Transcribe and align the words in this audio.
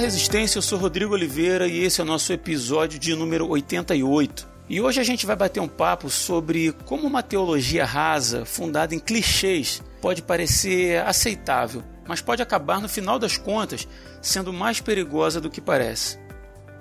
Resistência, 0.00 0.56
eu 0.56 0.62
sou 0.62 0.78
Rodrigo 0.78 1.12
Oliveira 1.12 1.68
e 1.68 1.84
esse 1.84 2.00
é 2.00 2.04
o 2.04 2.06
nosso 2.06 2.32
episódio 2.32 2.98
de 2.98 3.14
número 3.14 3.46
88. 3.46 4.48
E 4.66 4.80
hoje 4.80 4.98
a 4.98 5.04
gente 5.04 5.26
vai 5.26 5.36
bater 5.36 5.60
um 5.60 5.68
papo 5.68 6.08
sobre 6.08 6.72
como 6.86 7.06
uma 7.06 7.22
teologia 7.22 7.84
rasa, 7.84 8.46
fundada 8.46 8.94
em 8.94 8.98
clichês, 8.98 9.82
pode 10.00 10.22
parecer 10.22 11.06
aceitável, 11.06 11.84
mas 12.08 12.22
pode 12.22 12.40
acabar 12.40 12.80
no 12.80 12.88
final 12.88 13.18
das 13.18 13.36
contas 13.36 13.86
sendo 14.22 14.54
mais 14.54 14.80
perigosa 14.80 15.38
do 15.38 15.50
que 15.50 15.60
parece. 15.60 16.18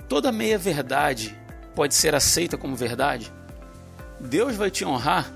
Toda 0.07 0.31
meia-verdade 0.31 1.37
pode 1.75 1.95
ser 1.95 2.15
aceita 2.15 2.57
como 2.57 2.73
verdade? 2.73 3.33
Deus 4.17 4.55
vai 4.55 4.71
te 4.71 4.85
honrar? 4.85 5.29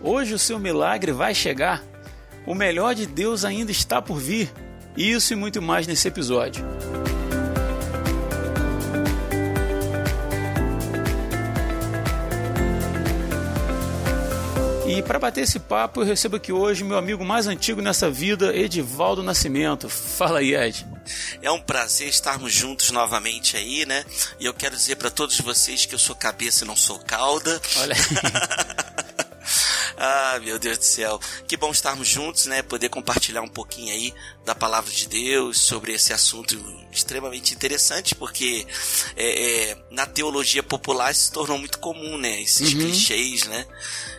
Hoje 0.00 0.32
o 0.32 0.38
seu 0.38 0.60
milagre 0.60 1.10
vai 1.10 1.34
chegar? 1.34 1.82
O 2.46 2.54
melhor 2.54 2.94
de 2.94 3.04
Deus 3.04 3.44
ainda 3.44 3.72
está 3.72 4.00
por 4.00 4.16
vir? 4.16 4.48
Isso 4.96 5.32
e 5.32 5.36
muito 5.36 5.60
mais 5.60 5.88
nesse 5.88 6.06
episódio. 6.06 6.64
E 14.96 15.02
para 15.02 15.18
bater 15.18 15.42
esse 15.42 15.58
papo, 15.60 16.00
eu 16.00 16.06
recebo 16.06 16.36
aqui 16.36 16.50
hoje 16.50 16.82
meu 16.82 16.96
amigo 16.96 17.22
mais 17.22 17.46
antigo 17.46 17.82
nessa 17.82 18.10
vida, 18.10 18.56
Edivaldo 18.56 19.22
Nascimento. 19.22 19.90
Fala 19.90 20.38
aí, 20.38 20.54
Ed. 20.54 20.86
É 21.42 21.50
um 21.50 21.60
prazer 21.60 22.08
estarmos 22.08 22.50
juntos 22.50 22.90
novamente 22.90 23.58
aí, 23.58 23.84
né? 23.84 24.06
E 24.40 24.46
eu 24.46 24.54
quero 24.54 24.74
dizer 24.74 24.96
para 24.96 25.10
todos 25.10 25.38
vocês 25.38 25.84
que 25.84 25.94
eu 25.94 25.98
sou 25.98 26.16
cabeça 26.16 26.64
e 26.64 26.66
não 26.66 26.74
sou 26.74 26.98
cauda. 27.00 27.60
Olha 27.76 27.94
aí. 27.94 28.96
Ah, 29.98 30.38
meu 30.42 30.58
Deus 30.58 30.76
do 30.76 30.84
céu. 30.84 31.18
Que 31.48 31.56
bom 31.56 31.70
estarmos 31.70 32.06
juntos, 32.06 32.46
né? 32.46 32.60
Poder 32.62 32.90
compartilhar 32.90 33.40
um 33.40 33.48
pouquinho 33.48 33.92
aí 33.94 34.12
da 34.44 34.54
palavra 34.54 34.92
de 34.92 35.08
Deus 35.08 35.58
sobre 35.58 35.94
esse 35.94 36.12
assunto 36.12 36.54
extremamente 36.92 37.54
interessante, 37.54 38.14
porque 38.14 38.66
é, 39.16 39.70
é, 39.70 39.78
na 39.90 40.04
teologia 40.04 40.62
popular 40.62 41.14
se 41.14 41.32
tornou 41.32 41.56
muito 41.56 41.78
comum, 41.78 42.18
né? 42.18 42.42
Esses 42.42 42.74
uhum. 42.74 42.80
clichês, 42.80 43.44
né? 43.44 43.66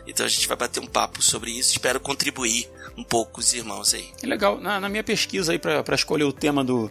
Então 0.08 0.26
a 0.26 0.30
gente 0.30 0.48
vai 0.48 0.56
bater 0.56 0.80
um 0.80 0.88
papo 0.88 1.22
sobre 1.22 1.52
isso. 1.52 1.72
Espero 1.72 2.00
contribuir 2.00 2.70
um 2.98 3.04
pouco 3.04 3.34
com 3.34 3.42
os 3.42 3.54
irmãos 3.54 3.94
aí. 3.94 4.10
É 4.24 4.26
legal. 4.26 4.60
Na, 4.60 4.80
na 4.80 4.90
minha 4.90 5.04
pesquisa 5.04 5.52
aí 5.52 5.60
para 5.60 5.94
escolher 5.94 6.24
o 6.24 6.32
tema 6.32 6.64
do, 6.64 6.90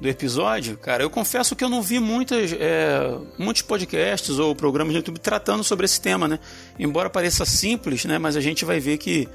do 0.00 0.08
episódio, 0.08 0.76
cara, 0.76 1.02
eu 1.02 1.08
confesso 1.08 1.56
que 1.56 1.64
eu 1.64 1.68
não 1.68 1.80
vi 1.80 1.98
muitas, 1.98 2.52
é, 2.52 2.98
muitos 3.38 3.62
podcasts 3.62 4.38
ou 4.38 4.54
programas 4.54 4.92
no 4.92 4.98
YouTube 4.98 5.18
tratando 5.18 5.64
sobre 5.64 5.86
esse 5.86 6.00
tema, 6.00 6.28
né? 6.28 6.38
Embora 6.78 7.08
pareça 7.08 7.44
simples, 7.44 8.04
né? 8.04 8.18
Mas 8.18 8.36
a 8.36 8.40
gente 8.40 8.64
vai 8.64 8.80
ver 8.80 8.98
que. 8.98 9.28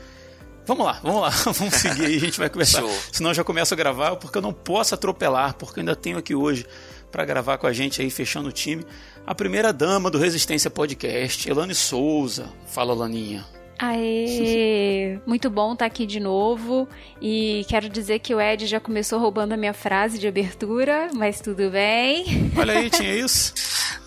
Vamos 0.64 0.86
lá, 0.86 1.00
vamos 1.02 1.22
lá, 1.22 1.30
vamos 1.54 1.73
seguir 1.73 2.06
aí, 2.06 2.18
a 2.18 2.20
gente 2.20 2.38
vai 2.38 2.50
conversar. 2.50 2.84
Senão 3.12 3.32
eu 3.32 3.34
já 3.34 3.44
começo 3.44 3.73
a 3.73 3.78
gravar, 3.78 4.16
porque 4.18 4.38
eu 4.38 4.42
não 4.42 4.54
posso 4.54 4.94
atropelar, 4.94 5.56
porque 5.56 5.80
eu 5.80 5.82
ainda 5.82 5.95
tenho 5.95 6.20
aqui 6.20 6.36
hoje 6.36 6.68
para 7.12 7.26
gravar 7.26 7.58
com 7.58 7.66
a 7.66 7.73
gente 7.73 8.02
aí, 8.02 8.10
fechando 8.10 8.50
o 8.50 8.52
time, 8.52 8.86
a 9.25 9.36
primeira 9.36 9.72
dama 9.72 10.09
do 10.09 10.17
Resistência 10.17 10.69
Podcast, 10.69 11.50
Elane 11.50 11.75
Souza. 11.75 12.45
Fala, 12.67 12.94
Laninha. 12.94 13.45
Aê! 13.82 15.20
Muito 15.26 15.50
bom 15.50 15.74
estar 15.74 15.86
tá 15.86 15.88
aqui 15.88 16.06
de 16.06 16.20
novo. 16.20 16.88
E 17.20 17.66
quero 17.68 17.90
dizer 17.90 18.20
que 18.20 18.34
o 18.34 18.40
Ed 18.40 18.68
já 18.68 18.80
começou 18.80 19.20
roubando 19.20 19.54
a 19.54 19.58
minha 19.58 19.73
frase 19.73 20.20
de 20.20 20.28
abertura, 20.28 21.10
mas 21.16 21.42
tudo 21.42 21.72
bem. 21.72 22.52
Olha 22.56 22.78
aí, 22.78 22.92
tinha 22.92 23.16
isso. 23.16 23.54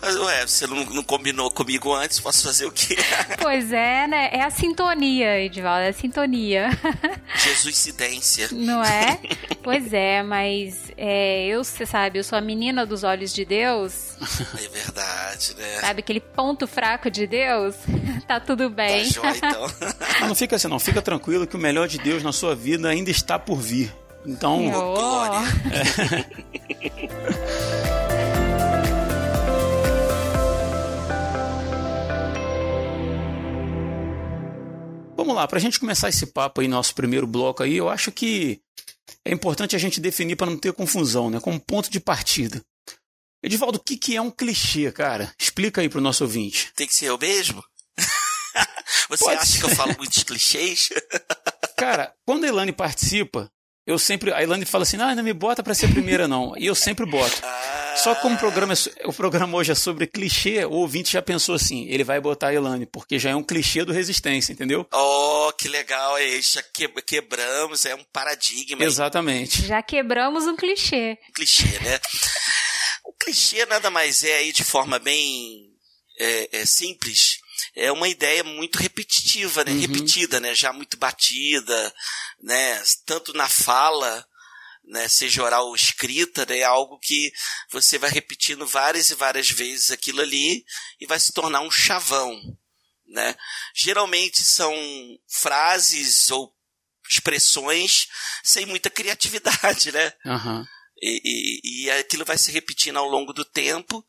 Ué, 0.01 0.45
você 0.45 0.67
não, 0.67 0.85
não, 0.85 1.03
combinou 1.03 1.49
comigo 1.49 1.93
antes, 1.93 2.19
posso 2.19 2.43
fazer 2.43 2.65
o 2.65 2.71
quê? 2.71 2.95
Pois 3.41 3.71
é, 3.71 4.07
né? 4.07 4.29
É 4.31 4.41
a 4.41 4.49
sintonia, 4.49 5.39
Edivaldo, 5.39 5.81
é 5.81 5.89
a 5.89 5.93
sintonia. 5.93 6.69
Jesuicidência. 7.35 8.49
Não 8.51 8.83
é? 8.83 9.19
Pois 9.61 9.93
é, 9.93 10.23
mas 10.23 10.91
é, 10.97 11.47
eu, 11.47 11.63
você 11.63 11.85
sabe, 11.85 12.19
eu 12.19 12.23
sou 12.23 12.37
a 12.37 12.41
menina 12.41 12.85
dos 12.85 13.03
olhos 13.03 13.33
de 13.33 13.45
Deus. 13.45 14.15
É 14.55 14.67
verdade, 14.67 15.55
né? 15.55 15.79
Sabe 15.81 15.99
aquele 15.99 16.19
ponto 16.19 16.67
fraco 16.67 17.09
de 17.09 17.27
Deus? 17.27 17.75
tá 18.27 18.39
tudo 18.39 18.69
bem. 18.69 19.05
Tá 19.05 19.09
jóia, 19.09 19.37
então. 19.37 19.64
Não, 20.19 20.27
não 20.29 20.35
fica 20.35 20.55
assim, 20.55 20.67
não. 20.67 20.79
Fica 20.79 21.01
tranquilo 21.01 21.47
que 21.47 21.55
o 21.55 21.59
melhor 21.59 21.87
de 21.87 21.97
Deus 21.97 22.23
na 22.23 22.31
sua 22.31 22.55
vida 22.55 22.89
ainda 22.89 23.09
está 23.09 23.39
por 23.39 23.57
vir. 23.57 23.93
Então. 24.25 24.71
Oh. 24.73 25.25
É. 25.71 27.35
Vamos 35.25 35.41
lá, 35.41 35.47
para 35.47 35.57
a 35.57 35.61
gente 35.61 35.79
começar 35.79 36.07
esse 36.07 36.27
papo 36.27 36.61
aí, 36.61 36.67
nosso 36.67 36.93
primeiro 36.93 37.25
bloco 37.25 37.63
aí, 37.63 37.77
eu 37.77 37.89
acho 37.89 38.11
que 38.11 38.61
é 39.23 39.33
importante 39.33 39.75
a 39.75 39.79
gente 39.79 39.99
definir 39.99 40.35
para 40.35 40.51
não 40.51 40.57
ter 40.57 40.71
confusão, 40.71 41.31
né? 41.31 41.39
Como 41.39 41.59
ponto 41.59 41.89
de 41.89 41.99
partida. 41.99 42.61
Edivaldo, 43.41 43.79
o 43.79 43.83
que, 43.83 43.97
que 43.97 44.15
é 44.15 44.21
um 44.21 44.29
clichê, 44.29 44.91
cara? 44.91 45.33
Explica 45.39 45.81
aí 45.81 45.89
para 45.89 45.99
o 45.99 46.01
nosso 46.01 46.23
ouvinte. 46.23 46.71
Tem 46.75 46.85
que 46.85 46.93
ser 46.93 47.07
eu 47.07 47.17
mesmo? 47.17 47.63
Você 49.09 49.23
Pode 49.23 49.37
acha 49.37 49.45
ser. 49.45 49.59
que 49.59 49.65
eu 49.65 49.75
falo 49.75 49.95
muitos 49.97 50.23
clichês? 50.23 50.89
cara, 51.77 52.13
quando 52.25 52.45
a 52.45 52.47
Elane 52.47 52.71
participa, 52.71 53.51
eu 53.85 53.99
sempre. 53.99 54.33
A 54.33 54.41
Elane 54.41 54.65
fala 54.65 54.83
assim: 54.83 54.97
ah, 54.99 55.13
não 55.13 55.23
me 55.23 55.33
bota 55.33 55.61
para 55.61 55.73
ser 55.73 55.85
a 55.85 55.89
primeira, 55.89 56.27
não. 56.27 56.57
E 56.57 56.65
eu 56.65 56.73
sempre 56.73 57.05
boto. 57.05 57.35
Ah. 57.43 57.95
Só 57.97 58.13
que 58.15 58.21
como 58.21 58.35
o 58.35 58.39
programa, 58.39 58.73
é, 58.73 59.07
o 59.07 59.13
programa 59.13 59.57
hoje 59.57 59.71
é 59.71 59.75
sobre 59.75 60.07
clichê, 60.07 60.65
o 60.65 60.71
ouvinte 60.71 61.13
já 61.13 61.21
pensou 61.21 61.55
assim: 61.55 61.85
ele 61.87 62.03
vai 62.03 62.19
botar 62.19 62.47
a 62.47 62.53
Elane, 62.53 62.85
porque 62.85 63.19
já 63.19 63.29
é 63.29 63.35
um 63.35 63.43
clichê 63.43 63.85
do 63.85 63.93
Resistência, 63.93 64.51
entendeu? 64.51 64.87
Oh, 64.91 65.51
que 65.57 65.67
legal, 65.67 66.15
aí 66.15 66.41
já 66.41 66.63
que, 66.63 66.87
quebramos, 67.03 67.85
é 67.85 67.93
um 67.93 68.03
paradigma. 68.11 68.83
Exatamente. 68.83 69.65
Já 69.65 69.81
quebramos 69.83 70.45
um 70.45 70.55
clichê. 70.55 71.17
Um 71.29 71.33
clichê, 71.33 71.79
né? 71.79 71.99
o 73.05 73.13
clichê 73.13 73.65
nada 73.67 73.89
mais 73.91 74.23
é 74.23 74.37
aí 74.37 74.51
de 74.51 74.63
forma 74.63 74.97
bem 74.97 75.71
é, 76.19 76.61
é 76.61 76.65
simples 76.65 77.34
é 77.75 77.91
uma 77.91 78.07
ideia 78.07 78.43
muito 78.43 78.77
repetitiva, 78.77 79.63
né? 79.63 79.71
Uhum. 79.71 79.79
Repetida, 79.81 80.39
né? 80.39 80.55
Já 80.55 80.71
muito 80.71 80.97
batida, 80.97 81.93
né? 82.41 82.81
Tanto 83.05 83.33
na 83.33 83.49
fala 83.49 84.25
né, 84.87 85.07
seja 85.07 85.43
oral 85.43 85.67
ou 85.67 85.75
escrita, 85.75 86.45
né, 86.45 86.59
é 86.59 86.63
algo 86.63 86.99
que 86.99 87.31
você 87.71 87.97
vai 87.97 88.09
repetindo 88.09 88.65
várias 88.67 89.09
e 89.09 89.15
várias 89.15 89.49
vezes 89.49 89.91
aquilo 89.91 90.21
ali 90.21 90.63
e 90.99 91.05
vai 91.05 91.19
se 91.19 91.31
tornar 91.31 91.61
um 91.61 91.71
chavão. 91.71 92.39
Né? 93.07 93.35
Geralmente 93.73 94.41
são 94.41 94.73
frases 95.27 96.31
ou 96.31 96.53
expressões 97.09 98.07
sem 98.43 98.65
muita 98.65 98.89
criatividade, 98.89 99.91
né? 99.91 100.11
Uhum. 100.25 100.65
E, 101.01 101.21
e, 101.23 101.83
e 101.83 101.91
aquilo 101.91 102.25
vai 102.25 102.37
se 102.37 102.51
repetindo 102.51 102.97
ao 102.97 103.07
longo 103.07 103.31
do 103.31 103.45
tempo 103.45 104.03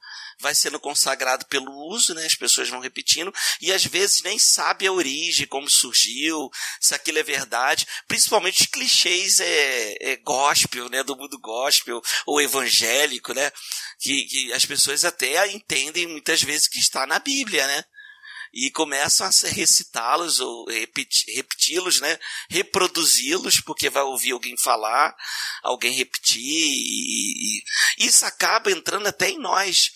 vai 0.47 0.55
sendo 0.55 0.79
consagrado 0.79 1.45
pelo 1.47 1.73
uso, 1.89 2.15
né? 2.15 2.25
As 2.25 2.37
pessoas 2.37 2.69
vão 2.69 2.79
repetindo 2.79 3.35
e 3.61 3.73
às 3.73 3.85
vezes 3.85 4.23
nem 4.23 4.39
sabe 4.39 4.87
a 4.87 4.93
origem, 4.93 5.45
como 5.45 5.69
surgiu, 5.69 6.49
se 6.81 6.95
aquilo 6.95 7.19
é 7.19 7.23
verdade. 7.25 7.85
Principalmente 8.07 8.61
os 8.61 8.67
clichês 8.69 9.41
é, 9.41 10.13
é 10.13 10.17
gospel, 10.19 10.89
né? 10.89 11.03
Do 11.03 11.17
mundo 11.17 11.37
gospel 11.41 12.01
ou 12.25 12.41
evangélico, 12.41 13.35
né? 13.35 13.51
Que, 13.99 14.25
que 14.25 14.53
as 14.53 14.65
pessoas 14.65 15.05
até 15.05 15.49
entendem 15.49 16.07
muitas 16.07 16.41
vezes 16.43 16.69
que 16.69 16.79
está 16.79 17.05
na 17.09 17.19
Bíblia, 17.19 17.67
né? 17.67 17.85
e 18.55 18.71
começam 18.71 19.27
a 19.27 19.31
recitá-los 19.51 20.41
ou 20.41 20.65
repeti-los, 20.67 22.01
né? 22.01 22.19
Reproduzi-los, 22.49 23.61
porque 23.61 23.91
vai 23.91 24.03
ouvir 24.05 24.31
alguém 24.31 24.57
falar, 24.57 25.15
alguém 25.63 25.93
repetir, 25.93 26.41
e, 26.41 27.59
e, 27.59 28.07
isso 28.07 28.25
acaba 28.25 28.71
entrando 28.71 29.09
até 29.09 29.29
em 29.29 29.39
nós 29.39 29.91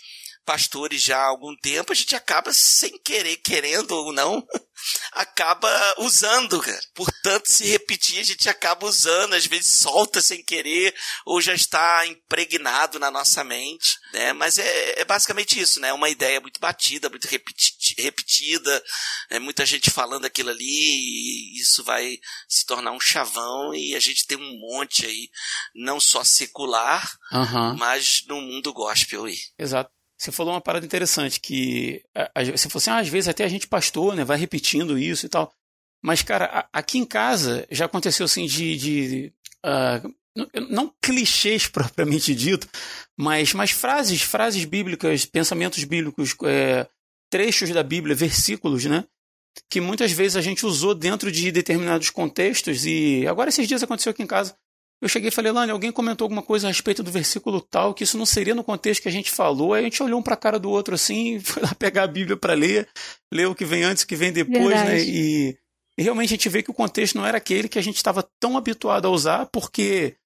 pastores 0.45 1.03
já 1.03 1.19
há 1.19 1.27
algum 1.27 1.55
tempo, 1.57 1.93
a 1.93 1.95
gente 1.95 2.15
acaba 2.17 2.53
sem 2.53 2.99
querer, 3.03 3.37
querendo 3.39 3.93
ou 3.93 4.13
não, 4.13 4.45
acaba 5.13 5.69
usando, 5.99 6.61
cara. 6.61 6.81
Portanto, 6.95 7.47
se 7.47 7.65
repetir, 7.67 8.19
a 8.21 8.25
gente 8.25 8.49
acaba 8.49 8.87
usando, 8.87 9.35
às 9.35 9.47
vezes 9.47 9.77
solta 9.77 10.21
sem 10.21 10.43
querer, 10.43 10.95
ou 11.27 11.41
já 11.41 11.55
está 11.55 12.07
impregnado 12.07 12.99
na 12.99 13.11
nossa 13.11 13.45
mente, 13.45 13.99
né? 14.13 14.33
Mas 14.33 14.59
é, 14.59 15.01
é 15.01 15.05
basicamente 15.05 15.61
isso, 15.61 15.81
né? 15.81 15.93
Uma 15.93 16.09
ideia 16.09 16.41
muito 16.41 16.61
batida, 16.61 17.09
muito 17.09 17.27
repeti 17.27 17.71
repetida, 17.99 18.83
né? 19.31 19.39
muita 19.39 19.67
gente 19.67 19.91
falando 19.91 20.25
aquilo 20.25 20.51
ali, 20.51 20.65
e 20.65 21.61
isso 21.61 21.83
vai 21.83 22.19
se 22.49 22.65
tornar 22.65 22.93
um 22.93 23.01
chavão, 23.01 23.75
e 23.75 23.95
a 23.95 24.01
gente 24.01 24.27
tem 24.27 24.39
um 24.39 24.59
monte 24.59 25.07
aí, 25.07 25.29
não 25.75 25.99
só 25.99 26.23
secular, 26.25 27.11
uhum. 27.33 27.77
mas 27.77 28.25
no 28.27 28.41
mundo 28.41 28.73
gospel 28.73 29.25
aí. 29.25 29.39
Exato. 29.59 29.91
Você 30.21 30.31
falou 30.31 30.53
uma 30.53 30.61
parada 30.61 30.85
interessante, 30.85 31.41
que 31.41 32.05
você 32.55 32.69
falou 32.69 32.77
assim, 32.77 32.91
ah, 32.91 32.99
às 32.99 33.09
vezes 33.09 33.27
até 33.27 33.43
a 33.43 33.49
gente 33.49 33.67
pastor, 33.67 34.15
né, 34.15 34.23
vai 34.23 34.37
repetindo 34.37 34.99
isso 34.99 35.25
e 35.25 35.31
tal. 35.31 35.51
Mas, 36.05 36.21
cara, 36.21 36.69
aqui 36.71 36.99
em 36.99 37.07
casa 37.07 37.67
já 37.71 37.87
aconteceu 37.87 38.27
assim 38.27 38.45
de. 38.45 38.77
de 38.77 39.33
uh, 39.65 40.15
não 40.69 40.95
clichês 41.01 41.67
propriamente 41.73 42.35
dito, 42.35 42.69
mas, 43.19 43.55
frases, 43.71 44.21
frases 44.21 44.63
bíblicas, 44.67 45.25
pensamentos 45.25 45.83
bíblicos, 45.85 46.37
é, 46.45 46.87
trechos 47.31 47.71
da 47.71 47.83
Bíblia, 47.83 48.15
versículos, 48.15 48.85
né? 48.85 49.07
Que 49.71 49.81
muitas 49.81 50.13
vezes 50.13 50.37
a 50.37 50.43
gente 50.43 50.67
usou 50.67 50.95
dentro 50.95 51.33
de 51.33 51.51
determinados 51.51 52.11
contextos 52.11 52.85
e 52.85 53.27
agora 53.27 53.49
esses 53.49 53.67
dias 53.67 53.83
aconteceu 53.83 54.11
aqui 54.11 54.23
em 54.23 54.27
casa. 54.27 54.55
Eu 55.01 55.09
cheguei 55.09 55.29
e 55.29 55.33
falei, 55.33 55.51
Lani, 55.51 55.73
alguém 55.73 55.91
comentou 55.91 56.27
alguma 56.27 56.43
coisa 56.43 56.67
a 56.67 56.71
respeito 56.71 57.03
do 57.03 57.11
versículo 57.11 57.61
tal, 57.61 57.95
que 57.95 58.05
isso 58.05 58.19
não 58.19 58.27
seria 58.27 58.55
no 58.55 58.63
contexto 58.63 59.03
que 59.03 59.09
a 59.09 59.13
gente 59.13 59.31
falou. 59.31 59.73
Aí 59.73 59.81
a 59.81 59.85
gente 59.85 60.03
olhou 60.03 60.21
um 60.21 60.23
para 60.23 60.35
a 60.35 60.37
cara 60.37 60.59
do 60.59 60.71
outro 60.71 60.95
assim, 60.95 61.41
foi 61.45 61.63
lá 61.63 61.75
pegar 61.75 62.03
a 62.03 62.07
Bíblia 62.07 62.37
para 62.37 62.53
ler, 62.53 62.87
ler 63.33 63.47
o 63.47 63.55
que 63.55 63.65
vem 63.65 63.83
antes, 63.83 64.03
o 64.03 64.07
que 64.07 64.17
vem 64.17 64.31
depois, 64.31 64.59
né? 64.59 64.85
Verdade. 64.85 65.11
né? 65.11 65.17
E, 65.17 65.59
e 65.97 66.03
realmente 66.03 66.29
a 66.29 66.37
gente 66.37 66.49
vê 66.49 66.63
que 66.63 66.71
o 66.71 66.75
contexto 66.75 67.17
não 67.17 67.27
era 67.27 67.39
aquele 67.39 67.69
que 67.69 67.79
a 67.79 67.83
gente 67.83 67.97
estava 67.97 68.29
tão 68.39 68.59
habituado 68.59 69.07
a 69.07 69.11
usar, 69.11 69.47
porque 69.47 70.17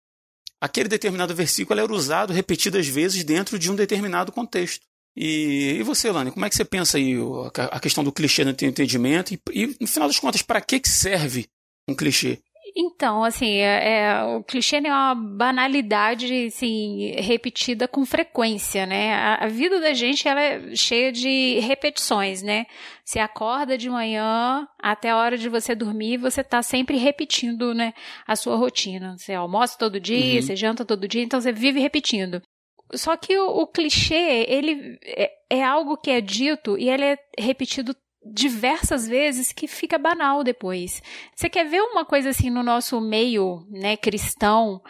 aquele 0.61 0.89
determinado 0.89 1.35
versículo 1.35 1.79
era 1.79 1.93
usado 1.93 2.33
repetidas 2.33 2.89
vezes 2.89 3.23
dentro 3.23 3.59
de 3.59 3.71
um 3.71 3.77
determinado 3.77 4.33
contexto. 4.33 4.85
E, 5.17 5.77
e 5.79 5.83
você, 5.85 6.11
Lani, 6.11 6.33
como 6.33 6.45
é 6.45 6.51
que 6.51 6.57
você 6.57 6.65
pensa 6.65 6.97
aí 6.99 7.15
a, 7.57 7.77
a 7.77 7.81
questão 7.81 8.03
do 8.03 8.11
clichê 8.11 8.45
no 8.45 8.53
teu 8.53 8.69
entendimento? 8.69 9.33
E, 9.33 9.41
e, 9.53 9.77
no 9.81 9.87
final 9.87 10.09
das 10.09 10.19
contas, 10.19 10.43
para 10.43 10.61
que, 10.61 10.81
que 10.81 10.89
serve 10.89 11.47
um 11.89 11.95
clichê? 11.95 12.41
Então, 12.77 13.23
assim, 13.23 13.59
é, 13.59 13.99
é, 13.99 14.25
o 14.25 14.43
clichê 14.43 14.79
é 14.79 14.81
uma 14.81 15.15
banalidade, 15.15 16.47
assim, 16.47 17.13
repetida 17.21 17.87
com 17.87 18.05
frequência, 18.05 18.85
né? 18.85 19.15
A, 19.15 19.45
a, 19.45 19.47
vida 19.47 19.81
da 19.81 19.93
gente, 19.93 20.27
ela 20.27 20.43
é 20.43 20.75
cheia 20.75 21.13
de 21.13 21.61
repetições, 21.61 22.43
né? 22.43 22.67
Você 23.05 23.21
acorda 23.21 23.79
de 23.79 23.89
manhã 23.89 24.67
até 24.83 25.11
a 25.11 25.17
hora 25.17 25.39
de 25.39 25.49
você 25.49 25.73
dormir, 25.73 26.17
você 26.17 26.41
está 26.41 26.63
sempre 26.63 26.97
repetindo, 26.97 27.73
né, 27.73 27.95
a 28.27 28.35
sua 28.35 28.57
rotina. 28.57 29.17
Você 29.17 29.33
almoça 29.35 29.79
todo 29.79 30.01
dia, 30.01 30.37
uhum. 30.37 30.43
você 30.43 30.57
janta 30.57 30.85
todo 30.85 31.07
dia, 31.07 31.23
então 31.23 31.41
você 31.41 31.53
vive 31.53 31.79
repetindo. 31.79 32.43
Só 32.93 33.17
que 33.17 33.39
o, 33.39 33.47
o 33.47 33.67
clichê, 33.69 34.47
ele 34.49 34.99
é, 35.05 35.31
é 35.49 35.65
algo 35.65 35.97
que 35.97 36.11
é 36.11 36.21
dito 36.21 36.77
e 36.77 36.89
ele 36.91 37.05
é 37.05 37.19
repetido 37.39 37.95
diversas 38.25 39.07
vezes 39.07 39.53
que 39.53 39.67
fica 39.67 39.99
banal 39.99 40.43
depois. 40.43 41.03
Você 41.35 41.49
quer 41.49 41.65
ver 41.65 41.81
uma 41.81 42.05
coisa 42.05 42.31
assim 42.31 42.51
no 42.51 42.63
nosso 42.63 43.01
meio, 43.01 43.67
né, 43.71 43.97
cristão, 43.97 44.83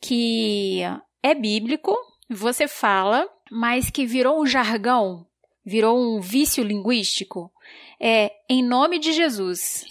que 0.00 0.80
é 1.22 1.34
bíblico, 1.34 1.96
você 2.28 2.68
fala, 2.68 3.28
mas 3.50 3.90
que 3.90 4.04
virou 4.04 4.42
um 4.42 4.46
jargão, 4.46 5.26
virou 5.64 5.98
um 5.98 6.20
vício 6.20 6.62
linguístico? 6.62 7.50
É 8.00 8.30
em 8.48 8.62
nome 8.62 8.98
de 8.98 9.12
Jesus. 9.12 9.84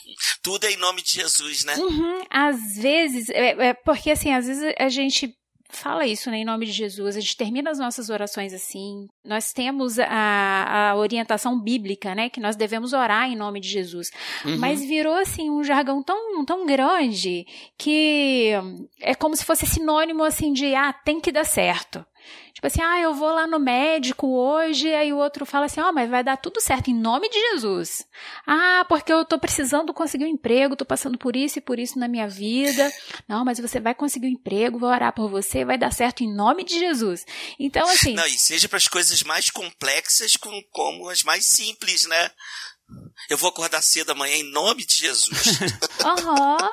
Tudo 0.44 0.66
é 0.66 0.72
em 0.72 0.78
nome 0.78 1.02
de 1.02 1.14
Jesus, 1.14 1.64
né? 1.64 1.76
Uhum, 1.78 2.22
às 2.30 2.76
vezes, 2.76 3.30
é, 3.30 3.70
é 3.70 3.74
porque 3.74 4.12
assim, 4.12 4.32
às 4.32 4.46
vezes 4.46 4.74
a 4.78 4.90
gente 4.90 5.36
fala 5.78 6.06
isso 6.06 6.30
né, 6.30 6.38
em 6.38 6.46
nome 6.46 6.66
de 6.66 6.72
Jesus. 6.72 7.16
A 7.16 7.20
gente 7.20 7.38
termina 7.38 7.70
as 7.70 7.80
nossas 7.80 8.10
orações 8.10 8.54
assim. 8.54 9.08
Nós 9.24 9.52
temos 9.54 10.00
a, 10.00 10.92
a 10.92 10.96
orientação 10.96 11.60
bíblica, 11.60 12.16
né? 12.16 12.30
Que 12.30 12.40
nós 12.40 12.56
devemos 12.56 12.94
orar 12.94 13.30
em 13.30 13.36
nome 13.36 13.60
de 13.60 13.70
Jesus. 13.70 14.12
Uhum. 14.46 14.58
Mas 14.58 14.84
virou 14.84 15.16
assim 15.16 15.50
um 15.50 15.64
jargão 15.64 16.02
tão, 16.04 16.46
tão 16.46 16.66
grande 16.66 17.46
que 17.78 18.52
é 19.02 19.16
como 19.16 19.36
se 19.36 19.46
fosse 19.46 19.66
sinônimo 19.66 20.24
assim 20.24 20.54
de 20.54 20.74
ah, 20.76 20.94
tem 20.94 21.20
que 21.20 21.32
dar 21.32 21.46
certo. 21.46 22.06
Tipo 22.54 22.68
assim, 22.68 22.82
ah, 22.82 23.00
eu 23.02 23.14
vou 23.14 23.34
lá 23.34 23.48
no 23.48 23.60
médico 23.60 24.28
hoje, 24.28 24.94
aí 24.94 25.12
o 25.12 25.18
outro 25.18 25.46
fala 25.46 25.66
assim, 25.66 25.82
ó, 25.82 25.90
oh, 25.90 25.94
mas 25.94 26.10
vai 26.10 26.24
dar 26.24 26.38
tudo 26.38 26.62
certo 26.62 26.90
em 26.90 26.94
nome 26.94 27.28
de 27.30 27.40
Jesus. 27.52 28.08
Ah, 28.46 28.86
porque 28.88 29.12
eu 29.12 29.26
tô 29.26 29.40
precisando 29.40 29.94
conseguir 29.94 30.26
um 30.26 30.30
emprego, 30.30 30.76
tô 30.76 30.86
passando 30.86 31.18
por 31.18 31.36
isso 31.36 31.58
e 31.58 31.62
por 31.62 31.80
isso 31.80 32.00
na 32.00 32.08
minha 32.08 32.28
vida. 32.28 32.92
Não, 33.28 33.44
mas 33.44 33.60
você 33.60 33.80
vai 33.80 33.96
conseguir 33.96 34.28
um 34.28 34.32
emprego, 34.32 34.80
vou 34.80 34.90
orar 34.90 35.14
por 35.14 35.30
você, 35.30 35.66
vai 35.66 35.78
dar 35.78 35.92
certo 35.92 36.24
em 36.24 36.34
nome 36.34 36.64
de 36.64 36.80
Jesus. 36.80 37.26
Então, 37.60 37.88
assim. 37.90 38.14
Não, 38.14 38.28
e 38.28 38.38
seja 38.38 38.70
para 38.70 38.78
as 38.78 38.88
coisas 38.88 39.24
mais 39.24 39.50
complexas 39.50 40.38
como 40.72 41.10
as 41.10 41.24
mais 41.24 41.46
simples, 41.46 42.06
né? 42.06 42.32
Eu 43.30 43.38
vou 43.38 43.50
acordar 43.50 43.82
cedo 43.82 44.12
amanhã 44.12 44.36
em 44.36 44.52
nome 44.52 44.86
de 44.86 44.98
Jesus. 44.98 45.60
Aham. 46.04 46.58
uhum. 46.62 46.70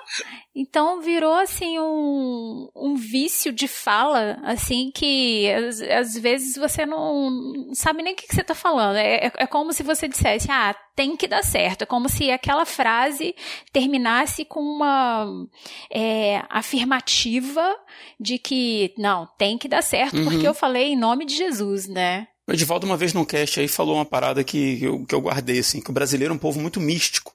Então 0.54 1.00
virou 1.00 1.34
assim 1.34 1.78
um, 1.78 2.68
um 2.74 2.96
vício 2.96 3.52
de 3.52 3.68
fala, 3.68 4.36
assim, 4.42 4.90
que 4.92 5.48
às, 5.52 5.80
às 5.80 6.14
vezes 6.14 6.56
você 6.56 6.84
não 6.84 7.70
sabe 7.72 8.02
nem 8.02 8.14
o 8.14 8.16
que, 8.16 8.26
que 8.26 8.34
você 8.34 8.40
está 8.40 8.54
falando. 8.54 8.96
É, 8.96 9.26
é, 9.26 9.32
é, 9.36 9.46
como 9.46 9.72
se 9.72 9.84
você 9.84 10.08
dissesse, 10.08 10.50
ah, 10.50 10.74
tem 10.96 11.16
que 11.16 11.28
dar 11.28 11.44
certo. 11.44 11.82
É 11.82 11.86
como 11.86 12.08
se 12.08 12.32
aquela 12.32 12.66
frase 12.66 13.34
terminasse 13.72 14.44
com 14.44 14.60
uma 14.60 15.46
é, 15.88 16.42
afirmativa 16.50 17.76
de 18.18 18.36
que, 18.36 18.92
não, 18.98 19.28
tem 19.38 19.56
que 19.56 19.68
dar 19.68 19.82
certo, 19.82 20.16
uhum. 20.16 20.24
porque 20.24 20.48
eu 20.48 20.54
falei 20.54 20.92
em 20.92 20.96
nome 20.96 21.24
de 21.24 21.36
Jesus, 21.36 21.86
né? 21.86 22.26
O 22.50 22.52
Edivaldo, 22.52 22.84
uma 22.84 22.96
vez 22.96 23.14
no 23.14 23.24
cast 23.24 23.60
aí, 23.60 23.68
falou 23.68 23.94
uma 23.94 24.04
parada 24.04 24.42
que 24.42 24.82
eu, 24.82 25.06
que 25.06 25.14
eu 25.14 25.20
guardei, 25.20 25.60
assim, 25.60 25.80
que 25.80 25.88
o 25.88 25.92
brasileiro 25.92 26.34
é 26.34 26.36
um 26.36 26.38
povo 26.38 26.60
muito 26.60 26.80
místico. 26.80 27.32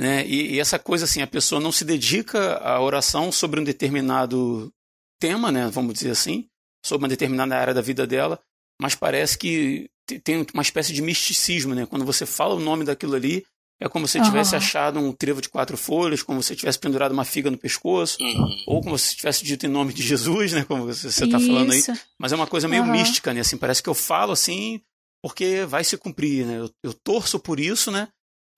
Né? 0.00 0.26
E, 0.26 0.54
e, 0.54 0.58
essa 0.58 0.78
coisa, 0.78 1.04
assim, 1.04 1.20
a 1.20 1.26
pessoa 1.26 1.60
não 1.60 1.70
se 1.70 1.84
dedica 1.84 2.56
à 2.56 2.80
oração 2.80 3.30
sobre 3.30 3.60
um 3.60 3.64
determinado 3.64 4.72
tema, 5.20 5.52
né? 5.52 5.68
Vamos 5.68 5.92
dizer 5.92 6.12
assim, 6.12 6.48
sobre 6.82 7.04
uma 7.04 7.10
determinada 7.10 7.58
área 7.58 7.74
da 7.74 7.82
vida 7.82 8.06
dela, 8.06 8.40
mas 8.80 8.94
parece 8.94 9.36
que 9.36 9.90
tem 10.24 10.46
uma 10.54 10.62
espécie 10.62 10.94
de 10.94 11.02
misticismo, 11.02 11.74
né? 11.74 11.84
Quando 11.84 12.06
você 12.06 12.24
fala 12.24 12.54
o 12.54 12.60
nome 12.60 12.86
daquilo 12.86 13.16
ali, 13.16 13.44
é 13.80 13.88
como 13.88 14.08
se 14.08 14.18
você 14.18 14.24
tivesse 14.24 14.52
uhum. 14.52 14.58
achado 14.58 14.98
um 14.98 15.12
trevo 15.12 15.40
de 15.40 15.48
quatro 15.48 15.76
folhas, 15.76 16.22
como 16.22 16.42
se 16.42 16.48
você 16.48 16.56
tivesse 16.56 16.78
pendurado 16.78 17.12
uma 17.12 17.24
figa 17.24 17.50
no 17.50 17.56
pescoço, 17.56 18.18
uhum. 18.20 18.64
ou 18.66 18.82
como 18.82 18.98
se 18.98 19.16
tivesse 19.16 19.44
dito 19.44 19.66
em 19.66 19.68
nome 19.68 19.92
de 19.92 20.02
Jesus, 20.02 20.52
né? 20.52 20.64
Como 20.64 20.86
você 20.86 21.06
está 21.06 21.38
falando 21.38 21.72
aí. 21.72 21.82
Mas 22.18 22.32
é 22.32 22.36
uma 22.36 22.46
coisa 22.46 22.66
meio 22.66 22.82
uhum. 22.82 22.90
mística, 22.90 23.32
né? 23.32 23.40
Assim, 23.40 23.56
parece 23.56 23.82
que 23.82 23.88
eu 23.88 23.94
falo 23.94 24.32
assim 24.32 24.80
porque 25.22 25.64
vai 25.64 25.84
se 25.84 25.96
cumprir, 25.96 26.46
né? 26.46 26.58
Eu, 26.58 26.70
eu 26.82 26.94
torço 26.94 27.38
por 27.38 27.58
isso, 27.60 27.90
né? 27.90 28.08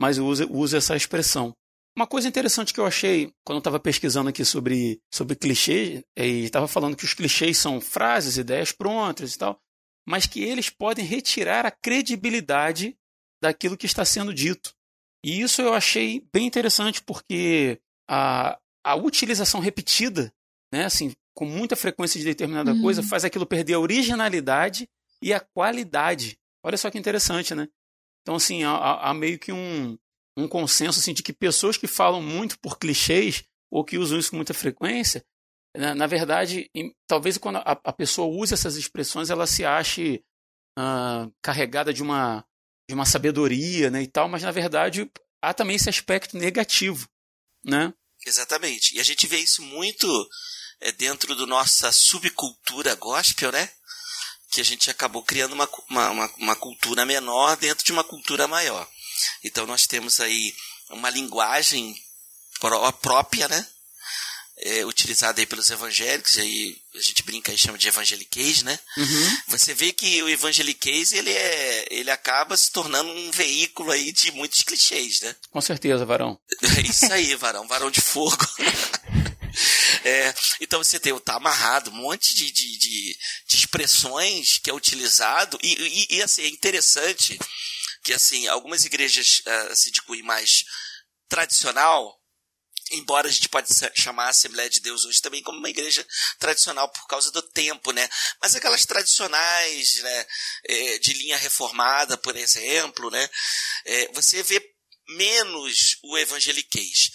Mas 0.00 0.18
eu 0.18 0.26
uso, 0.26 0.50
uso 0.50 0.76
essa 0.76 0.96
expressão. 0.96 1.54
Uma 1.96 2.06
coisa 2.06 2.28
interessante 2.28 2.72
que 2.72 2.80
eu 2.80 2.86
achei 2.86 3.32
quando 3.44 3.56
eu 3.56 3.60
estava 3.60 3.80
pesquisando 3.80 4.30
aqui 4.30 4.44
sobre, 4.44 5.00
sobre 5.12 5.36
clichês, 5.36 6.02
é, 6.16 6.26
e 6.26 6.44
estava 6.44 6.68
falando 6.68 6.96
que 6.96 7.04
os 7.04 7.14
clichês 7.14 7.58
são 7.58 7.80
frases, 7.80 8.38
ideias 8.38 8.72
prontas 8.72 9.34
e 9.34 9.38
tal, 9.38 9.58
mas 10.08 10.26
que 10.26 10.42
eles 10.42 10.70
podem 10.70 11.04
retirar 11.04 11.66
a 11.66 11.70
credibilidade 11.70 12.96
daquilo 13.42 13.76
que 13.76 13.86
está 13.86 14.04
sendo 14.04 14.32
dito. 14.32 14.74
E 15.24 15.40
isso 15.40 15.60
eu 15.60 15.74
achei 15.74 16.26
bem 16.32 16.46
interessante 16.46 17.02
porque 17.02 17.80
a, 18.08 18.58
a 18.84 18.94
utilização 18.96 19.60
repetida, 19.60 20.32
né, 20.72 20.84
assim, 20.84 21.12
com 21.34 21.44
muita 21.44 21.76
frequência 21.76 22.18
de 22.18 22.24
determinada 22.24 22.72
uhum. 22.72 22.82
coisa, 22.82 23.02
faz 23.02 23.24
aquilo 23.24 23.46
perder 23.46 23.74
a 23.74 23.80
originalidade 23.80 24.88
e 25.22 25.32
a 25.32 25.40
qualidade. 25.40 26.38
Olha 26.64 26.76
só 26.76 26.90
que 26.90 26.98
interessante, 26.98 27.54
né? 27.54 27.68
Então, 28.22 28.36
assim, 28.36 28.64
há, 28.64 29.10
há 29.10 29.14
meio 29.14 29.38
que 29.38 29.52
um, 29.52 29.98
um 30.36 30.48
consenso 30.48 30.98
assim, 30.98 31.12
de 31.12 31.22
que 31.22 31.32
pessoas 31.32 31.76
que 31.76 31.86
falam 31.86 32.22
muito 32.22 32.58
por 32.58 32.78
clichês 32.78 33.44
ou 33.70 33.84
que 33.84 33.98
usam 33.98 34.18
isso 34.18 34.30
com 34.30 34.36
muita 34.36 34.54
frequência, 34.54 35.24
na, 35.76 35.94
na 35.94 36.06
verdade, 36.06 36.68
em, 36.74 36.94
talvez 37.06 37.38
quando 37.38 37.56
a, 37.56 37.80
a, 37.84 37.92
pessoa 37.92 38.28
use 38.28 38.52
essas 38.52 38.76
expressões, 38.76 39.30
ela 39.30 39.46
se 39.46 39.64
ache 39.64 40.22
carregada 41.42 41.92
de 41.92 42.02
uma 42.02 42.44
de 42.90 42.94
uma 42.94 43.06
sabedoria, 43.06 43.88
né, 43.88 44.02
e 44.02 44.08
tal, 44.08 44.28
mas 44.28 44.42
na 44.42 44.50
verdade 44.50 45.08
há 45.40 45.54
também 45.54 45.76
esse 45.76 45.88
aspecto 45.88 46.36
negativo, 46.36 47.08
né? 47.64 47.94
Exatamente. 48.26 48.96
E 48.96 49.00
a 49.00 49.04
gente 49.04 49.28
vê 49.28 49.38
isso 49.38 49.62
muito 49.62 50.28
é, 50.80 50.90
dentro 50.90 51.36
da 51.36 51.46
nossa 51.46 51.92
subcultura 51.92 52.96
gospel, 52.96 53.52
né? 53.52 53.70
Que 54.50 54.60
a 54.60 54.64
gente 54.64 54.90
acabou 54.90 55.22
criando 55.22 55.52
uma, 55.52 55.68
uma, 55.88 56.26
uma, 56.36 56.56
cultura 56.56 57.06
menor 57.06 57.56
dentro 57.56 57.84
de 57.84 57.92
uma 57.92 58.02
cultura 58.02 58.48
maior. 58.48 58.86
Então 59.44 59.66
nós 59.66 59.86
temos 59.86 60.18
aí 60.18 60.52
uma 60.90 61.08
linguagem 61.10 61.94
própria, 63.00 63.46
né? 63.46 63.66
É, 64.62 64.84
utilizada 64.84 65.40
aí 65.40 65.46
pelos 65.46 65.70
evangélicos, 65.70 66.38
aí 66.38 66.76
a 66.94 67.00
gente 67.00 67.22
brinca 67.22 67.52
e 67.52 67.58
chama 67.58 67.78
de 67.78 67.88
evangeliquez, 67.88 68.62
né? 68.62 68.78
Uhum. 68.96 69.38
Você 69.48 69.72
vê 69.72 69.92
que 69.92 70.22
o 70.22 70.28
evangeliquez, 70.28 71.12
ele, 71.12 71.30
é, 71.30 71.86
ele 71.90 72.10
acaba 72.10 72.56
se 72.56 72.70
tornando 72.70 73.10
um 73.10 73.30
veículo 73.30 73.90
aí 73.90 74.12
de 74.12 74.30
muitos 74.32 74.60
clichês, 74.60 75.20
né? 75.20 75.34
Com 75.50 75.60
certeza, 75.60 76.04
varão. 76.04 76.38
É 76.76 76.80
isso 76.88 77.10
aí, 77.12 77.34
varão, 77.36 77.66
varão 77.66 77.90
de 77.90 78.00
fogo. 78.00 78.46
É, 80.04 80.32
então 80.60 80.82
você 80.82 80.98
tem 80.98 81.12
o 81.12 81.20
tá 81.20 81.34
amarrado, 81.34 81.90
um 81.90 81.94
monte 81.94 82.34
de, 82.34 82.50
de, 82.52 82.78
de, 82.78 83.18
de 83.48 83.56
expressões 83.56 84.58
que 84.58 84.70
é 84.70 84.72
utilizado, 84.72 85.58
e, 85.60 86.06
e, 86.08 86.16
e, 86.16 86.22
assim, 86.22 86.42
é 86.42 86.48
interessante 86.48 87.36
que 88.02 88.12
assim, 88.12 88.46
algumas 88.46 88.84
igrejas 88.84 89.42
assim, 89.70 89.90
de 89.90 90.00
cunho 90.02 90.24
mais 90.24 90.64
tradicional, 91.28 92.19
embora 92.90 93.28
a 93.28 93.30
gente 93.30 93.48
pode 93.48 93.68
chamar 93.94 94.26
a 94.26 94.30
Assembleia 94.30 94.68
de 94.68 94.80
Deus 94.80 95.04
hoje 95.04 95.20
também 95.20 95.42
como 95.42 95.58
uma 95.58 95.70
igreja 95.70 96.06
tradicional 96.38 96.88
por 96.88 97.06
causa 97.06 97.30
do 97.30 97.42
tempo, 97.42 97.92
né? 97.92 98.08
Mas 98.40 98.54
aquelas 98.54 98.84
tradicionais, 98.84 99.94
né, 100.02 100.26
é, 100.64 100.98
de 100.98 101.12
linha 101.14 101.36
reformada, 101.36 102.16
por 102.16 102.36
exemplo, 102.36 103.10
né, 103.10 103.28
é, 103.84 104.08
você 104.12 104.42
vê 104.42 104.60
menos 105.08 105.98
o 106.02 106.16
evangeliquez. 106.18 107.10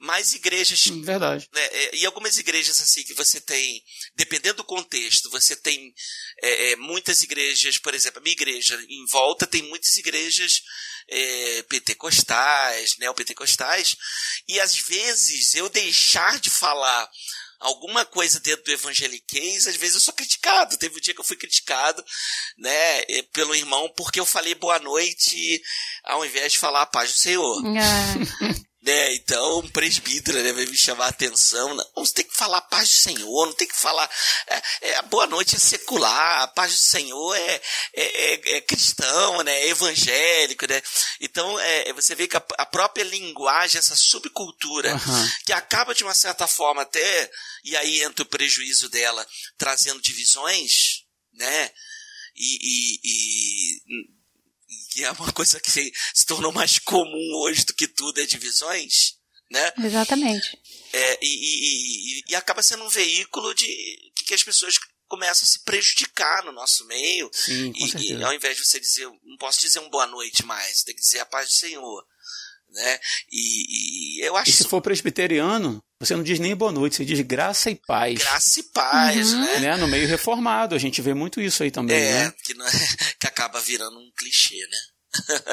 Mais 0.00 0.32
igrejas. 0.32 0.84
Verdade. 1.04 1.46
Né, 1.52 1.62
é, 1.62 1.96
e 1.96 2.06
algumas 2.06 2.38
igrejas, 2.38 2.80
assim, 2.80 3.02
que 3.02 3.14
você 3.14 3.40
tem, 3.40 3.82
dependendo 4.16 4.58
do 4.58 4.64
contexto, 4.64 5.30
você 5.30 5.54
tem 5.54 5.92
é, 6.42 6.72
é, 6.72 6.76
muitas 6.76 7.22
igrejas, 7.22 7.76
por 7.78 7.94
exemplo, 7.94 8.18
a 8.18 8.22
minha 8.22 8.32
igreja 8.32 8.74
em 8.88 9.04
volta 9.10 9.46
tem 9.46 9.62
muitas 9.62 9.96
igrejas 9.98 10.62
é, 11.08 11.62
pentecostais, 11.64 12.96
neopentecostais, 12.98 13.94
e 14.48 14.58
às 14.58 14.76
vezes 14.76 15.54
eu 15.54 15.68
deixar 15.68 16.40
de 16.40 16.48
falar 16.48 17.08
alguma 17.60 18.06
coisa 18.06 18.40
dentro 18.40 18.64
do 18.64 18.72
evangeliquez, 18.72 19.66
às 19.66 19.76
vezes 19.76 19.96
eu 19.96 20.00
sou 20.00 20.14
criticado. 20.14 20.78
Teve 20.78 20.96
um 20.96 21.00
dia 21.00 21.12
que 21.12 21.20
eu 21.20 21.24
fui 21.24 21.36
criticado, 21.36 22.02
né, 22.56 23.02
pelo 23.32 23.54
irmão 23.54 23.92
porque 23.94 24.18
eu 24.18 24.24
falei 24.24 24.54
boa 24.54 24.78
noite 24.78 25.60
ao 26.04 26.24
invés 26.24 26.52
de 26.52 26.58
falar 26.58 26.82
a 26.82 26.86
paz 26.86 27.12
do 27.12 27.18
Senhor. 27.18 27.62
Ah. 27.66 28.60
Né? 28.82 29.14
Então, 29.14 29.58
um 29.58 29.68
presbítero 29.68 30.42
né, 30.42 30.52
vai 30.52 30.64
me 30.64 30.76
chamar 30.76 31.06
a 31.06 31.08
atenção. 31.08 31.74
Não, 31.74 31.86
você 31.96 32.14
tem 32.14 32.24
que 32.24 32.34
falar 32.34 32.58
a 32.58 32.62
paz 32.62 32.88
do 32.88 32.94
Senhor, 32.94 33.46
não 33.46 33.52
tem 33.52 33.68
que 33.68 33.76
falar. 33.76 34.10
É, 34.46 34.62
é, 34.88 34.96
a 34.96 35.02
boa 35.02 35.26
noite 35.26 35.56
é 35.56 35.58
secular, 35.58 36.42
a 36.42 36.46
paz 36.48 36.72
do 36.72 36.78
Senhor 36.78 37.36
é, 37.36 37.62
é, 37.94 38.34
é, 38.34 38.56
é 38.56 38.60
cristão, 38.62 39.42
né? 39.42 39.52
é 39.52 39.68
evangélico. 39.68 40.66
Né? 40.66 40.82
Então, 41.20 41.58
é, 41.60 41.92
você 41.92 42.14
vê 42.14 42.26
que 42.26 42.38
a, 42.38 42.44
a, 42.58 42.64
própria 42.64 43.04
linguagem, 43.04 43.78
essa 43.78 43.94
subcultura, 43.94 44.94
uhum. 44.94 45.30
que 45.44 45.52
acaba 45.52 45.94
de 45.94 46.02
uma 46.02 46.14
certa 46.14 46.46
forma 46.46 46.82
até. 46.82 47.30
E 47.62 47.76
aí 47.76 48.02
entra 48.02 48.22
o 48.22 48.28
prejuízo 48.28 48.88
dela, 48.88 49.26
trazendo 49.58 50.00
divisões, 50.00 51.04
né? 51.34 51.70
e, 52.34 52.58
e, 52.62 53.00
e 53.04 54.19
que 54.90 55.04
é 55.04 55.10
uma 55.12 55.32
coisa 55.32 55.60
que 55.60 55.70
se, 55.70 55.92
tornou 56.26 56.52
mais 56.52 56.78
comum 56.78 57.34
hoje 57.42 57.64
do 57.64 57.74
que 57.74 57.88
tudo, 57.88 58.20
é 58.20 58.26
divisões, 58.26 59.14
né? 59.50 59.72
Exatamente. 59.78 60.58
É, 60.92 61.18
e, 61.22 61.26
e, 61.26 62.20
e, 62.20 62.24
e, 62.28 62.34
acaba 62.34 62.62
sendo 62.62 62.84
um 62.84 62.88
veículo 62.88 63.54
de 63.54 64.12
que 64.26 64.34
as 64.34 64.42
pessoas 64.42 64.74
começam 65.08 65.44
a 65.44 65.48
se 65.48 65.64
prejudicar 65.64 66.44
no 66.44 66.52
nosso 66.52 66.84
meio. 66.86 67.30
Sim, 67.32 67.72
com 67.72 67.98
e, 67.98 68.12
e 68.12 68.24
ao 68.24 68.34
invés 68.34 68.56
de 68.56 68.64
você 68.64 68.78
dizer, 68.78 69.06
não 69.24 69.36
posso 69.38 69.60
dizer 69.60 69.80
um 69.80 69.90
boa 69.90 70.06
noite 70.06 70.44
mais, 70.44 70.82
tem 70.82 70.94
que 70.94 71.00
dizer 71.00 71.20
a 71.20 71.26
paz 71.26 71.48
do 71.48 71.54
Senhor 71.54 72.04
né? 72.72 72.98
E, 73.30 74.18
e 74.18 74.26
eu 74.26 74.36
acho. 74.36 74.50
E 74.50 74.52
se 74.52 74.64
for 74.64 74.80
presbiteriano, 74.80 75.82
você 76.00 76.16
não 76.16 76.22
diz 76.22 76.38
nem 76.38 76.56
boa 76.56 76.72
noite, 76.72 76.96
você 76.96 77.04
diz 77.04 77.20
graça 77.20 77.70
e 77.70 77.74
paz. 77.74 78.18
Graça 78.18 78.60
e 78.60 78.62
paz, 78.62 79.34
uhum. 79.34 79.40
né? 79.40 79.58
né? 79.60 79.76
No 79.76 79.86
meio 79.86 80.08
reformado, 80.08 80.74
a 80.74 80.78
gente 80.78 81.02
vê 81.02 81.12
muito 81.12 81.42
isso 81.42 81.62
aí 81.62 81.70
também, 81.70 81.94
é, 81.94 82.24
né? 82.24 82.34
Que, 82.42 82.54
não, 82.54 82.66
é, 82.66 82.70
que 83.20 83.26
acaba 83.26 83.60
virando 83.60 83.98
um 83.98 84.10
clichê, 84.16 84.56
né? 84.56 84.78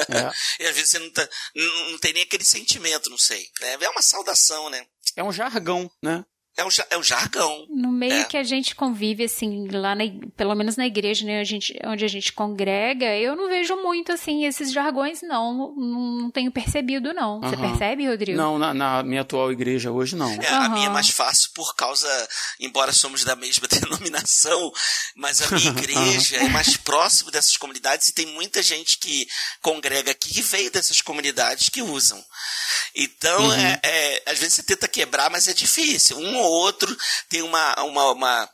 É. 0.08 0.32
e 0.64 0.66
às 0.66 0.74
vezes 0.74 0.90
você 0.90 0.98
não, 1.00 1.10
tá, 1.10 1.28
não, 1.54 1.90
não 1.90 1.98
tem 1.98 2.14
nem 2.14 2.22
aquele 2.22 2.44
sentimento, 2.44 3.10
não 3.10 3.18
sei. 3.18 3.46
Né? 3.60 3.76
É 3.78 3.90
uma 3.90 4.00
saudação, 4.00 4.70
né? 4.70 4.86
É 5.14 5.22
um 5.22 5.32
jargão, 5.32 5.90
né? 6.02 6.24
É 6.58 6.64
um, 6.64 6.68
é 6.90 6.98
um 6.98 7.02
jargão. 7.02 7.66
No 7.70 7.92
meio 7.92 8.12
é. 8.12 8.24
que 8.24 8.36
a 8.36 8.42
gente 8.42 8.74
convive, 8.74 9.24
assim, 9.24 9.68
lá, 9.68 9.94
na, 9.94 10.02
pelo 10.36 10.56
menos 10.56 10.76
na 10.76 10.86
igreja, 10.86 11.24
né, 11.24 11.40
a 11.40 11.44
gente, 11.44 11.78
onde 11.84 12.04
a 12.04 12.08
gente 12.08 12.32
congrega, 12.32 13.16
eu 13.16 13.36
não 13.36 13.48
vejo 13.48 13.76
muito, 13.76 14.10
assim, 14.10 14.44
esses 14.44 14.72
jargões, 14.72 15.20
não. 15.22 15.72
Não 15.76 16.30
tenho 16.32 16.50
percebido, 16.50 17.14
não. 17.14 17.40
Você 17.40 17.56
percebe, 17.56 18.08
Rodrigo? 18.08 18.36
Não, 18.36 18.58
na, 18.58 18.74
na, 18.74 19.02
minha 19.04 19.20
atual 19.20 19.52
igreja 19.52 19.92
hoje, 19.92 20.16
não. 20.16 20.30
É, 20.30 20.50
uhum. 20.50 20.62
A 20.62 20.68
minha 20.68 20.86
é 20.86 20.90
mais 20.90 21.10
fácil 21.10 21.50
por 21.54 21.76
causa, 21.76 22.08
embora 22.58 22.92
somos 22.92 23.22
da 23.22 23.36
mesma 23.36 23.68
denominação, 23.70 24.72
mas 25.14 25.40
a 25.40 25.54
minha 25.54 25.70
igreja 25.70 26.38
é 26.38 26.48
mais 26.48 26.76
próximo 26.76 27.30
dessas 27.30 27.56
comunidades 27.56 28.08
e 28.08 28.14
tem 28.14 28.26
muita 28.26 28.62
gente 28.62 28.98
que 28.98 29.28
congrega 29.62 30.10
aqui 30.10 30.28
que 30.34 30.42
veio 30.42 30.70
dessas 30.70 31.00
comunidades 31.00 31.68
que 31.68 31.82
usam. 31.82 32.22
Então, 32.94 33.44
uhum. 33.44 33.52
é, 33.52 33.80
é, 33.82 34.22
às 34.26 34.38
vezes 34.38 34.54
você 34.54 34.62
tenta 34.62 34.88
quebrar, 34.88 35.30
mas 35.30 35.48
é 35.48 35.52
difícil. 35.52 36.18
Um 36.18 36.36
ou 36.36 36.50
outro 36.50 36.96
tem 37.28 37.42
uma, 37.42 37.82
uma, 37.82 38.12
uma 38.12 38.50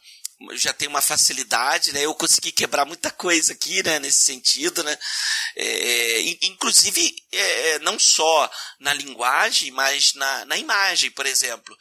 já 0.52 0.72
tem 0.72 0.88
uma 0.88 1.00
facilidade, 1.00 1.92
né? 1.92 2.02
Eu 2.02 2.14
consegui 2.14 2.52
quebrar 2.52 2.84
muita 2.84 3.10
coisa 3.10 3.52
aqui, 3.52 3.82
né? 3.82 3.98
Nesse 3.98 4.18
sentido, 4.18 4.82
né? 4.82 4.98
É, 5.56 6.20
inclusive, 6.42 7.14
é, 7.32 7.78
não 7.80 7.98
só 7.98 8.50
na 8.80 8.92
linguagem, 8.92 9.70
mas 9.70 10.12
na, 10.14 10.44
na 10.44 10.56
imagem, 10.56 11.10
por 11.10 11.26
exemplo. 11.26 11.76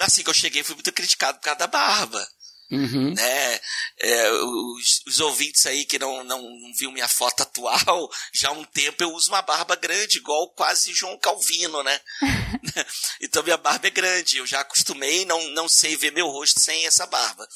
Assim 0.00 0.22
que 0.22 0.30
eu 0.30 0.34
cheguei, 0.34 0.62
fui 0.62 0.74
muito 0.74 0.92
criticado 0.92 1.38
por 1.38 1.44
causa 1.44 1.60
da 1.60 1.66
barba. 1.66 2.26
Uhum. 2.70 3.14
Né? 3.14 3.60
É, 4.00 4.32
os, 4.32 5.02
os, 5.06 5.20
ouvintes 5.20 5.66
aí 5.66 5.84
que 5.84 5.98
não, 5.98 6.24
não, 6.24 6.42
não 6.42 6.74
viu 6.74 6.90
minha 6.90 7.08
foto 7.08 7.42
atual, 7.42 8.10
já 8.34 8.48
há 8.48 8.52
um 8.52 8.64
tempo 8.64 9.02
eu 9.02 9.12
uso 9.12 9.30
uma 9.30 9.42
barba 9.42 9.76
grande, 9.76 10.18
igual 10.18 10.50
quase 10.50 10.92
João 10.92 11.18
Calvino, 11.18 11.82
né? 11.82 12.00
então 13.20 13.42
minha 13.42 13.56
barba 13.56 13.86
é 13.86 13.90
grande, 13.90 14.38
eu 14.38 14.46
já 14.46 14.60
acostumei, 14.60 15.24
não, 15.24 15.42
não 15.50 15.68
sei 15.68 15.96
ver 15.96 16.12
meu 16.12 16.28
rosto 16.28 16.60
sem 16.60 16.86
essa 16.86 17.06
barba. 17.06 17.46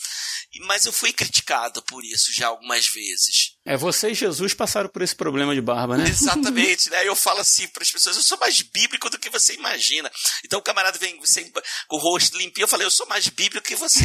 Mas 0.60 0.84
eu 0.84 0.92
fui 0.92 1.12
criticado 1.12 1.82
por 1.82 2.04
isso 2.04 2.32
já 2.32 2.48
algumas 2.48 2.86
vezes. 2.88 3.56
É, 3.66 3.76
você 3.76 4.10
e 4.10 4.14
Jesus 4.14 4.54
passaram 4.54 4.88
por 4.88 5.02
esse 5.02 5.14
problema 5.14 5.54
de 5.54 5.60
barba, 5.60 5.98
né? 5.98 6.08
Exatamente, 6.08 6.88
né? 6.90 7.06
Eu 7.06 7.14
falo 7.14 7.40
assim 7.40 7.68
para 7.68 7.82
as 7.82 7.90
pessoas, 7.90 8.16
eu 8.16 8.22
sou 8.22 8.38
mais 8.38 8.62
bíblico 8.62 9.10
do 9.10 9.18
que 9.18 9.28
você 9.28 9.52
imagina. 9.52 10.10
Então 10.42 10.58
o 10.58 10.62
camarada 10.62 10.98
vem 10.98 11.20
sem, 11.26 11.52
com 11.86 11.96
o 11.96 11.98
rosto 11.98 12.38
limpinho, 12.38 12.64
eu 12.64 12.68
falei, 12.68 12.86
eu 12.86 12.90
sou 12.90 13.06
mais 13.06 13.28
bíblico 13.28 13.66
que 13.66 13.76
você. 13.76 14.04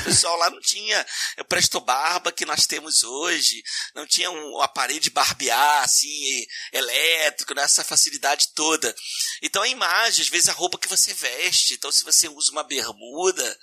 O 0.00 0.04
pessoal 0.04 0.36
lá 0.36 0.48
não 0.48 0.60
tinha 0.60 1.04
o 1.40 1.44
presto 1.44 1.80
barba 1.80 2.30
que 2.30 2.46
nós 2.46 2.66
temos 2.66 3.02
hoje, 3.02 3.64
não 3.96 4.06
tinha 4.06 4.30
um 4.30 4.60
aparelho 4.60 5.00
de 5.00 5.10
barbear, 5.10 5.82
assim, 5.82 6.46
elétrico, 6.72 7.52
nessa 7.52 7.82
né? 7.82 7.88
facilidade 7.88 8.48
toda. 8.54 8.94
Então 9.42 9.62
a 9.62 9.68
imagem, 9.68 10.22
às 10.22 10.28
vezes 10.28 10.48
a 10.48 10.52
roupa 10.52 10.78
que 10.78 10.88
você 10.88 11.12
veste, 11.12 11.74
então 11.74 11.90
se 11.90 12.04
você 12.04 12.28
usa 12.28 12.52
uma 12.52 12.62
bermuda, 12.62 13.58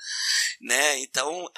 né? 0.60 1.00
Então, 1.00 1.50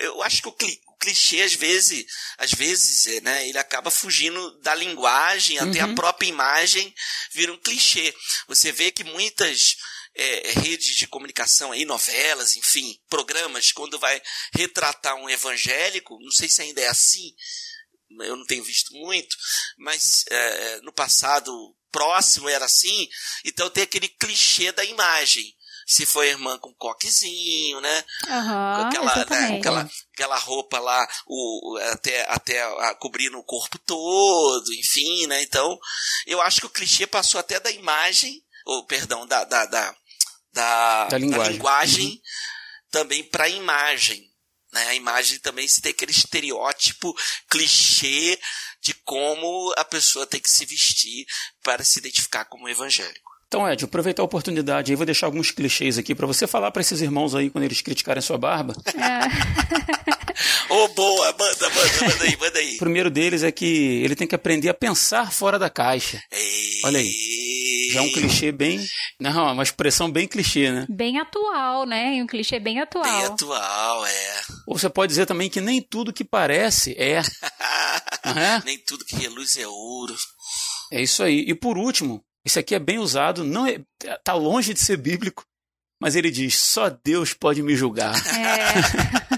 eu 0.00 0.22
acho 0.22 0.42
que 0.42 0.48
o 0.48 0.93
clichê 0.94 1.42
às 1.42 1.54
vezes, 1.54 2.04
às 2.38 2.52
vezes, 2.52 3.06
é, 3.06 3.20
né, 3.20 3.48
ele 3.48 3.58
acaba 3.58 3.90
fugindo 3.90 4.58
da 4.60 4.74
linguagem, 4.74 5.58
até 5.58 5.80
a 5.80 5.86
uhum. 5.86 5.94
própria 5.94 6.28
imagem 6.28 6.94
vira 7.32 7.52
um 7.52 7.60
clichê. 7.60 8.14
Você 8.48 8.72
vê 8.72 8.90
que 8.90 9.04
muitas 9.04 9.76
é, 10.14 10.52
redes 10.60 10.96
de 10.96 11.06
comunicação 11.06 11.72
aí, 11.72 11.84
novelas, 11.84 12.56
enfim, 12.56 12.98
programas, 13.08 13.72
quando 13.72 13.98
vai 13.98 14.20
retratar 14.54 15.16
um 15.16 15.28
evangélico, 15.28 16.18
não 16.20 16.30
sei 16.30 16.48
se 16.48 16.62
ainda 16.62 16.80
é 16.80 16.86
assim, 16.86 17.34
eu 18.20 18.36
não 18.36 18.46
tenho 18.46 18.62
visto 18.62 18.92
muito, 18.94 19.36
mas 19.78 20.24
é, 20.30 20.80
no 20.82 20.92
passado 20.92 21.52
próximo 21.90 22.48
era 22.48 22.64
assim, 22.64 23.08
então 23.44 23.70
tem 23.70 23.84
aquele 23.84 24.08
clichê 24.08 24.72
da 24.72 24.84
imagem 24.84 25.54
se 25.86 26.06
foi 26.06 26.28
irmã 26.28 26.58
com 26.58 26.72
coquezinho, 26.74 27.80
né? 27.80 28.04
Uhum, 28.26 28.86
aquela, 28.86 29.16
né, 29.16 29.58
aquela, 29.58 29.90
aquela 30.12 30.38
roupa 30.38 30.78
lá, 30.78 31.06
o, 31.26 31.78
até, 31.92 32.22
até 32.30 32.62
a, 32.62 32.94
cobrindo 32.94 33.38
o 33.38 33.44
corpo 33.44 33.78
todo, 33.78 34.72
enfim, 34.74 35.26
né? 35.26 35.42
Então, 35.42 35.78
eu 36.26 36.40
acho 36.40 36.60
que 36.60 36.66
o 36.66 36.70
clichê 36.70 37.06
passou 37.06 37.38
até 37.38 37.60
da 37.60 37.70
imagem, 37.70 38.42
ou 38.66 38.86
perdão, 38.86 39.26
da, 39.26 39.44
da, 39.44 39.66
da, 39.66 39.96
da, 40.52 41.04
da 41.08 41.18
linguagem, 41.18 41.44
da 41.44 41.52
linguagem 41.52 42.06
uhum. 42.06 42.20
também 42.90 43.24
para 43.24 43.44
a 43.44 43.48
imagem. 43.48 44.34
Né? 44.72 44.88
A 44.88 44.94
imagem 44.94 45.38
também 45.38 45.68
se 45.68 45.80
tem 45.80 45.92
aquele 45.92 46.10
estereótipo 46.10 47.14
clichê 47.48 48.38
de 48.82 48.92
como 49.04 49.72
a 49.76 49.84
pessoa 49.84 50.26
tem 50.26 50.40
que 50.40 50.50
se 50.50 50.66
vestir 50.66 51.24
para 51.62 51.84
se 51.84 52.00
identificar 52.00 52.44
como 52.46 52.68
evangélico. 52.68 53.33
Então, 53.54 53.70
Ed, 53.70 53.84
aproveitar 53.84 54.20
a 54.20 54.24
oportunidade 54.24 54.90
aí, 54.90 54.96
vou 54.96 55.06
deixar 55.06 55.26
alguns 55.26 55.52
clichês 55.52 55.96
aqui 55.96 56.12
para 56.12 56.26
você 56.26 56.44
falar 56.44 56.72
para 56.72 56.82
esses 56.82 57.00
irmãos 57.00 57.36
aí 57.36 57.48
quando 57.48 57.62
eles 57.62 57.80
criticarem 57.80 58.20
sua 58.20 58.36
barba. 58.36 58.74
É. 58.96 60.72
Ô, 60.74 60.74
oh, 60.74 60.88
boa, 60.88 61.26
manda, 61.38 61.70
manda, 61.70 62.00
manda 62.00 62.24
aí, 62.24 62.36
manda 62.36 62.58
aí. 62.58 62.74
O 62.74 62.78
primeiro 62.78 63.08
deles 63.08 63.44
é 63.44 63.52
que 63.52 64.02
ele 64.02 64.16
tem 64.16 64.26
que 64.26 64.34
aprender 64.34 64.68
a 64.68 64.74
pensar 64.74 65.30
fora 65.30 65.56
da 65.56 65.70
caixa. 65.70 66.20
Ei. 66.32 66.80
Olha 66.84 66.98
aí. 66.98 67.12
Já 67.92 68.00
é 68.00 68.02
um 68.02 68.10
clichê 68.10 68.50
bem. 68.50 68.84
Não, 69.20 69.52
uma 69.52 69.62
expressão 69.62 70.10
bem 70.10 70.26
clichê, 70.26 70.72
né? 70.72 70.84
Bem 70.90 71.20
atual, 71.20 71.86
né? 71.86 72.20
Um 72.20 72.26
clichê 72.26 72.58
bem 72.58 72.80
atual. 72.80 73.04
Bem 73.04 73.24
atual, 73.26 74.04
é. 74.04 74.40
Ou 74.66 74.76
você 74.76 74.90
pode 74.90 75.10
dizer 75.10 75.26
também 75.26 75.48
que 75.48 75.60
nem 75.60 75.80
tudo 75.80 76.12
que 76.12 76.24
parece 76.24 76.92
é. 76.98 77.22
é? 78.34 78.62
Nem 78.64 78.78
tudo 78.78 79.04
que 79.04 79.14
reluz 79.14 79.56
é 79.56 79.68
ouro. 79.68 80.16
É 80.92 81.00
isso 81.00 81.22
aí. 81.22 81.44
E 81.46 81.54
por 81.54 81.78
último, 81.78 82.20
esse 82.44 82.58
aqui 82.58 82.74
é 82.74 82.78
bem 82.78 82.98
usado, 82.98 83.42
não 83.42 83.66
é, 83.66 83.80
tá 84.22 84.34
longe 84.34 84.74
de 84.74 84.80
ser 84.80 84.96
bíblico, 84.96 85.44
mas 86.00 86.14
ele 86.14 86.30
diz: 86.30 86.56
só 86.56 86.90
Deus 86.90 87.32
pode 87.32 87.62
me 87.62 87.74
julgar. 87.74 88.14
É. 88.36 89.24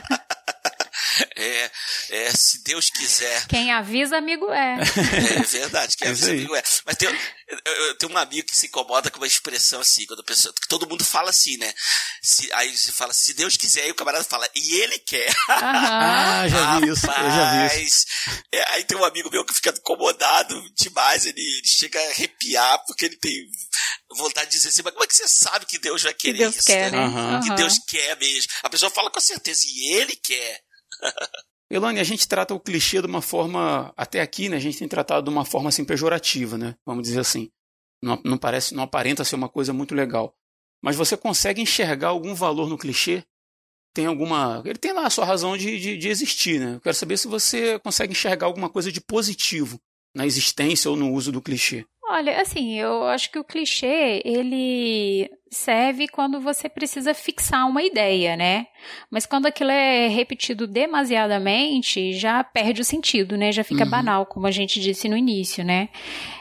É, 2.10 2.30
se 2.30 2.62
Deus 2.62 2.90
quiser. 2.90 3.46
Quem 3.48 3.72
avisa, 3.72 4.16
amigo 4.16 4.50
é. 4.50 4.76
É 5.36 5.42
verdade, 5.42 5.96
quem 5.96 6.08
é 6.08 6.10
avisa, 6.10 6.30
amigo 6.30 6.54
é. 6.54 6.62
Mas 6.84 6.96
tem, 6.96 7.08
eu, 7.08 7.72
eu, 7.72 7.98
tenho 7.98 8.12
um 8.12 8.16
amigo 8.16 8.48
que 8.48 8.56
se 8.56 8.66
incomoda 8.66 9.10
com 9.10 9.18
uma 9.18 9.26
expressão 9.26 9.80
assim, 9.80 10.04
quando 10.06 10.20
a 10.20 10.24
pessoa, 10.24 10.52
todo 10.68 10.88
mundo 10.88 11.04
fala 11.04 11.30
assim, 11.30 11.56
né? 11.56 11.72
Se, 12.22 12.52
aí 12.52 12.76
você 12.76 12.92
fala, 12.92 13.12
se 13.12 13.34
Deus 13.34 13.56
quiser, 13.56 13.86
e 13.86 13.90
o 13.90 13.94
camarada 13.94 14.24
fala, 14.24 14.48
e 14.54 14.80
ele 14.80 14.98
quer. 14.98 15.32
Ah, 15.48 16.46
já 16.48 16.80
vi 16.80 16.88
isso, 16.88 17.06
eu 17.06 17.30
já 17.30 17.68
vi 17.68 17.84
isso. 17.84 18.06
É, 18.52 18.72
aí 18.72 18.84
tem 18.84 18.96
um 18.96 19.04
amigo 19.04 19.30
meu 19.30 19.44
que 19.44 19.54
fica 19.54 19.70
incomodado 19.70 20.60
demais, 20.74 21.26
ele, 21.26 21.40
ele 21.40 21.66
chega 21.66 22.00
a 22.00 22.10
arrepiar, 22.10 22.84
porque 22.86 23.04
ele 23.04 23.16
tem 23.16 23.46
vontade 24.16 24.50
de 24.50 24.56
dizer 24.56 24.68
assim, 24.68 24.82
mas 24.82 24.92
como 24.92 25.04
é 25.04 25.06
que 25.06 25.16
você 25.16 25.28
sabe 25.28 25.66
que 25.66 25.78
Deus 25.78 26.02
vai 26.02 26.14
querer 26.14 26.32
que 26.32 26.42
Deus 26.42 26.56
isso? 26.56 26.66
Quer, 26.66 26.90
né? 26.90 27.06
Uhum. 27.06 27.40
Que 27.40 27.54
Deus 27.54 27.78
quer 27.86 28.16
mesmo. 28.16 28.50
A 28.62 28.70
pessoa 28.70 28.90
fala 28.90 29.10
com 29.10 29.20
certeza, 29.20 29.64
e 29.66 29.94
ele 29.94 30.16
quer. 30.16 30.60
Elane, 31.70 31.98
a 31.98 32.04
gente 32.04 32.28
trata 32.28 32.54
o 32.54 32.60
clichê 32.60 33.00
de 33.00 33.06
uma 33.06 33.20
forma, 33.20 33.92
até 33.96 34.20
aqui, 34.20 34.48
né, 34.48 34.56
a 34.56 34.60
gente 34.60 34.78
tem 34.78 34.86
tratado 34.86 35.24
de 35.24 35.30
uma 35.30 35.44
forma 35.44 35.68
assim 35.68 35.84
pejorativa, 35.84 36.56
né? 36.56 36.76
Vamos 36.84 37.02
dizer 37.02 37.20
assim. 37.20 37.50
Não, 38.02 38.20
não 38.24 38.38
parece, 38.38 38.74
não 38.74 38.84
aparenta 38.84 39.24
ser 39.24 39.34
uma 39.34 39.48
coisa 39.48 39.72
muito 39.72 39.94
legal. 39.94 40.34
Mas 40.82 40.96
você 40.96 41.16
consegue 41.16 41.60
enxergar 41.60 42.08
algum 42.08 42.34
valor 42.34 42.68
no 42.68 42.78
clichê? 42.78 43.24
tem 43.96 44.04
alguma. 44.04 44.62
Ele 44.66 44.78
tem 44.78 44.92
lá 44.92 45.06
a 45.06 45.10
sua 45.10 45.24
razão 45.24 45.56
de, 45.56 45.80
de, 45.80 45.96
de 45.96 46.08
existir, 46.10 46.60
né? 46.60 46.74
Eu 46.74 46.80
quero 46.82 46.94
saber 46.94 47.16
se 47.16 47.26
você 47.26 47.78
consegue 47.78 48.12
enxergar 48.12 48.46
alguma 48.46 48.68
coisa 48.68 48.92
de 48.92 49.00
positivo 49.00 49.80
na 50.14 50.26
existência 50.26 50.90
ou 50.90 50.96
no 50.98 51.10
uso 51.12 51.32
do 51.32 51.40
clichê. 51.40 51.86
Olha, 52.08 52.40
assim, 52.40 52.78
eu 52.78 53.04
acho 53.04 53.30
que 53.30 53.38
o 53.38 53.44
clichê, 53.44 54.22
ele 54.24 55.28
serve 55.50 56.06
quando 56.06 56.40
você 56.40 56.68
precisa 56.68 57.12
fixar 57.14 57.66
uma 57.68 57.82
ideia, 57.82 58.36
né? 58.36 58.68
Mas 59.10 59.26
quando 59.26 59.46
aquilo 59.46 59.70
é 59.70 60.06
repetido 60.06 60.66
demasiadamente, 60.66 62.12
já 62.12 62.44
perde 62.44 62.80
o 62.80 62.84
sentido, 62.84 63.36
né? 63.36 63.50
Já 63.50 63.64
fica 63.64 63.84
uhum. 63.84 63.90
banal, 63.90 64.26
como 64.26 64.46
a 64.46 64.50
gente 64.52 64.78
disse 64.78 65.08
no 65.08 65.16
início, 65.16 65.64
né? 65.64 65.88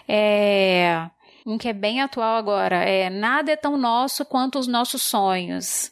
É... 0.08 1.10
Um 1.46 1.58
que 1.58 1.68
é 1.68 1.74
bem 1.74 2.02
atual 2.02 2.38
agora 2.38 2.78
é 2.78 3.08
nada 3.08 3.52
é 3.52 3.56
tão 3.56 3.78
nosso 3.78 4.26
quanto 4.26 4.58
os 4.58 4.66
nossos 4.66 5.04
sonhos. 5.04 5.92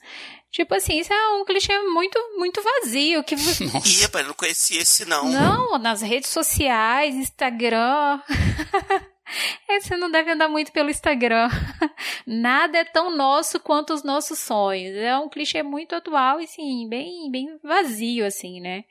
Tipo 0.52 0.76
assim, 0.76 1.00
isso 1.00 1.12
é 1.12 1.30
um 1.30 1.46
clichê 1.46 1.76
muito, 1.80 2.20
muito 2.38 2.62
vazio. 2.62 3.24
Que 3.24 3.36
você... 3.38 3.66
Ih, 3.66 4.02
rapaz, 4.04 4.28
não 4.28 4.34
conhecia 4.36 4.82
esse 4.82 5.06
não. 5.06 5.30
Não, 5.30 5.78
nas 5.80 6.02
redes 6.02 6.30
sociais, 6.30 7.16
Instagram. 7.16 8.20
É, 9.68 9.80
você 9.80 9.98
não 9.98 10.12
deve 10.12 10.32
andar 10.32 10.48
muito 10.48 10.72
pelo 10.72 10.90
Instagram. 10.90 11.50
Nada 12.28 12.78
é 12.78 12.86
tão 12.86 13.16
nosso 13.16 13.60
quanto 13.60 13.94
os 13.94 14.04
nossos 14.04 14.40
sonhos. 14.40 14.96
É 14.96 15.18
um 15.18 15.30
clichê 15.30 15.64
muito 15.64 15.96
atual 15.96 16.40
e, 16.40 16.48
sim, 16.48 16.88
bem, 16.90 17.30
bem 17.32 17.58
vazio, 17.64 18.26
assim, 18.26 18.60
né? 18.60 18.84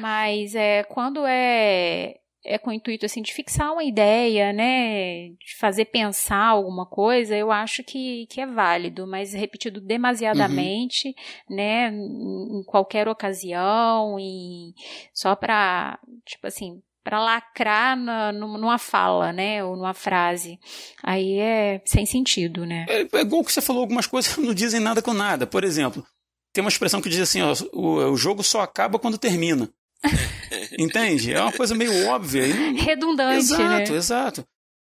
Mas 0.00 0.54
é, 0.54 0.82
quando 0.84 1.24
é 1.26 2.16
é 2.44 2.56
com 2.56 2.70
o 2.70 2.72
intuito 2.72 3.04
assim 3.04 3.20
de 3.20 3.32
fixar 3.32 3.72
uma 3.72 3.84
ideia, 3.84 4.52
né, 4.52 5.28
de 5.30 5.56
fazer 5.58 5.86
pensar 5.86 6.46
alguma 6.46 6.86
coisa, 6.86 7.36
eu 7.36 7.52
acho 7.52 7.84
que, 7.84 8.26
que 8.26 8.40
é 8.40 8.46
válido, 8.46 9.06
mas 9.06 9.34
repetido 9.34 9.80
demasiadamente, 9.80 11.14
uhum. 11.50 11.56
né, 11.56 11.88
em 11.88 12.62
qualquer 12.64 13.06
ocasião 13.06 14.18
e 14.18 14.72
só 15.12 15.36
para 15.36 15.98
tipo 16.24 16.46
assim 16.46 16.82
para 17.08 17.24
lacrar 17.24 17.96
na, 17.96 18.30
numa 18.32 18.76
fala, 18.76 19.32
né, 19.32 19.64
ou 19.64 19.74
numa 19.74 19.94
frase. 19.94 20.60
Aí 21.02 21.38
é 21.38 21.80
sem 21.86 22.04
sentido, 22.04 22.66
né? 22.66 22.84
É, 22.86 23.00
é 23.00 23.20
igual 23.22 23.42
que 23.42 23.50
você 23.50 23.62
falou, 23.62 23.80
algumas 23.80 24.06
coisas 24.06 24.36
não 24.36 24.52
dizem 24.52 24.78
nada 24.78 25.00
com 25.00 25.14
nada. 25.14 25.46
Por 25.46 25.64
exemplo, 25.64 26.04
tem 26.52 26.62
uma 26.62 26.68
expressão 26.68 27.00
que 27.00 27.08
diz 27.08 27.20
assim, 27.20 27.40
ó, 27.40 27.54
o, 27.72 28.10
o 28.12 28.16
jogo 28.16 28.42
só 28.42 28.60
acaba 28.60 28.98
quando 28.98 29.16
termina. 29.16 29.70
Entende? 30.78 31.32
É 31.32 31.40
uma 31.40 31.50
coisa 31.50 31.74
meio 31.74 32.08
óbvia. 32.08 32.44
Redundante, 32.76 33.38
exato, 33.38 33.62
né? 33.62 33.96
Exato, 33.96 34.44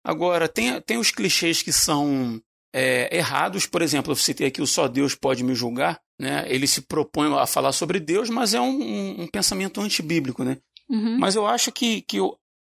Agora, 0.02 0.49
tem, 0.49 0.80
tem 0.80 0.96
os 0.96 1.11
clichês 1.11 1.61
que 1.61 1.73
são 1.73 2.40
é, 2.75 3.14
errados. 3.14 3.66
Por 3.66 3.82
exemplo, 3.82 4.12
eu 4.12 4.16
citei 4.16 4.46
aqui 4.46 4.62
o 4.62 4.66
só 4.66 4.88
Deus 4.88 5.14
pode 5.14 5.44
me 5.44 5.54
julgar. 5.54 6.00
Né? 6.18 6.46
Ele 6.49 6.66
se 6.66 6.80
propõe 6.80 7.30
a 7.38 7.46
falar 7.46 7.73
sobre 7.73 8.00
Deus, 8.00 8.30
mas 8.30 8.54
é 8.54 8.61
um, 8.61 8.70
um, 8.70 9.23
um 9.23 9.26
pensamento 9.26 9.82
antibíblico, 9.82 10.42
né? 10.42 10.56
Uhum. 10.88 11.18
Mas 11.18 11.34
eu 11.34 11.46
acho 11.46 11.72
que, 11.72 12.02
que 12.02 12.18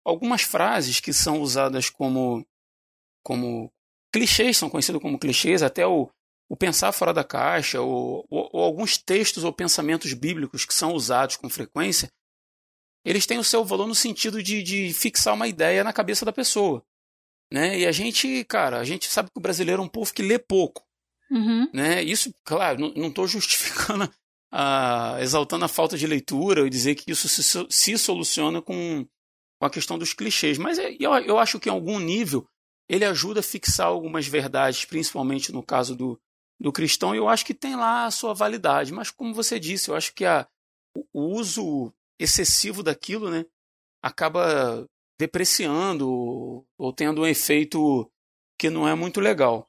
algumas 0.05 0.43
frases 0.43 1.01
que 1.01 1.13
são 1.13 1.41
usadas 1.41 1.91
como, 1.91 2.47
como 3.23 3.73
clichês, 4.13 4.57
são 4.57 4.71
conhecidas 4.71 5.01
como 5.01 5.19
clichês, 5.19 5.63
até 5.63 5.87
o, 5.87 6.11
o 6.49 6.57
pensar 6.57 6.93
fora 6.93 7.13
da 7.13 7.23
caixa, 7.23 7.81
ou, 7.81 8.27
ou, 8.31 8.49
ou, 8.53 8.63
alguns 8.63 8.97
textos 8.97 9.45
ou 9.45 9.53
pensamentos 9.53 10.13
bíblicos 10.15 10.65
que 10.65 10.75
são 10.75 10.93
usados 10.93 11.37
com 11.37 11.49
frequência, 11.49 12.11
eles 13.05 13.27
têm 13.27 13.39
o 13.39 13.45
seu 13.45 13.65
valor 13.65 13.87
no 13.87 13.95
sentido 13.95 14.43
de, 14.43 14.63
de 14.63 14.93
fixar 14.93 15.35
uma 15.35 15.49
ideia 15.49 15.85
na 15.85 15.93
cabeça 15.93 16.25
da 16.25 16.33
pessoa. 16.33 16.83
Né? 17.51 17.79
E 17.79 17.87
a 17.87 17.93
gente, 17.93 18.45
cara, 18.45 18.79
a 18.79 18.85
gente 18.85 19.07
sabe 19.07 19.31
que 19.31 19.39
o 19.39 19.43
brasileiro 19.43 19.81
é 19.81 19.85
um 19.85 19.89
povo 19.89 20.13
que 20.13 20.23
lê 20.23 20.39
pouco. 20.39 20.87
Uhum. 21.31 21.69
Né? 21.73 22.03
Isso, 22.03 22.35
claro, 22.45 22.93
não 22.95 23.09
estou 23.09 23.27
justificando 23.27 24.13
a, 24.51 25.19
exaltando 25.21 25.65
a 25.65 25.69
falta 25.69 25.97
de 25.97 26.07
leitura 26.07 26.67
e 26.67 26.71
dizer 26.71 26.95
que 26.95 27.11
isso 27.11 27.29
se, 27.29 27.67
se 27.69 27.99
soluciona 27.99 28.63
com, 28.63 29.07
com, 29.59 29.67
a 29.67 29.71
questão 29.71 29.99
dos 29.99 30.13
clichês. 30.13 30.59
Mas 30.59 30.79
é, 30.79 30.97
eu, 30.99 31.13
eu 31.19 31.39
acho 31.39 31.61
que 31.61 31.69
em 31.69 31.73
algum 31.73 31.99
nível 31.99 32.47
ele 32.89 33.05
ajuda 33.05 33.41
a 33.41 33.43
fixar 33.43 33.87
algumas 33.87 34.27
verdades, 34.27 34.85
principalmente 34.85 35.53
no 35.53 35.63
caso 35.63 35.95
do, 35.95 36.19
do 36.59 36.73
cristão, 36.73 37.15
e 37.15 37.19
eu 37.19 37.29
acho 37.29 37.45
que 37.45 37.55
tem 37.55 37.77
lá 37.77 38.07
a 38.07 38.11
sua 38.11 38.33
validade. 38.33 38.93
Mas 38.93 39.11
como 39.11 39.35
você 39.35 39.61
disse, 39.61 39.91
eu 39.91 39.95
acho 39.95 40.15
que 40.15 40.25
a, 40.25 40.47
o 41.13 41.23
uso 41.35 41.93
excessivo 42.19 42.83
daquilo 42.83 43.31
né, 43.31 43.45
acaba 44.03 44.87
depreciando 45.21 46.65
ou 46.79 46.93
tendo 46.93 47.23
um 47.23 47.27
efeito 47.27 48.11
que 48.59 48.71
não 48.71 48.89
é 48.89 48.95
muito 48.95 49.21
legal. 49.21 49.68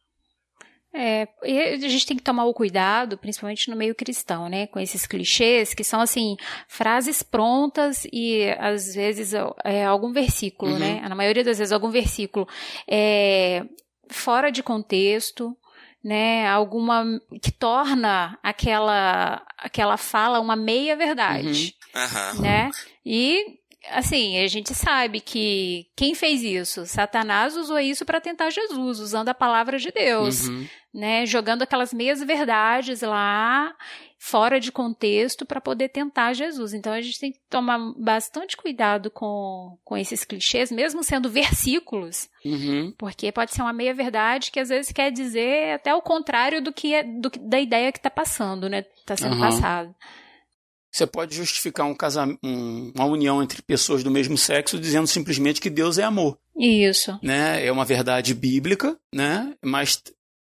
É, 0.92 1.28
a 1.44 1.88
gente 1.88 2.06
tem 2.06 2.18
que 2.18 2.24
tomar 2.24 2.46
o 2.46 2.54
cuidado, 2.54 3.16
principalmente 3.16 3.70
no 3.70 3.76
meio 3.76 3.94
cristão, 3.94 4.50
né, 4.50 4.66
com 4.66 4.80
esses 4.80 5.06
clichês 5.06 5.76
que 5.76 5.84
são 5.84 6.02
assim 6.02 6.36
frases 6.68 7.22
prontas 7.22 8.08
e 8.12 8.46
às 8.58 8.96
vezes 8.96 9.34
é, 9.64 9.86
algum 9.86 10.12
versículo, 10.12 10.72
uhum. 10.72 10.80
né, 10.80 11.02
na 11.08 11.14
maioria 11.14 11.44
das 11.44 11.60
vezes 11.60 11.72
algum 11.72 11.92
versículo 11.92 12.48
é, 12.88 13.64
fora 14.10 14.52
de 14.52 14.64
contexto, 14.64 15.56
né, 16.04 16.48
alguma 16.48 17.06
que 17.40 17.52
torna 17.52 18.40
aquela 18.42 19.46
aquela 19.60 19.96
fala 19.96 20.40
uma 20.40 20.56
meia 20.56 20.96
verdade, 20.96 21.76
uhum. 21.94 22.42
né, 22.42 22.72
e 23.06 23.59
assim, 23.88 24.40
a 24.40 24.48
gente 24.48 24.74
sabe 24.74 25.22
que 25.22 25.88
quem 25.96 26.14
fez 26.14 26.44
isso? 26.44 26.86
Satanás 26.86 27.56
usou 27.56 27.80
isso 27.80 28.06
para 28.06 28.22
tentar 28.22 28.50
Jesus, 28.50 29.00
usando 29.00 29.30
a 29.30 29.34
palavra 29.34 29.78
de 29.78 29.92
Deus, 29.92 30.48
uhum. 30.48 30.68
né? 30.94 31.26
Jogando 31.26 31.64
aquelas 31.64 31.94
meias 31.94 32.22
verdades 32.22 33.02
lá 33.02 33.74
fora 34.22 34.60
de 34.60 34.70
contexto 34.70 35.46
para 35.46 35.62
poder 35.62 35.90
tentar 35.90 36.34
Jesus. 36.34 36.74
Então 36.74 36.92
a 36.92 37.02
gente 37.02 37.20
tem 37.20 37.32
que 37.32 37.40
tomar 37.50 37.80
bastante 37.98 38.58
cuidado 38.58 39.10
com, 39.10 39.78
com 39.84 39.96
esses 39.96 40.26
clichês, 40.26 40.70
mesmo 40.70 41.02
sendo 41.02 41.30
versículos, 41.30 42.30
uhum. 42.44 42.94
porque 42.98 43.32
pode 43.32 43.54
ser 43.54 43.62
uma 43.62 43.72
meia 43.72 43.94
verdade 43.94 44.52
que 44.52 44.60
às 44.60 44.70
vezes 44.70 44.92
quer 44.92 45.10
dizer 45.10 45.76
até 45.76 45.96
o 45.96 46.02
contrário 46.02 46.62
do 46.62 46.74
que 46.74 46.94
é, 46.94 47.04
do, 47.04 47.32
da 47.40 47.60
ideia 47.60 47.92
que 47.94 48.00
está 48.00 48.10
passando, 48.10 48.68
né? 48.68 48.84
Está 48.98 49.16
sendo 49.16 49.36
uhum. 49.36 49.42
passado. 49.42 49.96
Você 50.92 51.06
pode 51.06 51.36
justificar 51.36 51.86
um 51.86 51.94
casamento, 51.94 52.40
um, 52.44 52.92
uma 52.96 53.06
união 53.06 53.44
entre 53.44 53.62
pessoas 53.62 54.04
do 54.04 54.10
mesmo 54.10 54.38
sexo 54.38 54.80
dizendo 54.80 55.08
simplesmente 55.08 55.62
que 55.62 55.70
Deus 55.70 55.98
é 55.98 56.04
amor. 56.04 56.38
Isso. 56.58 57.18
Né? 57.22 57.66
É 57.66 57.72
uma 57.72 57.86
verdade 57.86 58.34
bíblica, 58.34 58.98
né? 59.14 59.54
Mas 59.64 60.02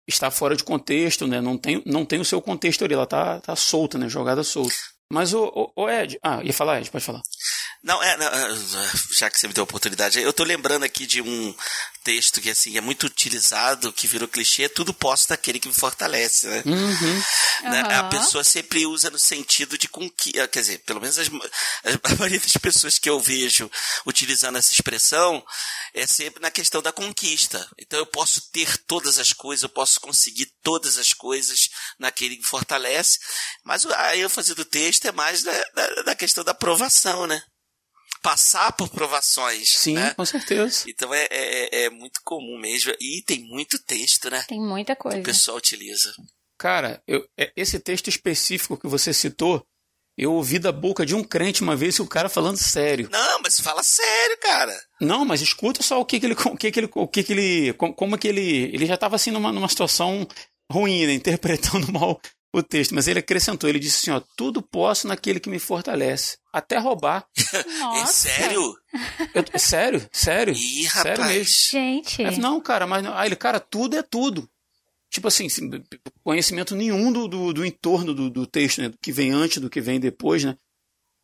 está 0.06 0.30
fora 0.30 0.54
de 0.54 0.62
contexto, 0.62 1.26
né? 1.26 1.40
Não 1.40 1.56
tem, 1.56 1.82
não 1.86 2.04
tem 2.04 2.20
o 2.20 2.24
seu 2.24 2.40
contexto 2.42 2.84
ali, 2.84 2.94
ela 2.94 3.06
tá, 3.06 3.40
tá 3.40 3.56
solta, 3.56 3.96
né? 3.98 4.08
Jogada 4.08 4.42
solta. 4.42 4.74
Mas 5.10 5.32
o, 5.32 5.44
o, 5.76 5.84
o 5.84 5.90
Ed, 5.90 6.18
ah, 6.22 6.42
ia 6.42 6.52
falar, 6.52 6.80
Ed, 6.80 6.90
pode 6.90 7.04
falar. 7.04 7.22
Não, 7.84 8.02
é, 8.02 8.16
não, 8.16 8.26
é, 8.26 8.48
já 9.14 9.28
que 9.28 9.38
você 9.38 9.46
me 9.46 9.52
deu 9.52 9.60
a 9.60 9.64
oportunidade, 9.64 10.18
eu 10.18 10.32
tô 10.32 10.42
lembrando 10.42 10.84
aqui 10.84 11.06
de 11.06 11.20
um 11.20 11.54
texto 12.02 12.40
que 12.40 12.48
assim 12.48 12.78
é 12.78 12.80
muito 12.80 13.04
utilizado, 13.04 13.92
que 13.92 14.06
virou 14.06 14.26
clichê, 14.26 14.70
tudo 14.70 14.94
posso 14.94 15.28
daquele 15.28 15.60
que 15.60 15.68
me 15.68 15.74
fortalece, 15.74 16.46
né? 16.46 16.62
Uhum. 16.64 16.74
Uhum. 16.74 17.22
A 17.92 18.04
pessoa 18.04 18.42
sempre 18.42 18.86
usa 18.86 19.10
no 19.10 19.18
sentido 19.18 19.76
de 19.76 19.86
conquista, 19.86 20.48
quer 20.48 20.60
dizer, 20.60 20.78
pelo 20.78 20.98
menos 20.98 21.18
as, 21.18 21.28
a 22.02 22.14
maioria 22.16 22.40
das 22.40 22.56
pessoas 22.56 22.98
que 22.98 23.08
eu 23.08 23.20
vejo 23.20 23.70
utilizando 24.06 24.56
essa 24.56 24.72
expressão 24.72 25.44
é 25.92 26.06
sempre 26.06 26.40
na 26.40 26.50
questão 26.50 26.80
da 26.80 26.90
conquista. 26.90 27.68
Então 27.78 27.98
eu 27.98 28.06
posso 28.06 28.50
ter 28.50 28.78
todas 28.86 29.18
as 29.18 29.34
coisas, 29.34 29.62
eu 29.62 29.68
posso 29.68 30.00
conseguir 30.00 30.50
todas 30.62 30.96
as 30.96 31.12
coisas 31.12 31.68
naquele 31.98 32.36
que 32.36 32.42
me 32.42 32.48
fortalece, 32.48 33.18
mas 33.62 33.84
a 33.84 34.16
ênfase 34.16 34.54
do 34.54 34.64
texto 34.64 35.04
é 35.04 35.12
mais 35.12 35.42
da, 35.42 35.52
da, 35.74 36.02
da 36.02 36.14
questão 36.14 36.42
da 36.42 36.52
aprovação, 36.52 37.26
né? 37.26 37.42
Passar 38.24 38.72
por 38.72 38.88
provações. 38.88 39.68
Sim, 39.76 39.96
né? 39.96 40.14
com 40.14 40.24
certeza. 40.24 40.84
Então 40.88 41.12
é, 41.12 41.28
é, 41.30 41.84
é, 41.84 41.90
muito 41.90 42.22
comum 42.24 42.58
mesmo. 42.58 42.90
E 42.98 43.22
tem 43.26 43.44
muito 43.44 43.78
texto, 43.78 44.30
né? 44.30 44.42
Tem 44.48 44.58
muita 44.58 44.96
coisa. 44.96 45.18
Que 45.18 45.22
o 45.22 45.26
pessoal 45.26 45.58
utiliza. 45.58 46.10
Cara, 46.58 47.02
eu, 47.06 47.28
é, 47.38 47.52
esse 47.54 47.78
texto 47.78 48.08
específico 48.08 48.78
que 48.78 48.88
você 48.88 49.12
citou, 49.12 49.62
eu 50.16 50.32
ouvi 50.32 50.58
da 50.58 50.72
boca 50.72 51.04
de 51.04 51.14
um 51.14 51.22
crente 51.22 51.60
uma 51.60 51.76
vez 51.76 52.00
o 52.00 52.06
cara 52.06 52.30
falando 52.30 52.56
sério. 52.56 53.10
Não, 53.12 53.42
mas 53.42 53.60
fala 53.60 53.82
sério, 53.82 54.38
cara. 54.40 54.74
Não, 54.98 55.26
mas 55.26 55.42
escuta 55.42 55.82
só 55.82 56.00
o 56.00 56.04
que, 56.06 56.18
que 56.18 56.24
ele. 56.24 56.34
O 56.46 56.56
que, 56.56 56.72
que 56.72 56.80
ele. 56.80 56.90
O 56.94 57.06
que, 57.06 57.22
que 57.22 57.32
ele. 57.34 57.72
Como, 57.74 57.92
como 57.92 58.18
que 58.18 58.28
ele. 58.28 58.70
Ele 58.72 58.86
já 58.86 58.94
estava 58.94 59.16
assim 59.16 59.32
numa, 59.32 59.52
numa 59.52 59.68
situação 59.68 60.26
ruim, 60.72 61.06
né? 61.06 61.12
interpretando 61.12 61.88
mal 61.92 62.18
o 62.54 62.62
texto, 62.62 62.94
mas 62.94 63.08
ele 63.08 63.18
acrescentou, 63.18 63.68
ele 63.68 63.80
disse 63.80 63.98
assim, 63.98 64.16
ó, 64.16 64.22
tudo 64.36 64.62
posso 64.62 65.08
naquele 65.08 65.40
que 65.40 65.50
me 65.50 65.58
fortalece, 65.58 66.38
até 66.52 66.78
roubar. 66.78 67.26
Nossa. 67.80 68.28
É 68.30 68.34
sério? 68.34 68.76
Eu, 69.34 69.58
sério, 69.58 70.08
sério. 70.12 70.54
Ih, 70.54 70.88
sério 70.88 71.20
rapaz. 71.20 71.34
mesmo. 71.34 71.52
Gente. 71.72 72.22
Eu, 72.22 72.38
não, 72.38 72.60
cara, 72.60 72.86
mas 72.86 73.04
aí 73.04 73.28
ele, 73.28 73.34
cara, 73.34 73.58
tudo 73.58 73.96
é 73.96 74.02
tudo. 74.02 74.48
Tipo 75.10 75.26
assim, 75.28 75.48
conhecimento 76.22 76.76
nenhum 76.76 77.12
do, 77.12 77.26
do, 77.26 77.52
do 77.52 77.64
entorno 77.64 78.14
do, 78.14 78.30
do, 78.30 78.46
texto, 78.46 78.80
né? 78.80 78.88
Do 78.88 78.98
que 78.98 79.10
vem 79.10 79.32
antes, 79.32 79.58
do 79.58 79.70
que 79.70 79.80
vem 79.80 79.98
depois, 79.98 80.44
né? 80.44 80.56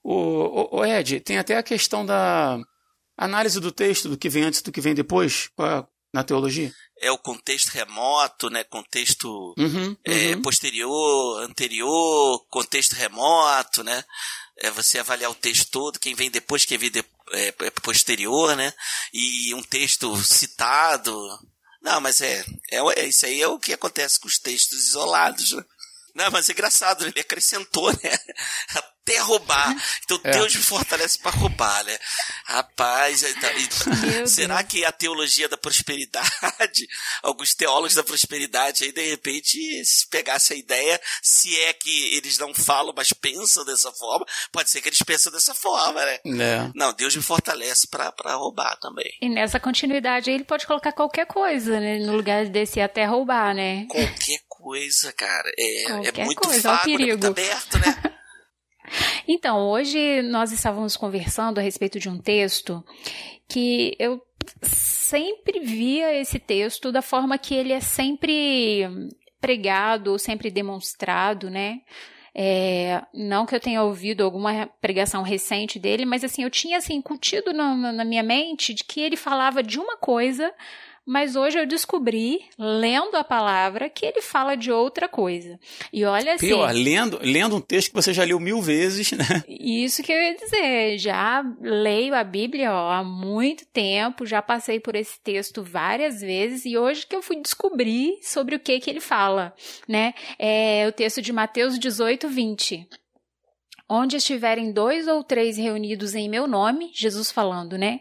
O, 0.02 0.14
o, 0.14 0.78
o, 0.78 0.84
Ed, 0.84 1.20
tem 1.20 1.38
até 1.38 1.56
a 1.56 1.62
questão 1.62 2.04
da 2.04 2.58
análise 3.16 3.60
do 3.60 3.70
texto, 3.70 4.08
do 4.08 4.18
que 4.18 4.28
vem 4.28 4.44
antes, 4.44 4.62
do 4.62 4.72
que 4.72 4.80
vem 4.80 4.94
depois, 4.94 5.50
na 6.12 6.24
teologia. 6.24 6.72
É 7.00 7.10
o 7.10 7.18
contexto 7.18 7.68
remoto, 7.70 8.50
né? 8.50 8.62
Contexto 8.64 9.54
uhum, 9.58 9.96
é, 10.04 10.34
uhum. 10.34 10.42
posterior, 10.42 11.42
anterior, 11.42 12.46
contexto 12.50 12.92
remoto, 12.92 13.82
né? 13.82 14.04
É 14.58 14.70
você 14.70 14.98
avaliar 14.98 15.30
o 15.30 15.34
texto 15.34 15.70
todo, 15.70 15.98
quem 15.98 16.14
vem 16.14 16.30
depois, 16.30 16.66
quem 16.66 16.76
vem 16.76 16.90
de, 16.90 17.04
é, 17.32 17.54
é 17.60 17.70
posterior, 17.70 18.54
né? 18.54 18.72
E 19.12 19.54
um 19.54 19.62
texto 19.62 20.14
citado. 20.22 21.16
Não, 21.82 22.00
mas 22.00 22.20
é, 22.20 22.44
é, 22.70 22.78
é, 23.00 23.06
isso 23.06 23.24
aí 23.24 23.40
é 23.40 23.48
o 23.48 23.58
que 23.58 23.72
acontece 23.72 24.20
com 24.20 24.28
os 24.28 24.38
textos 24.38 24.86
isolados, 24.86 25.52
né? 25.52 25.64
Não, 26.14 26.30
mas 26.30 26.48
é 26.48 26.52
engraçado, 26.52 27.06
ele 27.06 27.20
acrescentou, 27.20 27.90
né? 27.92 28.18
Até 29.00 29.18
roubar. 29.18 29.74
Então 30.04 30.20
é. 30.24 30.30
Deus 30.32 30.54
me 30.54 30.62
fortalece 30.62 31.18
para 31.18 31.30
roubar, 31.30 31.84
né? 31.84 31.98
Rapaz, 32.44 33.22
então, 33.22 34.26
será 34.26 34.62
que 34.62 34.84
a 34.84 34.92
teologia 34.92 35.48
da 35.48 35.56
prosperidade, 35.56 36.86
alguns 37.22 37.54
teólogos 37.54 37.94
da 37.94 38.04
prosperidade 38.04 38.84
aí, 38.84 38.92
de 38.92 39.10
repente, 39.10 39.84
se 39.84 40.06
pegasse 40.08 40.52
a 40.52 40.56
ideia, 40.56 41.00
se 41.22 41.58
é 41.62 41.72
que 41.72 42.16
eles 42.16 42.38
não 42.38 42.54
falam, 42.54 42.92
mas 42.94 43.12
pensam 43.12 43.64
dessa 43.64 43.90
forma, 43.92 44.26
pode 44.52 44.70
ser 44.70 44.80
que 44.80 44.88
eles 44.88 45.02
pensam 45.02 45.32
dessa 45.32 45.54
forma, 45.54 46.04
né? 46.04 46.18
É. 46.24 46.70
Não, 46.74 46.92
Deus 46.92 47.16
me 47.16 47.22
fortalece 47.22 47.86
para 47.88 48.34
roubar 48.34 48.76
também. 48.78 49.12
E 49.20 49.28
nessa 49.28 49.58
continuidade 49.58 50.30
aí, 50.30 50.36
ele 50.36 50.44
pode 50.44 50.66
colocar 50.66 50.92
qualquer 50.92 51.26
coisa, 51.26 51.80
né? 51.80 51.98
No 51.98 52.14
lugar 52.14 52.46
desse 52.46 52.80
até 52.80 53.06
roubar, 53.06 53.54
né? 53.54 53.86
Qualquer 53.88 54.40
coisa, 54.60 55.12
cara. 55.12 55.50
É, 55.58 56.20
é 56.20 56.24
muito 56.24 56.40
coisa, 56.40 56.70
vago, 56.70 56.90
é 56.90 56.94
um 56.94 56.96
perigo. 56.96 57.10
é 57.10 57.12
muito 57.12 57.26
aberto, 57.26 57.78
né? 57.78 58.18
então, 59.26 59.68
hoje 59.68 60.22
nós 60.22 60.52
estávamos 60.52 60.96
conversando 60.96 61.58
a 61.58 61.62
respeito 61.62 61.98
de 61.98 62.08
um 62.08 62.18
texto 62.18 62.84
que 63.48 63.96
eu 63.98 64.20
sempre 64.62 65.60
via 65.60 66.14
esse 66.14 66.38
texto 66.38 66.92
da 66.92 67.02
forma 67.02 67.38
que 67.38 67.54
ele 67.54 67.72
é 67.72 67.80
sempre 67.80 68.86
pregado, 69.40 70.18
sempre 70.18 70.50
demonstrado, 70.50 71.50
né? 71.50 71.80
É, 72.32 73.02
não 73.12 73.44
que 73.44 73.54
eu 73.54 73.60
tenha 73.60 73.82
ouvido 73.82 74.22
alguma 74.22 74.66
pregação 74.80 75.22
recente 75.22 75.80
dele, 75.80 76.04
mas 76.04 76.22
assim, 76.22 76.44
eu 76.44 76.50
tinha 76.50 76.78
assim, 76.78 76.94
incutido 76.94 77.52
na, 77.52 77.74
na 77.92 78.04
minha 78.04 78.22
mente 78.22 78.72
de 78.72 78.84
que 78.84 79.00
ele 79.00 79.16
falava 79.16 79.62
de 79.62 79.80
uma 79.80 79.96
coisa, 79.96 80.52
mas 81.06 81.34
hoje 81.34 81.58
eu 81.58 81.66
descobri, 81.66 82.40
lendo 82.58 83.16
a 83.16 83.24
palavra, 83.24 83.88
que 83.88 84.06
ele 84.06 84.20
fala 84.22 84.54
de 84.54 84.70
outra 84.70 85.08
coisa. 85.08 85.58
E 85.92 86.04
olha 86.04 86.34
assim. 86.34 86.46
Pior, 86.46 86.72
lendo, 86.72 87.18
lendo 87.22 87.56
um 87.56 87.60
texto 87.60 87.88
que 87.88 87.94
você 87.94 88.12
já 88.12 88.22
leu 88.22 88.38
mil 88.38 88.60
vezes, 88.60 89.12
né? 89.12 89.42
Isso 89.48 90.02
que 90.02 90.12
eu 90.12 90.20
ia 90.20 90.36
dizer. 90.36 90.98
Já 90.98 91.42
leio 91.60 92.14
a 92.14 92.22
Bíblia 92.22 92.72
ó, 92.72 92.92
há 92.92 93.02
muito 93.02 93.66
tempo, 93.66 94.26
já 94.26 94.40
passei 94.40 94.78
por 94.78 94.94
esse 94.94 95.20
texto 95.20 95.62
várias 95.62 96.20
vezes, 96.20 96.64
e 96.64 96.76
hoje 96.76 97.06
que 97.06 97.16
eu 97.16 97.22
fui 97.22 97.40
descobrir 97.40 98.18
sobre 98.22 98.54
o 98.54 98.60
que, 98.60 98.78
que 98.78 98.90
ele 98.90 99.00
fala, 99.00 99.54
né? 99.88 100.14
É 100.38 100.86
o 100.86 100.92
texto 100.92 101.20
de 101.20 101.32
Mateus 101.32 101.78
18, 101.78 102.28
20. 102.28 102.88
Onde 103.88 104.16
estiverem 104.16 104.70
dois 104.70 105.08
ou 105.08 105.24
três 105.24 105.56
reunidos 105.56 106.14
em 106.14 106.28
meu 106.28 106.46
nome, 106.46 106.92
Jesus 106.94 107.32
falando, 107.32 107.76
né? 107.76 108.00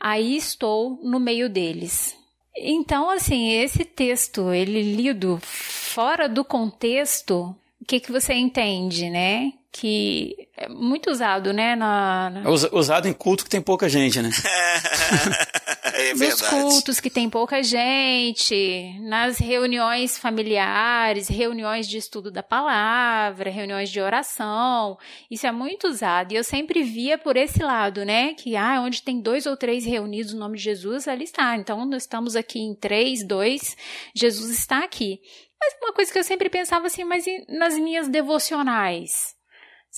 Aí 0.00 0.34
estou 0.34 0.98
no 1.02 1.20
meio 1.20 1.50
deles. 1.50 2.17
Então, 2.60 3.10
assim, 3.10 3.50
esse 3.50 3.84
texto, 3.84 4.52
ele 4.52 4.82
lido 4.82 5.38
fora 5.42 6.28
do 6.28 6.44
contexto, 6.44 7.54
o 7.80 7.84
que, 7.86 8.00
que 8.00 8.12
você 8.12 8.34
entende, 8.34 9.08
né? 9.08 9.52
Que 9.70 10.48
é 10.56 10.68
muito 10.68 11.10
usado, 11.10 11.52
né? 11.52 11.76
Na, 11.76 12.30
na... 12.30 12.50
Usado 12.50 13.06
em 13.06 13.12
culto 13.12 13.44
que 13.44 13.50
tem 13.50 13.60
pouca 13.60 13.88
gente, 13.88 14.20
né? 14.20 14.30
é 15.98 16.14
Nos 16.14 16.40
cultos 16.42 17.00
que 17.00 17.10
tem 17.10 17.28
pouca 17.28 17.60
gente, 17.60 18.96
nas 19.00 19.38
reuniões 19.38 20.16
familiares, 20.16 21.28
reuniões 21.28 21.88
de 21.88 21.98
estudo 21.98 22.30
da 22.30 22.42
palavra, 22.42 23.50
reuniões 23.50 23.90
de 23.90 24.00
oração. 24.00 24.96
Isso 25.28 25.46
é 25.46 25.50
muito 25.50 25.88
usado. 25.88 26.32
E 26.32 26.36
eu 26.36 26.44
sempre 26.44 26.84
via 26.84 27.18
por 27.18 27.36
esse 27.36 27.62
lado, 27.62 28.04
né? 28.04 28.34
Que 28.34 28.54
ah, 28.54 28.80
onde 28.80 29.02
tem 29.02 29.20
dois 29.20 29.44
ou 29.44 29.56
três 29.56 29.84
reunidos 29.84 30.32
no 30.32 30.40
nome 30.40 30.56
de 30.56 30.62
Jesus, 30.64 31.08
ali 31.08 31.24
está. 31.24 31.56
Então, 31.56 31.84
nós 31.84 32.02
estamos 32.02 32.36
aqui 32.36 32.60
em 32.60 32.74
três, 32.74 33.26
dois, 33.26 33.76
Jesus 34.14 34.50
está 34.50 34.84
aqui. 34.84 35.20
Mas 35.60 35.74
uma 35.82 35.92
coisa 35.92 36.12
que 36.12 36.18
eu 36.18 36.24
sempre 36.24 36.48
pensava 36.48 36.86
assim, 36.86 37.02
mas 37.02 37.24
nas 37.48 37.76
minhas 37.76 38.06
devocionais? 38.06 39.37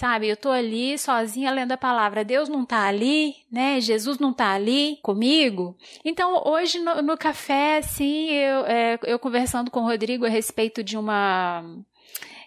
Sabe, 0.01 0.29
eu 0.29 0.37
tô 0.37 0.49
ali 0.49 0.97
sozinha 0.97 1.51
lendo 1.51 1.73
a 1.73 1.77
palavra, 1.77 2.25
Deus 2.25 2.49
não 2.49 2.65
tá 2.65 2.87
ali, 2.87 3.37
né? 3.53 3.79
Jesus 3.83 4.19
não 4.19 4.33
tá 4.33 4.51
ali 4.51 4.99
comigo. 5.03 5.77
Então, 6.03 6.43
hoje 6.47 6.79
no, 6.79 7.03
no 7.03 7.19
café, 7.19 7.77
assim, 7.77 8.31
eu, 8.31 8.65
é, 8.65 8.99
eu 9.03 9.19
conversando 9.19 9.71
com 9.71 9.81
o 9.81 9.87
Rodrigo 9.87 10.25
a 10.25 10.31
respeito 10.31 10.83
de 10.83 10.97
uma. 10.97 11.63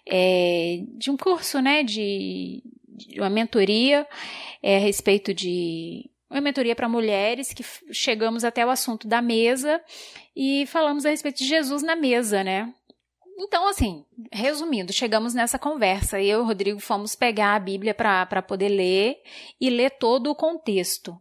É, 0.04 0.80
de 0.98 1.12
um 1.12 1.16
curso, 1.16 1.60
né? 1.60 1.84
De, 1.84 2.60
de 2.88 3.20
uma 3.20 3.30
mentoria 3.30 4.04
é, 4.60 4.78
a 4.78 4.80
respeito 4.80 5.32
de 5.32 6.10
uma 6.28 6.40
mentoria 6.40 6.74
para 6.74 6.88
mulheres 6.88 7.52
que 7.52 7.64
chegamos 7.92 8.42
até 8.42 8.66
o 8.66 8.70
assunto 8.70 9.06
da 9.06 9.22
mesa 9.22 9.80
e 10.34 10.66
falamos 10.66 11.06
a 11.06 11.10
respeito 11.10 11.38
de 11.38 11.46
Jesus 11.46 11.84
na 11.84 11.94
mesa, 11.94 12.42
né? 12.42 12.74
Então, 13.36 13.66
assim, 13.68 14.04
resumindo, 14.32 14.92
chegamos 14.92 15.34
nessa 15.34 15.58
conversa. 15.58 16.20
Eu 16.20 16.40
e 16.40 16.42
o 16.42 16.46
Rodrigo 16.46 16.80
fomos 16.80 17.16
pegar 17.16 17.54
a 17.54 17.58
Bíblia 17.58 17.94
para 17.94 18.42
poder 18.42 18.68
ler 18.68 19.16
e 19.60 19.68
ler 19.70 19.90
todo 19.90 20.30
o 20.30 20.36
contexto. 20.36 21.20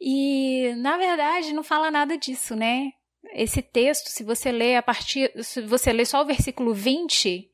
E, 0.00 0.74
na 0.76 0.96
verdade, 0.96 1.52
não 1.52 1.64
fala 1.64 1.90
nada 1.90 2.16
disso, 2.16 2.54
né? 2.54 2.92
Esse 3.32 3.62
texto, 3.62 4.08
se 4.08 4.22
você 4.22 4.52
ler 4.52 4.76
a 4.76 4.82
partir. 4.82 5.32
Se 5.42 5.62
você 5.62 5.92
ler 5.92 6.06
só 6.06 6.22
o 6.22 6.26
versículo 6.26 6.72
20, 6.72 7.50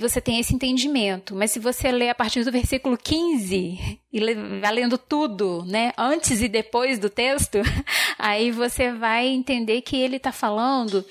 você 0.00 0.20
tem 0.20 0.40
esse 0.40 0.54
entendimento. 0.54 1.34
Mas 1.34 1.52
se 1.52 1.58
você 1.58 1.92
lê 1.92 2.08
a 2.08 2.14
partir 2.14 2.44
do 2.44 2.52
versículo 2.52 2.98
15 2.98 4.00
e 4.12 4.34
vai 4.60 4.72
lendo 4.72 4.98
tudo, 4.98 5.64
né, 5.64 5.92
antes 5.96 6.42
e 6.42 6.48
depois 6.48 6.98
do 6.98 7.08
texto, 7.08 7.58
aí 8.18 8.50
você 8.50 8.92
vai 8.92 9.26
entender 9.26 9.82
que 9.82 9.96
ele 9.96 10.16
está 10.16 10.32
falando 10.32 11.04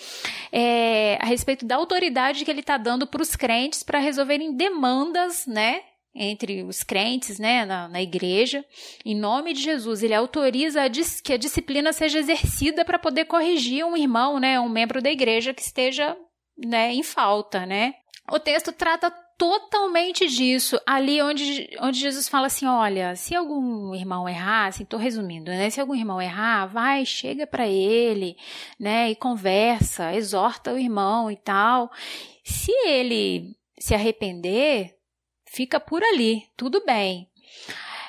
é, 0.51 1.17
a 1.21 1.25
respeito 1.25 1.65
da 1.65 1.75
autoridade 1.75 2.45
que 2.45 2.51
ele 2.51 2.61
está 2.61 2.77
dando 2.77 3.05
para 3.05 3.21
os 3.21 3.35
crentes 3.35 3.83
para 3.83 3.99
resolverem 3.99 4.55
demandas, 4.55 5.45
né, 5.45 5.81
entre 6.13 6.63
os 6.63 6.81
crentes, 6.81 7.37
né, 7.37 7.65
na, 7.65 7.87
na, 7.89 8.01
igreja. 8.01 8.63
Em 9.03 9.15
nome 9.15 9.53
de 9.53 9.61
Jesus, 9.61 10.01
ele 10.01 10.13
autoriza 10.13 10.83
a 10.83 10.89
que 10.89 11.33
a 11.33 11.37
disciplina 11.37 11.91
seja 11.91 12.19
exercida 12.19 12.85
para 12.85 12.97
poder 12.97 13.25
corrigir 13.25 13.85
um 13.85 13.97
irmão, 13.97 14.39
né, 14.39 14.59
um 14.59 14.69
membro 14.69 15.01
da 15.01 15.11
igreja 15.11 15.53
que 15.53 15.61
esteja, 15.61 16.15
né, 16.57 16.93
em 16.93 17.03
falta, 17.03 17.65
né. 17.65 17.95
O 18.31 18.39
texto 18.39 18.71
trata 18.71 19.13
totalmente 19.37 20.27
disso. 20.27 20.79
Ali 20.85 21.21
onde, 21.21 21.69
onde 21.81 21.99
Jesus 21.99 22.27
fala 22.27 22.47
assim: 22.47 22.65
olha, 22.65 23.15
se 23.15 23.35
algum 23.35 23.93
irmão 23.93 24.27
errar, 24.27 24.67
assim, 24.67 24.85
tô 24.85 24.97
resumindo, 24.97 25.51
né? 25.51 25.69
Se 25.69 25.79
algum 25.79 25.95
irmão 25.95 26.21
errar, 26.21 26.67
vai, 26.67 27.05
chega 27.05 27.45
para 27.45 27.67
ele, 27.67 28.35
né? 28.79 29.11
E 29.11 29.15
conversa, 29.15 30.13
exorta 30.13 30.73
o 30.73 30.79
irmão 30.79 31.29
e 31.29 31.35
tal. 31.35 31.91
Se 32.43 32.71
ele 32.87 33.55
se 33.77 33.93
arrepender, 33.93 34.95
fica 35.45 35.79
por 35.79 36.03
ali, 36.03 36.43
tudo 36.55 36.83
bem. 36.85 37.29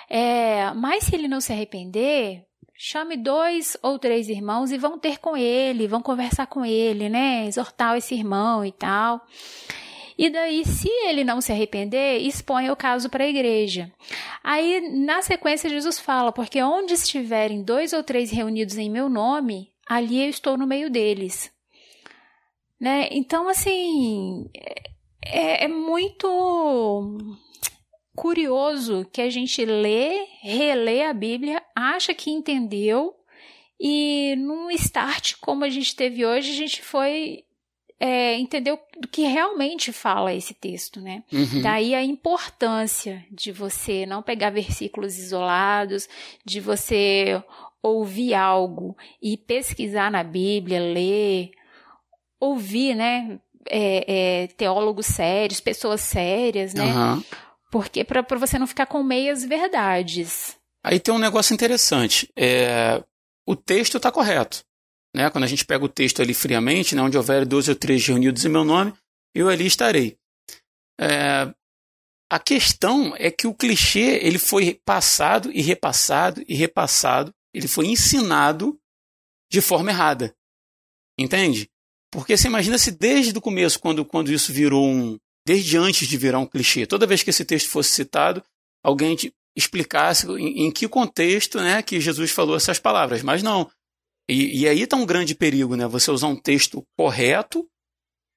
É, 0.08 0.72
mas 0.74 1.04
se 1.04 1.14
ele 1.14 1.26
não 1.26 1.40
se 1.40 1.52
arrepender, 1.52 2.44
chame 2.74 3.16
dois 3.16 3.76
ou 3.82 3.98
três 3.98 4.28
irmãos 4.28 4.70
e 4.70 4.78
vão 4.78 4.98
ter 4.98 5.18
com 5.18 5.36
ele, 5.36 5.88
vão 5.88 6.00
conversar 6.00 6.46
com 6.46 6.64
ele, 6.64 7.08
né? 7.08 7.46
Exortar 7.46 7.96
esse 7.96 8.14
irmão 8.14 8.64
e 8.64 8.70
tal. 8.70 9.20
E 10.18 10.30
daí, 10.30 10.64
se 10.64 10.88
ele 11.06 11.24
não 11.24 11.40
se 11.40 11.52
arrepender, 11.52 12.22
expõe 12.22 12.70
o 12.70 12.76
caso 12.76 13.10
para 13.10 13.24
a 13.24 13.28
igreja. 13.28 13.92
Aí, 14.42 14.80
na 15.04 15.20
sequência, 15.20 15.68
Jesus 15.68 15.98
fala: 15.98 16.32
Porque 16.32 16.62
onde 16.62 16.94
estiverem 16.94 17.62
dois 17.62 17.92
ou 17.92 18.02
três 18.02 18.30
reunidos 18.30 18.78
em 18.78 18.90
meu 18.90 19.08
nome, 19.08 19.72
ali 19.86 20.22
eu 20.22 20.30
estou 20.30 20.56
no 20.56 20.66
meio 20.66 20.88
deles. 20.88 21.52
Né? 22.80 23.08
Então, 23.10 23.48
assim, 23.48 24.48
é, 25.24 25.64
é 25.64 25.68
muito 25.68 27.18
curioso 28.14 29.06
que 29.12 29.20
a 29.20 29.28
gente 29.28 29.64
lê, 29.64 30.26
relê 30.40 31.02
a 31.02 31.12
Bíblia, 31.12 31.62
acha 31.74 32.14
que 32.14 32.30
entendeu, 32.30 33.14
e 33.78 34.34
num 34.36 34.70
start 34.70 35.34
como 35.40 35.64
a 35.64 35.68
gente 35.68 35.94
teve 35.94 36.24
hoje, 36.24 36.50
a 36.50 36.54
gente 36.54 36.82
foi 36.82 37.44
é, 37.98 38.34
entender 38.34 38.78
do 39.00 39.08
que 39.08 39.22
realmente 39.22 39.92
fala 39.92 40.34
esse 40.34 40.52
texto, 40.52 41.00
né? 41.00 41.22
Uhum. 41.32 41.62
Daí 41.62 41.94
a 41.94 42.04
importância 42.04 43.24
de 43.30 43.50
você 43.50 44.04
não 44.04 44.22
pegar 44.22 44.50
versículos 44.50 45.18
isolados, 45.18 46.08
de 46.44 46.60
você 46.60 47.42
ouvir 47.82 48.34
algo 48.34 48.96
e 49.22 49.36
pesquisar 49.36 50.10
na 50.10 50.22
Bíblia, 50.22 50.80
ler, 50.80 51.50
ouvir, 52.38 52.94
né? 52.94 53.38
É, 53.68 54.04
é, 54.42 54.46
teólogos 54.48 55.06
sérios, 55.06 55.60
pessoas 55.60 56.00
sérias, 56.00 56.72
né? 56.74 56.84
Uhum. 56.84 57.24
Porque 57.72 58.04
para 58.04 58.22
você 58.38 58.58
não 58.58 58.66
ficar 58.66 58.86
com 58.86 59.02
meias 59.02 59.44
verdades. 59.44 60.56
Aí 60.84 61.00
tem 61.00 61.12
um 61.12 61.18
negócio 61.18 61.52
interessante. 61.52 62.30
É, 62.36 63.02
o 63.44 63.56
texto 63.56 63.96
está 63.96 64.12
correto. 64.12 64.64
Né? 65.16 65.30
Quando 65.30 65.44
a 65.44 65.46
gente 65.46 65.64
pega 65.64 65.82
o 65.82 65.88
texto 65.88 66.20
ali 66.20 66.34
friamente, 66.34 66.94
né? 66.94 67.00
Onde 67.00 67.16
houver 67.16 67.46
dois 67.46 67.68
ou 67.68 67.74
três 67.74 68.06
reunidos 68.06 68.44
em 68.44 68.50
meu 68.50 68.64
nome, 68.64 68.92
eu 69.34 69.48
ali 69.48 69.64
estarei. 69.64 70.18
É, 71.00 71.50
a 72.30 72.38
questão 72.38 73.14
é 73.16 73.30
que 73.30 73.46
o 73.46 73.54
clichê 73.54 74.20
ele 74.22 74.38
foi 74.38 74.78
passado 74.84 75.50
e 75.50 75.62
repassado 75.62 76.44
e 76.46 76.54
repassado, 76.54 77.34
ele 77.54 77.66
foi 77.66 77.86
ensinado 77.86 78.78
de 79.50 79.62
forma 79.62 79.90
errada. 79.90 80.36
Entende? 81.18 81.70
Porque 82.12 82.36
você 82.36 82.46
imagina 82.48 82.76
se 82.76 82.90
desde 82.90 83.36
o 83.38 83.40
começo, 83.40 83.80
quando, 83.80 84.04
quando 84.04 84.30
isso 84.30 84.52
virou 84.52 84.86
um. 84.86 85.18
Desde 85.46 85.78
antes 85.78 86.06
de 86.08 86.16
virar 86.18 86.40
um 86.40 86.46
clichê, 86.46 86.86
toda 86.86 87.06
vez 87.06 87.22
que 87.22 87.30
esse 87.30 87.44
texto 87.44 87.70
fosse 87.70 87.90
citado, 87.90 88.44
alguém 88.82 89.14
te 89.14 89.32
explicasse 89.56 90.26
em, 90.32 90.66
em 90.66 90.70
que 90.72 90.88
contexto 90.88 91.58
né, 91.58 91.80
que 91.82 92.00
Jesus 92.00 92.32
falou 92.32 92.56
essas 92.56 92.78
palavras. 92.78 93.22
Mas 93.22 93.42
não. 93.42 93.70
E, 94.28 94.62
e 94.62 94.68
aí 94.68 94.82
está 94.82 94.96
um 94.96 95.06
grande 95.06 95.34
perigo, 95.34 95.76
né? 95.76 95.86
Você 95.86 96.10
usar 96.10 96.26
um 96.28 96.36
texto 96.36 96.84
correto 96.96 97.66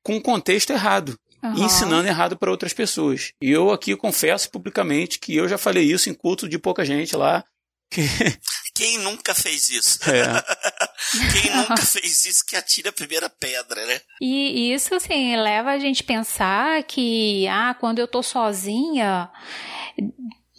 com 0.04 0.16
um 0.16 0.22
contexto 0.22 0.72
errado. 0.72 1.18
Uhum. 1.42 1.64
ensinando 1.64 2.06
errado 2.06 2.38
para 2.38 2.52
outras 2.52 2.74
pessoas. 2.74 3.32
E 3.42 3.50
eu 3.50 3.72
aqui 3.72 3.96
confesso 3.96 4.52
publicamente 4.52 5.18
que 5.18 5.34
eu 5.34 5.48
já 5.48 5.58
falei 5.58 5.90
isso 5.90 6.10
em 6.10 6.14
culto 6.14 6.50
de 6.50 6.60
pouca 6.60 6.84
gente 6.84 7.16
lá. 7.16 7.46
Que... 7.90 8.02
Quem 8.76 8.98
nunca 9.00 9.34
fez 9.34 9.70
isso? 9.70 10.00
É. 10.10 10.24
Quem 11.42 11.56
nunca 11.56 11.78
fez 11.78 12.26
isso 12.26 12.46
que 12.46 12.56
atira 12.56 12.90
a 12.90 12.94
primeira 12.94 13.30
pedra, 13.30 13.86
né? 13.86 14.00
E 14.22 14.74
isso, 14.74 14.96
assim, 14.96 15.36
leva 15.36 15.72
a 15.72 15.80
gente 15.80 16.04
a 16.04 16.06
pensar 16.06 16.84
que, 16.84 17.48
ah, 17.48 17.76
quando 17.78 18.00
eu 18.00 18.08
tô 18.08 18.24
sozinha, 18.24 19.30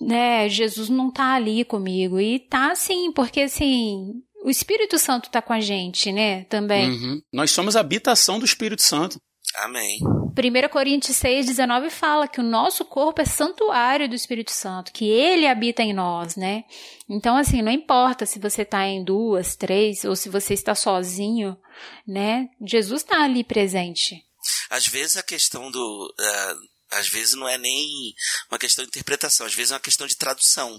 né, 0.01 0.49
Jesus 0.49 0.89
não 0.89 1.11
tá 1.11 1.35
ali 1.35 1.65
comigo. 1.65 2.21
E 2.21 2.41
tá 2.41 2.75
sim, 2.75 3.13
porque 3.13 3.43
assim, 3.43 4.23
o 4.45 4.51
Espírito 4.51 4.99
Santo 4.99 5.31
tá 5.31 5.43
com 5.43 5.53
a 5.53 5.61
gente, 5.61 6.13
né, 6.13 6.45
também. 6.45 6.91
Uhum. 6.91 7.23
Nós 7.33 7.51
somos 7.51 7.77
a 7.77 7.81
habitação 7.81 8.39
do 8.39 8.45
Espírito 8.45 8.83
Santo. 8.83 9.21
Amém. 9.57 9.99
1 10.01 10.69
Coríntios 10.69 11.17
6, 11.17 11.47
19 11.47 11.91
fala 11.91 12.29
que 12.29 12.41
o 12.41 12.45
nosso 12.45 12.85
corpo 12.85 13.21
é 13.21 13.25
santuário 13.25 14.09
do 14.09 14.15
Espírito 14.15 14.53
Santo, 14.53 14.93
que 14.93 15.05
ele 15.09 15.47
habita 15.47 15.83
em 15.83 15.93
nós, 15.93 16.37
né? 16.37 16.65
Então, 17.09 17.37
assim, 17.37 17.61
não 17.61 17.73
importa 17.73 18.25
se 18.25 18.39
você 18.39 18.63
está 18.63 18.87
em 18.87 19.05
duas, 19.05 19.57
três, 19.57 20.05
ou 20.05 20.15
se 20.15 20.29
você 20.29 20.55
está 20.55 20.75
sozinho, 20.75 21.57
né? 22.07 22.49
Jesus 22.65 23.03
está 23.03 23.25
ali 23.25 23.43
presente. 23.43 24.23
Às 24.71 24.87
vezes 24.87 25.17
a 25.17 25.23
questão 25.23 25.71
do. 25.71 26.15
Uh, 26.19 26.71
às 26.93 27.09
vezes 27.09 27.35
não 27.35 27.49
é 27.49 27.57
nem 27.57 28.15
uma 28.51 28.59
questão 28.59 28.85
de 28.85 28.89
interpretação, 28.89 29.47
às 29.47 29.55
vezes 29.55 29.73
é 29.73 29.75
uma 29.75 29.81
questão 29.81 30.07
de 30.07 30.17
tradução. 30.17 30.79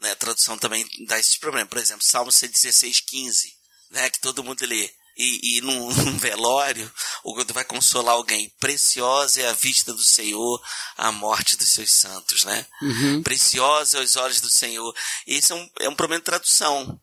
Né? 0.00 0.12
A 0.12 0.16
tradução 0.16 0.58
também 0.58 0.86
dá 1.06 1.18
esse 1.18 1.38
problema. 1.38 1.66
Por 1.66 1.78
exemplo, 1.78 2.04
Salmo 2.04 2.30
116, 2.30 3.00
15, 3.00 3.52
né? 3.90 4.10
que 4.10 4.20
todo 4.20 4.44
mundo 4.44 4.64
lê 4.64 4.90
e, 5.16 5.56
e 5.56 5.60
num, 5.62 5.90
num, 6.04 6.18
velório, 6.18 6.92
ou 7.24 7.34
quando 7.34 7.54
vai 7.54 7.64
consolar 7.64 8.14
alguém, 8.14 8.50
preciosa 8.60 9.40
é 9.40 9.48
a 9.48 9.52
vista 9.52 9.92
do 9.92 10.02
Senhor, 10.02 10.62
a 10.96 11.10
morte 11.10 11.56
dos 11.56 11.70
seus 11.70 11.90
santos, 11.90 12.44
né? 12.44 12.66
Uhum. 12.82 13.22
Preciosa 13.22 13.98
aos 13.98 14.16
olhos 14.16 14.40
do 14.40 14.50
Senhor. 14.50 14.94
Esse 15.26 15.52
é 15.52 15.54
um, 15.54 15.70
é 15.80 15.88
um 15.88 15.94
problema 15.94 16.20
de 16.20 16.26
tradução. 16.26 17.00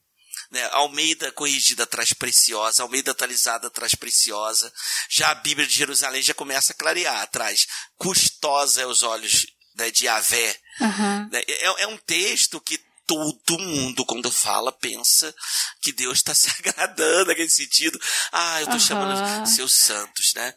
Né? 0.51 0.63
Almeida 0.73 1.31
corrigida 1.31 1.87
traz 1.87 2.13
preciosa, 2.13 2.83
Almeida 2.83 3.09
atualizada 3.09 3.71
traz 3.71 3.95
preciosa. 3.95 4.71
Já 5.09 5.31
a 5.31 5.35
Bíblia 5.35 5.65
de 5.65 5.73
Jerusalém 5.73 6.21
já 6.21 6.33
começa 6.35 6.73
a 6.73 6.75
clarear, 6.75 7.27
traz 7.31 7.65
custosa 7.97 8.83
aos 8.83 9.01
olhos 9.01 9.47
né, 9.75 9.91
de 9.91 10.07
Avé. 10.07 10.57
Uhum. 10.79 11.29
É, 11.33 11.83
é 11.83 11.87
um 11.87 11.97
texto 11.97 12.59
que 12.61 12.79
todo 13.05 13.59
mundo, 13.59 14.05
quando 14.05 14.31
fala, 14.31 14.71
pensa 14.71 15.33
que 15.81 15.91
Deus 15.91 16.19
está 16.19 16.33
se 16.33 16.49
agradando 16.59 17.27
naquele 17.27 17.49
sentido. 17.49 17.99
Ah, 18.31 18.61
eu 18.61 18.63
estou 18.63 18.73
uhum. 18.73 18.79
chamando 18.79 19.47
seus 19.47 19.73
santos, 19.73 20.33
né? 20.35 20.53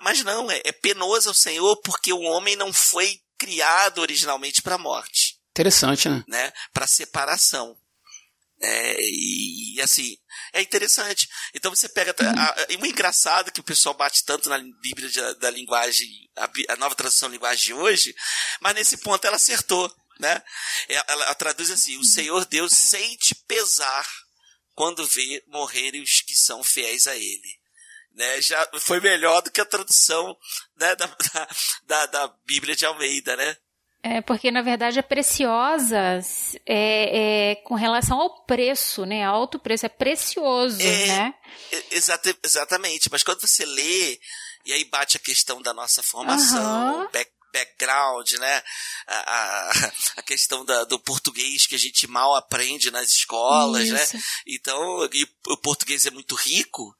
Mas 0.00 0.22
não, 0.22 0.50
é, 0.50 0.60
é 0.64 0.72
penoso 0.72 1.28
ao 1.28 1.34
Senhor 1.34 1.76
porque 1.82 2.12
o 2.12 2.20
homem 2.20 2.56
não 2.56 2.72
foi 2.72 3.20
criado 3.38 4.00
originalmente 4.00 4.62
para 4.62 4.74
a 4.74 4.78
morte. 4.78 5.38
Interessante, 5.50 6.08
né? 6.08 6.24
né? 6.28 6.52
Para 6.72 6.86
separação. 6.86 7.76
É, 8.62 8.96
e, 9.00 9.76
e, 9.76 9.80
assim, 9.80 10.16
é 10.52 10.60
interessante. 10.60 11.28
Então 11.54 11.74
você 11.74 11.88
pega. 11.88 12.14
Uhum. 12.20 12.82
o 12.82 12.86
engraçado 12.86 13.50
que 13.50 13.60
o 13.60 13.64
pessoal 13.64 13.94
bate 13.94 14.24
tanto 14.24 14.48
na 14.48 14.58
Bíblia 14.82 15.08
de, 15.08 15.34
da 15.36 15.50
linguagem, 15.50 16.08
a, 16.36 16.48
a, 16.74 16.76
nova 16.76 16.94
tradução 16.94 17.28
linguagem 17.28 17.66
de 17.66 17.74
hoje, 17.74 18.14
mas 18.60 18.74
nesse 18.74 18.98
ponto 18.98 19.26
ela 19.26 19.36
acertou 19.36 19.90
né? 20.20 20.42
É, 20.88 20.94
ela, 20.94 21.24
ela 21.24 21.34
traduz 21.34 21.70
assim: 21.70 21.96
o 21.96 22.04
Senhor 22.04 22.44
Deus 22.44 22.72
sente 22.72 23.34
pesar 23.48 24.06
quando 24.74 25.06
vê 25.06 25.42
morrerem 25.48 26.02
os 26.02 26.20
que 26.20 26.34
são 26.34 26.62
fiéis 26.62 27.06
a 27.06 27.16
Ele. 27.16 27.58
Né, 28.12 28.42
já 28.42 28.68
foi 28.80 29.00
melhor 29.00 29.40
do 29.40 29.52
que 29.52 29.60
a 29.60 29.64
tradução 29.64 30.36
né, 30.76 30.96
da, 30.96 31.06
da, 31.86 32.06
da, 32.06 32.28
Bíblia 32.44 32.74
de 32.74 32.84
Almeida, 32.84 33.36
né? 33.36 33.56
É, 34.02 34.20
porque 34.22 34.50
na 34.50 34.62
verdade 34.62 34.98
é 34.98 35.02
preciosa 35.02 36.20
é, 36.64 37.50
é, 37.50 37.54
com 37.56 37.74
relação 37.74 38.18
ao 38.18 38.44
preço, 38.44 39.04
né? 39.04 39.22
Alto 39.24 39.58
preço, 39.58 39.84
é 39.84 39.90
precioso, 39.90 40.80
é, 40.80 41.06
né? 41.06 41.34
Exata, 41.90 42.34
exatamente, 42.42 43.10
mas 43.10 43.22
quando 43.22 43.42
você 43.42 43.64
lê, 43.66 44.18
e 44.64 44.72
aí 44.72 44.84
bate 44.84 45.18
a 45.18 45.20
questão 45.20 45.60
da 45.60 45.74
nossa 45.74 46.02
formação, 46.02 47.00
uhum. 47.00 47.10
back, 47.10 47.30
background, 47.52 48.32
né? 48.32 48.62
A, 49.06 49.34
a, 49.36 49.92
a 50.18 50.22
questão 50.22 50.64
da, 50.64 50.84
do 50.84 50.98
português 50.98 51.66
que 51.66 51.74
a 51.74 51.78
gente 51.78 52.06
mal 52.06 52.34
aprende 52.34 52.90
nas 52.90 53.10
escolas, 53.10 53.88
né? 53.90 54.02
Isso. 54.02 54.16
né? 54.16 54.22
Então, 54.46 55.08
e 55.12 55.28
o 55.48 55.56
português 55.58 56.06
é 56.06 56.10
muito 56.10 56.34
rico, 56.34 56.94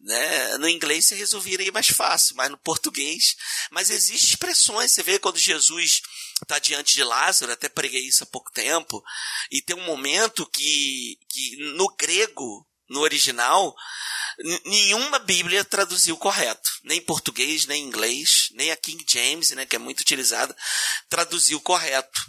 né? 0.00 0.58
No 0.58 0.68
inglês 0.68 1.06
você 1.06 1.14
resolveria 1.14 1.72
mais 1.72 1.88
fácil, 1.88 2.36
mas 2.36 2.50
no 2.50 2.58
português. 2.58 3.36
Mas 3.70 3.90
existem 3.90 4.28
expressões, 4.28 4.92
você 4.92 5.02
vê 5.02 5.18
quando 5.18 5.38
Jesus 5.38 6.02
está 6.42 6.58
diante 6.58 6.94
de 6.94 7.02
Lázaro, 7.02 7.52
até 7.52 7.68
preguei 7.68 8.06
isso 8.06 8.22
há 8.22 8.26
pouco 8.26 8.52
tempo, 8.52 9.02
e 9.50 9.60
tem 9.60 9.76
um 9.76 9.84
momento 9.84 10.46
que, 10.46 11.18
que 11.28 11.56
no 11.74 11.88
grego, 11.96 12.66
no 12.88 13.00
original, 13.00 13.74
nenhuma 14.64 15.18
Bíblia 15.18 15.64
traduziu 15.64 16.16
correto. 16.16 16.70
Nem 16.84 17.00
português, 17.00 17.66
nem 17.66 17.84
inglês, 17.84 18.48
nem 18.52 18.70
a 18.70 18.76
King 18.76 19.04
James, 19.06 19.50
né, 19.50 19.66
que 19.66 19.76
é 19.76 19.78
muito 19.78 20.00
utilizada, 20.00 20.56
traduziu 21.08 21.60
correto. 21.60 22.20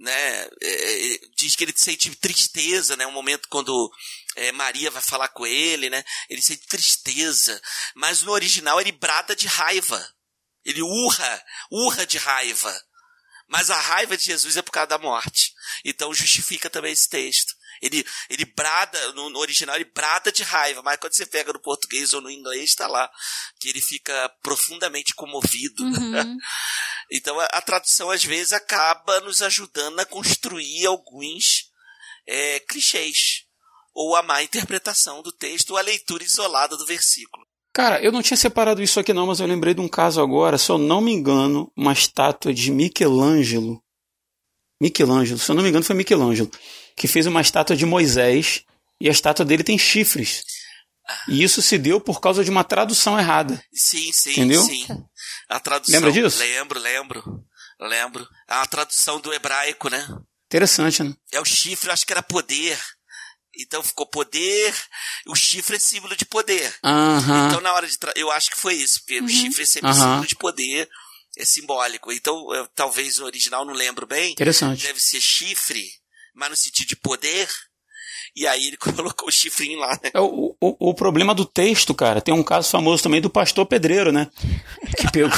Né? 0.00 0.48
É, 0.62 1.14
é, 1.14 1.20
diz 1.36 1.56
que 1.56 1.64
ele 1.64 1.74
sente 1.74 2.14
tristeza, 2.14 2.96
né? 2.96 3.04
Um 3.04 3.12
momento 3.12 3.48
quando 3.48 3.90
é, 4.38 4.52
Maria 4.52 4.90
vai 4.90 5.02
falar 5.02 5.28
com 5.28 5.44
ele, 5.44 5.90
né? 5.90 6.04
Ele 6.30 6.40
sente 6.40 6.66
tristeza. 6.66 7.60
Mas 7.94 8.22
no 8.22 8.30
original 8.30 8.80
ele 8.80 8.92
brada 8.92 9.34
de 9.34 9.48
raiva. 9.48 10.14
Ele 10.64 10.80
urra, 10.80 11.44
urra 11.72 12.06
de 12.06 12.18
raiva. 12.18 12.82
Mas 13.48 13.68
a 13.70 13.80
raiva 13.80 14.16
de 14.16 14.24
Jesus 14.24 14.56
é 14.56 14.62
por 14.62 14.70
causa 14.70 14.88
da 14.88 14.98
morte. 14.98 15.52
Então 15.84 16.14
justifica 16.14 16.70
também 16.70 16.92
esse 16.92 17.08
texto. 17.08 17.52
Ele, 17.82 18.04
ele 18.28 18.44
brada, 18.44 19.12
no, 19.12 19.30
no, 19.30 19.38
original 19.38 19.76
ele 19.76 19.84
brada 19.84 20.30
de 20.30 20.42
raiva, 20.42 20.82
mas 20.82 20.98
quando 20.98 21.14
você 21.14 21.24
pega 21.24 21.52
no 21.52 21.60
português 21.60 22.12
ou 22.12 22.20
no 22.20 22.30
inglês, 22.30 22.70
está 22.70 22.86
lá 22.88 23.10
que 23.60 23.68
ele 23.68 23.80
fica 23.80 24.28
profundamente 24.42 25.14
comovido. 25.14 25.82
Uhum. 25.82 26.36
então 27.10 27.38
a, 27.38 27.44
a, 27.46 27.62
tradução 27.62 28.10
às 28.10 28.24
vezes 28.24 28.52
acaba 28.52 29.20
nos 29.20 29.42
ajudando 29.42 29.98
a 30.00 30.06
construir 30.06 30.86
alguns 30.86 31.70
é, 32.26 32.60
clichês 32.60 33.47
ou 33.98 34.14
a 34.16 34.22
má 34.22 34.42
interpretação 34.42 35.22
do 35.22 35.32
texto 35.32 35.70
ou 35.70 35.76
a 35.76 35.82
leitura 35.82 36.22
isolada 36.22 36.76
do 36.76 36.86
versículo. 36.86 37.46
Cara, 37.72 38.02
eu 38.02 38.10
não 38.10 38.22
tinha 38.22 38.36
separado 38.36 38.82
isso 38.82 38.98
aqui 38.98 39.12
não, 39.12 39.26
mas 39.26 39.40
eu 39.40 39.46
lembrei 39.46 39.74
de 39.74 39.80
um 39.80 39.88
caso 39.88 40.20
agora, 40.20 40.58
se 40.58 40.70
eu 40.70 40.78
não 40.78 41.00
me 41.00 41.12
engano, 41.12 41.70
uma 41.76 41.92
estátua 41.92 42.52
de 42.52 42.70
Michelangelo. 42.70 43.82
Michelangelo, 44.80 45.38
se 45.38 45.50
eu 45.50 45.54
não 45.54 45.62
me 45.62 45.68
engano 45.68 45.84
foi 45.84 45.94
Michelangelo 45.96 46.50
que 46.98 47.06
fez 47.06 47.26
uma 47.26 47.40
estátua 47.40 47.76
de 47.76 47.86
Moisés 47.86 48.64
e 49.00 49.08
a 49.08 49.12
estátua 49.12 49.44
dele 49.44 49.62
tem 49.62 49.78
chifres. 49.78 50.42
E 51.28 51.42
isso 51.42 51.62
se 51.62 51.78
deu 51.78 52.00
por 52.00 52.20
causa 52.20 52.44
de 52.44 52.50
uma 52.50 52.64
tradução 52.64 53.18
errada. 53.18 53.62
Sim, 53.72 54.12
sim, 54.12 54.32
Entendeu? 54.32 54.62
sim. 54.62 54.86
A 55.48 55.60
tradução. 55.60 55.94
Lembra 55.94 56.12
disso? 56.12 56.38
Lembro, 56.38 56.78
lembro. 56.78 57.44
Lembro. 57.80 58.28
A 58.46 58.66
tradução 58.66 59.20
do 59.20 59.32
hebraico, 59.32 59.88
né? 59.88 60.06
Interessante, 60.46 61.02
né? 61.02 61.14
É 61.32 61.40
o 61.40 61.44
chifre, 61.44 61.88
eu 61.88 61.92
acho 61.92 62.04
que 62.04 62.12
era 62.12 62.22
poder. 62.22 62.78
Então 63.58 63.82
ficou 63.82 64.06
poder, 64.06 64.74
o 65.26 65.34
chifre 65.34 65.76
é 65.76 65.80
símbolo 65.80 66.16
de 66.16 66.24
poder. 66.24 66.72
Uhum. 66.84 67.46
Então 67.46 67.60
na 67.60 67.72
hora 67.72 67.86
de. 67.86 67.98
Tra... 67.98 68.12
Eu 68.14 68.30
acho 68.30 68.50
que 68.50 68.60
foi 68.60 68.74
isso, 68.74 69.00
porque 69.00 69.18
uhum. 69.18 69.26
o 69.26 69.28
chifre 69.28 69.62
é 69.62 69.66
sempre 69.66 69.90
uhum. 69.90 69.96
símbolo 69.96 70.26
de 70.26 70.36
poder, 70.36 70.88
é 71.36 71.44
simbólico. 71.44 72.12
Então, 72.12 72.54
eu, 72.54 72.66
talvez 72.68 73.18
o 73.18 73.24
original 73.24 73.64
não 73.64 73.74
lembro 73.74 74.06
bem. 74.06 74.32
Interessante. 74.32 74.82
Deve 74.82 75.00
ser 75.00 75.20
chifre 75.20 75.88
mas 76.38 76.50
no 76.50 76.56
sentido 76.56 76.88
de 76.88 76.96
poder. 76.96 77.48
E 78.34 78.46
aí 78.46 78.68
ele 78.68 78.76
colocou 78.78 79.28
o 79.28 79.32
chifrinho 79.32 79.78
lá, 79.78 79.98
né? 80.02 80.10
É, 80.14 80.20
o, 80.20 80.56
o, 80.60 80.90
o 80.90 80.94
problema 80.94 81.34
do 81.34 81.44
texto, 81.44 81.92
cara, 81.94 82.20
tem 82.20 82.32
um 82.32 82.44
caso 82.44 82.70
famoso 82.70 83.02
também 83.02 83.20
do 83.20 83.28
pastor 83.28 83.66
pedreiro, 83.66 84.12
né? 84.12 84.30
Que 84.96 85.10
pegou, 85.10 85.30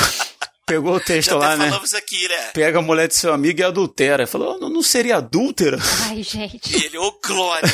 pegou 0.70 0.94
o 0.94 1.00
texto 1.00 1.30
Já 1.30 1.36
lá, 1.36 1.56
né? 1.56 1.68
Aqui, 1.98 2.28
né? 2.28 2.36
Pega 2.54 2.78
a 2.78 2.82
mulher 2.82 3.08
de 3.08 3.14
seu 3.14 3.32
amigo 3.32 3.60
e 3.60 3.64
adultera. 3.64 4.24
Falou, 4.26 4.60
não, 4.60 4.68
não 4.68 4.82
seria 4.82 5.16
adúltera? 5.16 5.78
Ai, 6.08 6.22
gente. 6.22 6.76
E 6.76 6.86
ele, 6.86 6.98
ô 6.98 7.08
oh, 7.08 7.26
glória! 7.26 7.68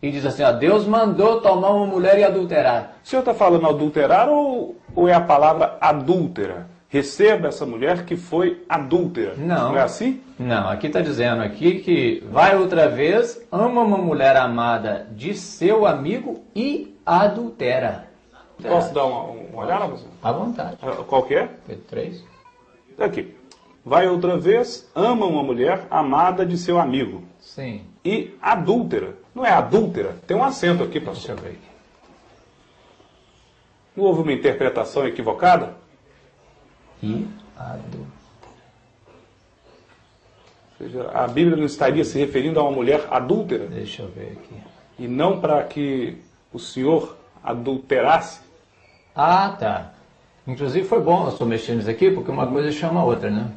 e 0.00 0.10
diz 0.10 0.24
assim: 0.24 0.44
ó, 0.44 0.52
Deus 0.52 0.86
mandou 0.86 1.40
tomar 1.40 1.70
uma 1.70 1.86
mulher 1.86 2.16
e 2.18 2.24
adulterar. 2.24 2.98
O 3.04 3.08
senhor 3.08 3.22
está 3.22 3.34
falando 3.34 3.66
adulterar 3.66 4.28
ou, 4.28 4.76
ou 4.94 5.08
é 5.08 5.14
a 5.14 5.20
palavra 5.20 5.76
adúltera? 5.80 6.68
Receba 6.88 7.48
essa 7.48 7.66
mulher 7.66 8.06
que 8.06 8.16
foi 8.16 8.64
adúltera. 8.66 9.34
Não. 9.36 9.70
Não 9.70 9.76
é 9.76 9.82
assim? 9.82 10.22
Não, 10.38 10.70
aqui 10.70 10.86
está 10.86 11.02
dizendo 11.02 11.42
aqui 11.42 11.80
que 11.80 12.24
vai 12.30 12.56
outra 12.56 12.88
vez, 12.88 13.38
ama 13.52 13.82
uma 13.82 13.98
mulher 13.98 14.36
amada 14.36 15.06
de 15.10 15.34
seu 15.34 15.84
amigo 15.84 16.42
e 16.54 16.96
adultera. 17.04 18.07
Posso 18.62 18.92
dar 18.92 19.04
uma, 19.04 19.22
uma 19.22 19.62
olhada? 19.64 19.86
professor? 19.86 20.10
À 20.22 20.32
vontade. 20.32 20.78
Ah, 20.82 21.04
Qual 21.06 21.22
que 21.24 21.34
é? 21.34 21.46
Pedro 21.66 21.84
3. 21.88 22.24
Aqui. 22.98 23.34
Vai 23.84 24.08
outra 24.08 24.36
vez, 24.36 24.90
ama 24.94 25.24
uma 25.26 25.42
mulher 25.42 25.86
amada 25.90 26.44
de 26.44 26.58
seu 26.58 26.78
amigo. 26.78 27.22
Sim. 27.38 27.84
E 28.04 28.36
adúltera. 28.42 29.16
Não 29.34 29.46
é 29.46 29.50
adúltera? 29.52 30.16
Tem 30.26 30.36
um 30.36 30.42
acento 30.44 30.82
aqui, 30.82 30.98
Deixa 31.00 31.12
pastor. 31.12 31.30
eu 31.36 31.42
ver 31.42 31.48
aqui. 31.50 31.68
Não 33.96 34.04
houve 34.04 34.22
uma 34.22 34.32
interpretação 34.32 35.06
equivocada? 35.06 35.74
E 37.02 37.26
adultera. 37.56 38.18
Ou 40.80 40.86
seja, 40.86 41.10
a 41.12 41.26
Bíblia 41.26 41.56
não 41.56 41.64
estaria 41.64 42.04
se 42.04 42.18
referindo 42.18 42.60
a 42.60 42.62
uma 42.62 42.72
mulher 42.72 43.06
adúltera 43.10 43.66
Deixa 43.66 44.02
eu 44.02 44.08
ver 44.08 44.32
aqui. 44.32 44.54
e 44.98 45.08
não 45.08 45.40
para 45.40 45.62
que 45.64 46.18
o 46.52 46.58
senhor 46.58 47.16
adulterasse? 47.42 48.40
Ah, 49.20 49.56
tá. 49.58 49.92
Inclusive 50.46 50.86
foi 50.86 51.00
bom 51.00 51.24
eu 51.26 51.32
estou 51.32 51.44
mexendo 51.44 51.78
nisso 51.78 51.90
aqui, 51.90 52.08
porque 52.08 52.30
uma 52.30 52.46
coisa 52.46 52.70
chama 52.70 53.00
a 53.00 53.04
outra, 53.04 53.28
né? 53.28 53.52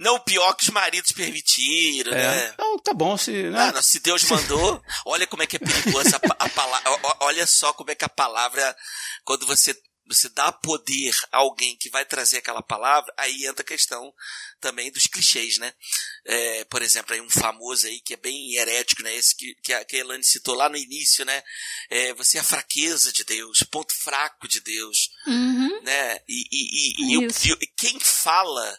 Não, 0.00 0.18
pior 0.18 0.54
que 0.54 0.62
os 0.62 0.70
maridos 0.70 1.12
permitiram, 1.12 2.12
né? 2.12 2.46
É. 2.46 2.50
Então, 2.54 2.78
tá 2.78 2.94
bom, 2.94 3.14
se. 3.18 3.30
Né? 3.30 3.60
Ah, 3.60 3.72
não, 3.72 3.82
se 3.82 4.00
Deus 4.00 4.24
mandou, 4.24 4.82
olha 5.04 5.26
como 5.26 5.42
é 5.42 5.46
que 5.46 5.56
é 5.56 5.58
perigoso 5.58 6.16
a, 6.16 6.44
a 6.46 6.48
palavra. 6.48 6.90
Olha 7.20 7.46
só 7.46 7.74
como 7.74 7.90
é 7.90 7.94
que 7.94 8.06
a 8.06 8.08
palavra, 8.08 8.74
quando 9.22 9.46
você, 9.46 9.76
você 10.14 10.28
dá 10.30 10.50
poder 10.52 11.14
a 11.32 11.38
alguém 11.38 11.76
que 11.76 11.88
vai 11.90 12.04
trazer 12.04 12.38
aquela 12.38 12.62
palavra, 12.62 13.12
aí 13.16 13.46
entra 13.46 13.62
a 13.62 13.66
questão 13.66 14.12
também 14.60 14.90
dos 14.90 15.06
clichês, 15.06 15.58
né? 15.58 15.72
É, 16.24 16.64
por 16.64 16.82
exemplo, 16.82 17.14
aí 17.14 17.20
um 17.20 17.30
famoso 17.30 17.86
aí 17.86 18.00
que 18.00 18.14
é 18.14 18.16
bem 18.16 18.54
herético, 18.56 19.02
né? 19.02 19.14
Esse 19.14 19.34
que, 19.36 19.54
que 19.62 19.72
a, 19.72 19.84
que 19.84 19.96
a 19.96 20.00
Elane 20.00 20.24
citou 20.24 20.54
lá 20.54 20.68
no 20.68 20.76
início, 20.76 21.24
né? 21.24 21.42
É, 21.88 22.12
você 22.14 22.36
é 22.36 22.40
a 22.40 22.44
fraqueza 22.44 23.12
de 23.12 23.24
Deus, 23.24 23.58
ponto 23.70 23.94
fraco 23.94 24.46
de 24.48 24.60
Deus 24.60 25.10
Uhum. 25.26 25.82
né? 25.82 26.20
E, 26.28 26.44
e, 26.50 27.14
e- 27.14 27.26
e 27.26 27.52
e 27.62 27.66
quem 27.76 27.98
fala, 28.00 28.78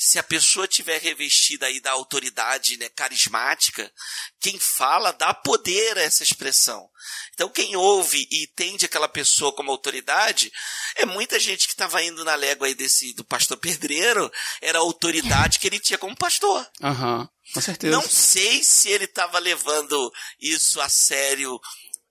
se 0.00 0.16
a 0.16 0.22
pessoa 0.22 0.68
tiver 0.68 1.00
revestida 1.00 1.66
aí 1.66 1.80
da 1.80 1.90
autoridade 1.90 2.76
né, 2.76 2.88
carismática, 2.90 3.92
quem 4.38 4.56
fala 4.56 5.10
dá 5.10 5.34
poder 5.34 5.98
a 5.98 6.02
essa 6.02 6.22
expressão. 6.22 6.88
Então 7.34 7.48
quem 7.48 7.74
ouve 7.74 8.28
e 8.30 8.44
entende 8.44 8.86
aquela 8.86 9.08
pessoa 9.08 9.52
como 9.52 9.72
autoridade, 9.72 10.52
é 10.94 11.04
muita 11.04 11.40
gente 11.40 11.66
que 11.66 11.72
estava 11.72 12.00
indo 12.00 12.24
na 12.24 12.36
légua 12.36 12.68
aí 12.68 12.76
desse 12.76 13.12
do 13.14 13.24
pastor 13.24 13.56
Pedreiro, 13.56 14.30
era 14.62 14.78
a 14.78 14.82
autoridade 14.82 15.58
que 15.58 15.66
ele 15.66 15.80
tinha 15.80 15.98
como 15.98 16.14
pastor. 16.14 16.64
Aham, 16.80 17.28
com 17.52 17.60
certeza. 17.60 17.96
Não 17.96 18.08
sei 18.08 18.62
se 18.62 18.88
ele 18.88 19.04
estava 19.04 19.40
levando 19.40 20.12
isso 20.40 20.80
a 20.80 20.88
sério 20.88 21.60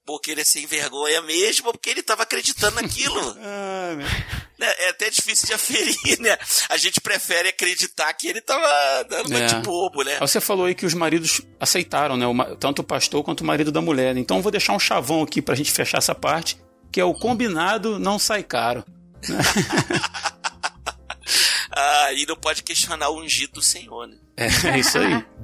porque 0.07 0.31
ele 0.31 0.41
é 0.41 0.43
sem 0.43 0.65
vergonha 0.65 1.21
mesmo, 1.21 1.67
ou 1.67 1.73
porque 1.73 1.89
ele 1.91 1.99
estava 1.99 2.23
acreditando 2.23 2.81
naquilo. 2.81 3.19
Ah, 3.39 3.93
meu. 3.95 4.05
né, 4.59 4.73
é 4.79 4.89
até 4.89 5.09
difícil 5.09 5.47
de 5.47 5.53
aferir, 5.53 6.19
né? 6.19 6.37
A 6.69 6.77
gente 6.77 6.99
prefere 6.99 7.49
acreditar 7.49 8.11
que 8.13 8.27
ele 8.27 8.41
tava 8.41 9.03
dando 9.03 9.27
uma 9.29 9.39
É. 9.39 9.45
de 9.45 9.55
bobo, 9.57 10.03
né? 10.03 10.13
Aí 10.13 10.19
Você 10.19 10.41
falou 10.41 10.65
aí 10.65 10.73
que 10.75 10.85
os 10.85 10.93
maridos 10.93 11.41
aceitaram, 11.59 12.17
né? 12.17 12.25
o 12.25 12.55
Tanto 12.55 12.79
o 12.79 12.83
pastor 12.83 13.23
quanto 13.23 13.41
o 13.41 13.45
marido 13.45 13.71
da 13.71 13.81
mulher. 13.81 14.15
Então 14.17 14.37
eu 14.37 14.43
vou 14.43 14.51
deixar 14.51 14.73
um 14.73 14.79
chavão 14.79 15.21
aqui 15.23 15.41
pra 15.41 15.55
gente 15.55 15.71
fechar 15.71 15.99
essa 15.99 16.15
parte, 16.15 16.59
que 16.91 16.99
é 16.99 17.05
o 17.05 17.13
combinado 17.13 17.99
não 17.99 18.17
sai 18.17 18.43
caro. 18.43 18.83
Ah, 21.79 22.11
e 22.13 22.25
não 22.25 22.35
pode 22.35 22.63
questionar 22.63 23.09
o 23.09 23.19
ungido 23.21 23.53
do 23.53 23.61
Senhor, 23.61 24.07
né? 24.07 24.17
É, 24.35 24.47
é 24.69 24.79
isso 24.79 24.97
aí. 24.97 25.23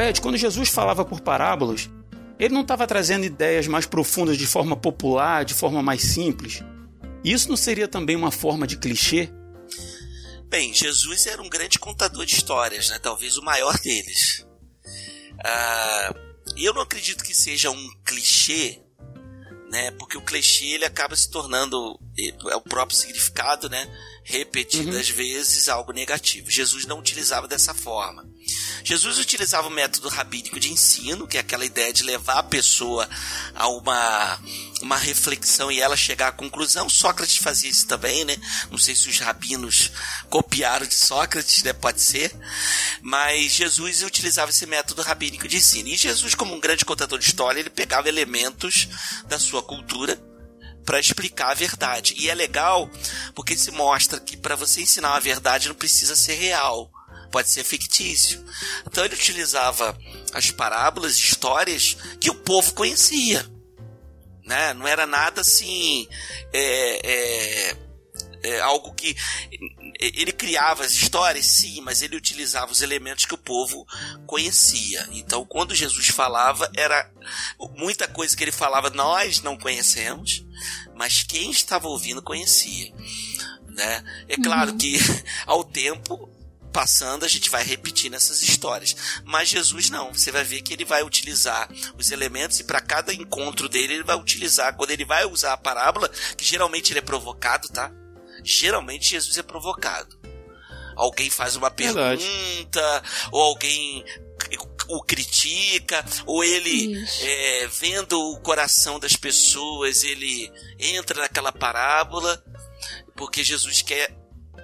Ed, 0.00 0.20
quando 0.20 0.36
Jesus 0.36 0.68
falava 0.68 1.04
por 1.04 1.20
parábolas, 1.20 1.88
ele 2.38 2.54
não 2.54 2.62
estava 2.62 2.86
trazendo 2.86 3.24
ideias 3.24 3.66
mais 3.66 3.86
profundas 3.86 4.38
de 4.38 4.46
forma 4.46 4.76
popular, 4.76 5.44
de 5.44 5.54
forma 5.54 5.82
mais 5.82 6.02
simples. 6.02 6.62
Isso 7.24 7.48
não 7.48 7.56
seria 7.56 7.88
também 7.88 8.16
uma 8.16 8.30
forma 8.30 8.66
de 8.66 8.76
clichê? 8.76 9.28
Bem, 10.48 10.72
Jesus 10.72 11.26
era 11.26 11.42
um 11.42 11.48
grande 11.48 11.78
contador 11.78 12.24
de 12.24 12.34
histórias, 12.34 12.88
né? 12.90 12.98
Talvez 12.98 13.36
o 13.36 13.42
maior 13.42 13.76
deles. 13.80 14.46
Ah, 15.44 16.14
eu 16.56 16.72
não 16.72 16.82
acredito 16.82 17.22
que 17.22 17.34
seja 17.34 17.70
um 17.70 17.88
clichê, 18.04 18.80
né? 19.70 19.90
Porque 19.92 20.16
o 20.16 20.22
clichê 20.22 20.66
ele 20.66 20.84
acaba 20.84 21.14
se 21.14 21.30
tornando 21.30 22.00
é 22.50 22.56
o 22.56 22.60
próprio 22.60 22.98
significado, 22.98 23.68
né? 23.68 23.88
Repetidas 24.24 25.08
vezes 25.08 25.68
algo 25.68 25.92
negativo. 25.92 26.50
Jesus 26.50 26.84
não 26.84 26.98
utilizava 26.98 27.46
dessa 27.46 27.72
forma. 27.72 28.28
Jesus 28.82 29.18
utilizava 29.18 29.68
o 29.68 29.70
método 29.70 30.08
rabínico 30.08 30.58
de 30.58 30.72
ensino, 30.72 31.26
que 31.26 31.36
é 31.36 31.40
aquela 31.40 31.64
ideia 31.64 31.92
de 31.92 32.02
levar 32.02 32.38
a 32.38 32.42
pessoa 32.42 33.08
a 33.54 33.68
uma, 33.68 34.40
uma 34.80 34.96
reflexão 34.96 35.70
e 35.70 35.80
ela 35.80 35.96
chegar 35.96 36.28
à 36.28 36.32
conclusão. 36.32 36.88
Sócrates 36.88 37.36
fazia 37.36 37.70
isso 37.70 37.86
também, 37.86 38.24
né? 38.24 38.36
Não 38.70 38.78
sei 38.78 38.94
se 38.94 39.08
os 39.08 39.18
rabinos 39.18 39.92
copiaram 40.30 40.86
de 40.86 40.94
Sócrates, 40.94 41.62
né? 41.62 41.72
Pode 41.72 42.00
ser. 42.00 42.34
Mas 43.02 43.52
Jesus 43.52 44.02
utilizava 44.02 44.50
esse 44.50 44.66
método 44.66 45.02
rabínico 45.02 45.46
de 45.46 45.58
ensino. 45.58 45.88
E 45.88 45.96
Jesus, 45.96 46.34
como 46.34 46.54
um 46.54 46.60
grande 46.60 46.84
contador 46.84 47.18
de 47.18 47.26
história, 47.26 47.60
ele 47.60 47.70
pegava 47.70 48.08
elementos 48.08 48.88
da 49.26 49.38
sua 49.38 49.62
cultura 49.62 50.18
para 50.84 51.00
explicar 51.00 51.50
a 51.50 51.54
verdade. 51.54 52.14
E 52.16 52.28
é 52.28 52.34
legal 52.34 52.90
porque 53.34 53.56
se 53.56 53.70
mostra 53.70 54.18
que 54.18 54.36
para 54.36 54.56
você 54.56 54.80
ensinar 54.82 55.10
uma 55.10 55.20
verdade 55.20 55.68
não 55.68 55.74
precisa 55.74 56.16
ser 56.16 56.34
real 56.34 56.90
pode 57.30 57.48
ser 57.48 57.64
fictício. 57.64 58.44
Então 58.86 59.04
ele 59.04 59.14
utilizava 59.14 59.96
as 60.32 60.50
parábolas, 60.50 61.16
histórias 61.16 61.96
que 62.20 62.30
o 62.30 62.34
povo 62.34 62.72
conhecia. 62.74 63.44
Né? 64.44 64.72
Não 64.74 64.86
era 64.86 65.06
nada 65.06 65.42
assim. 65.42 66.08
É, 66.52 67.00
é, 67.06 67.76
é 68.48 68.60
algo 68.60 68.92
que. 68.94 69.16
Ele 70.00 70.32
criava 70.32 70.84
as 70.84 70.92
histórias, 70.92 71.46
sim, 71.46 71.80
mas 71.80 72.02
ele 72.02 72.16
utilizava 72.16 72.70
os 72.70 72.82
elementos 72.82 73.24
que 73.24 73.34
o 73.34 73.38
povo 73.38 73.86
conhecia. 74.26 75.08
Então, 75.12 75.44
quando 75.44 75.74
Jesus 75.74 76.08
falava, 76.08 76.70
era 76.76 77.10
muita 77.76 78.06
coisa 78.06 78.36
que 78.36 78.44
ele 78.44 78.52
falava 78.52 78.90
nós 78.90 79.42
não 79.42 79.56
conhecemos, 79.56 80.44
mas 80.94 81.22
quem 81.22 81.50
estava 81.50 81.88
ouvindo 81.88 82.22
conhecia. 82.22 82.92
Né? 83.68 84.04
É 84.28 84.36
claro 84.36 84.74
que 84.76 84.98
ao 85.46 85.64
tempo 85.64 86.28
passando, 86.72 87.24
a 87.24 87.28
gente 87.28 87.50
vai 87.50 87.64
repetindo 87.64 88.14
essas 88.14 88.42
histórias. 88.42 88.94
Mas 89.24 89.48
Jesus 89.48 89.90
não. 89.90 90.12
Você 90.12 90.30
vai 90.30 90.44
ver 90.44 90.62
que 90.62 90.72
ele 90.72 90.84
vai 90.84 91.02
utilizar 91.02 91.68
os 91.96 92.10
elementos 92.10 92.60
e 92.60 92.64
para 92.64 92.80
cada 92.80 93.12
encontro 93.12 93.68
dele, 93.68 93.94
ele 93.94 94.02
vai 94.04 94.16
utilizar. 94.16 94.76
Quando 94.76 94.90
ele 94.90 95.04
vai 95.04 95.24
usar 95.24 95.54
a 95.54 95.56
parábola, 95.56 96.08
que 96.36 96.44
geralmente 96.44 96.92
ele 96.92 97.00
é 97.00 97.02
provocado, 97.02 97.68
tá? 97.68 97.90
Geralmente 98.48 99.10
Jesus 99.10 99.36
é 99.36 99.42
provocado. 99.42 100.18
Alguém 100.96 101.30
faz 101.30 101.54
uma 101.54 101.70
Verdade. 101.70 102.24
pergunta, 102.24 103.02
ou 103.30 103.42
alguém 103.42 104.04
o 104.88 105.02
critica, 105.02 106.04
ou 106.24 106.42
ele, 106.42 106.96
é, 107.20 107.66
vendo 107.66 108.18
o 108.18 108.40
coração 108.40 108.98
das 108.98 109.14
pessoas, 109.14 110.02
ele 110.02 110.50
entra 110.78 111.20
naquela 111.20 111.52
parábola, 111.52 112.42
porque 113.14 113.44
Jesus 113.44 113.82
quer 113.82 114.16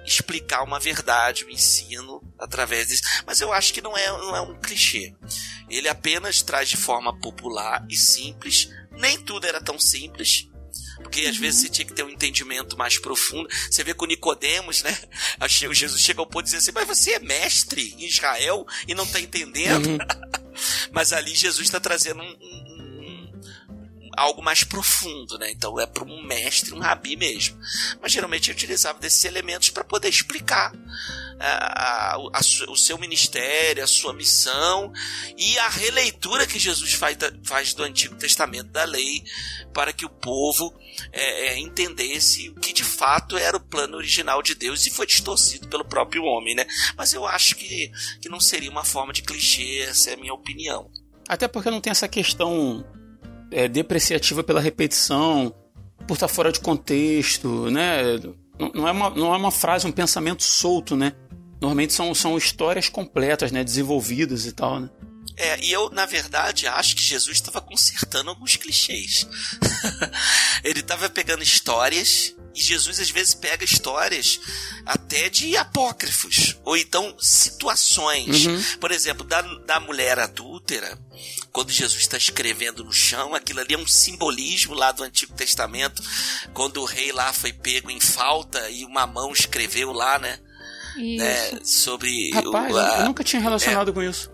explicar 0.03 0.63
uma 0.63 0.79
verdade, 0.79 1.45
um 1.45 1.49
ensino 1.49 2.21
através 2.39 2.87
disso. 2.87 3.03
Mas 3.25 3.39
eu 3.39 3.53
acho 3.53 3.73
que 3.73 3.81
não 3.81 3.95
é, 3.95 4.07
não 4.07 4.35
é 4.35 4.41
um 4.41 4.59
clichê. 4.59 5.13
Ele 5.69 5.87
apenas 5.87 6.41
traz 6.41 6.69
de 6.69 6.77
forma 6.77 7.17
popular 7.19 7.85
e 7.89 7.95
simples. 7.95 8.69
Nem 8.91 9.19
tudo 9.23 9.45
era 9.45 9.61
tão 9.61 9.79
simples. 9.79 10.47
Porque 11.05 11.21
às 11.27 11.37
vezes 11.37 11.61
você 11.61 11.69
tinha 11.69 11.85
que 11.85 11.93
ter 11.93 12.01
um 12.03 12.09
entendimento 12.09 12.75
mais 12.75 12.97
profundo. 12.97 13.47
Você 13.69 13.83
vê 13.83 13.93
com 13.93 14.05
Nicodemos, 14.07 14.81
né? 14.81 14.97
Jesus 15.71 16.01
chega 16.01 16.19
ao 16.19 16.25
ponto 16.25 16.45
de 16.45 16.51
dizer 16.51 16.57
assim, 16.57 16.71
mas 16.73 16.87
você 16.87 17.11
é 17.13 17.19
mestre 17.19 17.93
em 17.97 18.05
Israel 18.05 18.65
e 18.87 18.95
não 18.95 19.03
está 19.03 19.19
entendendo. 19.19 19.85
Uhum. 19.87 19.97
mas 20.91 21.13
ali 21.13 21.35
Jesus 21.35 21.67
está 21.67 21.79
trazendo 21.79 22.21
um- 22.23 22.25
um- 22.41 22.64
algo 24.15 24.41
mais 24.41 24.63
profundo, 24.63 25.37
né? 25.37 25.51
Então 25.51 25.79
é 25.79 25.85
para 25.85 26.03
um 26.03 26.23
mestre, 26.23 26.73
um 26.73 26.79
rabi 26.79 27.15
mesmo. 27.15 27.57
Mas 28.01 28.11
geralmente 28.11 28.49
eu 28.49 28.55
utilizava 28.55 28.99
desses 28.99 29.23
elementos 29.25 29.69
para 29.69 29.83
poder 29.83 30.09
explicar 30.09 30.73
a, 31.39 31.47
a, 31.47 32.15
a, 32.15 32.39
o 32.69 32.75
seu 32.75 32.97
ministério, 32.97 33.83
a 33.83 33.87
sua 33.87 34.13
missão 34.13 34.91
e 35.37 35.57
a 35.59 35.69
releitura 35.69 36.47
que 36.47 36.59
Jesus 36.59 36.93
faz, 36.93 37.17
faz 37.43 37.73
do 37.73 37.83
Antigo 37.83 38.15
Testamento 38.15 38.69
da 38.69 38.85
lei 38.85 39.23
para 39.73 39.91
que 39.91 40.05
o 40.05 40.09
povo 40.09 40.73
é, 41.11 41.47
é, 41.47 41.59
entendesse 41.59 42.49
o 42.49 42.55
que 42.55 42.73
de 42.73 42.83
fato 42.83 43.37
era 43.37 43.57
o 43.57 43.59
plano 43.59 43.97
original 43.97 44.41
de 44.41 44.55
Deus 44.55 44.85
e 44.85 44.91
foi 44.91 45.05
distorcido 45.05 45.67
pelo 45.67 45.83
próprio 45.85 46.23
homem, 46.23 46.55
né? 46.55 46.65
Mas 46.95 47.13
eu 47.13 47.25
acho 47.25 47.55
que, 47.55 47.91
que 48.21 48.29
não 48.29 48.39
seria 48.39 48.71
uma 48.71 48.85
forma 48.85 49.11
de 49.11 49.21
clichê, 49.21 49.79
essa 49.79 50.11
é 50.11 50.13
a 50.13 50.17
minha 50.17 50.33
opinião. 50.33 50.89
Até 51.27 51.47
porque 51.47 51.69
não 51.69 51.81
tem 51.81 51.91
essa 51.91 52.07
questão 52.07 52.85
é, 53.55 53.69
depreciativa 53.69 54.43
pela 54.43 54.59
repetição, 54.59 55.55
por 56.05 56.15
estar 56.15 56.27
fora 56.27 56.51
de 56.51 56.59
contexto, 56.59 57.71
né? 57.71 58.19
Não 58.73 58.85
é, 58.85 58.91
uma, 58.91 59.09
não 59.11 59.33
é 59.33 59.37
uma 59.37 59.51
frase, 59.51 59.87
um 59.87 59.93
pensamento 59.93 60.43
solto, 60.43 60.93
né? 60.97 61.13
Normalmente 61.61 61.93
são, 61.93 62.13
são 62.13 62.37
histórias 62.37 62.89
completas, 62.89 63.53
né? 63.53 63.63
Desenvolvidas 63.63 64.45
e 64.45 64.51
tal, 64.51 64.81
né? 64.81 64.89
É, 65.37 65.57
e 65.63 65.71
eu, 65.71 65.89
na 65.89 66.05
verdade, 66.05 66.67
acho 66.67 66.97
que 66.97 67.01
Jesus 67.01 67.37
estava 67.37 67.61
consertando 67.61 68.29
alguns 68.29 68.57
clichês. 68.57 69.25
ele 70.61 70.81
estava 70.81 71.09
pegando 71.09 71.41
histórias, 71.41 72.35
e 72.55 72.61
Jesus 72.61 72.99
às 72.99 73.09
vezes 73.09 73.33
pega 73.33 73.65
histórias 73.65 74.39
até 74.85 75.29
de 75.29 75.57
apócrifos, 75.57 76.57
ou 76.63 76.77
então 76.77 77.15
situações. 77.19 78.45
Uhum. 78.45 78.63
Por 78.79 78.91
exemplo, 78.91 79.25
da, 79.25 79.41
da 79.41 79.79
mulher 79.79 80.17
adúltera, 80.17 80.97
quando 81.51 81.71
Jesus 81.71 82.01
está 82.01 82.17
escrevendo 82.17 82.83
no 82.83 82.93
chão, 82.93 83.35
aquilo 83.35 83.59
ali 83.59 83.73
é 83.73 83.77
um 83.77 83.87
simbolismo 83.87 84.73
lá 84.73 84.91
do 84.91 85.03
Antigo 85.03 85.33
Testamento, 85.33 86.01
quando 86.53 86.81
o 86.81 86.85
rei 86.85 87.11
lá 87.11 87.33
foi 87.33 87.51
pego 87.51 87.91
em 87.91 87.99
falta 87.99 88.69
e 88.69 88.85
uma 88.85 89.05
mão 89.05 89.31
escreveu 89.31 89.91
lá, 89.91 90.17
né? 90.17 90.39
Né, 90.97 91.59
sobre 91.61 92.31
Rapaz, 92.31 92.73
o, 92.73 92.77
a, 92.77 92.99
eu 92.99 93.05
nunca 93.05 93.21
tinha 93.21 93.41
relacionado 93.41 93.91
é, 93.91 93.93
com 93.93 94.01
isso. 94.01 94.31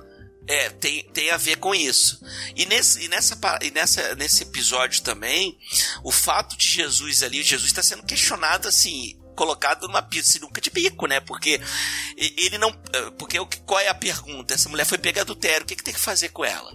É, 0.48 0.70
tem, 0.70 1.04
tem 1.14 1.30
a 1.30 1.38
ver 1.38 1.58
com 1.58 1.74
isso. 1.74 2.20
E, 2.56 2.66
nesse, 2.66 3.04
e, 3.04 3.08
nessa, 3.08 3.38
e 3.62 3.72
nessa, 3.72 4.16
nesse 4.16 4.44
episódio 4.44 5.02
também, 5.04 5.58
o 6.04 6.12
fato 6.12 6.58
de 6.58 6.68
Jesus 6.68 7.24
ali, 7.24 7.44
Jesus 7.44 7.70
está 7.70 7.84
sendo 7.84 8.04
questionado 8.04 8.68
assim, 8.68 9.20
colocado 9.36 9.88
numa 9.88 10.08
sinuca 10.24 10.60
de 10.60 10.70
bico, 10.70 11.08
né? 11.08 11.20
Porque 11.20 11.62
ele 12.18 12.58
não. 12.58 12.72
Porque 13.18 13.38
qual 13.66 13.80
é 13.80 13.88
a 13.88 13.94
pergunta? 13.94 14.54
Essa 14.54 14.70
mulher 14.70 14.86
foi 14.86 14.98
pegar 14.98 15.22
adultério, 15.22 15.64
o 15.64 15.66
que, 15.66 15.76
que 15.76 15.84
tem 15.84 15.94
que 15.94 16.00
fazer 16.00 16.30
com 16.30 16.44
ela? 16.44 16.72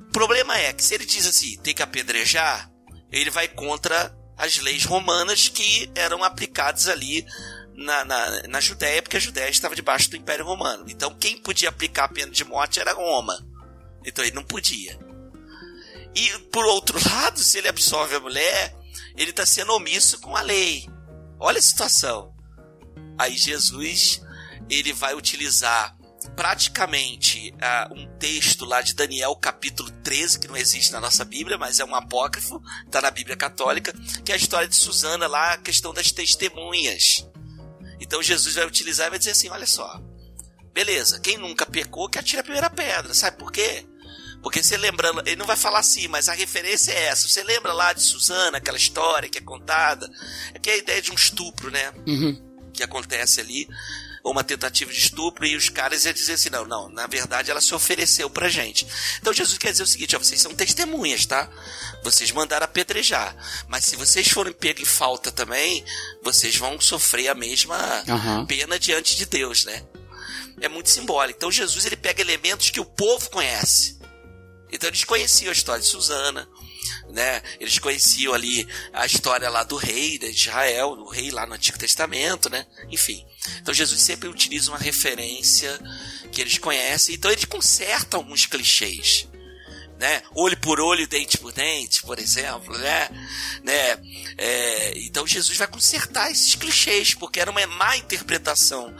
O 0.00 0.12
problema 0.12 0.56
é 0.58 0.72
que 0.72 0.84
se 0.84 0.94
ele 0.94 1.06
diz 1.06 1.26
assim, 1.26 1.56
tem 1.58 1.74
que 1.74 1.82
apedrejar, 1.82 2.70
ele 3.10 3.30
vai 3.30 3.48
contra 3.48 4.14
as 4.36 4.58
leis 4.58 4.84
romanas 4.84 5.48
que 5.48 5.90
eram 5.94 6.22
aplicadas 6.22 6.88
ali 6.88 7.26
na, 7.74 8.04
na, 8.04 8.42
na 8.48 8.60
Judéia, 8.60 9.02
porque 9.02 9.16
a 9.16 9.20
Judéia 9.20 9.50
estava 9.50 9.74
debaixo 9.74 10.10
do 10.10 10.16
Império 10.16 10.44
Romano. 10.44 10.84
Então 10.88 11.14
quem 11.14 11.38
podia 11.38 11.68
aplicar 11.68 12.04
a 12.04 12.08
pena 12.08 12.30
de 12.30 12.44
morte 12.44 12.80
era 12.80 12.92
Roma. 12.92 13.38
Então 14.04 14.24
ele 14.24 14.34
não 14.34 14.44
podia. 14.44 14.98
E 16.14 16.38
por 16.50 16.64
outro 16.66 16.98
lado, 17.08 17.40
se 17.40 17.58
ele 17.58 17.68
absolve 17.68 18.16
a 18.16 18.20
mulher, 18.20 18.76
ele 19.16 19.30
está 19.30 19.46
sendo 19.46 19.72
omisso 19.72 20.20
com 20.20 20.36
a 20.36 20.42
lei. 20.42 20.88
Olha 21.38 21.58
a 21.58 21.62
situação. 21.62 22.34
Aí 23.18 23.36
Jesus 23.36 24.22
ele 24.70 24.92
vai 24.92 25.14
utilizar 25.14 25.96
praticamente 26.36 27.52
uh, 27.52 27.94
um 27.94 28.06
texto 28.18 28.64
lá 28.64 28.80
de 28.80 28.94
Daniel, 28.94 29.34
capítulo 29.36 29.90
13, 30.02 30.38
que 30.38 30.48
não 30.48 30.56
existe 30.56 30.92
na 30.92 31.00
nossa 31.00 31.24
Bíblia, 31.24 31.58
mas 31.58 31.80
é 31.80 31.84
um 31.84 31.94
apócrifo, 31.94 32.62
está 32.86 33.00
na 33.00 33.10
Bíblia 33.10 33.36
Católica, 33.36 33.92
que 34.24 34.30
é 34.30 34.34
a 34.34 34.38
história 34.38 34.68
de 34.68 34.76
Susana 34.76 35.26
lá, 35.26 35.54
a 35.54 35.58
questão 35.58 35.92
das 35.92 36.10
testemunhas. 36.12 37.28
Então 38.02 38.20
Jesus 38.20 38.56
vai 38.56 38.66
utilizar 38.66 39.06
e 39.06 39.10
vai 39.10 39.18
dizer 39.18 39.30
assim: 39.30 39.48
olha 39.48 39.66
só, 39.66 40.02
beleza, 40.74 41.20
quem 41.20 41.38
nunca 41.38 41.64
pecou 41.64 42.08
que 42.08 42.18
atira 42.18 42.40
a 42.40 42.44
primeira 42.44 42.68
pedra, 42.68 43.14
sabe 43.14 43.38
por 43.38 43.52
quê? 43.52 43.86
Porque 44.42 44.60
você 44.60 44.76
lembra, 44.76 45.08
ele 45.24 45.36
não 45.36 45.46
vai 45.46 45.56
falar 45.56 45.78
assim, 45.78 46.08
mas 46.08 46.28
a 46.28 46.32
referência 46.32 46.90
é 46.90 47.04
essa. 47.04 47.28
Você 47.28 47.44
lembra 47.44 47.72
lá 47.72 47.92
de 47.92 48.02
Susana, 48.02 48.58
aquela 48.58 48.76
história 48.76 49.28
que 49.28 49.38
é 49.38 49.40
contada? 49.40 50.10
É 50.52 50.58
que 50.58 50.68
é 50.68 50.72
a 50.72 50.78
ideia 50.78 51.00
de 51.00 51.12
um 51.12 51.14
estupro, 51.14 51.70
né? 51.70 51.92
Uhum. 52.08 52.42
Que 52.72 52.82
acontece 52.82 53.40
ali 53.40 53.68
ou 54.22 54.32
uma 54.32 54.44
tentativa 54.44 54.92
de 54.92 54.98
estupro, 54.98 55.44
e 55.44 55.56
os 55.56 55.68
caras 55.68 56.04
iam 56.04 56.12
dizer 56.12 56.34
assim: 56.34 56.50
não, 56.50 56.64
não, 56.64 56.88
na 56.88 57.06
verdade 57.06 57.50
ela 57.50 57.60
se 57.60 57.74
ofereceu 57.74 58.30
pra 58.30 58.48
gente. 58.48 58.86
Então 59.20 59.32
Jesus 59.32 59.58
quer 59.58 59.72
dizer 59.72 59.82
o 59.82 59.86
seguinte: 59.86 60.14
ó, 60.14 60.18
vocês 60.18 60.40
são 60.40 60.54
testemunhas, 60.54 61.26
tá? 61.26 61.50
Vocês 62.02 62.30
mandaram 62.30 62.64
apedrejar. 62.64 63.36
Mas 63.68 63.84
se 63.84 63.96
vocês 63.96 64.28
forem 64.28 64.52
pegos 64.52 64.82
em 64.82 64.86
falta 64.86 65.32
também, 65.32 65.84
vocês 66.22 66.56
vão 66.56 66.80
sofrer 66.80 67.28
a 67.28 67.34
mesma 67.34 68.04
uhum. 68.08 68.46
pena 68.46 68.78
diante 68.78 69.16
de 69.16 69.26
Deus, 69.26 69.64
né? 69.64 69.82
É 70.60 70.68
muito 70.68 70.90
simbólico. 70.90 71.38
Então 71.38 71.50
Jesus 71.50 71.84
ele 71.84 71.96
pega 71.96 72.20
elementos 72.20 72.70
que 72.70 72.80
o 72.80 72.84
povo 72.84 73.28
conhece. 73.30 74.00
Então 74.70 74.88
eles 74.88 75.04
conheciam 75.04 75.50
a 75.50 75.52
história 75.52 75.82
de 75.82 75.88
Susana, 75.88 76.48
né? 77.10 77.42
Eles 77.60 77.78
conheciam 77.78 78.32
ali 78.32 78.66
a 78.92 79.04
história 79.04 79.50
lá 79.50 79.64
do 79.64 79.76
rei 79.76 80.18
de 80.18 80.30
Israel, 80.30 80.96
do 80.96 81.08
rei 81.08 81.30
lá 81.30 81.44
no 81.44 81.54
Antigo 81.54 81.78
Testamento, 81.78 82.48
né? 82.48 82.64
Enfim. 82.88 83.26
Então 83.60 83.74
Jesus 83.74 84.00
sempre 84.00 84.28
utiliza 84.28 84.70
uma 84.70 84.78
referência 84.78 85.78
que 86.30 86.40
eles 86.40 86.58
conhecem, 86.58 87.14
então 87.14 87.30
ele 87.30 87.46
conserta 87.46 88.16
alguns 88.16 88.46
clichês. 88.46 89.28
Né? 89.98 90.20
Olho 90.34 90.56
por 90.56 90.80
olho, 90.80 91.06
dente 91.06 91.38
por 91.38 91.52
dente, 91.52 92.02
por 92.02 92.18
exemplo, 92.18 92.76
né? 92.76 93.08
né? 93.62 93.98
É, 94.36 94.98
então 94.98 95.24
Jesus 95.26 95.56
vai 95.56 95.68
consertar 95.68 96.30
esses 96.30 96.56
clichês, 96.56 97.14
porque 97.14 97.38
era 97.38 97.50
uma 97.50 97.64
má 97.68 97.96
interpretação 97.96 98.92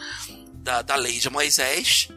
da, 0.55 0.81
da 0.81 0.95
lei 0.95 1.19
de 1.19 1.29
Moisés, 1.29 2.09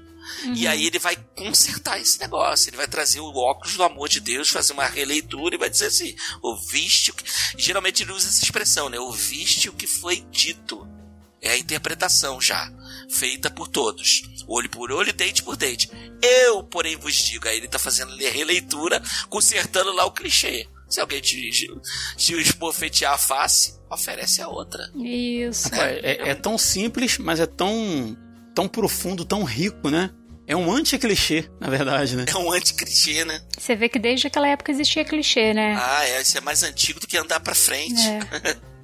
Uhum. 0.44 0.54
E 0.56 0.68
aí 0.68 0.86
ele 0.86 1.00
vai 1.00 1.16
consertar 1.36 2.00
esse 2.00 2.20
negócio. 2.20 2.70
Ele 2.70 2.78
vai 2.78 2.88
trazer 2.88 3.20
o 3.20 3.36
óculos 3.36 3.76
do 3.76 3.84
amor 3.84 4.10
de 4.10 4.20
Deus, 4.20 4.50
fazer 4.50 4.74
uma 4.74 4.86
releitura 4.86 5.56
e 5.56 5.58
vai 5.58 5.70
dizer 5.70 5.88
assim: 5.88 6.16
ouviste 6.42 7.12
o 7.12 7.14
que. 7.14 7.24
Geralmente 7.58 8.04
ele 8.04 8.12
usa 8.12 8.28
essa 8.28 8.44
expressão, 8.44 8.90
né? 8.90 9.00
Ouviste 9.00 9.70
o 9.70 9.74
que 9.74 9.88
foi 9.88 10.26
dito. 10.32 10.88
É 11.46 11.52
a 11.52 11.58
interpretação 11.58 12.42
já, 12.42 12.72
feita 13.08 13.52
por 13.52 13.68
todos. 13.68 14.24
Olho 14.48 14.68
por 14.68 14.92
olho, 14.92 15.14
dente 15.14 15.44
por 15.44 15.56
dente. 15.56 15.90
Eu, 16.20 16.64
porém, 16.64 16.98
vos 16.98 17.14
digo. 17.14 17.48
Aí 17.48 17.58
ele 17.58 17.68
está 17.68 17.78
fazendo 17.78 18.14
a 18.14 18.32
releitura, 18.32 19.00
consertando 19.30 19.94
lá 19.94 20.06
o 20.06 20.12
clichê. 20.12 20.68
Se 20.90 21.00
alguém 21.00 21.22
te, 21.22 21.52
te 22.18 22.34
esbofetear 22.34 23.14
a 23.14 23.18
face, 23.18 23.80
oferece 23.92 24.42
a 24.42 24.48
outra. 24.48 24.90
Isso. 24.96 25.74
É, 25.76 26.00
é, 26.00 26.30
é, 26.30 26.36
tão 26.36 26.58
simples, 26.58 27.20
mas 27.20 27.40
é 27.40 27.46
tão, 27.46 28.18
tão 28.56 28.68
profundo, 28.68 29.24
tão 29.24 29.44
rico, 29.44 29.92
né? 29.92 30.10
É 30.48 30.56
um 30.56 30.72
anti-clichê, 30.72 31.48
na 31.60 31.70
verdade, 31.70 32.16
né? 32.16 32.26
É 32.28 32.38
um 32.38 32.52
anti-clichê, 32.52 33.24
né? 33.24 33.40
Você 33.56 33.76
vê 33.76 33.88
que 33.88 34.00
desde 34.00 34.28
aquela 34.28 34.48
época 34.48 34.72
existia 34.72 35.06
clichê, 35.06 35.54
né? 35.54 35.76
Ah, 35.80 36.08
é. 36.08 36.22
Isso 36.22 36.38
é 36.38 36.42
mais 36.42 36.64
antigo 36.64 37.00
do 37.00 37.06
que 37.06 37.18
andar 37.18 37.40
pra 37.40 37.54
frente. 37.54 38.02
É. 38.02 38.58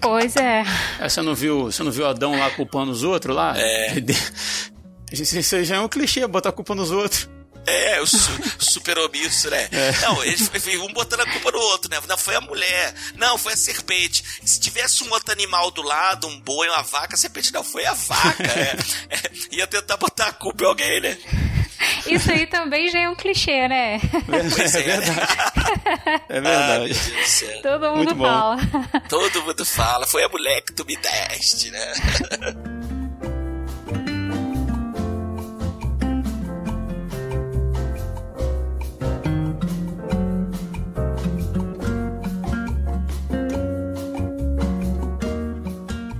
pois 0.00 0.36
é. 0.36 0.64
é. 0.98 1.08
Você 1.08 1.22
não 1.22 1.34
viu, 1.34 1.64
você 1.64 1.82
não 1.82 1.90
viu 1.90 2.06
Adão 2.06 2.38
lá 2.38 2.50
culpando 2.50 2.90
os 2.92 3.02
outros 3.02 3.34
lá? 3.34 3.54
É. 3.56 3.94
Isso 5.12 5.64
já 5.64 5.76
é 5.76 5.80
um 5.80 5.88
clichê, 5.88 6.26
botar 6.26 6.50
a 6.50 6.52
culpa 6.52 6.74
nos 6.74 6.90
outros. 6.90 7.28
É, 7.66 8.00
o, 8.00 8.06
su 8.06 8.18
super 8.58 8.98
omisso, 8.98 9.50
né? 9.50 9.68
É. 9.70 9.92
Não, 10.00 10.24
eles 10.24 10.48
foi 10.48 10.78
um 10.78 10.92
botando 10.92 11.20
a 11.20 11.26
culpa 11.26 11.52
no 11.52 11.58
outro, 11.58 11.90
né? 11.90 12.00
Não 12.08 12.16
foi 12.16 12.34
a 12.34 12.40
mulher, 12.40 12.94
não, 13.16 13.36
foi 13.36 13.52
a 13.52 13.56
serpente. 13.56 14.24
Se 14.44 14.58
tivesse 14.58 15.04
um 15.04 15.10
outro 15.10 15.32
animal 15.32 15.70
do 15.70 15.82
lado, 15.82 16.26
um 16.26 16.40
boi, 16.40 16.68
uma 16.68 16.82
vaca, 16.82 17.14
a 17.14 17.18
serpente 17.18 17.52
não 17.52 17.62
foi 17.62 17.84
a 17.84 17.92
vaca. 17.94 18.42
é, 18.42 18.76
é, 19.14 19.30
ia 19.52 19.66
tentar 19.66 19.96
botar 19.96 20.28
a 20.28 20.32
culpa 20.32 20.64
em 20.64 20.66
alguém, 20.66 21.00
né? 21.00 21.18
Isso 22.06 22.30
aí 22.30 22.46
também 22.46 22.90
já 22.90 23.00
é 23.00 23.08
um 23.08 23.14
clichê, 23.14 23.68
né? 23.68 23.94
É, 23.96 24.36
é 24.36 24.40
verdade. 24.42 25.10
É 26.28 26.40
verdade. 26.40 26.92
Ah, 26.92 27.62
Todo 27.62 27.90
mundo 27.90 28.14
Muito 28.14 28.16
fala. 28.16 28.56
Bom. 28.56 29.00
Todo 29.08 29.42
mundo 29.42 29.64
fala. 29.64 30.06
Foi 30.06 30.22
a 30.22 30.28
mulher 30.28 30.60
que 30.62 30.72
tu 30.72 30.84
me 30.84 30.96
deste, 30.96 31.70
né? 31.70 31.92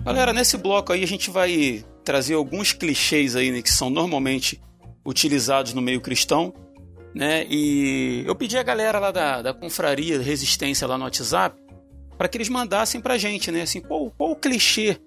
Galera, 0.04 0.32
nesse 0.32 0.56
bloco 0.56 0.92
aí 0.92 1.04
a 1.04 1.06
gente 1.06 1.30
vai 1.30 1.84
trazer 2.04 2.34
alguns 2.34 2.72
clichês 2.72 3.36
aí 3.36 3.52
né, 3.52 3.62
que 3.62 3.70
são 3.70 3.88
normalmente 3.88 4.60
utilizados 5.04 5.74
no 5.74 5.80
meio 5.80 6.00
cristão, 6.00 6.52
né? 7.14 7.46
E 7.48 8.22
eu 8.26 8.34
pedi 8.34 8.56
a 8.56 8.62
galera 8.62 8.98
lá 8.98 9.10
da, 9.10 9.42
da 9.42 9.54
confraria 9.54 10.20
Resistência 10.20 10.86
lá 10.86 10.96
no 10.96 11.04
WhatsApp 11.04 11.60
para 12.16 12.28
que 12.28 12.36
eles 12.36 12.48
mandassem 12.48 13.00
pra 13.00 13.18
gente, 13.18 13.50
né? 13.50 13.62
Assim, 13.62 13.80
qual, 13.80 14.10
qual 14.10 14.32
o 14.32 14.36
clichê 14.36 14.98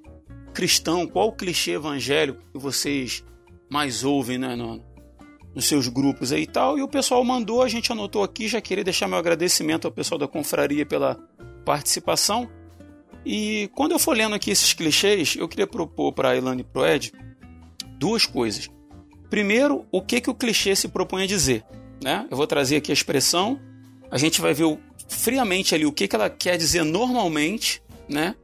cristão, 0.54 1.08
qual 1.08 1.30
o 1.30 1.36
clichê 1.36 1.72
evangélico 1.72 2.40
que 2.52 2.60
vocês 2.60 3.24
mais 3.70 4.04
ouvem, 4.04 4.38
né? 4.38 4.56
No, 4.56 4.84
nos 5.54 5.66
seus 5.66 5.88
grupos 5.88 6.32
aí 6.32 6.44
e 6.44 6.48
tal. 6.48 6.78
E 6.78 6.82
o 6.82 6.88
pessoal 6.88 7.24
mandou, 7.24 7.62
a 7.62 7.68
gente 7.68 7.92
anotou 7.92 8.24
aqui. 8.24 8.48
Já 8.48 8.60
queria 8.60 8.84
deixar 8.84 9.08
meu 9.08 9.18
agradecimento 9.18 9.86
ao 9.86 9.92
pessoal 9.92 10.18
da 10.18 10.28
confraria 10.28 10.86
pela 10.86 11.18
participação. 11.64 12.50
E 13.26 13.70
quando 13.74 13.94
eu 13.94 14.00
for 14.00 14.16
lendo 14.18 14.36
aqui 14.36 14.52
esses 14.52 14.74
clichês, 14.74 15.36
eu 15.38 15.48
queria 15.48 15.68
propor 15.68 16.12
para 16.12 16.32
a 16.32 16.36
Ilane 16.36 16.62
e 16.62 16.64
para 16.64 16.82
o 16.82 16.86
Ed 16.86 17.14
duas 17.98 18.26
coisas. 18.26 18.70
Primeiro, 19.34 19.84
o 19.92 20.00
que, 20.00 20.22
que 20.22 20.30
o 20.30 20.36
clichê 20.36 20.76
se 20.76 20.88
propõe 20.88 21.24
a 21.24 21.26
dizer. 21.26 21.66
Né? 22.00 22.28
Eu 22.30 22.38
vou 22.38 22.46
trazer 22.46 22.76
aqui 22.76 22.92
a 22.92 22.94
expressão, 22.94 23.60
a 24.12 24.18
gente 24.20 24.40
vai 24.40 24.54
ver 24.54 24.66
o, 24.66 24.78
friamente 25.08 25.74
ali 25.74 25.88
o 25.88 25.92
que, 25.92 26.08
que 26.08 26.16
ela 26.16 26.30
quer 26.30 26.56
dizer 26.56 26.84
normalmente, 26.84 27.82
né? 28.08 28.36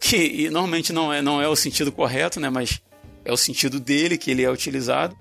que 0.00 0.16
e 0.16 0.48
normalmente 0.48 0.92
não 0.92 1.12
é, 1.12 1.20
não 1.20 1.42
é 1.42 1.48
o 1.48 1.56
sentido 1.56 1.90
correto, 1.90 2.38
né? 2.38 2.48
mas 2.48 2.80
é 3.24 3.32
o 3.32 3.36
sentido 3.36 3.80
dele 3.80 4.16
que 4.16 4.30
ele 4.30 4.44
é 4.44 4.48
utilizado. 4.48 5.18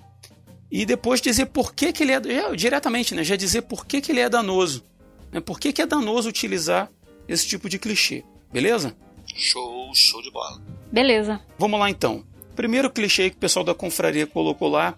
E 0.70 0.86
depois 0.86 1.20
dizer 1.20 1.48
por 1.48 1.74
que, 1.74 1.92
que 1.92 2.04
ele 2.04 2.12
é. 2.12 2.22
Já, 2.22 2.56
diretamente, 2.56 3.16
né? 3.16 3.24
Já 3.24 3.36
dizer 3.36 3.64
por 3.64 3.84
que, 3.84 4.02
que 4.02 4.12
ele 4.12 4.20
é 4.20 4.30
danoso. 4.30 4.84
Né? 5.32 5.40
Por 5.40 5.60
que, 5.60 5.74
que 5.74 5.82
é 5.82 5.88
danoso 5.88 6.30
utilizar 6.30 6.88
esse 7.28 7.48
tipo 7.48 7.68
de 7.68 7.80
clichê. 7.80 8.24
Beleza? 8.54 8.96
Show, 9.36 9.90
show 9.96 10.22
de 10.22 10.30
bola. 10.30 10.62
Beleza. 10.92 11.42
Vamos 11.58 11.80
lá 11.80 11.90
então. 11.90 12.24
Primeiro 12.56 12.90
clichê 12.90 13.30
que 13.30 13.36
o 13.36 13.40
pessoal 13.40 13.66
da 13.66 13.74
confraria 13.74 14.26
colocou 14.26 14.70
lá: 14.70 14.96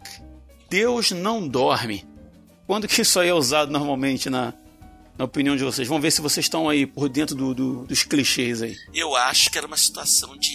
Deus 0.69 1.11
não 1.11 1.47
dorme. 1.47 2.05
Quando 2.65 2.87
que 2.87 3.01
isso 3.01 3.19
aí 3.19 3.29
é 3.29 3.33
usado 3.33 3.71
normalmente 3.71 4.29
na, 4.29 4.53
na 5.17 5.25
opinião 5.25 5.55
de 5.55 5.63
vocês? 5.63 5.87
Vamos 5.87 6.01
ver 6.03 6.11
se 6.11 6.21
vocês 6.21 6.45
estão 6.45 6.67
aí 6.69 6.85
por 6.85 7.07
dentro 7.07 7.35
do, 7.35 7.53
do, 7.53 7.85
dos 7.85 8.03
clichês 8.03 8.61
aí. 8.61 8.75
Eu 8.93 9.15
acho 9.15 9.49
que 9.49 9.57
era 9.57 9.65
uma 9.65 9.77
situação 9.77 10.37
de 10.37 10.49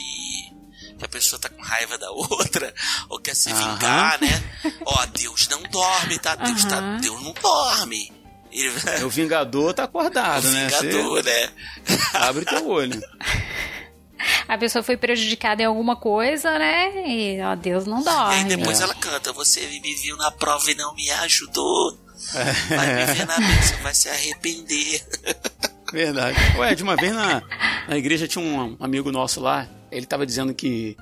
que 0.99 1.05
a 1.05 1.09
pessoa 1.09 1.41
tá 1.41 1.49
com 1.49 1.61
raiva 1.63 1.97
da 1.99 2.11
outra, 2.13 2.73
ou 3.09 3.19
quer 3.19 3.35
se 3.35 3.51
Aham. 3.51 3.75
vingar, 3.75 4.21
né? 4.21 4.43
Ó, 4.85 5.07
Deus 5.07 5.49
não 5.49 5.63
dorme, 5.65 6.19
tá? 6.19 6.37
Deus, 6.37 6.65
tá. 6.67 6.99
Deus 7.01 7.21
não 7.23 7.33
dorme. 7.33 8.13
Ele, 8.53 8.71
O 9.05 9.09
Vingador 9.09 9.73
tá 9.73 9.85
acordado, 9.85 10.45
o 10.45 10.51
né? 10.51 10.69
Vingador, 10.69 11.25
né? 11.25 11.49
Você 11.87 12.17
abre 12.19 12.45
teu 12.45 12.69
olho. 12.69 13.01
A 14.49 14.57
pessoa 14.59 14.83
foi 14.83 14.97
prejudicada 14.97 15.63
em 15.63 15.67
alguma 15.67 15.97
coisa, 15.97 16.59
né? 16.59 17.09
E, 17.09 17.41
ó, 17.43 17.55
Deus 17.55 17.87
não 17.87 18.01
E 18.01 18.05
dorme. 18.05 18.35
aí 18.35 18.45
depois 18.45 18.81
ela 18.81 18.95
canta, 18.95 19.33
você 19.33 19.61
me 19.81 19.95
viu 19.95 20.17
na 20.17 20.31
prova 20.31 20.71
e 20.71 20.75
não 20.75 20.95
me 20.95 21.11
ajudou. 21.11 21.99
É. 22.35 22.77
Vai 22.77 22.95
me 22.95 23.05
ver 23.15 23.27
na 23.27 23.37
bênção, 23.37 23.79
vai 23.83 23.95
se 23.95 24.09
arrepender. 24.09 25.05
Verdade. 25.93 26.39
Ué, 26.59 26.75
de 26.75 26.83
uma 26.83 26.97
vez 26.97 27.13
na, 27.13 27.43
na 27.89 27.97
igreja 27.99 28.27
tinha 28.29 28.43
um 28.45 28.77
amigo 28.81 29.11
nosso 29.13 29.41
lá, 29.41 29.69
ele 29.91 30.07
tava 30.07 30.25
dizendo 30.25 30.55
que. 30.55 30.97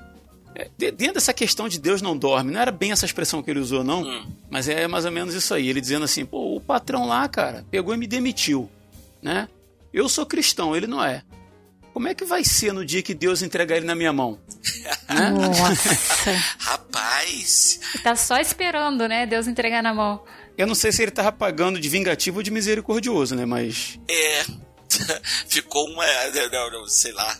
é, 0.55 0.69
de- 0.77 0.91
Dentro 0.91 1.15
dessa 1.15 1.33
questão 1.33 1.69
de 1.69 1.79
Deus 1.79 2.01
não 2.01 2.17
dorme, 2.17 2.51
não 2.51 2.59
era 2.59 2.71
bem 2.71 2.91
essa 2.91 3.05
expressão 3.05 3.41
que 3.41 3.49
ele 3.49 3.59
usou, 3.59 3.83
não, 3.83 4.01
Hum. 4.03 4.25
mas 4.49 4.67
é 4.67 4.87
mais 4.87 5.05
ou 5.05 5.11
menos 5.11 5.33
isso 5.33 5.53
aí. 5.53 5.69
Ele 5.69 5.79
dizendo 5.79 6.03
assim: 6.05 6.25
pô, 6.25 6.55
o 6.55 6.59
patrão 6.61 7.07
lá, 7.07 7.27
cara, 7.29 7.65
pegou 7.71 7.93
e 7.93 7.97
me 7.97 8.07
demitiu, 8.07 8.69
né? 9.21 9.47
Eu 9.93 10.09
sou 10.09 10.25
cristão, 10.25 10.75
ele 10.75 10.87
não 10.87 11.03
é. 11.03 11.23
Como 11.93 12.07
é 12.07 12.15
que 12.15 12.25
vai 12.25 12.43
ser 12.43 12.73
no 12.73 12.85
dia 12.85 13.01
que 13.01 13.13
Deus 13.13 13.41
entregar 13.41 13.77
ele 13.77 13.85
na 13.85 13.95
minha 13.95 14.13
mão? 14.13 14.39
né? 15.09 15.29
Nossa. 15.29 16.31
Rapaz, 16.59 17.79
tá 18.03 18.15
só 18.15 18.37
esperando, 18.37 19.07
né? 19.07 19.25
Deus 19.25 19.47
entregar 19.47 19.83
na 19.83 19.93
mão. 19.93 20.23
Eu 20.57 20.67
não 20.67 20.75
sei 20.75 20.91
se 20.91 21.01
ele 21.01 21.11
tava 21.11 21.31
pagando 21.31 21.79
de 21.79 21.89
vingativo 21.89 22.37
ou 22.37 22.43
de 22.43 22.51
misericordioso, 22.51 23.35
né? 23.35 23.45
Mas. 23.45 23.99
é. 24.09 24.70
Ficou 25.47 25.87
uma. 25.89 26.03
Não, 26.51 26.71
não, 26.71 26.87
sei 26.87 27.11
lá. 27.11 27.37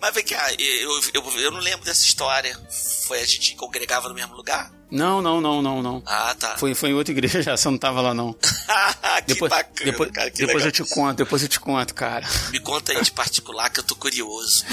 Mas 0.00 0.14
vem 0.14 0.24
cá, 0.24 0.52
eu, 0.58 1.00
eu, 1.14 1.40
eu 1.40 1.50
não 1.50 1.60
lembro 1.60 1.84
dessa 1.84 2.04
história. 2.04 2.58
Foi 3.06 3.20
a 3.20 3.24
gente 3.24 3.54
congregava 3.56 4.08
no 4.08 4.14
mesmo 4.14 4.34
lugar? 4.34 4.72
Não, 4.90 5.20
não, 5.20 5.40
não, 5.40 5.60
não, 5.62 5.82
não. 5.82 6.02
Ah, 6.06 6.34
tá. 6.38 6.56
Foi, 6.56 6.74
foi 6.74 6.90
em 6.90 6.94
outra 6.94 7.12
igreja 7.12 7.42
já, 7.42 7.56
você 7.56 7.68
não 7.70 7.78
tava 7.78 8.00
lá, 8.00 8.14
não. 8.14 8.32
que 9.26 9.34
Depois, 9.34 9.50
bacana, 9.50 9.90
depois, 9.90 10.10
cara. 10.10 10.30
Que 10.30 10.38
depois 10.38 10.64
legal. 10.64 10.68
eu 10.68 10.72
te 10.72 10.94
conto, 10.94 11.16
depois 11.16 11.42
eu 11.42 11.48
te 11.48 11.60
conto, 11.60 11.94
cara. 11.94 12.26
Me 12.50 12.60
conta 12.60 12.92
aí 12.92 13.02
de 13.02 13.10
particular 13.12 13.70
que 13.70 13.80
eu 13.80 13.84
tô 13.84 13.94
curioso. 13.94 14.64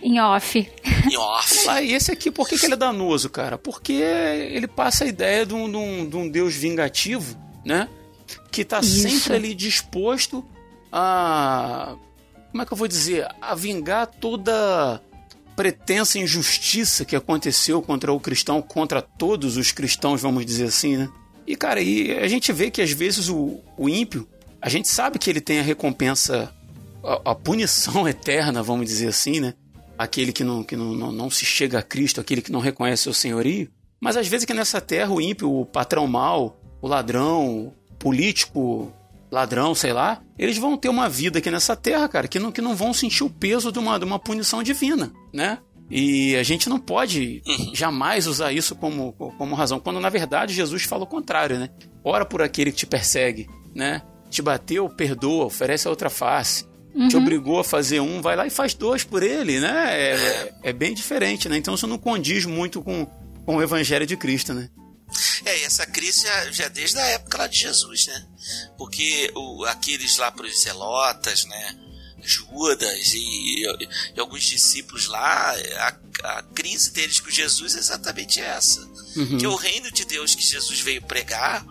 Em 0.00 0.20
off. 0.20 0.70
Em 1.10 1.16
off. 1.16 1.68
Ah, 1.68 1.82
e 1.82 1.92
esse 1.92 2.12
aqui, 2.12 2.30
por 2.30 2.48
que, 2.48 2.56
que 2.58 2.66
ele 2.66 2.74
é 2.74 2.76
danoso, 2.76 3.28
cara? 3.28 3.58
Porque 3.58 3.92
ele 3.92 4.68
passa 4.68 5.04
a 5.04 5.06
ideia 5.06 5.44
de 5.44 5.52
um, 5.54 5.68
de 5.70 5.76
um- 5.76 6.08
de 6.08 6.16
um 6.16 6.28
Deus 6.28 6.54
vingativo, 6.54 7.36
né? 7.64 7.88
Que 8.52 8.64
tá 8.64 8.78
Isso. 8.80 9.00
sempre 9.08 9.34
ali 9.34 9.54
disposto 9.54 10.46
a. 10.92 11.96
Como 12.50 12.62
é 12.62 12.66
que 12.66 12.72
eu 12.72 12.76
vou 12.76 12.88
dizer? 12.88 13.26
A 13.40 13.54
vingar 13.54 14.06
toda 14.06 15.00
pretensa 15.58 16.20
injustiça 16.20 17.04
que 17.04 17.16
aconteceu 17.16 17.82
contra 17.82 18.12
o 18.12 18.20
cristão, 18.20 18.62
contra 18.62 19.02
todos 19.02 19.56
os 19.56 19.72
cristãos, 19.72 20.22
vamos 20.22 20.46
dizer 20.46 20.66
assim, 20.66 20.96
né? 20.96 21.10
E, 21.44 21.56
cara, 21.56 21.80
e 21.80 22.12
a 22.12 22.28
gente 22.28 22.52
vê 22.52 22.70
que 22.70 22.80
às 22.80 22.92
vezes 22.92 23.28
o, 23.28 23.60
o 23.76 23.88
ímpio, 23.88 24.28
a 24.62 24.68
gente 24.68 24.86
sabe 24.86 25.18
que 25.18 25.28
ele 25.28 25.40
tem 25.40 25.58
a 25.58 25.62
recompensa, 25.62 26.54
a, 27.02 27.32
a 27.32 27.34
punição 27.34 28.06
eterna, 28.08 28.62
vamos 28.62 28.86
dizer 28.86 29.08
assim, 29.08 29.40
né? 29.40 29.54
Aquele 29.98 30.32
que, 30.32 30.44
não, 30.44 30.62
que 30.62 30.76
não, 30.76 30.92
não, 30.92 31.10
não 31.10 31.28
se 31.28 31.44
chega 31.44 31.80
a 31.80 31.82
Cristo, 31.82 32.20
aquele 32.20 32.40
que 32.40 32.52
não 32.52 32.60
reconhece 32.60 33.02
seu 33.02 33.12
senhorio. 33.12 33.68
Mas 34.00 34.16
às 34.16 34.28
vezes 34.28 34.44
que 34.44 34.54
nessa 34.54 34.80
terra 34.80 35.10
o 35.10 35.20
ímpio, 35.20 35.52
o 35.52 35.66
patrão 35.66 36.06
mau, 36.06 36.60
o 36.80 36.86
ladrão, 36.86 37.74
o 37.90 37.94
político 37.98 38.92
ladrão, 39.30 39.74
sei 39.74 39.92
lá, 39.92 40.22
eles 40.38 40.58
vão 40.58 40.76
ter 40.76 40.88
uma 40.88 41.08
vida 41.08 41.38
aqui 41.38 41.50
nessa 41.50 41.76
terra, 41.76 42.08
cara, 42.08 42.28
que 42.28 42.38
não, 42.38 42.50
que 42.50 42.60
não 42.60 42.74
vão 42.74 42.92
sentir 42.92 43.24
o 43.24 43.30
peso 43.30 43.70
de 43.70 43.78
uma, 43.78 43.98
de 43.98 44.04
uma 44.04 44.18
punição 44.18 44.62
divina, 44.62 45.12
né? 45.32 45.58
E 45.90 46.36
a 46.36 46.42
gente 46.42 46.68
não 46.68 46.78
pode 46.78 47.42
jamais 47.72 48.26
usar 48.26 48.52
isso 48.52 48.74
como, 48.74 49.12
como 49.12 49.54
razão, 49.54 49.80
quando 49.80 50.00
na 50.00 50.10
verdade 50.10 50.52
Jesus 50.52 50.82
fala 50.84 51.04
o 51.04 51.06
contrário, 51.06 51.58
né? 51.58 51.70
Ora 52.04 52.26
por 52.26 52.42
aquele 52.42 52.70
que 52.70 52.78
te 52.78 52.86
persegue, 52.86 53.48
né? 53.74 54.02
Te 54.28 54.42
bateu, 54.42 54.88
perdoa, 54.90 55.46
oferece 55.46 55.86
a 55.86 55.90
outra 55.90 56.10
face. 56.10 56.66
Te 57.08 57.16
obrigou 57.16 57.60
a 57.60 57.64
fazer 57.64 58.00
um, 58.00 58.20
vai 58.20 58.34
lá 58.34 58.46
e 58.46 58.50
faz 58.50 58.74
dois 58.74 59.04
por 59.04 59.22
ele, 59.22 59.60
né? 59.60 59.86
É, 59.88 60.52
é 60.64 60.72
bem 60.72 60.92
diferente, 60.92 61.48
né? 61.48 61.56
Então 61.56 61.74
isso 61.74 61.86
não 61.86 61.96
condiz 61.96 62.44
muito 62.44 62.82
com, 62.82 63.06
com 63.46 63.56
o 63.56 63.62
evangelho 63.62 64.04
de 64.04 64.16
Cristo, 64.16 64.52
né? 64.52 64.68
É, 65.44 65.58
e 65.58 65.64
essa 65.64 65.86
crise 65.86 66.22
já, 66.22 66.50
já 66.50 66.68
desde 66.68 66.98
a 66.98 67.06
época 67.06 67.38
lá 67.38 67.46
de 67.46 67.58
Jesus, 67.58 68.06
né? 68.06 68.26
Porque 68.76 69.30
o, 69.34 69.64
aqueles 69.64 70.16
lá 70.16 70.30
pros 70.30 70.62
Zelotas, 70.62 71.44
né? 71.44 71.78
Judas 72.20 73.12
e, 73.14 73.62
e 73.62 74.20
alguns 74.20 74.44
discípulos 74.44 75.06
lá, 75.06 75.54
a, 75.78 76.38
a 76.38 76.42
crise 76.42 76.90
deles 76.90 77.20
com 77.20 77.30
Jesus 77.30 77.74
é 77.74 77.78
exatamente 77.78 78.40
essa. 78.40 78.80
Uhum. 79.16 79.38
Que 79.38 79.46
o 79.46 79.54
reino 79.54 79.90
de 79.90 80.04
Deus 80.04 80.34
que 80.34 80.42
Jesus 80.42 80.80
veio 80.80 81.00
pregar, 81.02 81.64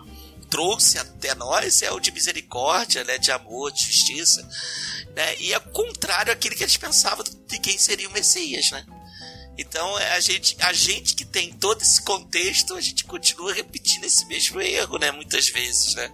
trouxe 0.50 0.98
até 0.98 1.34
nós, 1.34 1.82
é 1.82 1.92
o 1.92 2.00
de 2.00 2.10
misericórdia, 2.10 3.04
né? 3.04 3.18
De 3.18 3.30
amor, 3.30 3.70
de 3.72 3.84
justiça. 3.84 4.42
Né? 5.14 5.36
E 5.40 5.52
é 5.52 5.58
contrário 5.58 6.32
àquilo 6.32 6.56
que 6.56 6.64
eles 6.64 6.76
pensavam 6.76 7.24
de 7.24 7.58
quem 7.58 7.78
seria 7.78 8.08
o 8.08 8.12
Messias, 8.12 8.70
né? 8.70 8.84
Então 9.58 9.98
é 9.98 10.12
a 10.12 10.20
gente, 10.20 10.56
a 10.60 10.72
gente 10.72 11.16
que 11.16 11.24
tem 11.24 11.52
todo 11.52 11.82
esse 11.82 12.00
contexto, 12.02 12.74
a 12.74 12.80
gente 12.80 13.04
continua 13.04 13.52
repetindo 13.52 14.04
esse 14.04 14.24
mesmo 14.26 14.60
erro, 14.60 14.98
né? 14.98 15.10
Muitas 15.10 15.48
vezes, 15.48 15.96
né? 15.96 16.10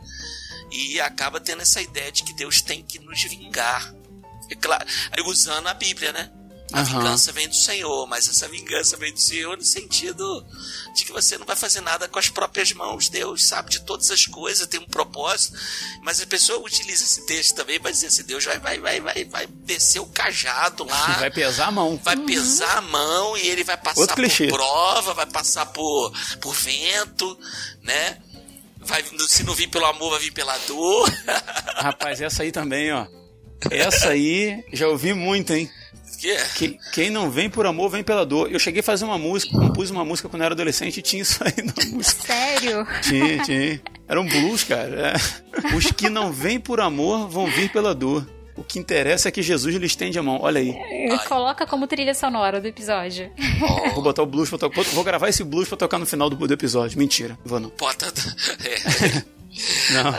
E 0.72 0.98
acaba 0.98 1.38
tendo 1.38 1.60
essa 1.60 1.82
ideia 1.82 2.10
de 2.10 2.24
que 2.24 2.32
Deus 2.32 2.62
tem 2.62 2.82
que 2.82 2.98
nos 2.98 3.22
vingar. 3.22 3.94
É 4.50 4.54
claro, 4.56 4.86
usando 5.26 5.66
a 5.66 5.74
Bíblia, 5.74 6.10
né? 6.10 6.32
A 6.74 6.80
Aham. 6.80 6.98
vingança 6.98 7.30
vem 7.30 7.48
do 7.48 7.54
Senhor, 7.54 8.04
mas 8.08 8.28
essa 8.28 8.48
vingança 8.48 8.96
vem 8.96 9.12
do 9.12 9.20
Senhor 9.20 9.56
no 9.56 9.62
sentido 9.62 10.44
de 10.96 11.04
que 11.04 11.12
você 11.12 11.38
não 11.38 11.46
vai 11.46 11.54
fazer 11.54 11.80
nada 11.80 12.08
com 12.08 12.18
as 12.18 12.28
próprias 12.28 12.72
mãos. 12.72 13.08
Deus 13.08 13.46
sabe 13.46 13.70
de 13.70 13.80
todas 13.82 14.10
as 14.10 14.26
coisas, 14.26 14.66
tem 14.66 14.80
um 14.80 14.86
propósito, 14.86 15.56
mas 16.02 16.20
a 16.20 16.26
pessoa 16.26 16.58
utiliza 16.58 17.04
esse 17.04 17.24
texto 17.26 17.54
também 17.54 17.78
para 17.78 17.92
dizer 17.92 18.08
assim: 18.08 18.24
Deus 18.24 18.44
vai, 18.44 18.58
vai, 18.58 18.80
vai, 18.80 19.00
vai, 19.00 19.24
vai 19.24 19.46
descer 19.46 20.00
o 20.00 20.06
cajado 20.06 20.82
lá, 20.84 21.06
Vai 21.20 21.30
pesar 21.30 21.68
a 21.68 21.70
mão. 21.70 21.96
vai 22.02 22.16
pesar 22.16 22.78
a 22.78 22.82
mão 22.82 23.36
e 23.36 23.46
ele 23.46 23.62
vai 23.62 23.76
passar 23.76 24.00
Outro 24.00 24.16
por 24.16 24.22
clichê. 24.22 24.48
prova, 24.48 25.14
vai 25.14 25.26
passar 25.26 25.66
por, 25.66 26.12
por 26.40 26.52
vento, 26.54 27.38
né? 27.82 28.18
Vai, 28.78 29.04
se 29.28 29.44
não 29.44 29.54
vir 29.54 29.68
pelo 29.68 29.86
amor, 29.86 30.10
vai 30.10 30.18
vir 30.20 30.32
pela 30.32 30.58
dor. 30.66 31.08
Rapaz, 31.76 32.20
essa 32.20 32.42
aí 32.42 32.50
também, 32.50 32.92
ó. 32.92 33.06
Essa 33.70 34.08
aí, 34.10 34.62
já 34.72 34.88
ouvi 34.88 35.14
muito, 35.14 35.54
hein? 35.54 35.70
Que 36.18 36.30
é? 36.30 36.44
Que- 36.56 36.78
quem 36.92 37.10
não 37.10 37.30
vem 37.30 37.48
por 37.50 37.66
amor, 37.66 37.90
vem 37.90 38.02
pela 38.02 38.24
dor. 38.24 38.50
Eu 38.50 38.58
cheguei 38.58 38.80
a 38.80 38.82
fazer 38.82 39.04
uma 39.04 39.18
música, 39.18 39.52
compus 39.58 39.90
uma 39.90 40.04
música 40.04 40.28
quando 40.28 40.42
eu 40.42 40.46
era 40.46 40.54
adolescente 40.54 40.98
e 40.98 41.02
tinha 41.02 41.22
isso 41.22 41.42
aí 41.44 41.52
na 41.64 41.72
música. 41.94 42.22
Sério? 42.26 42.86
Tinha, 43.02 43.42
tinha. 43.42 43.82
Era 44.08 44.20
um 44.20 44.26
blues, 44.26 44.64
cara. 44.64 45.12
É. 45.12 45.74
Os 45.76 45.90
que 45.92 46.08
não 46.10 46.32
vêm 46.32 46.58
por 46.60 46.80
amor 46.80 47.28
vão 47.28 47.46
vir 47.46 47.70
pela 47.70 47.94
dor. 47.94 48.26
O 48.56 48.62
que 48.62 48.78
interessa 48.78 49.28
é 49.28 49.32
que 49.32 49.42
Jesus 49.42 49.74
lhe 49.74 49.84
estende 49.86 50.16
a 50.16 50.22
mão. 50.22 50.38
Olha 50.40 50.60
aí. 50.60 50.72
Coloca 51.26 51.66
como 51.66 51.88
trilha 51.88 52.14
sonora 52.14 52.60
do 52.60 52.68
episódio. 52.68 53.28
Vou 53.94 54.02
botar 54.02 54.22
o 54.22 54.26
blues 54.26 54.48
pra 54.48 54.58
tocar. 54.58 54.82
Vou 54.84 55.02
gravar 55.02 55.28
esse 55.28 55.42
blues 55.42 55.66
pra 55.68 55.76
tocar 55.76 55.98
no 55.98 56.06
final 56.06 56.30
do, 56.30 56.36
do 56.36 56.54
episódio. 56.54 56.96
Mentira, 56.96 57.36
vou 57.44 57.58
não. 57.58 57.72
Bota. 57.78 58.12
É. 58.64 59.22
Não, 59.92 60.12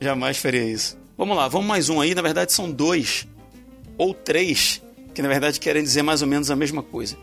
jamais 0.00 0.38
faria 0.38 0.64
isso. 0.64 0.96
Vamos 1.16 1.36
lá, 1.36 1.46
vamos 1.48 1.66
mais 1.68 1.88
um 1.90 2.00
aí. 2.00 2.14
Na 2.14 2.22
verdade, 2.22 2.52
são 2.52 2.70
dois 2.70 3.26
ou 3.98 4.14
três 4.14 4.80
que 5.20 5.22
na 5.22 5.28
verdade 5.28 5.60
querem 5.60 5.82
dizer 5.82 6.02
mais 6.02 6.22
ou 6.22 6.28
menos 6.28 6.50
a 6.50 6.56
mesma 6.56 6.82
coisa. 6.82 7.14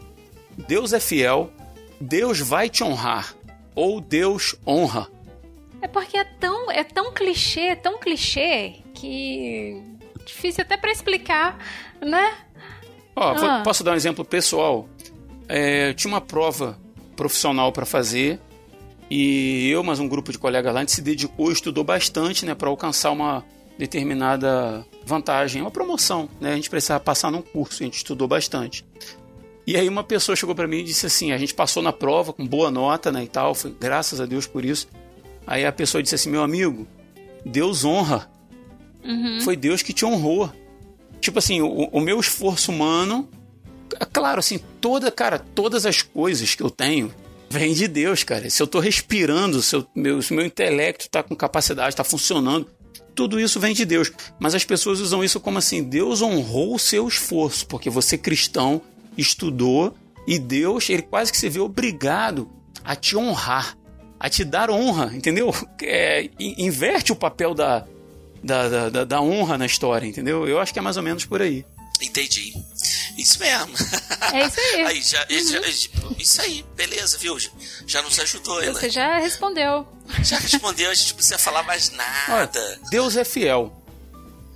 Deus 0.56 0.94
é 0.94 1.00
fiel, 1.00 1.52
Deus 2.00 2.40
vai 2.40 2.70
te 2.70 2.84
honrar. 2.84 3.36
ou 3.74 4.00
Deus 4.00 4.56
honra. 4.66 5.08
É 5.82 5.88
porque 5.88 6.18
é 6.18 6.24
tão, 6.24 6.72
é 6.72 6.84
tão 6.84 7.12
clichê, 7.12 7.76
tão 7.76 8.00
clichê 8.00 8.76
que 8.94 9.82
difícil 10.26 10.64
até 10.64 10.76
para 10.78 10.92
explicar, 10.92 11.60
né? 12.02 12.38
Ó, 13.16 13.34
ah. 13.36 13.62
posso 13.64 13.84
dar 13.84 13.92
um 13.92 13.96
exemplo 13.96 14.26
pessoal? 14.26 14.88
É, 15.48 15.94
tinha 15.94 16.12
uma 16.12 16.22
prova 16.22 16.78
profissional 17.16 17.72
para 17.72 17.86
fazer 17.86 18.40
e 19.10 19.70
eu, 19.70 19.84
mais 19.84 20.00
um 20.00 20.08
grupo 20.08 20.32
de 20.32 20.38
colegas 20.38 20.74
lá, 20.74 20.80
a 20.80 20.84
gente 20.84 20.92
se 20.92 21.02
dedicou, 21.02 21.52
estudou 21.52 21.84
bastante, 21.84 22.46
né, 22.46 22.54
para 22.54 22.70
alcançar 22.70 23.12
uma 23.12 23.44
determinada 23.78 24.86
vantagem, 25.08 25.62
uma 25.62 25.72
promoção, 25.72 26.30
né? 26.40 26.54
A 26.54 26.56
gente 26.56 26.70
precisava 26.70 27.00
passar 27.00 27.32
num 27.32 27.42
curso, 27.42 27.82
a 27.82 27.86
gente 27.86 27.98
estudou 27.98 28.28
bastante. 28.28 28.86
E 29.66 29.76
aí 29.76 29.90
uma 29.90 30.04
pessoa 30.04 30.36
chegou 30.36 30.56
para 30.56 30.68
mim 30.68 30.78
e 30.78 30.84
disse 30.84 31.06
assim: 31.06 31.32
a 31.32 31.38
gente 31.38 31.54
passou 31.54 31.82
na 31.82 31.92
prova 31.92 32.32
com 32.32 32.46
boa 32.46 32.70
nota, 32.72 33.12
né, 33.12 33.24
e 33.24 33.28
tal, 33.28 33.56
foi 33.56 33.76
graças 33.78 34.22
a 34.22 34.26
Deus 34.26 34.46
por 34.48 34.64
isso. 34.64 34.88
Aí 35.46 35.66
a 35.66 35.72
pessoa 35.72 36.04
disse 36.04 36.16
assim: 36.16 36.30
meu 36.30 36.44
amigo, 36.44 36.88
Deus 37.46 37.84
honra. 37.84 38.30
Uhum. 39.04 39.42
Foi 39.42 39.56
Deus 39.56 39.82
que 39.82 39.94
te 39.94 40.06
honrou. 40.06 40.52
Tipo 41.20 41.40
assim, 41.40 41.62
o, 41.62 41.90
o 41.92 42.00
meu 42.00 42.20
esforço 42.20 42.72
humano, 42.72 43.28
é 44.00 44.06
claro, 44.06 44.40
assim, 44.40 44.60
toda, 44.80 45.12
cara, 45.12 45.40
todas 45.40 45.86
as 45.86 46.02
coisas 46.02 46.54
que 46.54 46.62
eu 46.62 46.70
tenho, 46.70 47.14
vem 47.50 47.74
de 47.74 47.88
Deus, 47.88 48.24
cara. 48.24 48.50
Se 48.50 48.62
eu 48.62 48.68
tô 48.68 48.80
respirando, 48.80 49.62
se, 49.62 49.76
eu, 49.76 49.88
meu, 49.96 50.22
se 50.22 50.34
meu 50.34 50.46
intelecto 50.46 51.10
tá 51.10 51.24
com 51.24 51.36
capacidade, 51.36 51.96
tá 51.96 52.04
funcionando, 52.04 52.68
tudo 53.18 53.40
isso 53.40 53.60
vem 53.60 53.74
de 53.74 53.84
Deus. 53.84 54.12
Mas 54.40 54.54
as 54.54 54.64
pessoas 54.64 55.02
usam 55.02 55.24
isso 55.24 55.40
como 55.40 55.58
assim: 55.58 55.84
Deus 55.84 56.22
honrou 56.22 56.76
o 56.76 56.80
seu 56.80 57.08
esforço, 57.08 57.66
porque 57.66 57.90
você 57.90 58.18
cristão 58.18 58.80
estudou 59.18 59.94
e 60.28 60.38
Deus, 60.38 60.90
ele 60.90 61.02
quase 61.02 61.32
que 61.32 61.38
se 61.38 61.50
vê 61.50 61.60
obrigado 61.60 62.48
a 62.84 62.96
te 62.96 63.18
honrar, 63.18 63.76
a 64.20 64.30
te 64.30 64.46
dar 64.46 64.70
honra, 64.70 65.12
entendeu? 65.14 65.54
É, 65.82 66.30
inverte 66.40 67.12
o 67.12 67.16
papel 67.16 67.54
da, 67.54 67.86
da, 68.44 68.90
da, 68.90 69.04
da 69.06 69.22
honra 69.22 69.58
na 69.58 69.66
história, 69.66 70.06
entendeu? 70.06 70.48
Eu 70.48 70.60
acho 70.60 70.74
que 70.74 70.80
é 70.80 70.82
mais 70.82 70.98
ou 70.98 71.04
menos 71.04 71.26
por 71.26 71.42
aí. 71.42 71.66
Entendi. 72.02 72.54
Isso 73.18 73.40
mesmo. 73.40 73.74
É 74.34 74.46
isso 74.46 74.60
aí. 74.60 74.82
aí 74.88 75.02
já, 75.02 75.28
uhum. 75.30 75.50
já, 75.50 75.62
isso 76.18 76.42
aí, 76.42 76.66
beleza, 76.76 77.18
viu? 77.18 77.38
Já 77.86 78.02
nos 78.02 78.20
ajudou, 78.20 78.62
ela. 78.62 78.80
Você 78.80 78.90
já 78.90 79.20
respondeu. 79.20 79.88
Já 80.24 80.38
respondeu, 80.40 80.90
a 80.90 80.94
gente 80.94 81.10
não 81.10 81.16
precisa 81.16 81.38
falar 81.38 81.64
mais 81.64 81.90
nada. 81.92 82.60
Olha, 82.60 82.80
Deus 82.90 83.16
é 83.16 83.24
fiel. 83.24 83.74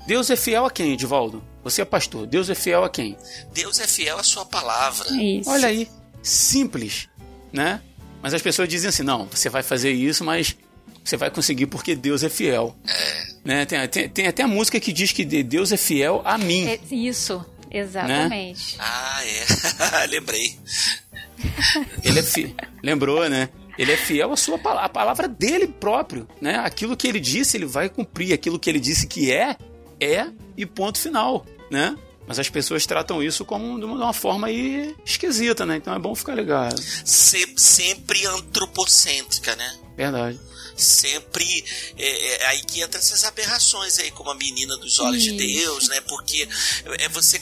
Deus 0.08 0.30
é 0.30 0.36
fiel 0.36 0.66
a 0.66 0.72
quem, 0.72 0.94
Edivaldo? 0.94 1.44
Você 1.64 1.82
é 1.82 1.86
pastor. 1.86 2.26
Deus 2.26 2.50
é 2.50 2.56
fiel 2.56 2.84
a 2.84 2.90
quem? 2.90 3.18
Deus 3.54 3.80
é 3.80 3.88
fiel 3.88 4.18
à 4.18 4.24
sua 4.24 4.46
palavra. 4.46 5.08
Isso. 5.14 5.50
Olha 5.50 5.68
aí, 5.68 5.88
simples, 6.24 7.08
né? 7.52 7.82
Mas 8.22 8.34
as 8.34 8.42
pessoas 8.42 8.68
dizem 8.68 8.90
assim: 8.90 9.04
não, 9.04 9.28
você 9.28 9.50
vai 9.50 9.64
fazer 9.64 9.92
isso, 9.92 10.24
mas 10.24 10.56
você 11.04 11.18
vai 11.18 11.30
conseguir 11.30 11.68
porque 11.68 11.96
Deus 11.96 12.24
é 12.24 12.30
fiel. 12.30 12.76
É. 12.88 13.32
Né? 13.44 13.66
Tem, 13.66 13.88
tem, 13.88 14.10
tem 14.10 14.28
até 14.28 14.44
a 14.44 14.48
música 14.48 14.80
que 14.80 14.92
diz 14.92 15.12
que 15.12 15.26
Deus 15.26 15.72
é 15.72 15.78
fiel 15.78 16.22
a 16.24 16.38
mim. 16.38 16.68
É 16.68 16.80
isso. 16.92 17.44
Exatamente. 17.72 18.78
Né? 18.78 18.84
Ah, 18.84 19.22
é. 19.26 20.08
Lembrei. 20.12 20.58
Ele 22.04 22.20
é 22.20 22.24
fi... 22.24 22.56
Lembrou, 22.84 23.28
né? 23.30 23.50
Ele 23.78 23.92
é 23.92 23.98
fiel 23.98 24.32
à 24.32 24.38
sua 24.38 24.60
palavra, 24.60 24.86
a 24.86 24.90
palavra 24.90 25.28
dele 25.28 25.68
próprio, 25.68 26.28
né? 26.40 26.58
Aquilo 26.58 26.98
que 26.98 27.08
ele 27.08 27.20
disse, 27.20 27.58
ele 27.58 27.66
vai 27.66 27.90
cumprir. 27.90 28.34
Aquilo 28.34 28.60
que 28.60 28.70
ele 28.70 28.80
disse 28.80 29.08
que 29.08 29.32
é, 29.32 29.58
é 30.00 30.28
e 30.58 30.66
ponto 30.66 31.00
final, 31.00 31.46
né? 31.70 31.98
Mas 32.28 32.38
as 32.38 32.50
pessoas 32.50 32.86
tratam 32.86 33.24
isso 33.24 33.44
como 33.44 33.80
de 33.80 33.86
uma 33.86 34.14
forma 34.14 34.48
aí 34.48 34.96
esquisita, 35.06 35.66
né? 35.66 35.78
Então 35.78 35.94
é 35.94 36.00
bom 36.00 36.14
ficar 36.14 36.36
ligado. 36.36 36.82
Sempre, 37.04 37.62
sempre 37.62 38.26
antropocêntrica, 38.26 39.56
né? 39.56 39.80
Verdade. 39.98 40.40
Sempre 40.76 41.64
é, 41.98 42.44
é, 42.44 42.46
aí 42.48 42.64
que 42.64 42.82
entra 42.82 43.00
essas 43.00 43.24
aberrações 43.24 44.00
aí, 44.00 44.12
como 44.12 44.30
a 44.30 44.36
menina 44.36 44.78
dos 44.78 45.00
olhos 45.00 45.26
isso. 45.26 45.36
de 45.36 45.56
Deus, 45.56 45.88
né? 45.90 46.02
Porque 46.02 46.48
é 47.00 47.10
você 47.10 47.42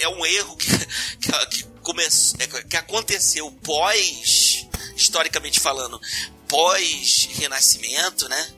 é 0.00 0.08
um 0.08 0.24
erro 0.24 0.56
que, 0.56 0.66
que, 1.20 1.46
que, 1.46 1.64
começou, 1.82 2.40
é, 2.40 2.46
que 2.46 2.76
aconteceu 2.76 3.50
pós, 3.62 4.66
historicamente 4.96 5.60
falando, 5.60 6.00
pós-renascimento, 6.48 8.28
né? 8.28 8.54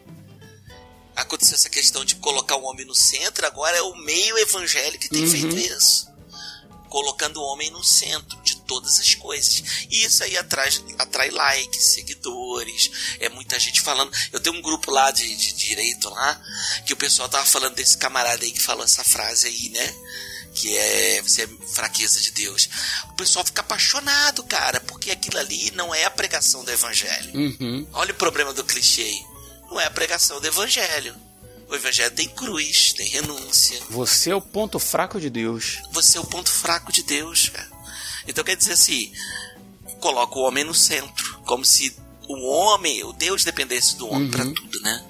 Aconteceu 1.16 1.54
essa 1.54 1.68
questão 1.68 2.04
de 2.04 2.16
colocar 2.16 2.56
o 2.56 2.64
homem 2.64 2.86
no 2.86 2.94
centro, 2.94 3.46
agora 3.46 3.76
é 3.76 3.82
o 3.82 3.96
meio 3.96 4.38
evangélico 4.38 5.02
que 5.02 5.08
tem 5.08 5.24
uhum. 5.24 5.30
feito 5.30 5.58
isso. 5.58 6.08
Colocando 6.88 7.40
o 7.40 7.44
homem 7.44 7.70
no 7.70 7.84
centro 7.84 8.40
de 8.42 8.56
todas 8.62 8.98
as 8.98 9.14
coisas. 9.14 9.86
E 9.90 10.04
isso 10.04 10.24
aí 10.24 10.36
atrai, 10.36 10.70
atrai 10.98 11.30
likes, 11.30 11.84
seguidores, 11.84 12.90
é 13.20 13.28
muita 13.28 13.58
gente 13.58 13.80
falando. 13.80 14.12
Eu 14.32 14.40
tenho 14.40 14.56
um 14.56 14.62
grupo 14.62 14.90
lá 14.90 15.10
de, 15.10 15.36
de 15.36 15.52
direito 15.52 16.08
lá, 16.08 16.40
que 16.86 16.92
o 16.92 16.96
pessoal 16.96 17.28
tava 17.28 17.44
falando 17.44 17.74
desse 17.74 17.98
camarada 17.98 18.44
aí 18.44 18.50
que 18.50 18.60
falou 18.62 18.84
essa 18.84 19.04
frase 19.04 19.46
aí, 19.46 19.68
né? 19.68 19.94
Que 20.60 20.76
é 20.76 21.22
você 21.22 21.44
é 21.44 21.48
fraqueza 21.68 22.20
de 22.20 22.32
Deus. 22.32 22.68
O 23.08 23.14
pessoal 23.14 23.44
fica 23.44 23.62
apaixonado, 23.62 24.42
cara, 24.44 24.78
porque 24.80 25.10
aquilo 25.10 25.38
ali 25.38 25.70
não 25.70 25.94
é 25.94 26.04
a 26.04 26.10
pregação 26.10 26.62
do 26.62 26.70
evangelho. 26.70 27.34
Uhum. 27.34 27.86
Olha 27.94 28.12
o 28.12 28.16
problema 28.16 28.52
do 28.52 28.62
clichê. 28.62 29.10
Não 29.70 29.80
é 29.80 29.86
a 29.86 29.90
pregação 29.90 30.38
do 30.38 30.46
evangelho. 30.46 31.14
O 31.68 31.74
evangelho 31.74 32.10
tem 32.10 32.28
cruz, 32.28 32.92
tem 32.92 33.06
renúncia. 33.08 33.80
Você 33.88 34.30
é 34.30 34.34
o 34.34 34.42
ponto 34.42 34.78
fraco 34.78 35.18
de 35.18 35.30
Deus. 35.30 35.78
Você 35.92 36.18
é 36.18 36.20
o 36.20 36.26
ponto 36.26 36.50
fraco 36.50 36.92
de 36.92 37.02
Deus, 37.04 37.48
cara. 37.48 37.70
Então 38.26 38.44
quer 38.44 38.56
dizer 38.56 38.72
assim, 38.72 39.10
coloca 40.00 40.38
o 40.38 40.42
homem 40.42 40.64
no 40.64 40.74
centro, 40.74 41.38
como 41.46 41.64
se 41.64 41.96
o 42.28 42.46
homem, 42.48 43.02
o 43.04 43.12
Deus 43.12 43.44
dependesse 43.44 43.96
do 43.96 44.08
homem 44.08 44.24
uhum. 44.24 44.30
para 44.30 44.44
tudo, 44.44 44.80
né? 44.82 45.04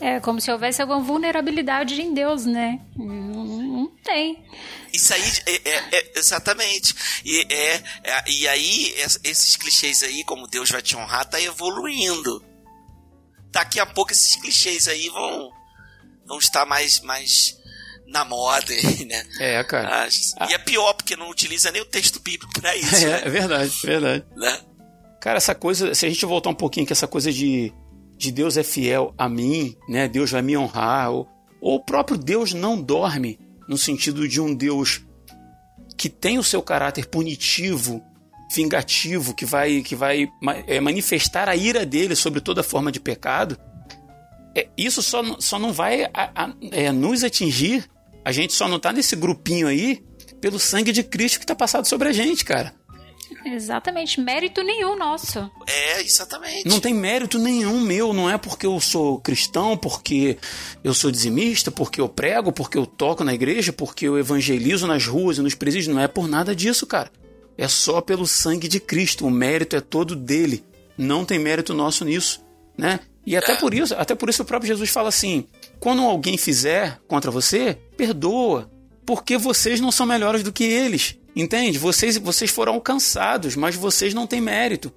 É 0.00 0.20
como 0.20 0.40
se 0.40 0.50
houvesse 0.50 0.82
alguma 0.82 1.00
vulnerabilidade 1.00 2.00
em 2.00 2.12
Deus, 2.12 2.44
né? 2.44 2.80
Não, 2.96 3.90
tem. 4.04 4.44
Isso 4.92 5.12
aí, 5.12 5.32
é, 5.46 5.70
é, 5.70 5.98
é, 5.98 6.12
exatamente. 6.16 6.94
E, 7.24 7.46
é, 7.50 7.82
é, 8.04 8.30
e 8.30 8.48
aí, 8.48 8.94
esses 9.24 9.56
clichês 9.56 10.02
aí, 10.02 10.22
como 10.24 10.46
Deus 10.46 10.70
vai 10.70 10.82
te 10.82 10.96
honrar, 10.96 11.24
tá 11.24 11.40
evoluindo. 11.40 12.44
Daqui 13.50 13.80
a 13.80 13.86
pouco 13.86 14.12
esses 14.12 14.36
clichês 14.36 14.86
aí 14.86 15.08
vão, 15.08 15.50
vão 16.26 16.38
estar 16.38 16.66
mais, 16.66 17.00
mais 17.00 17.56
na 18.06 18.24
moda, 18.24 18.74
né? 19.06 19.26
É, 19.40 19.64
cara. 19.64 20.04
Ah, 20.04 20.48
e 20.48 20.54
é 20.54 20.58
pior, 20.58 20.92
porque 20.94 21.16
não 21.16 21.30
utiliza 21.30 21.72
nem 21.72 21.80
o 21.82 21.86
texto 21.86 22.20
bíblico 22.20 22.52
pra 22.60 22.76
isso. 22.76 22.96
É, 23.06 23.08
né? 23.08 23.22
é 23.24 23.30
verdade, 23.30 23.72
verdade. 23.82 24.24
Né? 24.36 24.60
Cara, 25.20 25.38
essa 25.38 25.54
coisa, 25.54 25.94
se 25.94 26.06
a 26.06 26.08
gente 26.08 26.24
voltar 26.24 26.50
um 26.50 26.54
pouquinho 26.54 26.86
que 26.86 26.92
essa 26.92 27.08
coisa 27.08 27.32
de 27.32 27.72
de 28.16 28.30
Deus 28.30 28.56
é 28.56 28.62
fiel 28.62 29.14
a 29.16 29.28
mim, 29.28 29.76
né? 29.88 30.08
Deus 30.08 30.30
vai 30.30 30.42
me 30.42 30.56
honrar, 30.56 31.10
ou, 31.10 31.28
ou 31.60 31.76
o 31.76 31.84
próprio 31.84 32.16
Deus 32.16 32.52
não 32.52 32.80
dorme, 32.80 33.38
no 33.68 33.76
sentido 33.76 34.26
de 34.28 34.40
um 34.40 34.54
Deus 34.54 35.04
que 35.96 36.08
tem 36.08 36.38
o 36.38 36.44
seu 36.44 36.62
caráter 36.62 37.06
punitivo, 37.06 38.02
vingativo, 38.54 39.34
que 39.34 39.44
vai, 39.44 39.82
que 39.82 39.96
vai 39.96 40.28
é, 40.66 40.80
manifestar 40.80 41.48
a 41.48 41.56
ira 41.56 41.84
dele 41.84 42.14
sobre 42.14 42.40
toda 42.40 42.62
forma 42.62 42.92
de 42.92 43.00
pecado, 43.00 43.58
é, 44.56 44.68
isso 44.76 45.02
só, 45.02 45.22
só 45.38 45.58
não 45.58 45.72
vai 45.72 46.04
a, 46.04 46.10
a, 46.14 46.54
é, 46.70 46.92
nos 46.92 47.24
atingir, 47.24 47.88
a 48.24 48.32
gente 48.32 48.52
só 48.52 48.68
não 48.68 48.76
está 48.76 48.92
nesse 48.92 49.14
grupinho 49.16 49.68
aí 49.68 50.02
pelo 50.40 50.58
sangue 50.58 50.92
de 50.92 51.02
Cristo 51.02 51.38
que 51.38 51.44
está 51.44 51.54
passado 51.54 51.86
sobre 51.86 52.08
a 52.08 52.12
gente, 52.12 52.44
cara. 52.44 52.74
Exatamente, 53.44 54.20
mérito 54.20 54.62
nenhum 54.62 54.96
nosso. 54.96 55.50
É, 55.66 56.00
exatamente. 56.00 56.68
Não 56.68 56.80
tem 56.80 56.94
mérito 56.94 57.38
nenhum 57.38 57.80
meu, 57.80 58.12
não 58.12 58.30
é 58.30 58.38
porque 58.38 58.66
eu 58.66 58.80
sou 58.80 59.20
cristão, 59.20 59.76
porque 59.76 60.38
eu 60.82 60.94
sou 60.94 61.10
dizimista, 61.10 61.70
porque 61.70 62.00
eu 62.00 62.08
prego, 62.08 62.52
porque 62.52 62.78
eu 62.78 62.86
toco 62.86 63.24
na 63.24 63.34
igreja, 63.34 63.72
porque 63.72 64.06
eu 64.06 64.18
evangelizo 64.18 64.86
nas 64.86 65.06
ruas 65.06 65.38
e 65.38 65.42
nos 65.42 65.54
presídios, 65.54 65.94
não 65.94 66.00
é 66.00 66.08
por 66.08 66.28
nada 66.28 66.54
disso, 66.54 66.86
cara. 66.86 67.10
É 67.58 67.68
só 67.68 68.00
pelo 68.00 68.26
sangue 68.26 68.68
de 68.68 68.78
Cristo, 68.78 69.26
o 69.26 69.30
mérito 69.30 69.76
é 69.76 69.80
todo 69.80 70.14
dele. 70.14 70.64
Não 70.96 71.24
tem 71.24 71.38
mérito 71.38 71.74
nosso 71.74 72.04
nisso, 72.04 72.44
né? 72.76 73.00
E 73.24 73.36
até 73.36 73.56
por 73.56 73.74
isso, 73.74 73.94
até 73.94 74.14
por 74.14 74.28
isso 74.28 74.42
o 74.42 74.46
próprio 74.46 74.68
Jesus 74.68 74.90
fala 74.90 75.08
assim: 75.08 75.46
quando 75.80 76.02
alguém 76.02 76.38
fizer 76.38 77.00
contra 77.08 77.30
você, 77.30 77.76
perdoa, 77.96 78.70
porque 79.04 79.36
vocês 79.36 79.80
não 79.80 79.90
são 79.90 80.06
melhores 80.06 80.42
do 80.42 80.52
que 80.52 80.64
eles. 80.64 81.16
Entende? 81.36 81.78
Vocês, 81.78 82.16
vocês 82.16 82.50
foram 82.50 82.72
alcançados, 82.72 83.54
mas 83.56 83.76
vocês 83.76 84.14
não 84.14 84.26
têm 84.26 84.40
mérito. 84.40 84.90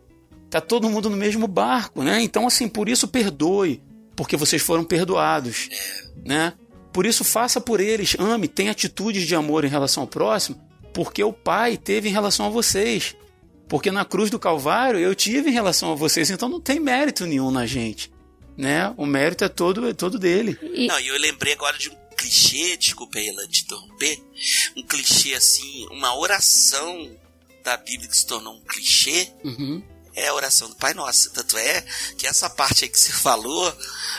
Tá 0.49 0.61
todo 0.61 0.89
mundo 0.89 1.09
no 1.09 1.17
mesmo 1.17 1.45
barco, 1.47 2.01
né? 2.01 2.21
Então, 2.21 2.47
assim, 2.47 2.69
por 2.69 2.87
isso 2.87 3.09
perdoe, 3.09 3.83
porque 4.15 4.37
vocês 4.37 4.61
foram 4.61 4.85
perdoados, 4.85 5.67
né? 6.25 6.53
Por 6.93 7.05
isso 7.05 7.25
faça 7.25 7.59
por 7.59 7.81
eles, 7.81 8.15
ame, 8.17 8.47
tenha 8.47 8.71
atitudes 8.71 9.27
de 9.27 9.35
amor 9.35 9.65
em 9.65 9.67
relação 9.67 10.03
ao 10.03 10.07
próximo, 10.07 10.59
porque 10.93 11.21
o 11.21 11.33
Pai 11.33 11.75
teve 11.75 12.07
em 12.07 12.11
relação 12.11 12.45
a 12.45 12.49
vocês. 12.49 13.15
Porque 13.67 13.91
na 13.91 14.03
cruz 14.03 14.31
do 14.31 14.39
Calvário 14.39 14.99
eu 14.99 15.13
tive 15.13 15.49
em 15.49 15.53
relação 15.53 15.91
a 15.91 15.95
vocês, 15.95 16.31
então 16.31 16.49
não 16.49 16.59
tem 16.59 16.79
mérito 16.79 17.27
nenhum 17.27 17.51
na 17.51 17.67
gente, 17.67 18.11
né? 18.57 18.91
O 18.97 19.05
mérito 19.05 19.43
é 19.43 19.49
todo 19.49 19.87
é 19.87 19.93
todo 19.93 20.17
dele. 20.17 20.57
E... 20.73 20.87
Não, 20.87 20.99
e 20.99 21.07
eu 21.07 21.19
lembrei 21.19 21.53
agora 21.53 21.77
de 21.77 21.89
um 21.89 21.95
clichê, 22.19 22.75
desculpa 22.75 23.17
aí 23.17 23.29
ela 23.29 23.47
te 23.47 23.63
interromper, 23.63 24.21
um 24.75 24.83
clichê 24.83 25.33
assim, 25.33 25.87
uma 25.89 26.15
oração 26.15 27.17
da 27.63 27.77
Bíblia 27.77 28.09
que 28.09 28.17
se 28.17 28.25
tornou 28.25 28.55
um 28.55 28.61
clichê, 28.61 29.31
uhum. 29.43 29.81
é 30.13 30.27
a 30.27 30.33
oração 30.33 30.69
do 30.69 30.75
Pai 30.75 30.93
Nosso. 30.93 31.29
Tanto 31.31 31.57
é 31.57 31.81
que 32.17 32.27
essa 32.27 32.49
parte 32.49 32.83
aí 32.83 32.89
que 32.89 32.99
você 32.99 33.11
falou, 33.13 33.77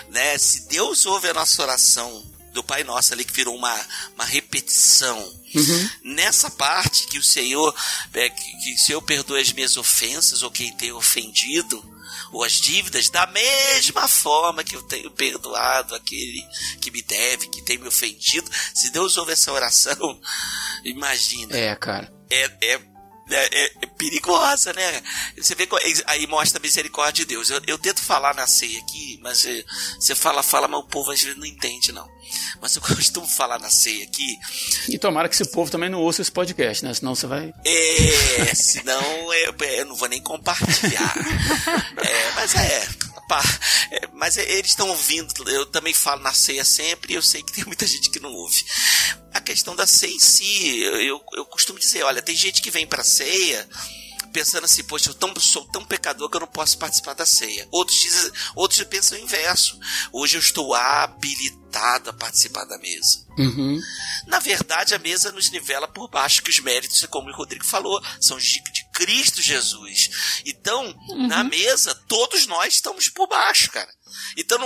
né? 0.08 0.38
Se 0.38 0.66
Deus 0.68 1.04
ouve 1.04 1.28
a 1.28 1.34
nossa 1.34 1.62
oração 1.62 2.24
do 2.52 2.64
Pai 2.64 2.82
Nosso 2.82 3.12
ali, 3.12 3.24
que 3.24 3.32
virou 3.32 3.54
uma, 3.54 3.86
uma 4.14 4.24
repetição. 4.24 5.18
Uhum. 5.54 5.90
Nessa 6.04 6.50
parte 6.50 7.06
que 7.06 7.18
o 7.18 7.22
Senhor, 7.22 7.74
é, 8.14 8.28
que, 8.28 8.58
que 8.58 8.74
o 8.74 8.78
Senhor 8.78 9.02
perdoe 9.02 9.40
as 9.40 9.52
minhas 9.52 9.76
ofensas 9.76 10.42
ou 10.42 10.50
quem 10.50 10.72
tem 10.72 10.92
ofendido, 10.92 11.99
ou 12.32 12.44
as 12.44 12.60
dívidas, 12.60 13.08
da 13.08 13.26
mesma 13.26 14.06
forma 14.06 14.64
que 14.64 14.76
eu 14.76 14.82
tenho 14.82 15.10
perdoado 15.10 15.94
aquele 15.94 16.42
que 16.80 16.90
me 16.90 17.02
deve, 17.02 17.48
que 17.48 17.62
tem 17.62 17.78
me 17.78 17.88
ofendido. 17.88 18.50
Se 18.74 18.90
Deus 18.90 19.16
ouve 19.16 19.32
essa 19.32 19.52
oração, 19.52 20.20
imagina. 20.84 21.56
É, 21.56 21.74
cara. 21.74 22.12
É, 22.30 22.74
é 22.74 22.89
é, 23.30 23.48
é, 23.52 23.72
é, 23.82 23.86
perigosa, 23.86 24.72
né? 24.72 25.02
Você 25.36 25.54
vê 25.54 25.68
aí 26.06 26.26
mostra 26.26 26.58
a 26.58 26.62
misericórdia 26.62 27.24
de 27.24 27.34
Deus. 27.34 27.50
Eu, 27.50 27.60
eu 27.66 27.78
tento 27.78 28.02
falar 28.02 28.34
na 28.34 28.46
ceia 28.46 28.78
aqui, 28.80 29.18
mas 29.22 29.44
é, 29.44 29.64
você 29.98 30.14
fala, 30.14 30.42
fala, 30.42 30.68
mas 30.68 30.80
o 30.80 30.84
povo 30.84 31.10
às 31.10 31.20
vezes 31.20 31.38
não 31.38 31.46
entende, 31.46 31.92
não. 31.92 32.08
Mas 32.60 32.76
eu 32.76 32.82
costumo 32.94 33.26
falar 33.26 33.58
na 33.58 33.70
ceia 33.70 34.04
aqui. 34.04 34.38
E 34.88 34.98
tomara 34.98 35.28
que 35.28 35.34
esse 35.34 35.50
povo 35.50 35.70
também 35.70 35.88
não 35.88 36.00
ouça 36.00 36.22
esse 36.22 36.32
podcast, 36.32 36.84
né? 36.84 36.92
Senão 36.94 37.14
você 37.14 37.26
vai. 37.26 37.52
É, 37.64 38.54
senão 38.54 39.32
eu, 39.34 39.54
eu 39.58 39.86
não 39.86 39.94
vou 39.94 40.08
nem 40.08 40.20
compartilhar. 40.20 41.14
é, 41.98 42.32
mas 42.34 42.54
é, 42.54 42.88
é, 43.90 44.08
mas 44.14 44.36
eles 44.36 44.70
estão 44.70 44.88
ouvindo, 44.88 45.48
eu 45.48 45.66
também 45.66 45.94
falo 45.94 46.22
na 46.22 46.32
ceia 46.32 46.64
sempre, 46.64 47.12
e 47.12 47.16
eu 47.16 47.22
sei 47.22 47.42
que 47.42 47.52
tem 47.52 47.64
muita 47.64 47.86
gente 47.86 48.10
que 48.10 48.20
não 48.20 48.32
ouve. 48.32 48.64
A 49.32 49.40
questão 49.40 49.76
da 49.76 49.86
ceia 49.86 50.14
em 50.14 50.18
si, 50.18 50.80
eu, 50.80 51.22
eu 51.34 51.44
costumo 51.46 51.78
dizer, 51.78 52.02
olha, 52.02 52.22
tem 52.22 52.34
gente 52.34 52.62
que 52.62 52.70
vem 52.70 52.86
pra 52.86 53.04
ceia 53.04 53.68
pensando 54.32 54.64
assim, 54.64 54.82
poxa, 54.84 55.10
eu 55.10 55.14
tão, 55.14 55.34
sou 55.38 55.64
tão 55.66 55.84
pecador 55.84 56.28
que 56.28 56.36
eu 56.36 56.40
não 56.40 56.46
posso 56.46 56.78
participar 56.78 57.14
da 57.14 57.26
ceia. 57.26 57.66
Outros 57.70 57.98
dizem, 57.98 58.32
outros 58.54 58.82
pensam 58.84 59.18
o 59.18 59.20
inverso. 59.20 59.78
Hoje 60.12 60.36
eu 60.36 60.40
estou 60.40 60.74
habilitado 60.74 62.10
a 62.10 62.12
participar 62.12 62.64
da 62.64 62.78
mesa. 62.78 63.26
Uhum. 63.38 63.80
Na 64.26 64.38
verdade, 64.38 64.94
a 64.94 64.98
mesa 64.98 65.32
nos 65.32 65.50
nivela 65.50 65.88
por 65.88 66.08
baixo, 66.08 66.42
que 66.42 66.50
os 66.50 66.60
méritos, 66.60 67.04
como 67.06 67.28
o 67.28 67.34
Rodrigo 67.34 67.64
falou, 67.64 68.00
são 68.20 68.38
de 68.38 68.44
Cristo 69.00 69.40
Jesus. 69.40 70.42
Então, 70.44 70.94
uhum. 71.08 71.26
na 71.26 71.42
mesa, 71.42 71.94
todos 72.06 72.46
nós 72.46 72.74
estamos 72.74 73.08
por 73.08 73.26
baixo, 73.26 73.70
cara. 73.70 73.90
Então, 74.36 74.58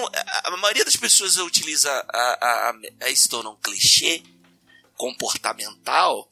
a, 0.43 0.57
maioria 0.57 0.85
das 0.85 0.97
pessoas 0.97 1.37
utiliza 1.37 1.89
a, 2.13 2.19
a, 2.19 2.75
a, 3.03 3.15
se 3.15 3.29
torna 3.29 3.51
um 3.51 3.61
clichê 3.61 4.25
comportamental, 4.97 6.29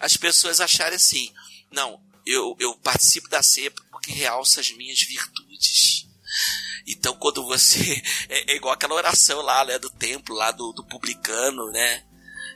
as 0.00 0.16
pessoas 0.16 0.62
acharem 0.62 0.96
assim, 0.96 1.30
não, 1.70 2.02
eu, 2.24 2.56
eu 2.58 2.74
participo 2.76 3.28
da 3.28 3.42
ceia 3.42 3.70
porque 3.90 4.12
realça 4.12 4.60
as 4.60 4.70
minhas 4.70 5.00
virtudes. 5.02 6.06
Então, 6.86 7.14
quando 7.16 7.44
você. 7.44 8.02
É, 8.28 8.52
é 8.52 8.56
igual 8.56 8.72
aquela 8.72 8.94
oração 8.94 9.42
lá, 9.42 9.62
né, 9.64 9.78
do 9.78 9.90
templo, 9.90 10.34
lá 10.34 10.50
do, 10.50 10.72
do 10.72 10.82
publicano, 10.84 11.70
né? 11.70 12.02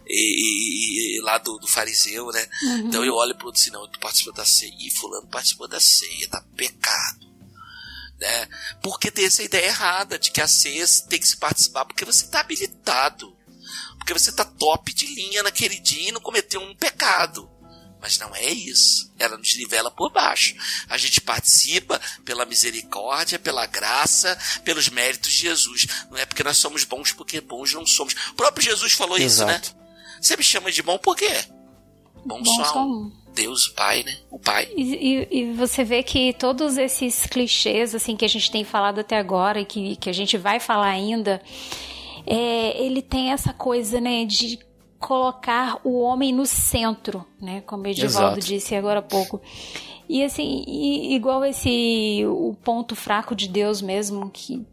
E, 0.09 1.17
e, 1.17 1.19
e 1.19 1.21
lá 1.23 1.39
do, 1.39 1.59
do, 1.59 1.67
fariseu, 1.67 2.31
né? 2.31 2.49
Uhum. 2.63 2.79
Então 2.89 3.05
eu 3.05 3.15
olho 3.15 3.35
pro 3.35 3.47
outro 3.47 3.61
assim, 3.61 3.71
não, 3.71 3.89
tu 3.89 3.99
participou 3.99 4.33
da 4.33 4.45
ceia. 4.45 4.75
E 4.79 4.91
fulano 4.91 5.27
participou 5.27 5.67
da 5.67 5.81
ceia, 5.81 6.29
tá 6.29 6.43
pecado. 6.57 7.27
Né? 8.19 8.49
Porque 8.83 9.11
tem 9.11 9.27
essa 9.27 9.43
ideia 9.43 9.67
errada 9.67 10.19
de 10.19 10.31
que 10.31 10.41
a 10.41 10.49
ceia 10.49 10.85
tem 11.09 11.19
que 11.19 11.29
se 11.29 11.37
participar 11.37 11.85
porque 11.85 12.05
você 12.05 12.27
tá 12.29 12.41
habilitado. 12.41 13.37
Porque 13.99 14.13
você 14.13 14.31
tá 14.31 14.45
top 14.45 14.93
de 14.95 15.07
linha 15.07 15.43
naquele 15.43 15.79
dia 15.81 16.09
e 16.09 16.13
não 16.13 16.21
cometeu 16.21 16.61
um 16.61 16.75
pecado. 16.77 17.51
Mas 18.01 18.19
não 18.19 18.35
é 18.37 18.53
isso. 18.53 19.13
Ela 19.19 19.37
nos 19.37 19.57
nivela 19.57 19.91
por 19.91 20.13
baixo. 20.13 20.55
A 20.89 20.97
gente 20.97 21.21
participa 21.21 22.01
pela 22.25 22.47
misericórdia, 22.47 23.39
pela 23.39 23.67
graça, 23.67 24.39
pelos 24.65 24.89
méritos 24.89 25.33
de 25.33 25.39
Jesus. 25.39 25.87
Não 26.09 26.17
é 26.17 26.25
porque 26.25 26.45
nós 26.45 26.59
somos 26.59 26.85
bons, 26.85 27.11
porque 27.13 27.41
bons 27.41 27.73
não 27.73 27.85
somos. 27.85 28.15
O 28.31 28.35
próprio 28.35 28.65
Jesus 28.65 28.93
falou 28.93 29.19
Exato. 29.19 29.67
isso, 29.67 29.75
né? 29.75 29.86
Você 30.27 30.37
me 30.37 30.43
chama 30.43 30.73
de 30.73 30.83
bom 30.83 30.99
por 30.99 31.15
quê? 31.15 31.31
Bom, 32.25 32.43
bom 32.43 32.65
só 32.65 32.85
um. 32.85 33.13
Deus, 33.33 33.69
o 33.69 33.75
Pai, 33.75 34.03
né? 34.03 34.17
O 34.29 34.39
Pai. 34.39 34.69
E, 34.75 34.83
e, 34.83 35.29
e, 35.31 35.53
você 35.53 35.85
vê 35.85 36.03
que 36.03 36.33
todos 36.33 36.77
esses 36.77 37.27
clichês, 37.27 37.95
assim, 37.95 38.17
que 38.17 38.25
a 38.25 38.29
gente 38.29 38.51
tem 38.51 38.65
falado 38.65 38.99
até 38.99 39.17
agora 39.19 39.61
e 39.61 39.65
que, 39.65 39.95
que 39.95 40.11
a 40.11 40.13
gente 40.13 40.37
vai 40.37 40.59
falar 40.59 40.89
ainda, 40.89 41.41
é, 42.27 42.83
ele 42.83 43.03
tem 43.03 43.31
essa 43.31 43.53
coisa, 43.53 44.01
né, 44.01 44.25
de 44.25 44.59
colocar 44.99 45.79
o 45.85 46.01
homem 46.01 46.33
no 46.33 46.45
centro, 46.45 47.25
né? 47.41 47.61
Como 47.61 47.85
o 47.85 47.87
Edivaldo 47.87 48.39
Exato. 48.39 48.47
disse 48.47 48.75
agora 48.75 48.99
há 48.99 49.03
pouco. 49.03 49.41
E 50.09 50.25
assim, 50.25 50.65
e, 50.67 51.15
igual 51.15 51.45
esse 51.45 52.25
o 52.27 52.57
ponto 52.65 52.97
fraco 52.97 53.33
de 53.33 53.49
Deus 53.49 53.81
mesmo, 53.81 54.29
que 54.31 54.67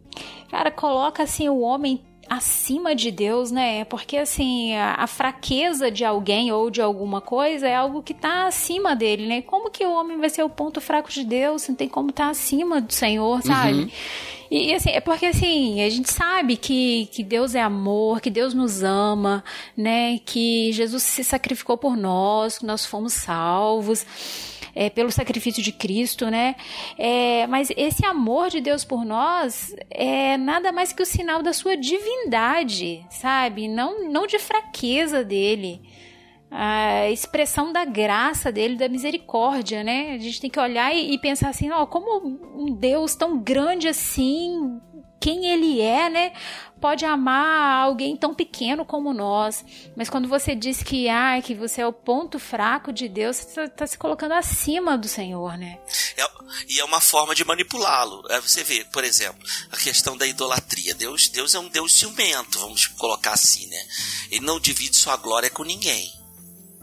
cara 0.53 0.69
coloca 0.69 1.23
assim 1.23 1.49
o 1.49 1.61
homem 1.61 1.99
acima 2.29 2.95
de 2.95 3.11
Deus, 3.11 3.51
né? 3.51 3.85
Porque 3.85 4.17
assim, 4.17 4.75
a, 4.75 4.95
a, 4.95 5.07
fraqueza 5.07 5.91
de 5.91 6.03
alguém 6.03 6.51
ou 6.51 6.69
de 6.69 6.81
alguma 6.81 7.21
coisa 7.21 7.67
é 7.67 7.75
algo 7.75 8.01
que 8.01 8.13
está 8.13 8.47
acima 8.47 8.95
dele, 8.95 9.27
né? 9.27 9.41
Como 9.41 9.69
que 9.69 9.85
o 9.85 9.91
homem 9.91 10.17
vai 10.17 10.29
ser 10.29 10.43
o 10.43 10.49
ponto 10.49 10.81
fraco 10.81 11.09
de 11.09 11.23
Deus? 11.23 11.67
Não 11.67 11.75
tem 11.75 11.87
como 11.87 12.09
estar 12.09 12.25
tá 12.25 12.29
acima 12.29 12.81
do 12.81 12.91
Senhor, 12.91 13.41
sabe? 13.43 13.73
Uhum. 13.73 13.89
E, 14.51 14.69
e, 14.69 14.75
assim, 14.75 14.91
é 14.91 15.01
porque 15.01 15.25
assim, 15.25 15.81
a 15.81 15.89
gente 15.89 16.11
sabe 16.11 16.57
que, 16.57 17.07
que 17.11 17.23
Deus 17.23 17.55
é 17.55 17.61
amor, 17.61 18.21
que 18.21 18.29
Deus 18.29 18.53
nos 18.53 18.83
ama, 18.83 19.43
né? 19.75 20.19
Que 20.23 20.71
Jesus 20.73 21.01
se 21.01 21.23
sacrificou 21.23 21.77
por 21.77 21.97
nós, 21.97 22.59
que 22.59 22.65
nós 22.65 22.85
fomos 22.85 23.13
salvos. 23.13 24.05
É, 24.75 24.89
pelo 24.89 25.11
sacrifício 25.11 25.61
de 25.61 25.71
Cristo, 25.71 26.29
né? 26.31 26.55
É, 26.97 27.45
mas 27.47 27.69
esse 27.77 28.03
amor 28.05 28.49
de 28.49 28.59
Deus 28.59 28.83
por 28.83 29.05
nós 29.05 29.75
é 29.89 30.35
nada 30.35 30.71
mais 30.71 30.91
que 30.91 31.03
o 31.03 31.05
sinal 31.05 31.43
da 31.43 31.53
sua 31.53 31.77
divindade, 31.77 33.05
sabe? 33.09 33.67
Não, 33.67 34.09
não 34.09 34.25
de 34.25 34.39
fraqueza 34.39 35.23
dele 35.23 35.81
a 36.55 37.09
expressão 37.09 37.73
da 37.73 37.83
graça 37.83 38.51
dele, 38.51 38.75
da 38.75 38.87
misericórdia, 38.87 39.83
né? 39.83 40.11
A 40.11 40.19
gente 40.19 40.39
tem 40.39 40.51
que 40.51 40.59
olhar 40.59 40.93
e, 40.93 41.13
e 41.13 41.17
pensar 41.17 41.49
assim, 41.49 41.71
ó, 41.71 41.83
como 41.87 42.27
um 42.55 42.71
Deus 42.71 43.15
tão 43.15 43.39
grande 43.39 43.87
assim, 43.87 44.79
quem 45.19 45.47
ele 45.47 45.81
é, 45.81 46.09
né? 46.11 46.31
Pode 46.83 47.05
amar 47.05 47.85
alguém 47.85 48.17
tão 48.17 48.35
pequeno 48.35 48.83
como 48.83 49.13
nós. 49.13 49.63
Mas 49.95 50.09
quando 50.09 50.27
você 50.27 50.53
diz 50.53 50.83
que, 50.83 51.07
ah, 51.07 51.41
que 51.41 51.55
você 51.55 51.79
é 51.79 51.87
o 51.87 51.93
ponto 51.93 52.37
fraco 52.37 52.91
de 52.91 53.07
Deus, 53.07 53.37
você 53.37 53.61
está 53.61 53.69
tá 53.69 53.87
se 53.87 53.97
colocando 53.97 54.33
acima 54.33 54.97
do 54.97 55.07
Senhor, 55.07 55.57
né? 55.57 55.79
É, 56.17 56.29
e 56.67 56.81
é 56.81 56.83
uma 56.83 56.99
forma 56.99 57.33
de 57.33 57.45
manipulá-lo. 57.45 58.21
É, 58.29 58.41
você 58.41 58.65
vê, 58.65 58.83
por 58.91 59.05
exemplo, 59.05 59.41
a 59.71 59.77
questão 59.77 60.17
da 60.17 60.27
idolatria. 60.27 60.93
Deus, 60.93 61.29
Deus 61.29 61.55
é 61.55 61.59
um 61.59 61.69
Deus 61.69 61.93
ciumento, 61.93 62.59
vamos 62.59 62.87
colocar 62.87 63.31
assim, 63.31 63.65
né? 63.67 63.87
Ele 64.29 64.45
não 64.45 64.59
divide 64.59 64.97
sua 64.97 65.15
glória 65.15 65.49
com 65.49 65.63
ninguém. 65.63 66.11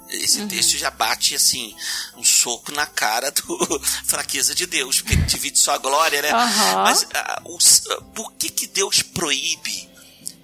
Esse 0.08 0.40
uhum. 0.40 0.48
texto 0.48 0.78
já 0.78 0.90
bate 0.90 1.34
assim 1.34 1.76
um 2.16 2.24
soco 2.24 2.72
na 2.72 2.86
cara 2.86 3.30
do 3.30 3.80
fraqueza 4.08 4.54
de 4.54 4.64
Deus, 4.64 5.02
porque 5.02 5.14
divide 5.16 5.58
sua 5.58 5.76
glória, 5.76 6.22
né? 6.22 6.32
Uhum. 6.32 6.74
Mas 6.84 7.02
uh, 7.02 8.02
por 8.14 8.32
que 8.32 8.48
que 8.48 8.66
Deus 8.66 9.02
proíbe 9.02 9.89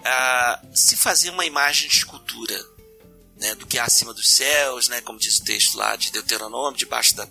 uh, 0.06 0.76
se 0.76 0.96
fazer 0.96 1.30
uma 1.30 1.44
imagem 1.44 1.88
de 1.88 1.96
escultura? 1.96 2.76
Né, 3.38 3.54
do 3.54 3.66
que 3.66 3.78
há 3.78 3.84
acima 3.84 4.14
dos 4.14 4.30
céus, 4.30 4.88
né, 4.88 5.02
como 5.02 5.18
diz 5.18 5.36
o 5.36 5.44
texto 5.44 5.76
lá 5.76 5.94
de 5.94 6.10
Deuteronômio, 6.10 6.78
debaixo 6.78 7.14
da, 7.14 7.28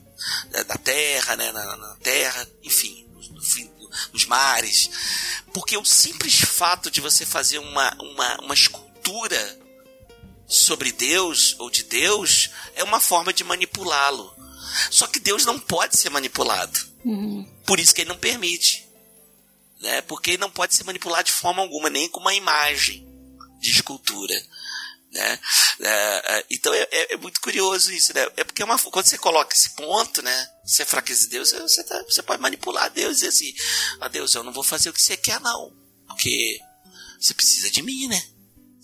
da, 0.67 0.77
terra, 0.77 1.35
né, 1.35 1.51
na, 1.51 1.75
na, 1.75 1.95
terra, 1.95 2.47
enfim, 2.61 3.07
no, 3.09 3.19
no, 3.21 3.89
nos 4.13 4.25
mares. 4.27 4.87
Porque 5.51 5.75
o 5.75 5.83
simples 5.83 6.35
fato 6.35 6.91
de 6.91 7.01
você 7.01 7.25
fazer 7.25 7.57
uma, 7.57 7.91
uma, 7.99 8.41
uma 8.41 8.53
escultura 8.53 9.59
sobre 10.47 10.91
Deus 10.91 11.55
ou 11.57 11.69
de 11.69 11.83
Deus 11.83 12.51
é 12.75 12.83
uma 12.83 12.99
forma 12.99 13.33
de 13.33 13.43
manipulá-lo. 13.43 14.33
Só 14.89 15.07
que 15.07 15.19
Deus 15.19 15.45
não 15.45 15.59
pode 15.59 15.97
ser 15.97 16.09
manipulado. 16.09 16.79
Uhum. 17.03 17.47
Por 17.65 17.79
isso 17.79 17.93
que 17.93 18.01
ele 18.01 18.09
não 18.09 18.17
permite. 18.17 18.84
Né? 19.81 20.01
Porque 20.01 20.37
não 20.37 20.49
pode 20.49 20.75
ser 20.75 20.83
manipulado 20.83 21.25
de 21.25 21.31
forma 21.31 21.61
alguma, 21.61 21.89
nem 21.89 22.09
com 22.09 22.19
uma 22.19 22.33
imagem 22.33 23.07
de 23.59 23.71
escultura. 23.71 24.33
Né? 25.11 25.39
É, 25.79 26.37
é 26.37 26.45
então 26.49 26.73
é, 26.73 26.87
é, 26.91 27.13
é, 27.13 27.17
muito 27.17 27.39
curioso 27.39 27.91
isso, 27.91 28.13
né? 28.13 28.27
É 28.35 28.43
porque 28.43 28.63
uma, 28.63 28.77
quando 28.77 29.05
você 29.05 29.17
coloca 29.17 29.55
esse 29.55 29.69
ponto, 29.71 30.21
né? 30.21 30.49
Você 30.65 30.83
fraqueza 30.83 31.29
Deus, 31.29 31.51
você, 31.51 31.83
tá, 31.83 32.03
você 32.03 32.21
pode 32.21 32.41
manipular 32.41 32.89
Deus 32.91 33.11
e 33.11 33.15
dizer 33.15 33.27
assim: 33.29 33.53
ah, 34.01 34.07
Deus, 34.07 34.35
eu 34.35 34.43
não 34.43 34.51
vou 34.51 34.63
fazer 34.63 34.89
o 34.89 34.93
que 34.93 35.01
você 35.01 35.15
quer, 35.15 35.39
não. 35.39 35.73
Porque 36.07 36.59
você 37.19 37.33
precisa 37.33 37.71
de 37.71 37.81
mim, 37.81 38.07
né? 38.07 38.21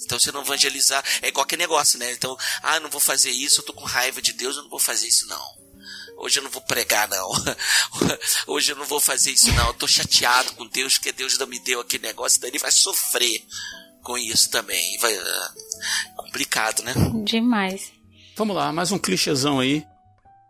Então, 0.04 0.18
eu 0.26 0.34
não 0.34 0.42
evangelizar, 0.42 1.04
é 1.22 1.28
igual 1.28 1.44
aquele 1.44 1.62
negócio, 1.62 2.00
né? 2.00 2.12
Então, 2.12 2.36
ah, 2.64 2.80
não 2.80 2.90
vou 2.90 3.00
fazer 3.00 3.30
isso, 3.30 3.62
eu 3.62 3.66
tô 3.66 3.74
com 3.74 3.84
raiva 3.86 4.22
de 4.22 4.34
Deus, 4.34 4.56
eu 4.56 4.64
não 4.64 4.70
vou 4.70 4.80
fazer 4.80 5.08
isso, 5.08 5.28
não. 5.28 5.61
Hoje 6.24 6.40
eu 6.40 6.44
não 6.44 6.52
vou 6.52 6.62
pregar, 6.62 7.10
não. 7.10 7.30
Hoje 8.48 8.72
eu 8.72 8.76
não 8.76 8.86
vou 8.86 9.00
fazer 9.00 9.32
isso, 9.32 9.52
não. 9.54 9.68
Eu 9.68 9.74
tô 9.74 9.88
chateado 9.88 10.54
com 10.54 10.68
Deus, 10.68 10.98
porque 10.98 11.12
Deus 11.12 11.38
não 11.40 11.48
me 11.48 11.60
deu 11.60 11.82
aquele 11.82 12.04
negócio, 12.06 12.40
daí 12.40 12.52
ele 12.52 12.60
vai 12.60 12.72
sofrer 12.72 13.44
com 14.04 14.18
isso 14.18 14.50
também. 14.52 15.00
Vai, 15.00 15.14
é 15.14 15.22
complicado, 16.16 16.84
né? 16.84 16.94
Demais. 17.24 17.92
Vamos 18.36 18.56
lá, 18.56 18.72
mais 18.72 18.92
um 18.92 19.00
clichêzão 19.00 19.60
aí. 19.60 19.84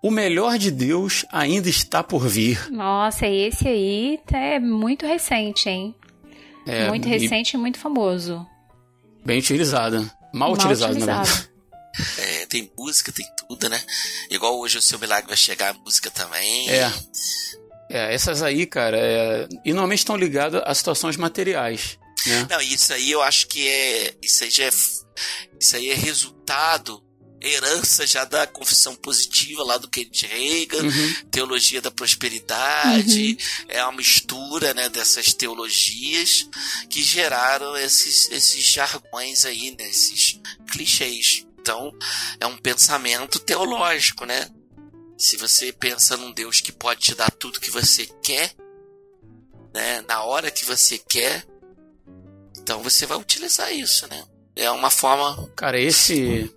O 0.03 0.11
melhor 0.11 0.57
de 0.57 0.72
Deus 0.72 1.26
ainda 1.32 1.69
está 1.69 2.03
por 2.03 2.28
vir. 2.28 2.69
Nossa, 2.72 3.26
esse 3.28 3.67
aí 3.67 4.19
é 4.34 4.59
muito 4.59 5.05
recente, 5.05 5.69
hein? 5.69 5.95
É, 6.65 6.89
muito 6.89 7.07
recente 7.07 7.53
e 7.53 7.57
muito 7.57 7.80
famoso. 7.80 8.45
Bem 9.24 9.39
utilizado. 9.39 10.01
Mal, 10.34 10.49
Mal 10.49 10.53
utilizado, 10.53 10.93
na 10.93 10.99
utilizado. 10.99 11.26
verdade. 11.28 11.51
É, 12.17 12.45
tem 12.45 12.71
música, 12.77 13.11
tem 13.11 13.25
tudo, 13.47 13.67
né? 13.69 13.81
Igual 14.29 14.57
hoje 14.59 14.77
o 14.77 14.81
seu 14.81 14.97
milagre 14.99 15.27
vai 15.27 15.37
chegar 15.37 15.69
a 15.71 15.73
música 15.73 16.09
também. 16.09 16.69
É. 16.69 16.91
É, 17.89 18.13
essas 18.13 18.41
aí, 18.41 18.65
cara, 18.65 18.97
é, 18.97 19.49
e 19.65 19.73
normalmente 19.73 19.99
estão 19.99 20.15
ligadas 20.15 20.61
a 20.65 20.73
situações 20.73 21.17
materiais. 21.17 21.97
Né? 22.25 22.47
Não, 22.49 22.61
isso 22.61 22.93
aí 22.93 23.11
eu 23.11 23.21
acho 23.21 23.47
que 23.47 23.67
é. 23.67 24.15
Isso 24.21 24.43
aí 24.43 24.49
já 24.49 24.63
é. 24.65 24.71
Isso 25.59 25.75
aí 25.75 25.89
é 25.89 25.93
resultado, 25.95 27.03
herança 27.41 28.05
já 28.07 28.23
da 28.23 28.47
confissão 28.47 28.95
positiva 28.95 29.63
lá 29.63 29.77
do 29.77 29.89
Kenneth 29.89 30.27
Reagan, 30.27 30.83
Uhum. 30.83 31.13
teologia 31.31 31.81
da 31.81 31.91
prosperidade, 31.91 33.37
é 33.67 33.83
uma 33.83 33.91
mistura 33.93 34.73
né, 34.73 34.87
dessas 34.89 35.33
teologias 35.33 36.47
que 36.89 37.03
geraram 37.03 37.75
esses, 37.77 38.29
esses 38.31 38.63
jargões 38.63 39.43
aí, 39.43 39.75
né, 39.77 39.89
esses 39.89 40.39
clichês. 40.71 41.45
Então, 41.62 41.93
é 42.39 42.47
um 42.47 42.57
pensamento 42.57 43.39
teológico, 43.39 44.26
né? 44.26 44.49
Se 45.16 45.38
você 45.38 45.72
pensa 45.72 46.18
num 46.18 46.34
Deus 46.34 46.59
que 46.59 46.72
pode 46.72 47.01
te 47.01 47.16
dar 47.16 47.30
tudo 47.30 47.59
que 47.59 47.70
você 47.70 48.07
quer, 48.24 48.51
né, 49.72 50.03
na 50.07 50.24
hora 50.24 50.49
que 50.49 50.66
você 50.66 50.97
quer, 50.97 51.45
então 52.59 52.82
você 52.82 53.05
vai 53.05 53.18
utilizar 53.18 53.72
isso, 53.72 54.07
né? 54.07 54.24
É 54.55 54.70
uma 54.72 54.89
forma. 54.89 55.47
Cara, 55.55 55.80
esse. 55.80 56.51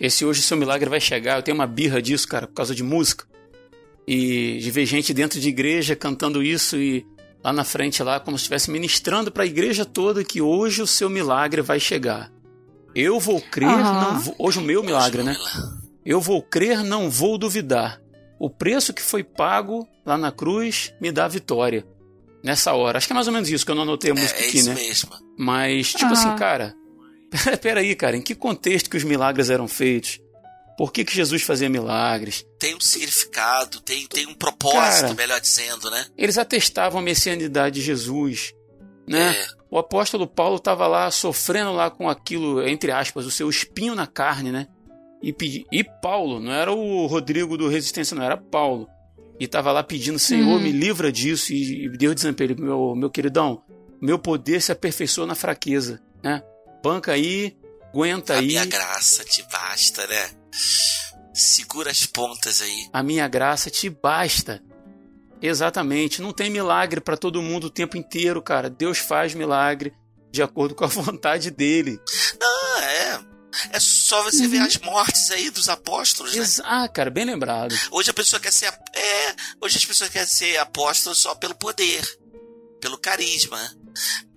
Esse 0.00 0.24
hoje 0.24 0.42
seu 0.42 0.56
milagre 0.56 0.88
vai 0.88 1.00
chegar. 1.00 1.36
Eu 1.36 1.42
tenho 1.42 1.56
uma 1.56 1.66
birra 1.66 2.00
disso, 2.00 2.26
cara, 2.26 2.46
por 2.46 2.54
causa 2.54 2.74
de 2.74 2.82
música. 2.82 3.26
E 4.06 4.58
de 4.58 4.70
ver 4.70 4.86
gente 4.86 5.12
dentro 5.12 5.38
de 5.38 5.48
igreja 5.48 5.94
cantando 5.94 6.42
isso 6.42 6.76
e 6.76 7.06
lá 7.42 7.52
na 7.52 7.64
frente, 7.64 8.02
lá, 8.02 8.18
como 8.18 8.38
se 8.38 8.42
estivesse 8.42 8.70
ministrando 8.70 9.30
para 9.30 9.42
a 9.42 9.46
igreja 9.46 9.84
toda 9.84 10.24
que 10.24 10.40
hoje 10.40 10.80
o 10.80 10.86
seu 10.86 11.10
milagre 11.10 11.60
vai 11.60 11.78
chegar. 11.78 12.32
Eu 12.94 13.18
vou 13.18 13.40
crer, 13.40 13.68
Aham. 13.68 14.00
não 14.14 14.20
vou. 14.20 14.34
Hoje 14.38 14.58
o 14.58 14.62
meu 14.62 14.82
milagre, 14.82 15.22
né? 15.22 15.36
Eu 16.04 16.20
vou 16.20 16.42
crer, 16.42 16.82
não 16.82 17.08
vou 17.10 17.38
duvidar. 17.38 18.00
O 18.38 18.50
preço 18.50 18.92
que 18.92 19.02
foi 19.02 19.22
pago 19.22 19.86
lá 20.04 20.18
na 20.18 20.32
cruz 20.32 20.92
me 21.00 21.10
dá 21.12 21.28
vitória. 21.28 21.86
Nessa 22.44 22.72
hora. 22.72 22.98
Acho 22.98 23.06
que 23.06 23.12
é 23.12 23.14
mais 23.14 23.28
ou 23.28 23.32
menos 23.32 23.48
isso 23.48 23.64
que 23.64 23.70
eu 23.70 23.74
não 23.76 23.82
anotei 23.84 24.10
a 24.10 24.14
música 24.14 24.40
É, 24.40 24.44
é 24.44 24.48
aqui, 24.48 24.58
isso 24.58 24.68
né? 24.68 24.74
mesmo. 24.74 25.10
Mas, 25.38 25.92
tipo 25.92 26.06
Aham. 26.06 26.12
assim, 26.12 26.36
cara, 26.36 26.74
peraí, 27.62 27.94
cara, 27.94 28.16
em 28.16 28.20
que 28.20 28.34
contexto 28.34 28.90
que 28.90 28.96
os 28.96 29.04
milagres 29.04 29.48
eram 29.48 29.68
feitos? 29.68 30.20
Por 30.76 30.92
que, 30.92 31.04
que 31.04 31.14
Jesus 31.14 31.42
fazia 31.42 31.68
milagres? 31.68 32.44
Tem 32.58 32.74
um 32.74 32.80
significado, 32.80 33.78
tem, 33.80 34.06
tem 34.08 34.26
um 34.26 34.34
propósito, 34.34 35.02
Cara. 35.02 35.14
melhor 35.14 35.40
dizendo, 35.40 35.88
né? 35.90 36.04
Eles 36.18 36.36
atestavam 36.38 36.98
a 36.98 37.02
messianidade 37.02 37.76
de 37.76 37.82
Jesus, 37.82 38.52
né? 39.06 39.30
É. 39.36 39.61
O 39.72 39.78
apóstolo 39.78 40.26
Paulo 40.26 40.56
estava 40.56 40.86
lá 40.86 41.10
sofrendo 41.10 41.72
lá 41.72 41.90
com 41.90 42.06
aquilo, 42.08 42.62
entre 42.68 42.92
aspas, 42.92 43.24
o 43.24 43.30
seu 43.30 43.48
espinho 43.48 43.94
na 43.94 44.06
carne, 44.06 44.52
né? 44.52 44.66
E, 45.22 45.32
pedi... 45.32 45.64
e 45.72 45.82
Paulo, 45.82 46.38
não 46.38 46.52
era 46.52 46.70
o 46.70 47.06
Rodrigo 47.06 47.56
do 47.56 47.68
Resistência, 47.68 48.14
não, 48.14 48.22
era 48.22 48.36
Paulo. 48.36 48.86
E 49.40 49.44
estava 49.46 49.72
lá 49.72 49.82
pedindo, 49.82 50.18
Senhor, 50.18 50.46
Uhum. 50.56 50.60
me 50.60 50.70
livra 50.70 51.10
disso. 51.10 51.54
E 51.54 51.88
Deus 51.96 52.14
dizendo 52.16 52.34
para 52.34 52.44
ele, 52.44 52.54
meu, 52.60 52.94
meu 52.94 53.08
queridão, 53.08 53.62
meu 54.00 54.18
poder 54.18 54.60
se 54.60 54.70
aperfeiçoa 54.70 55.26
na 55.26 55.34
fraqueza, 55.34 56.00
né? 56.22 56.42
Banca 56.84 57.12
aí, 57.12 57.56
aguenta 57.88 58.34
A 58.34 58.38
aí. 58.40 58.46
minha 58.48 58.66
graça 58.66 59.24
te 59.24 59.42
basta, 59.50 60.06
né? 60.06 60.30
Segura 61.32 61.90
as 61.90 62.04
pontas 62.04 62.60
aí. 62.60 62.88
a 62.92 63.02
minha 63.02 63.26
graça 63.26 63.70
te 63.70 63.88
basta. 63.88 64.62
Exatamente, 65.42 66.22
não 66.22 66.32
tem 66.32 66.48
milagre 66.48 67.00
para 67.00 67.16
todo 67.16 67.42
mundo 67.42 67.64
o 67.64 67.70
tempo 67.70 67.96
inteiro, 67.96 68.40
cara. 68.40 68.70
Deus 68.70 68.98
faz 68.98 69.34
milagre 69.34 69.92
de 70.30 70.42
acordo 70.42 70.74
com 70.74 70.84
a 70.84 70.88
vontade 70.88 71.50
dele. 71.50 71.98
Não, 72.40 72.78
é. 72.78 73.20
É 73.70 73.78
só 73.80 74.22
você 74.22 74.44
Uhum. 74.44 74.48
ver 74.50 74.58
as 74.60 74.78
mortes 74.78 75.30
aí 75.30 75.50
dos 75.50 75.68
apóstolos, 75.68 76.34
né? 76.34 76.46
Ah, 76.64 76.88
cara, 76.88 77.10
bem 77.10 77.24
lembrado. 77.26 77.74
Hoje 77.90 78.10
a 78.10 78.14
pessoa 78.14 78.40
quer 78.40 78.50
ser. 78.52 78.66
É, 78.94 79.34
hoje 79.60 79.76
as 79.76 79.84
pessoas 79.84 80.08
querem 80.08 80.26
ser 80.26 80.56
apóstolo 80.56 81.14
só 81.14 81.34
pelo 81.34 81.54
poder, 81.54 82.02
pelo 82.80 82.96
carisma. 82.96 83.58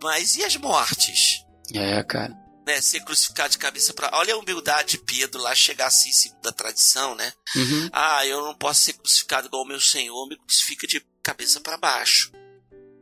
Mas 0.04 0.36
e 0.36 0.44
as 0.44 0.58
mortes? 0.58 1.46
É, 1.74 2.04
cara. 2.04 2.34
Né? 2.66 2.82
Ser 2.82 3.02
crucificado 3.02 3.50
de 3.52 3.58
cabeça 3.58 3.94
para. 3.94 4.10
Olha 4.18 4.34
a 4.34 4.38
humildade 4.38 4.92
de 4.92 4.98
Pedro 4.98 5.42
lá 5.42 5.54
chegar 5.54 5.88
assim, 5.88 6.12
segundo 6.12 6.48
a 6.48 6.52
tradição, 6.52 7.14
né? 7.16 7.32
Uhum. 7.56 7.90
Ah, 7.94 8.26
eu 8.26 8.42
não 8.44 8.56
posso 8.56 8.82
ser 8.82 8.94
crucificado 8.94 9.48
igual 9.48 9.64
o 9.64 9.68
meu 9.68 9.80
Senhor, 9.80 10.28
me 10.28 10.36
crucifica 10.38 10.88
de 10.88 11.06
cabeça 11.22 11.60
para 11.60 11.78
baixo. 11.78 12.32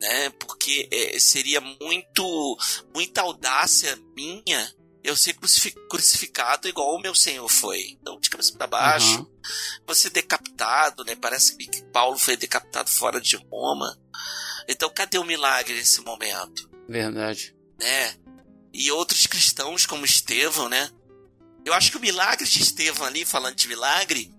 Né? 0.02 0.30
Porque 0.32 0.90
é, 0.92 1.18
seria 1.18 1.62
muito 1.62 2.58
muita 2.94 3.22
audácia 3.22 3.98
minha 4.16 4.76
eu 5.02 5.16
ser 5.16 5.34
crucifi- 5.34 5.76
crucificado 5.90 6.68
igual 6.68 6.96
o 6.96 7.02
meu 7.02 7.16
Senhor 7.16 7.48
foi. 7.48 7.98
Então, 8.02 8.20
de 8.20 8.30
cabeça 8.30 8.54
para 8.58 8.68
baixo, 8.68 9.16
Aham. 9.16 9.28
você 9.88 10.10
decapitado, 10.10 11.06
né? 11.06 11.16
Parece 11.16 11.56
que 11.58 11.84
Paulo 11.86 12.18
foi 12.18 12.36
decapitado 12.36 12.90
fora 12.90 13.20
de 13.22 13.38
Roma. 13.50 13.98
Então, 14.68 14.90
cadê 14.90 15.18
o 15.18 15.24
milagre 15.24 15.74
nesse 15.76 16.02
momento? 16.02 16.70
Verdade. 16.90 17.56
né? 17.80 18.16
E 18.74 18.92
outros 18.92 19.28
cristãos 19.28 19.86
como 19.86 20.06
Estevão, 20.06 20.68
né? 20.68 20.90
Eu 21.66 21.74
acho 21.74 21.92
que 21.92 21.98
o 21.98 22.02
milagre 22.02 22.48
de 22.48 22.62
Estevão 22.62 23.06
ali, 23.06 23.24
falando 23.24 23.56
de 23.56 23.68
milagre, 23.68 24.34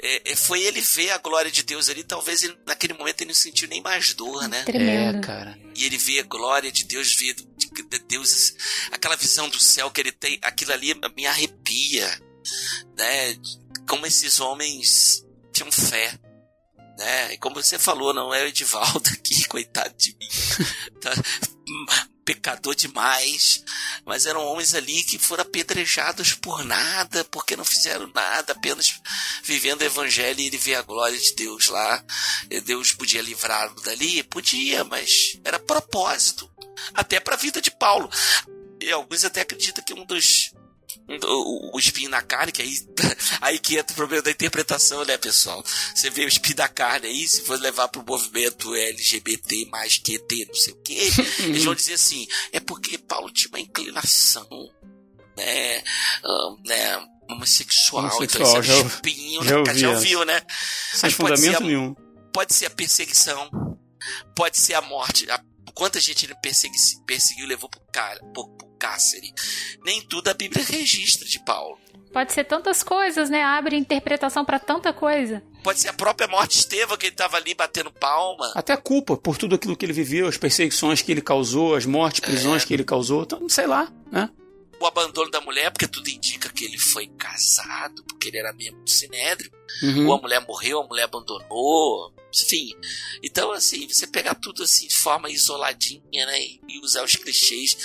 é, 0.00 0.32
é, 0.32 0.36
foi 0.36 0.62
ele 0.62 0.80
ver 0.80 1.10
a 1.10 1.18
glória 1.18 1.50
de 1.50 1.62
Deus 1.62 1.88
ali. 1.88 2.04
Talvez 2.04 2.42
ele, 2.42 2.56
naquele 2.66 2.94
momento 2.94 3.20
ele 3.20 3.28
não 3.28 3.34
sentiu 3.34 3.68
nem 3.68 3.82
mais 3.82 4.14
dor, 4.14 4.48
né? 4.48 4.62
Tremendo. 4.62 5.18
É, 5.18 5.20
cara. 5.20 5.58
E 5.74 5.84
ele 5.84 5.98
vê 5.98 6.20
a 6.20 6.24
glória 6.24 6.70
de 6.70 6.84
Deus, 6.84 7.14
vê 7.16 7.34
de, 7.34 7.44
de 7.72 7.98
Deus, 8.06 8.54
aquela 8.92 9.16
visão 9.16 9.48
do 9.48 9.58
céu 9.58 9.90
que 9.90 10.00
ele 10.00 10.12
tem, 10.12 10.38
aquilo 10.42 10.72
ali 10.72 10.94
me 11.16 11.26
arrepia, 11.26 12.06
né? 12.96 13.36
Como 13.88 14.06
esses 14.06 14.38
homens 14.38 15.24
tinham 15.52 15.72
fé. 15.72 16.18
Né? 16.96 17.34
E 17.34 17.38
como 17.38 17.62
você 17.62 17.78
falou, 17.78 18.12
não 18.12 18.34
é 18.34 18.42
o 18.42 18.46
Edivaldo 18.46 19.08
aqui, 19.14 19.46
coitado 19.46 19.94
de 19.96 20.16
mim. 20.16 20.28
Tá? 21.00 21.12
Pecador 22.28 22.74
demais. 22.74 23.64
Mas 24.04 24.26
eram 24.26 24.44
homens 24.44 24.74
ali 24.74 25.02
que 25.02 25.18
foram 25.18 25.44
apedrejados 25.44 26.34
por 26.34 26.62
nada, 26.62 27.24
porque 27.24 27.56
não 27.56 27.64
fizeram 27.64 28.06
nada, 28.14 28.52
apenas 28.52 29.00
vivendo 29.42 29.80
o 29.80 29.84
evangelho 29.84 30.38
e 30.38 30.46
ele 30.46 30.58
vê 30.58 30.74
a 30.74 30.82
glória 30.82 31.18
de 31.18 31.34
Deus 31.34 31.68
lá. 31.68 32.04
Deus 32.66 32.92
podia 32.92 33.22
livrá-lo 33.22 33.80
dali? 33.80 34.22
Podia, 34.24 34.84
mas 34.84 35.40
era 35.42 35.58
propósito. 35.58 36.50
Até 36.92 37.18
para 37.18 37.34
a 37.34 37.38
vida 37.38 37.62
de 37.62 37.70
Paulo. 37.70 38.10
E 38.78 38.92
alguns 38.92 39.24
até 39.24 39.40
acreditam 39.40 39.82
que 39.82 39.94
um 39.94 40.04
dos. 40.04 40.52
Um 41.08 41.18
o, 41.26 41.70
o 41.76 41.78
espinho 41.78 42.10
na 42.10 42.22
carne, 42.22 42.52
que 42.52 42.62
aí, 42.62 42.74
aí 43.40 43.58
que 43.58 43.76
entra 43.78 43.92
o 43.92 43.96
problema 43.96 44.22
da 44.22 44.30
interpretação, 44.30 45.04
né, 45.04 45.16
pessoal? 45.18 45.64
Você 45.94 46.08
vê 46.10 46.24
o 46.24 46.28
espinho 46.28 46.56
da 46.56 46.68
carne 46.68 47.06
aí, 47.08 47.28
se 47.28 47.42
for 47.42 47.58
levar 47.60 47.88
pro 47.88 48.04
movimento 48.06 48.74
LGBT 48.74 49.66
mais 49.70 49.98
QT, 49.98 50.46
não 50.48 50.54
sei 50.54 50.72
o 50.74 50.82
quê, 50.82 51.10
eles 51.40 51.64
vão 51.64 51.74
dizer 51.74 51.94
assim: 51.94 52.26
é 52.52 52.60
porque 52.60 52.98
Paulo 52.98 53.30
tinha 53.30 53.48
uma 53.50 53.60
inclinação, 53.60 54.48
né? 55.36 55.82
ah, 56.24 56.54
né 56.66 57.06
homossexual, 57.30 58.04
Homossexual, 58.04 58.42
então 58.42 58.60
esse 58.60 58.70
era 58.70 58.78
já- 58.78 58.84
o 58.84 58.86
espinho 58.86 59.44
já 59.44 59.58
na 59.58 59.64
carne. 59.64 59.80
Já 59.80 59.88
essa. 59.88 59.96
ouviu, 59.98 60.24
né? 60.24 60.40
Sem 60.92 61.00
Mas 61.02 61.14
pode 61.14 61.38
ser 61.38 61.46
fundamento 61.46 61.56
a- 61.62 61.66
nenhum. 61.66 61.94
pode 62.32 62.54
ser 62.54 62.66
a 62.66 62.70
perseguição, 62.70 63.50
pode 64.34 64.58
ser 64.58 64.74
a 64.74 64.80
morte. 64.82 65.30
A, 65.30 65.38
quanta 65.74 66.00
gente 66.00 66.24
ele 66.26 66.34
persegui, 66.36 66.76
perseguiu 67.06 67.46
levou 67.46 67.68
pro, 67.68 67.80
cara, 67.92 68.18
pro, 68.32 68.48
pro 68.56 68.67
cárcere. 68.78 69.32
Nem 69.84 70.00
tudo 70.02 70.28
a 70.28 70.34
Bíblia 70.34 70.64
registra 70.64 71.26
de 71.26 71.38
Paulo. 71.40 71.78
Pode 72.12 72.32
ser 72.32 72.44
tantas 72.44 72.82
coisas, 72.82 73.28
né? 73.28 73.42
Abre 73.42 73.76
interpretação 73.76 74.44
pra 74.44 74.58
tanta 74.58 74.92
coisa. 74.92 75.42
Pode 75.62 75.80
ser 75.80 75.88
a 75.88 75.92
própria 75.92 76.26
morte 76.26 76.52
de 76.52 76.58
Estevão, 76.60 76.96
que 76.96 77.06
ele 77.06 77.12
estava 77.12 77.36
ali 77.36 77.54
batendo 77.54 77.90
palma. 77.90 78.50
Até 78.54 78.72
a 78.72 78.76
culpa 78.78 79.16
por 79.16 79.36
tudo 79.36 79.56
aquilo 79.56 79.76
que 79.76 79.84
ele 79.84 79.92
viveu, 79.92 80.26
as 80.26 80.38
perseguições 80.38 81.02
que 81.02 81.12
ele 81.12 81.20
causou, 81.20 81.74
as 81.74 81.84
mortes, 81.84 82.20
prisões 82.20 82.64
que 82.64 82.72
ele 82.72 82.84
causou. 82.84 83.24
Então, 83.24 83.48
sei 83.48 83.66
lá, 83.66 83.92
né? 84.10 84.30
O 84.80 84.86
abandono 84.86 85.30
da 85.30 85.40
mulher, 85.40 85.70
porque 85.70 85.88
tudo 85.88 86.08
indica 86.08 86.48
que 86.48 86.64
ele 86.64 86.78
foi 86.78 87.08
casado, 87.18 88.02
porque 88.04 88.28
ele 88.28 88.38
era 88.38 88.52
membro 88.52 88.80
do 88.82 88.90
Sinédrio. 88.90 89.50
Uhum. 89.82 90.06
Ou 90.06 90.14
a 90.14 90.20
mulher 90.20 90.40
morreu, 90.46 90.80
a 90.80 90.86
mulher 90.86 91.04
abandonou. 91.04 92.14
Enfim. 92.34 92.74
Então, 93.22 93.50
assim, 93.52 93.86
você 93.88 94.06
pegar 94.06 94.34
tudo 94.34 94.62
assim 94.62 94.86
de 94.86 94.94
forma 94.94 95.30
isoladinha, 95.30 96.26
né? 96.26 96.40
E 96.40 96.80
usar 96.82 97.02
os 97.02 97.16
clichês. 97.16 97.76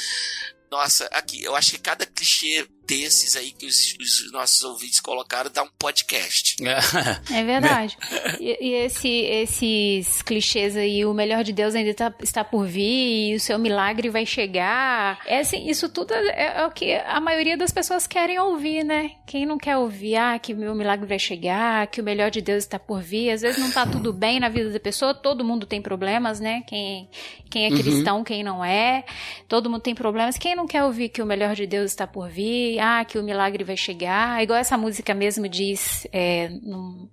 Nossa, 0.74 1.06
aqui, 1.12 1.44
eu 1.44 1.56
acho 1.56 1.70
que 1.70 1.78
cada 1.78 2.04
clichê 2.04 2.68
desses 2.86 3.36
aí 3.36 3.52
que 3.52 3.66
os, 3.66 3.96
os 4.00 4.32
nossos 4.32 4.64
ouvintes 4.64 5.00
colocaram, 5.00 5.50
dá 5.52 5.64
um 5.64 5.70
podcast. 5.78 6.58
É 7.34 7.44
verdade. 7.44 7.98
e, 8.40 8.58
e 8.62 8.74
esse, 8.74 9.10
esses 9.10 10.22
clichês 10.22 10.76
aí, 10.76 11.06
o 11.06 11.14
melhor 11.14 11.44
de 11.44 11.52
Deus 11.54 11.74
ainda 11.74 11.94
tá, 11.94 12.14
está 12.22 12.44
por 12.44 12.66
vir, 12.66 13.32
e 13.32 13.36
o 13.36 13.40
seu 13.40 13.58
milagre 13.58 14.10
vai 14.10 14.26
chegar. 14.26 15.20
É 15.26 15.40
assim, 15.40 15.68
isso 15.68 15.90
tudo 15.90 16.14
é, 16.14 16.58
é, 16.58 16.66
o 16.66 16.72
que 16.72 16.94
a 16.94 17.20
maioria 17.20 17.58
das 17.58 17.72
pessoas 17.72 18.06
querem 18.06 18.40
ouvir, 18.40 18.84
né? 18.84 19.12
Quem 19.26 19.46
não 19.46 19.58
quer 19.58 19.78
ouvir, 19.78 20.16
ah, 20.16 20.38
que 20.38 20.54
o 20.54 20.58
meu 20.58 20.76
milagre 20.76 21.08
vai 21.08 21.20
chegar, 21.20 21.88
que 21.88 22.02
o 22.02 22.04
melhor 22.04 22.30
de 22.30 22.42
Deus 22.42 22.64
está 22.64 22.78
por 22.78 23.02
vir. 23.02 23.32
Às 23.32 23.42
vezes 23.42 23.60
não 23.60 23.72
tá 23.72 23.86
tudo 23.86 24.12
bem 24.14 24.40
na 24.40 24.50
vida 24.50 24.70
da 24.70 24.80
pessoa, 24.80 25.14
todo 25.14 25.44
mundo 25.44 25.66
tem 25.66 25.82
problemas, 25.82 26.40
né? 26.40 26.64
Quem, 26.68 27.10
quem 27.50 27.66
é 27.66 27.70
uhum. 27.70 27.78
cristão, 27.78 28.24
quem 28.24 28.44
não 28.44 28.64
é, 28.64 29.06
todo 29.48 29.70
mundo 29.70 29.82
tem 29.82 29.96
problemas. 29.96 30.38
Quem 30.38 30.56
não 30.56 30.68
quer 30.68 30.84
ouvir 30.84 31.10
que 31.10 31.22
o 31.22 31.26
melhor 31.26 31.56
de 31.56 31.66
Deus 31.66 31.92
está 31.92 32.06
por 32.06 32.30
vir, 32.30 32.73
ah, 32.80 33.04
que 33.06 33.18
o 33.18 33.24
milagre 33.24 33.64
vai 33.64 33.78
chegar, 33.78 34.42
igual 34.44 34.60
essa 34.60 34.78
música 34.78 35.14
mesmo 35.14 35.48
diz, 35.48 36.08
é, 36.12 36.50
num 36.50 37.10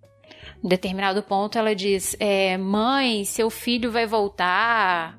determinado 0.62 1.22
ponto, 1.22 1.58
ela 1.58 1.74
diz: 1.74 2.16
é, 2.18 2.56
Mãe, 2.56 3.24
seu 3.24 3.50
filho 3.50 3.90
vai 3.90 4.06
voltar. 4.06 5.18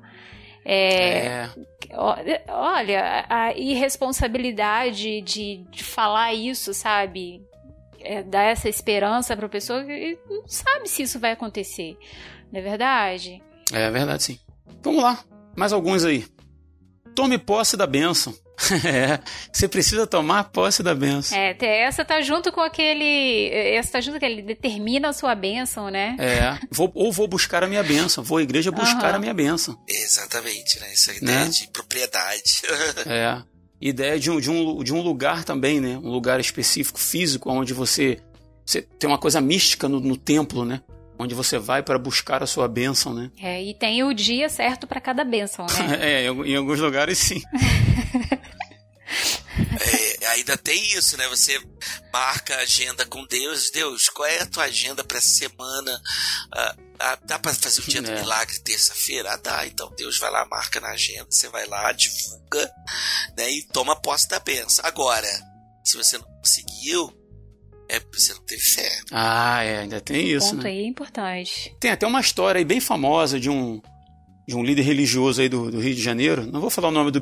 É, 0.64 1.26
é. 1.26 1.50
Olha, 2.48 3.26
a 3.28 3.52
irresponsabilidade 3.52 5.20
de, 5.22 5.64
de 5.70 5.82
falar 5.82 6.32
isso, 6.32 6.72
sabe? 6.72 7.42
É, 8.00 8.22
dar 8.22 8.42
essa 8.42 8.68
esperança 8.68 9.36
para 9.36 9.46
a 9.46 9.50
pessoa 9.50 9.84
que 9.84 10.18
não 10.28 10.46
sabe 10.46 10.88
se 10.88 11.02
isso 11.02 11.18
vai 11.18 11.32
acontecer. 11.32 11.96
Não 12.52 12.60
é 12.60 12.62
verdade? 12.62 13.42
É 13.72 13.90
verdade, 13.90 14.22
sim. 14.22 14.38
Vamos 14.82 15.02
lá, 15.02 15.18
mais 15.56 15.72
alguns 15.72 16.04
aí. 16.04 16.24
Tome 17.14 17.38
posse 17.38 17.76
da 17.76 17.86
bênção. 17.86 18.34
é, 18.86 19.18
você 19.52 19.68
precisa 19.68 20.06
tomar 20.06 20.44
posse 20.44 20.82
da 20.82 20.94
bênção. 20.94 21.36
É, 21.36 21.56
essa 21.82 22.04
tá 22.04 22.20
junto 22.20 22.52
com 22.52 22.60
aquele. 22.60 23.50
Essa 23.50 23.92
tá 23.92 24.00
junto 24.00 24.18
com 24.18 24.26
ele 24.26 24.42
determina 24.42 25.08
a 25.08 25.12
sua 25.12 25.34
bênção, 25.34 25.90
né? 25.90 26.16
É, 26.18 26.58
vou, 26.70 26.90
ou 26.94 27.12
vou 27.12 27.26
buscar 27.26 27.64
a 27.64 27.66
minha 27.66 27.82
bênção, 27.82 28.22
vou 28.22 28.38
à 28.38 28.42
igreja 28.42 28.70
buscar 28.70 29.10
uhum. 29.10 29.16
a 29.16 29.18
minha 29.18 29.34
bênção. 29.34 29.78
Exatamente, 29.88 30.78
né? 30.80 30.92
Essa 30.92 31.12
ideia 31.12 31.44
né? 31.44 31.48
de 31.48 31.68
propriedade. 31.68 32.62
é. 33.06 33.42
Ideia 33.80 34.18
de 34.18 34.30
um, 34.30 34.40
de, 34.40 34.48
um, 34.48 34.84
de 34.84 34.94
um 34.94 35.00
lugar 35.00 35.42
também, 35.42 35.80
né? 35.80 35.98
Um 35.98 36.10
lugar 36.10 36.38
específico, 36.38 37.00
físico, 37.00 37.50
onde 37.50 37.74
você, 37.74 38.20
você 38.64 38.80
tem 38.80 39.10
uma 39.10 39.18
coisa 39.18 39.40
mística 39.40 39.88
no, 39.88 39.98
no 39.98 40.16
templo, 40.16 40.64
né? 40.64 40.80
onde 41.18 41.34
você 41.34 41.58
vai 41.58 41.82
para 41.82 41.98
buscar 41.98 42.42
a 42.42 42.46
sua 42.46 42.66
bênção, 42.66 43.14
né? 43.14 43.30
É, 43.40 43.62
e 43.62 43.74
tem 43.74 44.02
o 44.02 44.12
dia 44.12 44.48
certo 44.48 44.86
para 44.86 45.00
cada 45.00 45.24
bênção, 45.24 45.66
né? 45.66 45.98
é, 46.00 46.26
em 46.26 46.56
alguns 46.56 46.80
lugares 46.80 47.18
sim. 47.18 47.40
É, 50.20 50.26
ainda 50.28 50.56
tem 50.56 50.82
isso, 50.96 51.16
né? 51.16 51.28
Você 51.28 51.60
marca 52.12 52.54
a 52.54 52.60
agenda 52.60 53.04
com 53.06 53.24
Deus. 53.26 53.70
Deus, 53.70 54.08
qual 54.08 54.28
é 54.28 54.40
a 54.40 54.46
tua 54.46 54.64
agenda 54.64 55.04
para 55.04 55.18
essa 55.18 55.28
semana? 55.28 56.00
Ah, 56.52 56.76
ah, 57.00 57.18
dá 57.24 57.38
para 57.38 57.52
fazer 57.54 57.80
o 57.80 57.84
dia 57.84 58.00
é. 58.00 58.02
do 58.02 58.12
milagre 58.12 58.58
terça-feira? 58.60 59.32
Ah, 59.32 59.36
dá. 59.36 59.66
Então 59.66 59.92
Deus 59.96 60.18
vai 60.18 60.30
lá, 60.30 60.46
marca 60.46 60.80
na 60.80 60.90
agenda. 60.90 61.26
Você 61.30 61.48
vai 61.48 61.66
lá, 61.66 61.92
divulga, 61.92 62.72
né? 63.36 63.50
E 63.50 63.62
toma 63.64 64.00
posse 64.00 64.28
da 64.28 64.38
benção. 64.40 64.84
Agora, 64.86 65.28
se 65.84 65.96
você 65.96 66.16
não 66.16 66.24
conseguiu, 66.38 67.12
é 67.88 68.00
porque 68.00 68.20
você 68.20 68.32
não 68.32 68.42
teve 68.44 68.62
fé. 68.62 69.00
Ah, 69.10 69.62
é, 69.62 69.80
ainda 69.80 70.00
tem 70.00 70.28
isso. 70.28 70.50
Ponto 70.50 70.62
né? 70.62 70.70
aí 70.70 70.86
importante. 70.86 71.76
Tem 71.78 71.90
até 71.90 72.06
uma 72.06 72.20
história 72.20 72.58
aí 72.58 72.64
bem 72.64 72.80
famosa 72.80 73.38
de 73.38 73.50
um 73.50 73.80
de 74.46 74.56
um 74.56 74.64
líder 74.64 74.82
religioso 74.82 75.40
aí 75.40 75.48
do, 75.48 75.70
do 75.70 75.80
Rio 75.80 75.94
de 75.94 76.02
Janeiro. 76.02 76.46
Não 76.46 76.60
vou 76.60 76.70
falar 76.70 76.88
o 76.88 76.92
nome 76.92 77.10
do 77.10 77.20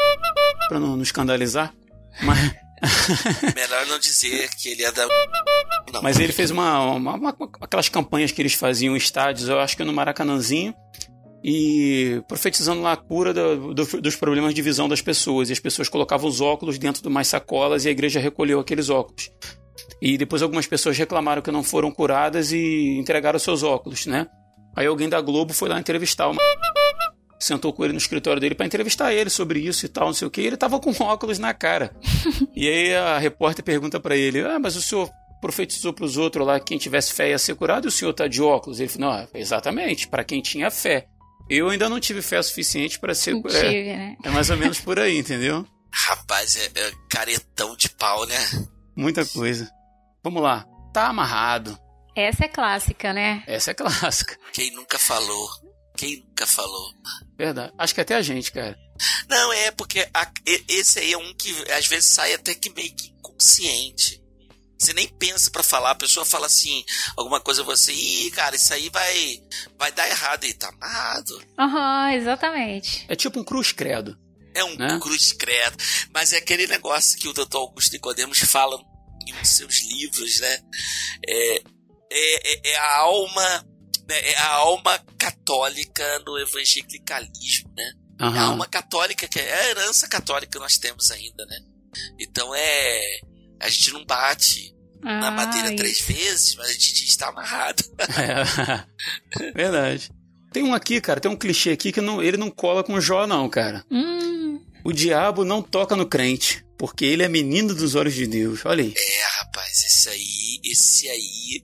para 0.69 0.79
não, 0.79 0.97
não 0.97 1.03
escandalizar, 1.03 1.75
mas 2.23 2.55
Melhor 3.55 3.87
não 3.87 3.99
dizer 3.99 4.49
que 4.57 4.71
ele 4.71 4.83
é 4.83 4.93
da. 4.93 5.07
Não. 5.93 6.03
Mas 6.03 6.19
ele 6.19 6.33
fez 6.33 6.51
uma, 6.51 6.95
uma, 6.95 7.15
uma, 7.15 7.37
aquelas 7.61 7.89
campanhas 7.89 8.33
que 8.33 8.41
eles 8.41 8.55
faziam 8.55 8.95
em 8.95 8.99
estádios, 8.99 9.49
eu 9.49 9.61
acho 9.61 9.77
que 9.77 9.85
no 9.85 9.93
Maracanãzinho, 9.93 10.75
e 11.45 12.23
profetizando 12.27 12.81
lá 12.81 12.93
a 12.93 12.97
cura 12.97 13.35
do, 13.35 13.75
do, 13.75 13.85
dos 14.01 14.17
problemas 14.17 14.55
de 14.55 14.63
visão 14.63 14.89
das 14.89 15.03
pessoas. 15.03 15.51
E 15.51 15.53
as 15.53 15.61
pessoas 15.61 15.89
colocavam 15.89 16.29
os 16.29 16.41
óculos 16.41 16.79
dentro 16.79 17.03
de 17.03 17.09
umas 17.09 17.29
sacolas 17.29 17.85
e 17.85 17.89
a 17.89 17.93
igreja 17.93 18.21
recolheu 18.21 18.61
aqueles 18.61 18.89
óculos. 18.89 19.31
E 20.01 20.17
depois 20.17 20.43
algumas 20.43 20.67
pessoas 20.67 20.97
reclamaram 20.97 21.43
que 21.43 21.51
não 21.51 21.63
foram 21.63 21.91
curadas 21.91 22.53
e 22.53 22.97
entregaram 22.99 23.39
seus 23.39 23.63
óculos, 23.63 24.07
né? 24.07 24.27
Aí 24.77 24.87
alguém 24.87 25.09
da 25.09 25.21
Globo 25.21 25.53
foi 25.53 25.69
lá 25.69 25.79
entrevistar 25.79 26.29
o 26.29 26.35
sentou 27.41 27.73
com 27.73 27.83
ele 27.83 27.95
no 27.95 27.99
escritório 27.99 28.41
dele 28.41 28.55
para 28.55 28.67
entrevistar 28.67 29.13
ele 29.15 29.31
sobre 29.31 29.61
isso 29.61 29.87
e 29.87 29.89
tal, 29.89 30.09
não 30.09 30.15
sei 30.15 30.29
o 30.29 30.31
que. 30.31 30.43
E 30.43 30.47
ele 30.47 30.57
tava 30.57 30.79
com 30.79 30.93
óculos 31.03 31.39
na 31.39 31.55
cara. 31.55 31.97
e 32.55 32.69
aí 32.69 32.95
a 32.95 33.19
repórter 33.19 33.65
pergunta 33.65 33.99
para 33.99 34.17
ele: 34.17 34.43
Ah, 34.43 34.59
mas 34.59 34.77
o 34.77 34.83
senhor 34.83 35.11
profetizou 35.41 35.93
para 35.93 36.05
os 36.05 36.19
outros 36.19 36.47
lá 36.47 36.61
que 36.61 36.67
quem 36.67 36.79
tivesse 36.79 37.15
fé 37.15 37.31
ia 37.31 37.39
ser 37.39 37.55
curado 37.55 37.87
e 37.87 37.89
o 37.89 37.93
senhor 37.93 38.13
tá 38.13 38.29
de 38.29 38.43
óculos? 38.43 38.79
Ele 38.79 38.89
falou: 38.89 39.11
Não, 39.11 39.29
exatamente, 39.35 40.07
para 40.07 40.23
quem 40.23 40.43
tinha 40.43 40.71
fé. 40.71 41.07
Eu 41.49 41.69
ainda 41.69 41.89
não 41.89 41.99
tive 41.99 42.23
fé 42.23 42.41
suficiente 42.41 43.01
para 43.01 43.13
ser. 43.13 43.41
curado. 43.41 43.65
é, 43.65 43.97
né? 43.97 44.17
é 44.23 44.31
mais 44.31 44.51
ou 44.51 44.57
menos 44.57 44.79
por 44.79 45.01
aí, 45.01 45.19
entendeu? 45.19 45.67
Rapaz, 45.93 46.55
é, 46.57 46.67
é 46.67 46.93
caretão 47.11 47.75
de 47.75 47.89
pau, 47.91 48.25
né? 48.27 48.37
Muita 48.95 49.27
coisa. 49.27 49.69
Vamos 50.23 50.43
lá. 50.43 50.65
Tá 50.93 51.09
amarrado. 51.09 51.77
Essa 52.15 52.45
é 52.45 52.49
clássica, 52.49 53.13
né? 53.13 53.43
Essa 53.47 53.73
é 53.73 53.75
clássica. 53.75 54.37
Quem 54.53 54.73
nunca 54.73 54.99
falou? 54.99 55.49
Quem 56.01 56.25
nunca 56.27 56.47
falou? 56.47 56.95
Verdade. 57.37 57.75
Acho 57.77 57.95
que 57.95 58.01
até 58.01 58.15
a 58.15 58.23
gente, 58.23 58.51
cara. 58.51 58.75
Não, 59.29 59.53
é 59.53 59.71
porque 59.71 60.09
a, 60.15 60.33
esse 60.67 60.99
aí 60.99 61.13
é 61.13 61.19
um 61.19 61.35
que 61.35 61.51
às 61.73 61.87
vezes 61.87 62.09
sai 62.09 62.33
até 62.33 62.55
que 62.55 62.71
meio 62.71 62.91
que 62.95 63.09
inconsciente. 63.09 64.19
Você 64.79 64.95
nem 64.95 65.07
pensa 65.07 65.51
para 65.51 65.63
falar, 65.63 65.91
a 65.91 65.95
pessoa 65.95 66.25
fala 66.25 66.47
assim, 66.47 66.83
alguma 67.19 67.39
coisa 67.39 67.63
você, 67.63 67.93
ih, 67.93 68.31
cara, 68.31 68.57
isso 68.57 68.73
aí 68.73 68.89
vai 68.89 69.43
vai 69.79 69.93
dar 69.93 70.09
errado 70.09 70.45
e 70.45 70.55
tá 70.55 70.71
amarrado. 70.71 71.43
Aham, 71.59 72.07
uhum, 72.07 72.13
exatamente. 72.15 73.05
É 73.07 73.15
tipo 73.15 73.39
um 73.39 73.45
cruz 73.45 73.71
credo. 73.71 74.19
É 74.55 74.65
um 74.65 74.77
né? 74.77 74.99
cruz 75.03 75.35
credo, 75.35 75.77
mas 76.15 76.33
é 76.33 76.39
aquele 76.39 76.67
negócio 76.67 77.19
que 77.19 77.29
o 77.29 77.35
Dr. 77.35 77.57
Augusto 77.57 77.93
Nicodemos 77.93 78.39
fala 78.41 78.81
em 79.27 79.35
um 79.35 79.43
de 79.43 79.49
seus 79.49 79.83
livros, 79.83 80.41
né? 80.41 80.61
É, 81.29 81.57
é, 81.59 81.61
é, 82.11 82.71
é 82.71 82.77
a 82.79 82.97
alma 83.01 83.70
né, 84.11 84.19
é 84.33 84.37
a 84.39 84.55
alma 84.55 84.99
católica 85.17 86.19
no 86.27 86.37
evangelicalismo, 86.37 87.73
né? 87.77 87.93
Uhum. 88.21 88.35
É 88.35 88.39
a 88.39 88.43
alma 88.43 88.67
católica, 88.67 89.29
que 89.29 89.39
é 89.39 89.55
a 89.55 89.69
herança 89.69 90.09
católica 90.09 90.51
que 90.51 90.59
nós 90.59 90.77
temos 90.77 91.11
ainda, 91.13 91.47
né? 91.47 91.61
Então 92.19 92.53
é. 92.55 93.21
A 93.61 93.69
gente 93.69 93.93
não 93.93 94.05
bate 94.05 94.75
ah, 95.03 95.21
na 95.21 95.31
madeira 95.31 95.69
isso. 95.69 95.77
três 95.77 96.01
vezes, 96.01 96.57
mas 96.57 96.71
a 96.71 96.73
gente 96.73 97.05
está 97.05 97.29
amarrado. 97.29 97.85
É. 99.39 99.53
Verdade. 99.55 100.11
Tem 100.53 100.65
um 100.65 100.75
aqui, 100.75 101.01
cara, 101.01 101.21
tem 101.21 101.31
um 101.31 101.37
clichê 101.37 101.71
aqui 101.71 101.93
que 101.93 102.01
não, 102.01 102.21
ele 102.21 102.37
não 102.37 102.51
cola 102.51 102.83
com 102.83 103.01
Jó, 103.01 103.27
não, 103.27 103.49
cara. 103.49 103.85
Hum. 103.91 104.61
O 104.85 104.93
diabo 104.93 105.45
não 105.45 105.63
toca 105.63 105.95
no 105.95 106.07
crente, 106.07 106.65
porque 106.77 107.05
ele 107.05 107.23
é 107.23 107.29
menino 107.29 107.75
dos 107.75 107.95
olhos 107.95 108.15
de 108.15 108.27
Deus. 108.27 108.65
Olha 108.65 108.83
aí. 108.83 108.95
É, 108.97 109.23
rapaz, 109.39 109.85
esse 109.85 110.09
aí, 110.09 110.61
esse 110.65 111.09
aí, 111.09 111.63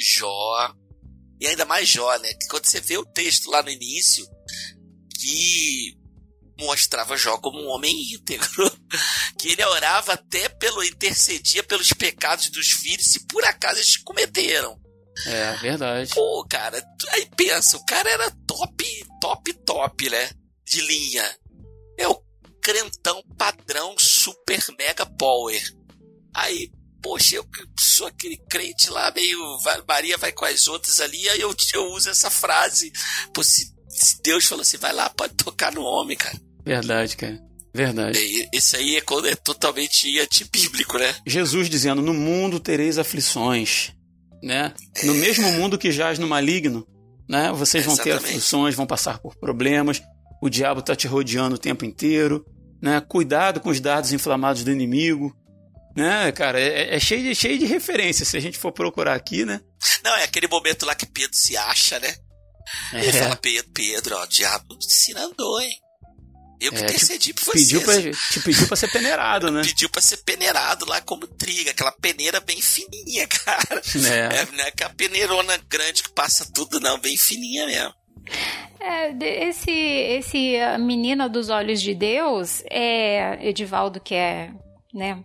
Jó 0.00 0.72
e 1.40 1.46
ainda 1.46 1.64
mais 1.64 1.88
Jó, 1.88 2.16
né? 2.18 2.32
Que 2.34 2.46
quando 2.48 2.66
você 2.66 2.80
vê 2.80 2.96
o 2.96 3.04
texto 3.04 3.50
lá 3.50 3.62
no 3.62 3.70
início, 3.70 4.26
que 5.18 5.96
mostrava 6.58 7.16
Jó 7.16 7.36
como 7.38 7.60
um 7.60 7.68
homem 7.68 7.94
íntegro, 8.14 8.48
que 9.38 9.50
ele 9.50 9.64
orava 9.64 10.14
até 10.14 10.48
pelo 10.48 10.82
intercedia 10.82 11.62
pelos 11.62 11.92
pecados 11.92 12.48
dos 12.50 12.70
filhos 12.70 13.06
se 13.06 13.26
por 13.26 13.44
acaso 13.44 13.78
eles 13.78 13.96
cometeram. 13.98 14.80
É, 15.26 15.56
verdade. 15.56 16.14
Pô, 16.14 16.44
cara, 16.48 16.82
aí 17.10 17.28
pensa, 17.36 17.76
o 17.76 17.84
cara 17.86 18.08
era 18.08 18.30
top, 18.46 19.06
top, 19.20 19.52
top, 19.64 20.10
né? 20.10 20.30
De 20.64 20.80
linha. 20.80 21.38
É 21.98 22.06
o 22.08 22.22
crentão 22.62 23.22
padrão 23.38 23.94
super 23.98 24.60
mega 24.78 25.06
power. 25.06 25.62
Aí 26.34 26.70
poxa, 27.06 27.36
eu 27.36 27.46
sou 27.78 28.08
aquele 28.08 28.36
crente 28.36 28.90
lá, 28.90 29.12
meio 29.14 29.38
Maria 29.86 30.18
vai 30.18 30.32
com 30.32 30.44
as 30.44 30.66
outras 30.66 30.98
ali, 30.98 31.28
aí 31.28 31.40
eu, 31.40 31.54
eu 31.72 31.92
uso 31.92 32.10
essa 32.10 32.28
frase. 32.28 32.92
Pô, 33.32 33.44
se, 33.44 33.72
se 33.88 34.20
Deus 34.22 34.44
falou 34.44 34.62
assim, 34.62 34.76
vai 34.76 34.92
lá, 34.92 35.08
pode 35.10 35.34
tocar 35.34 35.72
no 35.72 35.82
homem, 35.82 36.16
cara. 36.16 36.36
Verdade, 36.64 37.16
cara. 37.16 37.40
Verdade. 37.72 38.18
Esse 38.52 38.76
aí 38.76 38.96
é, 38.96 39.30
é 39.30 39.36
totalmente 39.36 40.18
antibíblico, 40.18 40.98
né? 40.98 41.14
Jesus 41.26 41.68
dizendo: 41.68 42.00
No 42.00 42.14
mundo 42.14 42.58
tereis 42.58 42.98
aflições. 42.98 43.92
Né? 44.42 44.72
No 45.04 45.14
é... 45.14 45.18
mesmo 45.18 45.52
mundo 45.52 45.78
que 45.78 45.92
jaz 45.92 46.18
no 46.18 46.26
maligno, 46.26 46.86
né? 47.28 47.52
Vocês 47.52 47.84
vão 47.84 47.94
Exatamente. 47.94 48.22
ter 48.22 48.28
aflições, 48.28 48.74
vão 48.74 48.86
passar 48.86 49.18
por 49.18 49.36
problemas. 49.36 50.02
O 50.42 50.48
diabo 50.48 50.80
está 50.80 50.96
te 50.96 51.06
rodeando 51.06 51.56
o 51.56 51.58
tempo 51.58 51.84
inteiro. 51.84 52.44
Né? 52.82 53.00
Cuidado 53.00 53.60
com 53.60 53.68
os 53.68 53.78
dardos 53.78 54.12
inflamados 54.12 54.64
do 54.64 54.72
inimigo. 54.72 55.36
Né, 55.96 56.30
cara, 56.32 56.60
é, 56.60 56.94
é, 56.94 57.00
cheio, 57.00 57.22
de, 57.22 57.34
cheio 57.34 57.58
de 57.58 57.64
referências, 57.64 58.28
se 58.28 58.36
a 58.36 58.40
gente 58.40 58.58
for 58.58 58.70
procurar 58.70 59.14
aqui, 59.14 59.46
né? 59.46 59.60
Não, 60.04 60.14
é 60.16 60.24
aquele 60.24 60.46
momento 60.46 60.84
lá 60.84 60.94
que 60.94 61.06
Pedro 61.06 61.34
se 61.34 61.56
acha, 61.56 61.98
né? 61.98 62.14
É. 62.92 63.02
Ele 63.02 63.12
fala, 63.12 63.36
Pedro, 63.36 63.70
Pedro, 63.72 64.16
ó, 64.16 64.22
o 64.24 64.26
diabo 64.26 64.76
te 64.76 64.86
ensinando, 64.86 65.60
hein? 65.60 65.70
Eu 66.60 66.72
que 66.72 66.78
É, 66.78 66.82
intercedi 66.82 67.34
por 67.34 67.44
você. 67.44 67.52
Pediu 67.58 67.82
pra, 67.82 67.94
te 68.00 68.40
pediu 68.40 68.66
pra 68.66 68.76
ser 68.76 68.88
peneirado, 68.88 69.50
né? 69.50 69.62
Pediu 69.62 69.88
pra 69.90 70.00
ser 70.00 70.16
peneirado 70.18 70.86
lá 70.86 71.00
como 71.00 71.26
triga, 71.26 71.70
aquela 71.70 71.92
peneira 71.92 72.40
bem 72.40 72.60
fininha, 72.60 73.26
cara. 73.44 73.82
É. 73.94 74.40
É, 74.40 74.46
não 74.52 74.64
é 74.64 74.68
aquela 74.68 74.90
peneirona 74.90 75.56
grande 75.68 76.02
que 76.02 76.10
passa 76.10 76.46
tudo, 76.52 76.80
não, 76.80 76.98
bem 76.98 77.16
fininha 77.16 77.66
mesmo. 77.66 77.94
É, 78.80 79.48
esse, 79.48 79.70
esse 79.70 80.56
menina 80.80 81.28
dos 81.28 81.48
olhos 81.48 81.80
de 81.80 81.94
Deus, 81.94 82.62
é 82.70 83.38
Edivaldo, 83.46 84.00
que 84.00 84.14
é, 84.14 84.50
né, 84.92 85.22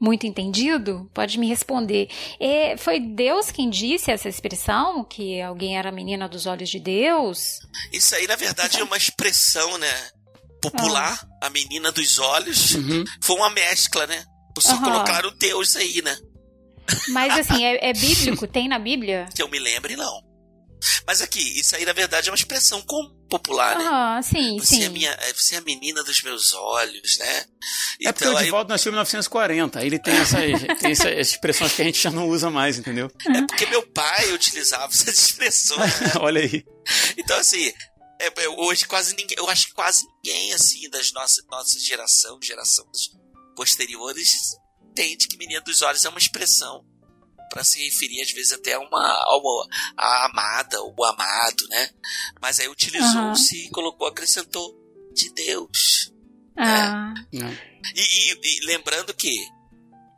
muito 0.00 0.26
entendido, 0.26 1.10
pode 1.14 1.38
me 1.38 1.48
responder. 1.48 2.08
É, 2.38 2.76
foi 2.76 3.00
Deus 3.00 3.50
quem 3.50 3.70
disse 3.70 4.10
essa 4.10 4.28
expressão, 4.28 5.04
que 5.04 5.40
alguém 5.40 5.76
era 5.78 5.90
menina 5.90 6.28
dos 6.28 6.46
olhos 6.46 6.68
de 6.68 6.78
Deus? 6.78 7.58
Isso 7.92 8.14
aí, 8.14 8.26
na 8.26 8.36
verdade, 8.36 8.80
é 8.80 8.84
uma 8.84 8.96
expressão, 8.96 9.78
né? 9.78 10.08
Popular, 10.60 11.20
a 11.42 11.50
menina 11.50 11.92
dos 11.92 12.18
olhos. 12.18 12.72
Uhum. 12.72 13.04
Foi 13.22 13.36
uma 13.36 13.50
mescla, 13.50 14.06
né? 14.06 14.24
Só 14.58 14.74
Aham. 14.74 14.84
colocaram 14.84 15.36
Deus 15.36 15.76
aí, 15.76 16.00
né? 16.02 16.16
Mas 17.08 17.34
assim, 17.38 17.64
é, 17.64 17.90
é 17.90 17.92
bíblico? 17.92 18.46
Tem 18.46 18.68
na 18.68 18.78
Bíblia? 18.78 19.28
Que 19.34 19.42
eu 19.42 19.48
me 19.48 19.58
lembre, 19.58 19.96
não. 19.96 20.22
Mas 21.06 21.22
aqui, 21.22 21.40
isso 21.58 21.74
aí, 21.76 21.84
na 21.84 21.92
verdade, 21.92 22.28
é 22.28 22.32
uma 22.32 22.36
expressão 22.36 22.80
comum, 22.82 23.23
popular, 23.38 23.76
né? 23.76 23.84
Aham, 23.84 24.22
sim, 24.22 24.58
Você 24.58 24.76
é, 24.76 24.78
sim. 24.80 24.88
minha, 24.90 25.10
é, 25.10 25.32
você 25.32 25.56
é 25.56 25.58
a 25.58 25.60
menina 25.62 26.04
dos 26.04 26.22
meus 26.22 26.52
olhos, 26.52 27.18
né? 27.18 27.44
É 28.02 28.12
porque 28.12 28.24
o 28.24 28.28
Então, 28.28 28.36
aí, 28.36 28.44
Edivaldo 28.44 28.68
nasceu 28.70 28.90
em 28.90 28.92
1940. 28.92 29.78
Aí 29.80 29.86
ele 29.86 29.98
tem 29.98 30.14
essas, 30.14 30.38
tem 30.80 30.92
essas 30.92 31.28
expressões 31.28 31.72
que 31.72 31.82
a 31.82 31.84
gente 31.84 32.00
já 32.00 32.10
não 32.10 32.28
usa 32.28 32.48
mais, 32.48 32.78
entendeu? 32.78 33.10
é 33.26 33.42
porque 33.42 33.66
meu 33.66 33.82
pai 33.88 34.32
utilizava 34.32 34.92
essas 34.92 35.18
expressões, 35.18 36.00
né? 36.00 36.12
Olha 36.20 36.40
aí. 36.40 36.64
Então, 37.16 37.36
assim, 37.38 37.72
é, 38.20 38.26
é, 38.26 38.48
hoje 38.48 38.86
quase 38.86 39.16
ninguém, 39.16 39.36
eu 39.36 39.48
acho 39.48 39.66
que 39.68 39.74
quase 39.74 40.06
ninguém, 40.06 40.52
assim, 40.52 40.88
das 40.90 41.12
nossas 41.12 41.44
nossa 41.50 41.78
geração, 41.80 42.38
gerações 42.40 43.10
posteriores, 43.56 44.28
entende 44.90 45.26
que 45.26 45.36
menina 45.36 45.60
dos 45.60 45.82
olhos 45.82 46.04
é 46.04 46.08
uma 46.08 46.18
expressão 46.18 46.84
para 47.50 47.62
se 47.64 47.84
referir, 47.84 48.20
às 48.22 48.30
vezes, 48.32 48.52
até 48.52 48.72
a 48.74 48.80
uma, 48.80 49.00
a 49.00 49.36
uma 49.38 49.66
a 49.96 50.26
amada, 50.26 50.80
ou 50.82 50.94
o 50.98 51.04
amado, 51.04 51.66
né? 51.68 51.88
Mas 52.40 52.58
aí 52.60 52.68
utilizou-se 52.68 53.66
e 53.66 53.70
colocou, 53.70 54.06
acrescentou 54.08 54.74
de 55.14 55.32
Deus. 55.34 56.12
Ah, 56.58 57.14
Né? 57.32 57.58
E, 57.94 58.00
e- 58.32 58.38
e 58.62 58.66
lembrando 58.66 59.12
que 59.14 59.36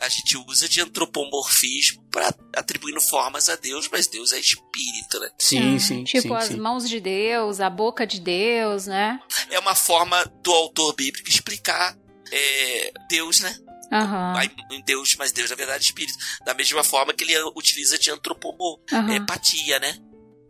a 0.00 0.08
gente 0.10 0.36
usa 0.46 0.68
de 0.68 0.80
antropomorfismo 0.82 2.04
para 2.10 2.32
atribuindo 2.54 3.00
formas 3.00 3.48
a 3.48 3.56
Deus, 3.56 3.88
mas 3.90 4.06
Deus 4.06 4.32
é 4.32 4.38
espírito, 4.38 5.18
né? 5.18 5.30
Sim, 5.38 5.78
sim, 5.78 6.04
Tipo 6.04 6.28
sim, 6.28 6.34
as 6.34 6.48
sim. 6.48 6.56
mãos 6.58 6.88
de 6.88 7.00
Deus, 7.00 7.60
a 7.60 7.70
boca 7.70 8.06
de 8.06 8.20
Deus, 8.20 8.86
né? 8.86 9.18
É 9.50 9.58
uma 9.58 9.74
forma 9.74 10.22
do 10.42 10.52
autor 10.52 10.94
bíblico 10.94 11.28
explicar 11.28 11.96
é, 12.30 12.92
Deus, 13.08 13.40
né? 13.40 13.56
Aham, 13.92 14.34
Aí, 14.36 14.50
Deus, 14.84 15.14
mas 15.18 15.30
Deus, 15.32 15.48
na 15.50 15.56
verdade, 15.56 15.84
é 15.84 15.86
espírito. 15.86 16.14
Da 16.44 16.54
mesma 16.54 16.82
forma 16.82 17.12
que 17.14 17.22
ele 17.24 17.34
utiliza 17.54 17.98
de 17.98 18.10
antropomor, 18.10 18.80
aham. 18.92 19.14
empatia, 19.16 19.78
né? 19.78 19.96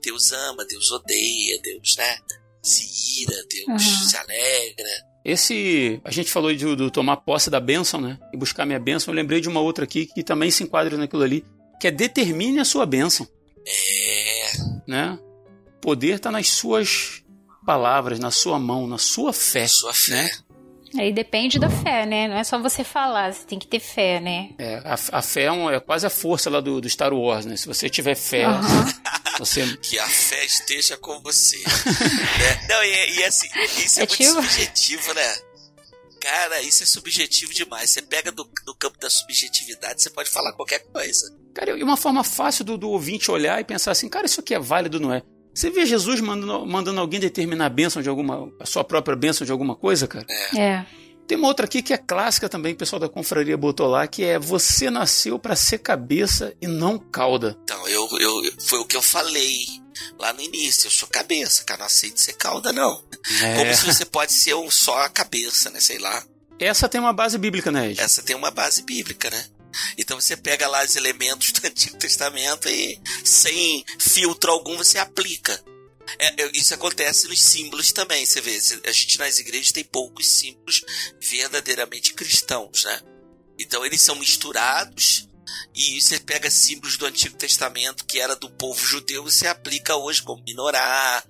Deus 0.03 0.33
ama, 0.33 0.65
Deus 0.65 0.91
odeia, 0.91 1.61
Deus, 1.63 1.97
né? 1.99 2.17
Se 2.63 3.23
ira, 3.23 3.37
Deus 3.49 3.69
Uhum. 3.69 4.09
se 4.09 4.17
alegra. 4.17 4.89
Esse, 5.25 6.01
a 6.05 6.11
gente 6.13 6.31
falou 6.31 6.55
de, 6.55 6.65
do 6.77 6.91
tomar 6.91 7.17
posse 7.19 7.51
da 7.51 7.59
bênção, 7.61 8.01
né? 8.01 8.19
E 8.33 8.37
buscar 8.37 8.65
minha 8.65 8.79
bênção. 8.79 9.13
Eu 9.13 9.17
lembrei 9.17 9.41
de 9.41 9.49
uma 9.49 9.61
outra 9.61 9.85
aqui 9.85 10.07
que 10.07 10.23
também 10.23 10.51
se 10.51 10.63
enquadra 10.63 10.97
naquilo 10.97 11.23
ali, 11.23 11.45
que 11.81 11.89
é 11.89 11.91
determine 11.91 12.61
a 12.61 12.65
sua 12.65 12.87
bênção, 12.87 13.29
É, 13.67 14.53
né? 14.87 15.19
O 15.77 15.81
poder 15.81 16.17
está 16.17 16.31
nas 16.31 16.49
suas 16.49 17.23
palavras, 17.67 18.19
na 18.21 18.31
sua 18.31 18.59
mão, 18.59 18.87
na 18.87 18.99
sua 18.99 19.33
fé, 19.33 19.67
sua 19.69 19.93
fé. 19.93 20.13
né? 20.23 20.31
Aí 20.99 21.13
depende 21.13 21.59
da 21.59 21.69
fé, 21.71 22.07
né? 22.07 22.29
Não 22.29 22.37
é 22.37 22.45
só 22.45 22.59
você 22.59 22.83
falar, 22.85 23.33
você 23.33 23.45
tem 23.47 23.59
que 23.59 23.67
ter 23.67 23.81
fé, 23.81 24.21
né? 24.21 24.51
É, 24.59 24.77
a, 24.85 24.95
a 25.19 25.23
fé 25.23 25.45
é, 25.45 25.53
um- 25.53 25.71
é 25.71 25.79
quase 25.81 26.07
a 26.07 26.11
força 26.11 26.49
lá 26.51 26.61
do, 26.61 26.81
do 26.81 26.89
Star 26.89 27.13
Wars, 27.13 27.45
né? 27.47 27.57
Se 27.57 27.67
você 27.67 27.89
tiver 27.91 28.15
fé, 28.15 28.45
Aham. 28.45 28.87
você 29.39 29.77
Que 29.79 29.99
a 29.99 30.07
fé 30.09 30.45
esteja 30.45 30.97
com 30.97 31.21
você. 31.23 31.57
né? 31.59 32.67
Não, 32.69 32.83
e, 32.85 33.19
e 33.19 33.25
assim, 33.25 33.49
isso 33.85 34.01
é, 34.01 34.05
É 34.05 34.07
muito 34.07 34.17
tipo- 34.19 34.33
subjetivo, 34.33 35.15
né? 35.15 35.35
Cara, 36.21 36.61
isso 36.63 36.83
é 36.83 36.87
subjetivo 36.87 37.53
demais. 37.55 37.91
Você 37.91 38.03
pega 38.03 38.33
do, 38.33 38.49
do 38.65 38.75
campo 38.75 38.99
da 38.99 39.09
subjetividade, 39.09 40.03
você 40.03 40.11
pode 40.11 40.29
falar 40.31 40.53
qualquer 40.55 40.81
coisa. 40.93 41.33
Cara, 41.55 41.79
e 41.79 41.83
uma 41.83 41.97
forma 41.97 42.25
fácil 42.25 42.65
do, 42.65 42.77
do 42.77 42.91
ouvinte 42.91 43.31
olhar 43.31 43.61
e 43.61 43.65
pensar 43.65 43.93
assim, 43.93 44.09
cara, 44.09 44.27
isso 44.27 44.41
aqui 44.41 44.55
é 44.55 44.59
válido, 44.59 44.99
não 44.99 45.13
é? 45.13 45.23
Você 45.57 45.71
vê 45.71 45.87
Jesus 45.87 46.21
mandando, 46.21 46.67
mandando 46.67 47.01
alguém 47.01 47.19
determinar 47.19 47.65
a 47.65 47.71
bênção 47.71 48.03
de 48.03 48.11
alguma, 48.11 48.53
a 48.61 48.67
sua 48.67 48.85
própria 48.85 49.17
bênção 49.17 49.47
de 49.47 49.51
alguma 49.51 49.75
coisa, 49.75 50.07
cara? 50.07 50.27
É. 50.55 50.85
Tem 51.27 51.39
uma 51.39 51.49
outra 51.49 51.65
aqui 51.65 51.81
que 51.81 51.95
é 51.95 51.97
clássica 51.97 52.47
também, 52.47 52.75
o 52.75 52.77
pessoal 52.77 53.01
da 53.01 53.09
confraria 53.09 53.57
botou 53.57 53.89
lá, 53.89 54.07
que 54.07 54.23
é 54.23 54.39
você 54.39 54.91
nasceu 54.91 55.39
para 55.39 55.57
ser 55.57 55.79
cabeça 55.79 56.55
e 56.61 56.67
não 56.67 56.99
cauda. 56.99 57.57
Então, 57.65 57.89
eu, 57.89 58.07
eu, 58.21 58.53
foi 58.61 58.81
o 58.81 58.85
que 58.85 58.95
eu 58.95 59.01
falei 59.01 59.65
lá 60.19 60.31
no 60.35 60.43
início. 60.43 60.89
Eu 60.89 60.91
sou 60.91 61.09
cabeça, 61.09 61.65
cara. 61.65 61.81
Não 61.81 61.87
aceito 61.87 62.21
ser 62.21 62.35
cauda, 62.35 62.71
não. 62.71 63.03
Como 63.57 63.75
se 63.75 63.87
você 63.87 64.05
pode 64.05 64.35
ser 64.35 64.55
um 64.55 64.71
só 64.71 65.05
a 65.05 65.09
cabeça, 65.09 65.71
né? 65.71 65.81
Sei 65.81 65.99
lá. 65.99 66.23
Essa 66.59 66.87
tem 66.87 67.01
uma 67.01 67.15
base 67.15 67.39
bíblica, 67.39 67.73
né, 67.73 67.93
Ed? 67.93 68.01
Essa 68.01 68.23
tem 68.23 68.37
uma 68.37 68.51
base 68.51 68.83
bíblica, 68.83 69.31
né? 69.31 69.43
Então 69.97 70.21
você 70.21 70.37
pega 70.37 70.69
lá 70.69 70.85
os 70.85 70.97
elementos 70.97 71.53
do 71.53 71.67
Antigo 71.67 71.97
Testamento 71.97 72.69
e, 72.69 73.01
sem 73.25 73.85
filtro 73.99 74.51
algum, 74.51 74.77
você 74.77 74.99
aplica. 74.99 75.63
É, 76.19 76.51
isso 76.57 76.73
acontece 76.73 77.27
nos 77.27 77.43
símbolos 77.43 77.93
também, 77.93 78.25
você 78.25 78.41
vê. 78.41 78.57
A 78.85 78.93
gente 78.93 79.19
nas 79.19 79.39
igrejas 79.39 79.73
tem 79.73 79.85
poucos 79.85 80.29
símbolos 80.29 80.85
verdadeiramente 81.21 82.15
cristãos, 82.15 82.85
né? 82.85 83.01
Então 83.59 83.85
eles 83.85 84.01
são 84.03 84.15
misturados 84.15 85.29
e 85.75 86.01
você 86.01 86.19
pega 86.19 86.51
símbolos 86.51 86.97
do 86.97 87.07
Antigo 87.07 87.37
Testamento 87.37 88.05
que 88.05 88.21
era 88.21 88.35
do 88.37 88.51
povo 88.51 88.85
judeu 88.85 89.23
e 89.23 89.31
você 89.31 89.47
aplica 89.47 89.97
hoje 89.97 90.23
como 90.23 90.43
minorá, 90.43 91.23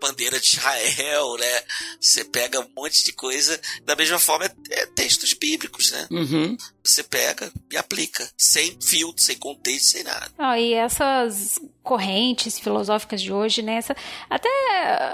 bandeira 0.00 0.38
de 0.40 0.46
Israel, 0.46 1.36
né? 1.38 1.62
Você 2.00 2.24
pega 2.24 2.60
um 2.60 2.70
monte 2.76 3.04
de 3.04 3.12
coisa. 3.12 3.60
Da 3.84 3.94
mesma 3.94 4.18
forma, 4.18 4.46
é, 4.46 4.52
é 4.70 4.86
textos 4.86 5.32
bíblicos, 5.34 5.90
né? 5.92 6.08
Uhum. 6.10 6.56
Você 6.82 7.02
pega 7.02 7.52
e 7.70 7.76
aplica, 7.76 8.28
sem 8.36 8.78
filtro, 8.80 9.22
sem 9.22 9.36
contexto, 9.36 9.90
sem 9.90 10.02
nada. 10.02 10.32
Ah, 10.38 10.58
e 10.58 10.72
essas 10.72 11.58
correntes 11.82 12.58
filosóficas 12.58 13.22
de 13.22 13.32
hoje, 13.32 13.62
né? 13.62 13.80
até 14.28 14.48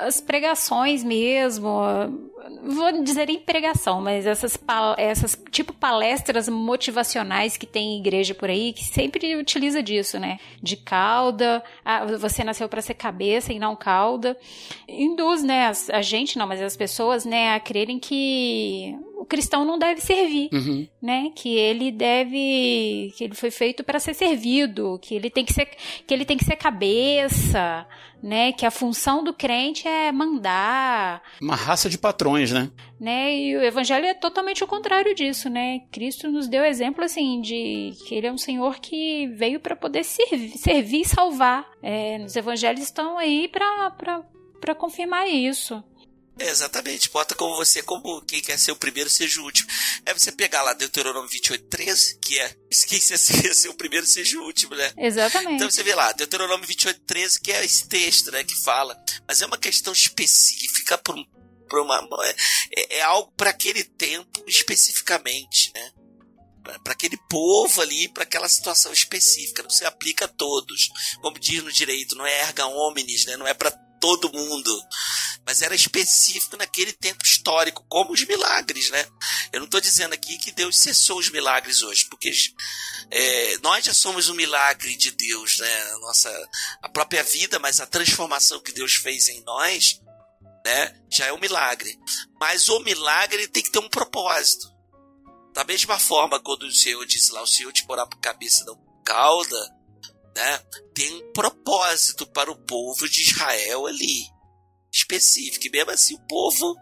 as 0.04 0.20
pregações 0.20 1.04
mesmo, 1.04 1.70
vou 2.62 3.02
dizer 3.02 3.30
em 3.30 3.38
pregação, 3.38 4.00
mas 4.00 4.26
essas, 4.26 4.58
essas 4.96 5.40
tipo 5.50 5.72
palestras 5.72 6.48
motivacionais 6.48 7.56
que 7.56 7.66
tem 7.66 7.94
em 7.96 8.00
igreja 8.00 8.34
por 8.34 8.50
aí, 8.50 8.72
que 8.72 8.84
sempre 8.84 9.36
utiliza 9.36 9.82
disso, 9.82 10.18
né? 10.18 10.38
De 10.62 10.76
cauda, 10.76 11.62
ah, 11.84 12.04
você 12.18 12.42
nasceu 12.42 12.68
para 12.68 12.82
ser 12.82 12.94
cabeça 12.94 13.52
e 13.52 13.58
não 13.58 13.76
cauda. 13.76 14.36
Induz, 14.88 15.42
né, 15.42 15.66
as- 15.68 15.88
a 15.90 16.02
gente 16.02 16.36
não, 16.38 16.46
mas 16.46 16.60
as 16.60 16.76
pessoas, 16.76 17.24
né, 17.24 17.54
a 17.54 17.60
crerem 17.60 17.98
que 17.98 18.96
o 19.16 19.24
cristão 19.24 19.64
não 19.64 19.78
deve 19.78 20.00
servir 20.00 20.50
Uhum. 20.52 20.86
né? 21.00 21.32
Que 21.34 21.56
ele 21.56 21.90
deve, 21.90 23.12
que 23.16 23.24
ele 23.24 23.34
foi 23.34 23.50
feito 23.50 23.82
para 23.82 23.98
ser 23.98 24.14
servido, 24.14 24.98
que 25.00 25.14
ele 25.14 25.30
tem 25.30 25.44
que 25.44 25.52
ser, 25.54 25.66
que 26.06 26.12
ele 26.12 26.24
tem 26.24 26.36
que 26.36 26.44
ser 26.44 26.56
cabeça, 26.56 27.86
né? 28.22 28.52
Que 28.52 28.66
a 28.66 28.70
função 28.70 29.24
do 29.24 29.32
crente 29.32 29.88
é 29.88 30.12
mandar, 30.12 31.22
Uma 31.40 31.56
raça 31.56 31.88
de 31.88 31.96
patrões, 31.98 32.52
né? 32.52 32.70
né? 33.00 33.34
E 33.34 33.56
o 33.56 33.62
evangelho 33.62 34.04
é 34.06 34.14
totalmente 34.14 34.62
o 34.62 34.66
contrário 34.66 35.14
disso, 35.14 35.48
né? 35.48 35.80
Cristo 35.90 36.30
nos 36.30 36.46
deu 36.48 36.64
exemplo 36.64 37.04
assim 37.04 37.40
de 37.40 37.92
que 38.06 38.14
ele 38.14 38.26
é 38.26 38.32
um 38.32 38.38
Senhor 38.38 38.78
que 38.78 39.26
veio 39.28 39.60
para 39.60 39.74
poder 39.74 40.04
servir, 40.04 40.56
servir 40.58 41.00
e 41.00 41.04
salvar. 41.08 41.66
É, 41.82 42.22
os 42.24 42.36
evangelhos 42.36 42.82
estão 42.82 43.16
aí 43.18 43.48
para 43.48 43.90
para 44.60 44.74
confirmar 44.74 45.28
isso. 45.28 45.84
É, 46.38 46.50
exatamente, 46.50 47.08
bota 47.10 47.34
como 47.34 47.56
você, 47.56 47.82
como 47.82 48.20
quem 48.20 48.42
quer 48.42 48.58
ser 48.58 48.70
o 48.70 48.76
primeiro, 48.76 49.08
seja 49.08 49.40
o 49.40 49.44
último. 49.44 49.68
É 50.04 50.12
você 50.12 50.30
pegar 50.30 50.62
lá 50.62 50.74
Deuteronômio 50.74 51.28
28, 51.30 51.64
13, 51.66 52.18
que 52.18 52.38
é 52.38 52.48
quem 52.86 53.00
quer 53.00 53.18
ser, 53.18 53.54
ser 53.54 53.68
o 53.70 53.74
primeiro, 53.74 54.06
seja 54.06 54.38
o 54.38 54.44
último, 54.44 54.74
né? 54.74 54.92
Exatamente. 54.98 55.54
Então 55.54 55.70
você 55.70 55.82
vê 55.82 55.94
lá, 55.94 56.12
Deuteronômio 56.12 56.66
28, 56.66 57.00
13, 57.06 57.40
que 57.40 57.50
é 57.50 57.64
esse 57.64 57.88
texto, 57.88 58.30
né, 58.30 58.44
que 58.44 58.54
fala. 58.54 58.96
Mas 59.26 59.40
é 59.40 59.46
uma 59.46 59.56
questão 59.56 59.94
específica 59.94 60.98
para 60.98 61.14
um, 61.14 61.24
pra 61.66 61.82
uma. 61.82 62.06
É, 62.76 62.98
é 62.98 63.02
algo 63.02 63.32
para 63.34 63.48
aquele 63.48 63.82
tempo 63.82 64.44
especificamente, 64.46 65.72
né? 65.74 65.90
Para 66.82 66.92
aquele 66.92 67.16
povo 67.30 67.80
ali, 67.80 68.08
para 68.08 68.24
aquela 68.24 68.48
situação 68.48 68.92
específica. 68.92 69.62
Não 69.62 69.70
se 69.70 69.84
aplica 69.84 70.24
a 70.26 70.28
todos. 70.28 70.90
Como 71.22 71.38
diz 71.38 71.62
no 71.62 71.72
direito, 71.72 72.16
não 72.16 72.26
é 72.26 72.40
erga 72.40 72.66
omnes, 72.66 73.24
né? 73.24 73.36
Não 73.36 73.46
é 73.46 73.54
para 73.54 73.70
todo 74.06 74.32
mundo. 74.32 74.82
Mas 75.44 75.62
era 75.62 75.74
específico 75.74 76.56
naquele 76.56 76.92
tempo 76.92 77.24
histórico, 77.24 77.84
como 77.88 78.12
os 78.12 78.24
milagres, 78.24 78.90
né? 78.90 79.04
Eu 79.52 79.60
não 79.60 79.66
estou 79.66 79.80
dizendo 79.80 80.12
aqui 80.12 80.38
que 80.38 80.52
Deus 80.52 80.78
cessou 80.78 81.18
os 81.18 81.30
milagres 81.30 81.82
hoje, 81.82 82.06
porque 82.08 82.32
é, 83.10 83.58
nós 83.58 83.84
já 83.84 83.94
somos 83.94 84.28
um 84.28 84.34
milagre 84.34 84.96
de 84.96 85.10
Deus, 85.10 85.58
né? 85.58 85.82
A 85.92 85.98
nossa 85.98 86.48
a 86.82 86.88
própria 86.88 87.22
vida, 87.22 87.58
mas 87.58 87.80
a 87.80 87.86
transformação 87.86 88.60
que 88.60 88.72
Deus 88.72 88.94
fez 88.94 89.28
em 89.28 89.42
nós 89.42 90.00
né? 90.66 90.92
Já 91.08 91.26
é 91.26 91.32
um 91.32 91.38
milagre. 91.38 91.96
Mas 92.40 92.68
o 92.68 92.80
milagre 92.80 93.46
tem 93.46 93.62
que 93.62 93.70
ter 93.70 93.78
um 93.78 93.88
propósito. 93.88 94.68
Da 95.54 95.62
mesma 95.62 95.96
forma, 95.96 96.40
quando 96.40 96.64
o 96.64 96.72
Senhor 96.72 97.06
diz 97.06 97.30
lá, 97.30 97.40
o 97.40 97.46
Senhor 97.46 97.72
te 97.72 97.86
porá 97.86 98.04
por 98.04 98.18
cabeça 98.18 98.64
não 98.64 98.76
por 98.76 99.02
cauda, 99.04 99.75
né? 100.36 100.58
Tem 100.94 101.12
um 101.14 101.32
propósito 101.32 102.26
para 102.28 102.50
o 102.50 102.56
povo 102.66 103.08
de 103.08 103.22
Israel 103.22 103.86
ali. 103.86 104.22
Específico. 104.92 105.66
E 105.66 105.70
mesmo 105.70 105.90
assim 105.90 106.14
o 106.14 106.26
povo 106.28 106.74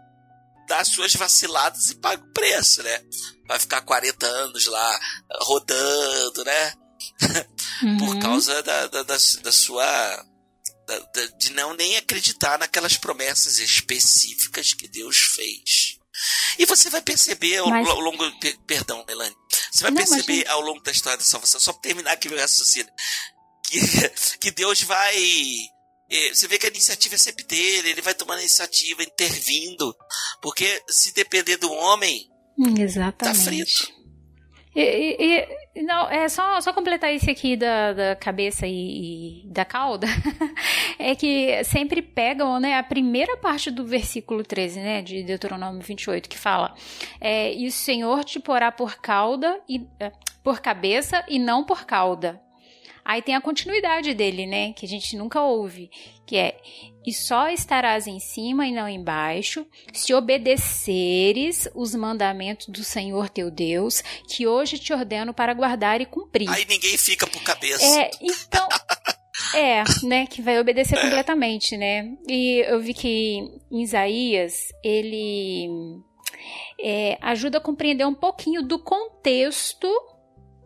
dá 0.67 0.83
suas 0.85 1.13
vaciladas 1.13 1.89
e 1.89 1.95
paga 1.95 2.23
o 2.23 2.31
preço, 2.33 2.81
né? 2.83 3.01
Vai 3.47 3.59
ficar 3.59 3.81
40 3.81 4.25
anos 4.25 4.65
lá 4.67 4.99
rodando, 5.41 6.43
né? 6.45 6.73
Uhum. 7.83 7.97
Por 7.97 8.19
causa 8.19 8.63
da, 8.63 8.87
da, 8.87 9.03
da, 9.03 9.17
da 9.43 9.51
sua. 9.51 10.25
Da, 10.87 10.97
de 11.37 11.51
não 11.51 11.73
nem 11.73 11.97
acreditar 11.97 12.57
naquelas 12.57 12.95
promessas 12.95 13.59
específicas 13.59 14.73
que 14.73 14.87
Deus 14.87 15.17
fez. 15.35 15.97
E 16.57 16.65
você 16.65 16.89
vai 16.89 17.01
perceber 17.01 17.57
ao, 17.57 17.69
Mas- 17.69 17.85
ao 17.85 17.99
longo. 17.99 18.39
per- 18.39 18.57
Perdão, 18.65 19.03
Melanie. 19.05 19.35
Você 19.69 19.81
vai 19.81 19.91
Não, 19.91 19.97
perceber 19.97 20.33
imagina. 20.35 20.51
ao 20.53 20.61
longo 20.61 20.79
da 20.83 20.91
história 20.91 21.17
da 21.17 21.23
salvação, 21.25 21.59
só 21.59 21.73
pra 21.73 21.81
terminar 21.81 22.13
aqui 22.13 22.29
meu 22.29 22.39
raciocínio, 22.39 22.91
que, 23.69 23.79
que 24.39 24.51
Deus 24.51 24.81
vai. 24.83 25.15
eh, 26.09 26.33
Você 26.33 26.47
vê 26.47 26.57
que 26.57 26.65
a 26.65 26.69
iniciativa 26.69 27.15
é 27.15 27.17
sempre 27.17 27.43
dele, 27.43 27.89
ele 27.91 28.01
vai 28.01 28.13
tomando 28.13 28.37
a 28.39 28.41
iniciativa, 28.41 29.03
intervindo. 29.03 29.95
Porque 30.41 30.81
se 30.89 31.13
depender 31.13 31.57
do 31.57 31.71
homem, 31.71 32.29
Hum, 32.57 32.73
tá 32.73 32.81
Exatamente. 32.81 33.43
frito. 33.43 33.95
E, 34.77 35.45
e- 35.75 35.83
não, 35.83 36.09
é 36.09 36.27
só, 36.29 36.59
só 36.61 36.71
completar 36.73 37.13
isso 37.13 37.29
aqui 37.29 37.55
da, 37.57 37.93
da 37.93 38.15
cabeça 38.15 38.65
e, 38.67 39.43
e 39.45 39.49
da 39.51 39.63
cauda. 39.65 40.07
é 40.99 41.15
que 41.15 41.63
sempre 41.65 42.01
pegam, 42.01 42.59
né, 42.59 42.77
a 42.77 42.83
primeira 42.83 43.35
parte 43.37 43.71
do 43.71 43.85
versículo 43.85 44.43
13, 44.43 44.79
né, 44.79 45.01
de 45.01 45.23
Deuteronômio 45.23 45.81
28, 45.81 46.29
que 46.29 46.37
fala: 46.37 46.73
é, 47.21 47.53
E 47.53 47.67
o 47.67 47.71
Senhor 47.71 48.23
te 48.23 48.39
porá 48.39 48.71
por 48.71 48.95
cauda 48.97 49.61
e 49.67 49.85
é, 49.99 50.11
por 50.43 50.59
cabeça 50.61 51.25
e 51.27 51.39
não 51.39 51.65
por 51.65 51.85
cauda. 51.85 52.41
Aí 53.05 53.21
tem 53.21 53.35
a 53.35 53.41
continuidade 53.41 54.15
dele, 54.15 54.47
né? 54.47 54.73
Que 54.73 54.87
a 54.87 54.89
gente 54.89 55.15
nunca 55.15 55.39
ouve. 55.43 55.91
Que 56.25 56.37
é: 56.37 56.57
E 57.05 57.13
só 57.13 57.49
estarás 57.49 58.07
em 58.07 58.19
cima 58.19 58.65
e 58.65 58.71
não 58.71 58.89
embaixo, 58.89 59.67
se 59.93 60.11
obedeceres 60.11 61.69
os 61.75 61.93
mandamentos 61.93 62.67
do 62.67 62.83
Senhor 62.83 63.29
teu 63.29 63.51
Deus, 63.51 64.01
que 64.27 64.47
hoje 64.47 64.79
te 64.79 64.91
ordeno 64.91 65.35
para 65.35 65.53
guardar 65.53 66.01
e 66.01 66.05
cumprir. 66.07 66.49
Aí 66.49 66.65
ninguém 66.65 66.97
fica 66.97 67.27
por 67.27 67.43
cabeça. 67.43 67.85
É, 67.85 68.09
então. 68.19 68.67
É, 69.53 69.83
né, 70.03 70.25
que 70.27 70.41
vai 70.41 70.59
obedecer 70.59 70.99
completamente, 70.99 71.77
né? 71.77 72.09
E 72.27 72.63
eu 72.67 72.79
vi 72.79 72.93
que 72.93 73.39
em 73.69 73.83
Isaías 73.83 74.69
ele 74.81 75.67
é, 76.79 77.17
ajuda 77.21 77.57
a 77.57 77.61
compreender 77.61 78.05
um 78.05 78.13
pouquinho 78.13 78.61
do 78.61 78.79
contexto 78.79 79.87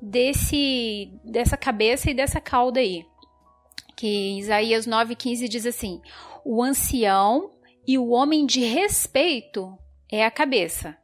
desse 0.01 1.11
dessa 1.23 1.57
cabeça 1.57 2.09
e 2.09 2.13
dessa 2.13 2.39
cauda 2.39 2.79
aí. 2.79 3.05
Que 3.95 4.37
Isaías 4.39 4.87
9,15 4.87 5.47
diz 5.47 5.65
assim: 5.65 6.01
O 6.45 6.63
ancião 6.63 7.51
e 7.87 7.97
o 7.97 8.09
homem 8.09 8.45
de 8.45 8.61
respeito 8.61 9.77
é 10.11 10.25
a 10.25 10.31
cabeça. 10.31 10.95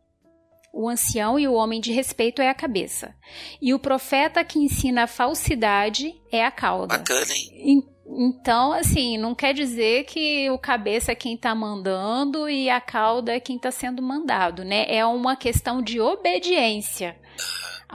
O 0.73 0.89
ancião 0.89 1.39
e 1.39 1.47
o 1.47 1.53
homem 1.53 1.79
de 1.79 1.93
respeito 1.93 2.41
é 2.41 2.49
a 2.49 2.53
cabeça. 2.53 3.15
E 3.61 3.73
o 3.73 3.79
profeta 3.79 4.43
que 4.43 4.59
ensina 4.59 5.03
a 5.03 5.07
falsidade 5.07 6.13
é 6.31 6.43
a 6.45 6.51
cauda. 6.51 6.97
Bacana, 6.97 7.31
hein? 7.33 7.51
En- 7.79 7.95
Então, 8.07 8.71
assim, 8.73 9.17
não 9.17 9.33
quer 9.33 9.53
dizer 9.53 10.03
que 10.03 10.49
o 10.51 10.59
cabeça 10.59 11.11
é 11.11 11.15
quem 11.15 11.35
tá 11.37 11.55
mandando 11.55 12.47
e 12.49 12.69
a 12.69 12.79
cauda 12.81 13.33
é 13.33 13.39
quem 13.39 13.57
tá 13.57 13.71
sendo 13.71 14.01
mandado, 14.01 14.63
né? 14.65 14.85
É 14.87 15.03
uma 15.05 15.35
questão 15.35 15.81
de 15.81 15.99
obediência 15.99 17.17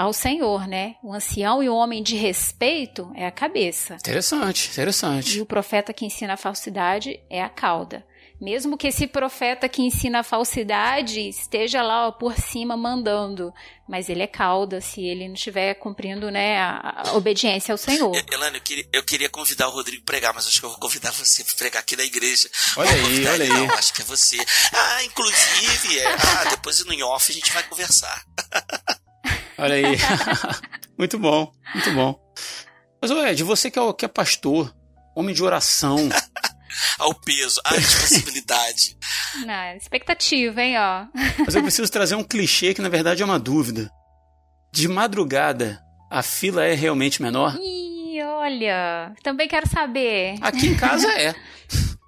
ao 0.02 0.12
Senhor, 0.12 0.66
né? 0.66 0.94
O 1.02 1.12
ancião 1.12 1.62
e 1.62 1.68
o 1.68 1.74
homem 1.74 2.02
de 2.02 2.16
respeito 2.16 3.12
é 3.14 3.27
a 3.27 3.31
cabeça. 3.31 3.94
Interessante, 3.97 4.66
E 4.68 4.70
interessante. 4.72 5.40
o 5.40 5.47
profeta 5.47 5.93
que 5.93 6.05
ensina 6.06 6.35
a 6.35 6.36
falsidade 6.39 7.20
é 7.28 7.43
a 7.43 7.48
cauda. 7.48 8.05
Mesmo 8.40 8.78
que 8.78 8.86
esse 8.89 9.06
profeta 9.06 9.68
que 9.68 9.82
ensina 9.82 10.20
a 10.20 10.22
falsidade 10.22 11.20
esteja 11.28 11.82
lá 11.82 12.09
ó, 12.09 12.12
por 12.12 12.35
cima 12.39 12.74
mandando, 12.74 13.52
mas 13.86 14.09
ele 14.09 14.22
é 14.22 14.27
cauda 14.27 14.81
se 14.81 15.02
ele 15.05 15.28
não 15.28 15.35
estiver 15.35 15.74
cumprindo 15.74 16.31
né, 16.31 16.56
a, 16.59 17.02
a 17.09 17.12
obediência 17.18 17.70
ao 17.70 17.77
Senhor. 17.77 18.16
E- 18.16 18.24
Elane, 18.35 18.56
eu 18.56 18.62
queria, 18.62 18.89
eu 18.94 19.05
queria 19.05 19.28
convidar 19.28 19.68
o 19.68 19.72
Rodrigo 19.72 20.02
pra 20.06 20.14
pregar, 20.14 20.32
mas 20.32 20.47
acho 20.47 20.59
que 20.59 20.64
eu 20.64 20.70
vou 20.70 20.78
convidar 20.78 21.10
você 21.12 21.44
pra 21.44 21.55
pregar 21.55 21.82
aqui 21.82 21.94
na 21.97 22.05
igreja. 22.05 22.48
Olha 22.78 22.89
Vou 22.97 23.10
aí, 23.10 23.27
olha 23.27 23.44
ele, 23.44 23.52
aí. 23.52 23.66
Não, 23.66 23.74
acho 23.74 23.93
que 23.93 24.01
é 24.01 24.05
você. 24.06 24.39
Ah, 24.72 25.05
inclusive, 25.05 25.98
é, 25.98 26.06
ah, 26.06 26.44
depois 26.48 26.82
no 26.86 27.06
off 27.09 27.31
a 27.31 27.35
gente 27.35 27.52
vai 27.52 27.62
conversar. 27.64 28.24
Olha 29.60 29.74
aí. 29.74 29.84
muito 30.98 31.18
bom, 31.18 31.52
muito 31.74 31.92
bom. 31.92 32.18
Mas, 33.00 33.10
ô 33.10 33.24
Ed, 33.24 33.42
você 33.42 33.70
que 33.70 33.78
é, 33.78 33.92
que 33.92 34.04
é 34.04 34.08
pastor, 34.08 34.74
homem 35.14 35.34
de 35.34 35.42
oração, 35.42 35.96
Ao 36.98 37.14
peso, 37.14 37.60
à 37.64 37.74
responsabilidade. 37.74 38.96
Na 39.44 39.74
expectativa, 39.76 40.62
hein, 40.62 40.76
ó. 40.78 41.06
mas 41.38 41.54
eu 41.54 41.62
preciso 41.62 41.90
trazer 41.90 42.14
um 42.14 42.22
clichê 42.22 42.74
que 42.74 42.82
na 42.82 42.88
verdade 42.88 43.22
é 43.22 43.24
uma 43.24 43.38
dúvida. 43.38 43.90
De 44.72 44.86
madrugada, 44.86 45.80
a 46.10 46.22
fila 46.22 46.64
é 46.64 46.74
realmente 46.74 47.20
menor? 47.20 47.56
Ih, 47.60 48.22
olha, 48.22 49.12
também 49.22 49.48
quero 49.48 49.68
saber. 49.68 50.36
Aqui 50.40 50.68
em 50.68 50.76
casa 50.76 51.08
é. 51.12 51.34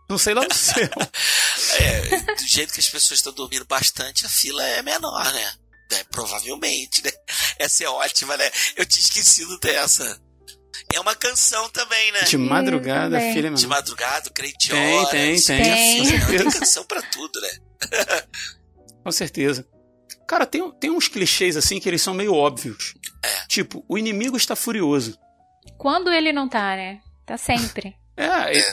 Não 0.09 0.19
sei 0.19 0.35
lá 0.35 0.43
no 0.43 0.55
céu. 0.55 0.91
É, 1.81 2.35
do 2.35 2.47
jeito 2.47 2.73
que 2.73 2.81
as 2.81 2.89
pessoas 2.89 3.19
estão 3.19 3.33
dormindo 3.33 3.65
bastante, 3.65 4.27
a 4.27 4.29
fila 4.29 4.63
é 4.63 4.83
menor, 4.83 5.33
né? 5.33 5.53
É, 5.93 6.05
provavelmente, 6.05 7.03
né? 7.05 7.11
Essa 7.59 7.85
é 7.85 7.89
ótima, 7.89 8.37
né? 8.37 8.51
Eu 8.77 8.85
tinha 8.87 9.03
esquecido 9.03 9.59
dessa. 9.59 10.21
É 10.95 10.99
uma 11.01 11.15
canção 11.15 11.69
também, 11.71 12.13
né? 12.13 12.23
De 12.23 12.37
madrugada, 12.39 13.17
a 13.17 13.21
também. 13.21 13.35
fila 13.35 13.49
é 13.49 13.51
De 13.53 13.63
menor. 13.67 13.77
madrugada, 13.77 14.29
o 14.29 14.33
crente 14.33 14.69
Tem, 14.71 14.95
ora. 14.99 15.11
tem, 15.11 15.35
isso 15.35 15.47
tem. 15.49 15.61
é 15.61 15.65
Tem. 16.27 16.39
Tem 16.39 16.51
canção 16.51 16.85
pra 16.85 17.01
tudo, 17.03 17.41
né? 17.41 17.51
Com 19.05 19.13
certeza. 19.13 19.67
Cara, 20.29 20.47
tem, 20.47 20.71
tem 20.79 20.91
uns 20.91 21.09
clichês 21.09 21.57
assim 21.57 21.79
que 21.81 21.89
eles 21.89 22.01
são 22.03 22.15
meio 22.15 22.35
óbvios. 22.35 22.95
É. 23.23 23.47
Tipo, 23.49 23.85
o 23.89 23.99
inimigo 23.99 24.37
está 24.37 24.55
furioso. 24.57 25.19
Quando 25.79 26.11
ele 26.11 26.33
não 26.33 26.49
tá, 26.49 26.77
né? 26.77 27.01
Tá 27.27 27.37
sempre. 27.37 27.95
É, 28.15 28.55
ele 28.55 28.65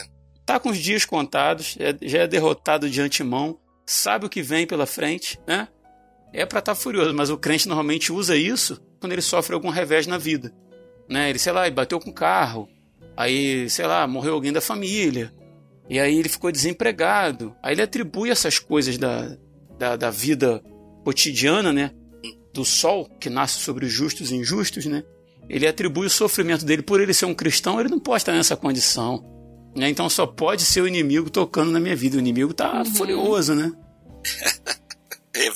tá 0.44 0.60
com 0.60 0.68
os 0.68 0.76
dias 0.78 1.06
contados, 1.06 1.74
é- 1.80 1.96
já 2.06 2.18
é 2.20 2.26
derrotado 2.26 2.90
de 2.90 3.00
antemão, 3.00 3.58
sabe 3.86 4.26
o 4.26 4.28
que 4.28 4.42
vem 4.42 4.66
pela 4.66 4.84
frente, 4.84 5.40
né? 5.46 5.66
É 6.32 6.46
pra 6.46 6.60
estar 6.60 6.74
furioso, 6.74 7.14
mas 7.14 7.30
o 7.30 7.36
crente 7.36 7.66
normalmente 7.66 8.12
usa 8.12 8.36
isso 8.36 8.80
quando 9.00 9.12
ele 9.12 9.22
sofre 9.22 9.54
algum 9.54 9.68
revés 9.68 10.06
na 10.06 10.18
vida. 10.18 10.52
Né? 11.08 11.30
Ele, 11.30 11.38
sei 11.38 11.52
lá, 11.52 11.66
ele 11.66 11.74
bateu 11.74 11.98
com 11.98 12.10
o 12.10 12.14
carro, 12.14 12.68
aí, 13.16 13.68
sei 13.68 13.86
lá, 13.86 14.06
morreu 14.06 14.34
alguém 14.34 14.52
da 14.52 14.60
família, 14.60 15.32
e 15.88 15.98
aí 15.98 16.16
ele 16.16 16.28
ficou 16.28 16.52
desempregado. 16.52 17.54
Aí 17.60 17.74
ele 17.74 17.82
atribui 17.82 18.30
essas 18.30 18.60
coisas 18.60 18.96
da, 18.96 19.36
da, 19.76 19.96
da 19.96 20.10
vida 20.10 20.62
cotidiana, 21.04 21.72
né? 21.72 21.90
Do 22.54 22.64
sol 22.64 23.08
que 23.18 23.28
nasce 23.28 23.58
sobre 23.58 23.86
os 23.86 23.92
justos 23.92 24.30
e 24.30 24.36
injustos, 24.36 24.86
né? 24.86 25.02
Ele 25.48 25.66
atribui 25.66 26.06
o 26.06 26.10
sofrimento 26.10 26.64
dele 26.64 26.82
por 26.82 27.00
ele 27.00 27.12
ser 27.12 27.26
um 27.26 27.34
cristão, 27.34 27.80
ele 27.80 27.88
não 27.88 27.98
pode 27.98 28.22
estar 28.22 28.32
nessa 28.32 28.56
condição. 28.56 29.24
Né? 29.76 29.88
Então 29.88 30.08
só 30.08 30.26
pode 30.26 30.62
ser 30.62 30.80
o 30.80 30.86
inimigo 30.86 31.28
tocando 31.28 31.72
na 31.72 31.80
minha 31.80 31.96
vida. 31.96 32.16
O 32.16 32.20
inimigo 32.20 32.54
tá 32.54 32.84
furioso, 32.84 33.54
né? 33.54 33.72
É, 35.34 35.48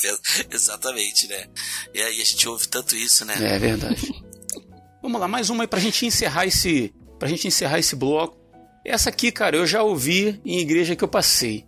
exatamente, 0.54 1.26
né? 1.26 1.46
E 1.92 2.00
aí 2.00 2.20
a 2.20 2.24
gente 2.24 2.48
ouve 2.48 2.68
tanto 2.68 2.94
isso, 2.94 3.24
né? 3.24 3.34
É 3.40 3.58
verdade. 3.58 4.12
Vamos 5.02 5.20
lá, 5.20 5.28
mais 5.28 5.50
uma 5.50 5.64
aí 5.64 5.68
pra 5.68 5.80
gente 5.80 6.06
encerrar 6.06 6.46
esse. 6.46 6.94
Pra 7.18 7.28
gente 7.28 7.46
encerrar 7.46 7.78
esse 7.78 7.94
bloco. 7.94 8.38
Essa 8.84 9.10
aqui, 9.10 9.32
cara, 9.32 9.56
eu 9.56 9.66
já 9.66 9.82
ouvi 9.82 10.40
em 10.44 10.58
igreja 10.58 10.94
que 10.94 11.02
eu 11.02 11.08
passei. 11.08 11.66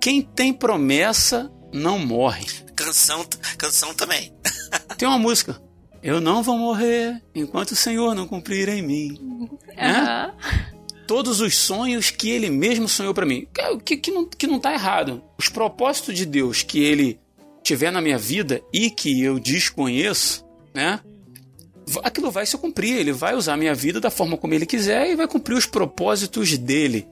Quem 0.00 0.22
tem 0.22 0.52
promessa 0.52 1.50
não 1.72 1.98
morre. 1.98 2.46
Canção, 2.74 3.26
canção 3.56 3.94
também. 3.94 4.32
Tem 4.96 5.08
uma 5.08 5.18
música. 5.18 5.60
Eu 6.02 6.20
não 6.20 6.42
vou 6.42 6.56
morrer 6.56 7.20
enquanto 7.34 7.72
o 7.72 7.76
Senhor 7.76 8.14
não 8.14 8.26
cumprir 8.26 8.68
em 8.68 8.82
mim. 8.82 9.48
Né? 9.76 9.90
Aham. 9.90 10.34
Todos 11.08 11.40
os 11.40 11.56
sonhos 11.56 12.10
que 12.10 12.30
ele 12.30 12.50
mesmo 12.50 12.86
sonhou 12.86 13.14
pra 13.14 13.24
mim. 13.24 13.48
Que, 13.82 13.96
que, 13.96 14.10
não, 14.10 14.26
que 14.26 14.46
não 14.46 14.60
tá 14.60 14.74
errado. 14.74 15.22
Os 15.38 15.48
propósitos 15.48 16.14
de 16.14 16.26
Deus 16.26 16.62
que 16.62 16.84
ele 16.84 17.18
tiver 17.62 17.90
na 17.90 18.02
minha 18.02 18.18
vida 18.18 18.62
e 18.72 18.90
que 18.90 19.22
eu 19.22 19.38
desconheço, 19.40 20.44
né? 20.74 21.00
Aquilo 22.04 22.30
vai 22.30 22.44
se 22.44 22.58
cumprir. 22.58 22.94
Ele 22.98 23.10
vai 23.10 23.34
usar 23.34 23.54
a 23.54 23.56
minha 23.56 23.74
vida 23.74 23.98
da 23.98 24.10
forma 24.10 24.36
como 24.36 24.52
ele 24.52 24.66
quiser 24.66 25.10
e 25.10 25.16
vai 25.16 25.26
cumprir 25.26 25.54
os 25.54 25.64
propósitos 25.64 26.58
dele. 26.58 27.08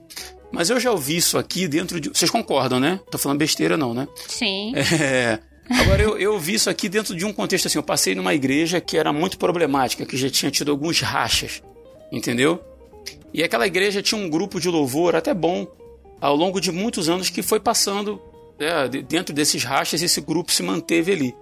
Mas 0.51 0.69
eu 0.69 0.79
já 0.79 0.91
ouvi 0.91 1.17
isso 1.17 1.35
aqui 1.37 1.67
dentro 1.67 1.99
de. 1.99 2.09
Vocês 2.09 2.29
concordam, 2.29 2.79
né? 2.79 2.99
Tô 3.09 3.17
falando 3.17 3.39
besteira, 3.39 3.75
não, 3.75 3.95
né? 3.95 4.07
Sim. 4.27 4.73
É. 4.75 5.39
Agora, 5.69 6.01
eu, 6.01 6.17
eu 6.17 6.39
vi 6.39 6.53
isso 6.53 6.69
aqui 6.69 6.87
dentro 6.87 7.13
de 7.13 7.25
um 7.25 7.33
contexto 7.33 7.65
assim. 7.65 7.79
Eu 7.79 7.83
passei 7.83 8.15
numa 8.15 8.33
igreja 8.33 8.79
que 8.79 8.95
era 8.95 9.11
muito 9.11 9.37
problemática, 9.37 10.05
que 10.05 10.15
já 10.15 10.29
tinha 10.29 10.49
tido 10.49 10.71
alguns 10.71 11.01
rachas, 11.01 11.61
entendeu? 12.09 12.63
E 13.33 13.43
aquela 13.43 13.67
igreja 13.67 14.01
tinha 14.01 14.19
um 14.19 14.29
grupo 14.29 14.59
de 14.59 14.69
louvor 14.69 15.15
até 15.15 15.33
bom, 15.33 15.67
ao 16.19 16.35
longo 16.35 16.59
de 16.59 16.71
muitos 16.71 17.09
anos 17.09 17.29
que 17.29 17.41
foi 17.41 17.59
passando 17.59 18.21
né, 18.59 18.87
dentro 19.07 19.33
desses 19.33 19.63
rachas, 19.63 20.01
esse 20.01 20.21
grupo 20.21 20.51
se 20.51 20.63
manteve 20.63 21.11
ali. 21.11 21.35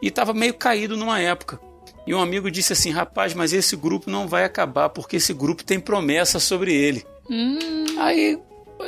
E 0.00 0.08
estava 0.08 0.32
meio 0.32 0.54
caído 0.54 0.96
numa 0.96 1.20
época. 1.20 1.60
E 2.06 2.14
um 2.14 2.20
amigo 2.20 2.50
disse 2.50 2.72
assim: 2.72 2.90
rapaz, 2.90 3.34
mas 3.34 3.52
esse 3.52 3.76
grupo 3.76 4.10
não 4.10 4.26
vai 4.26 4.44
acabar 4.44 4.88
porque 4.88 5.16
esse 5.16 5.32
grupo 5.32 5.62
tem 5.62 5.78
promessa 5.78 6.40
sobre 6.40 6.74
ele. 6.74 7.04
Hum. 7.30 7.58
Aí, 7.98 8.38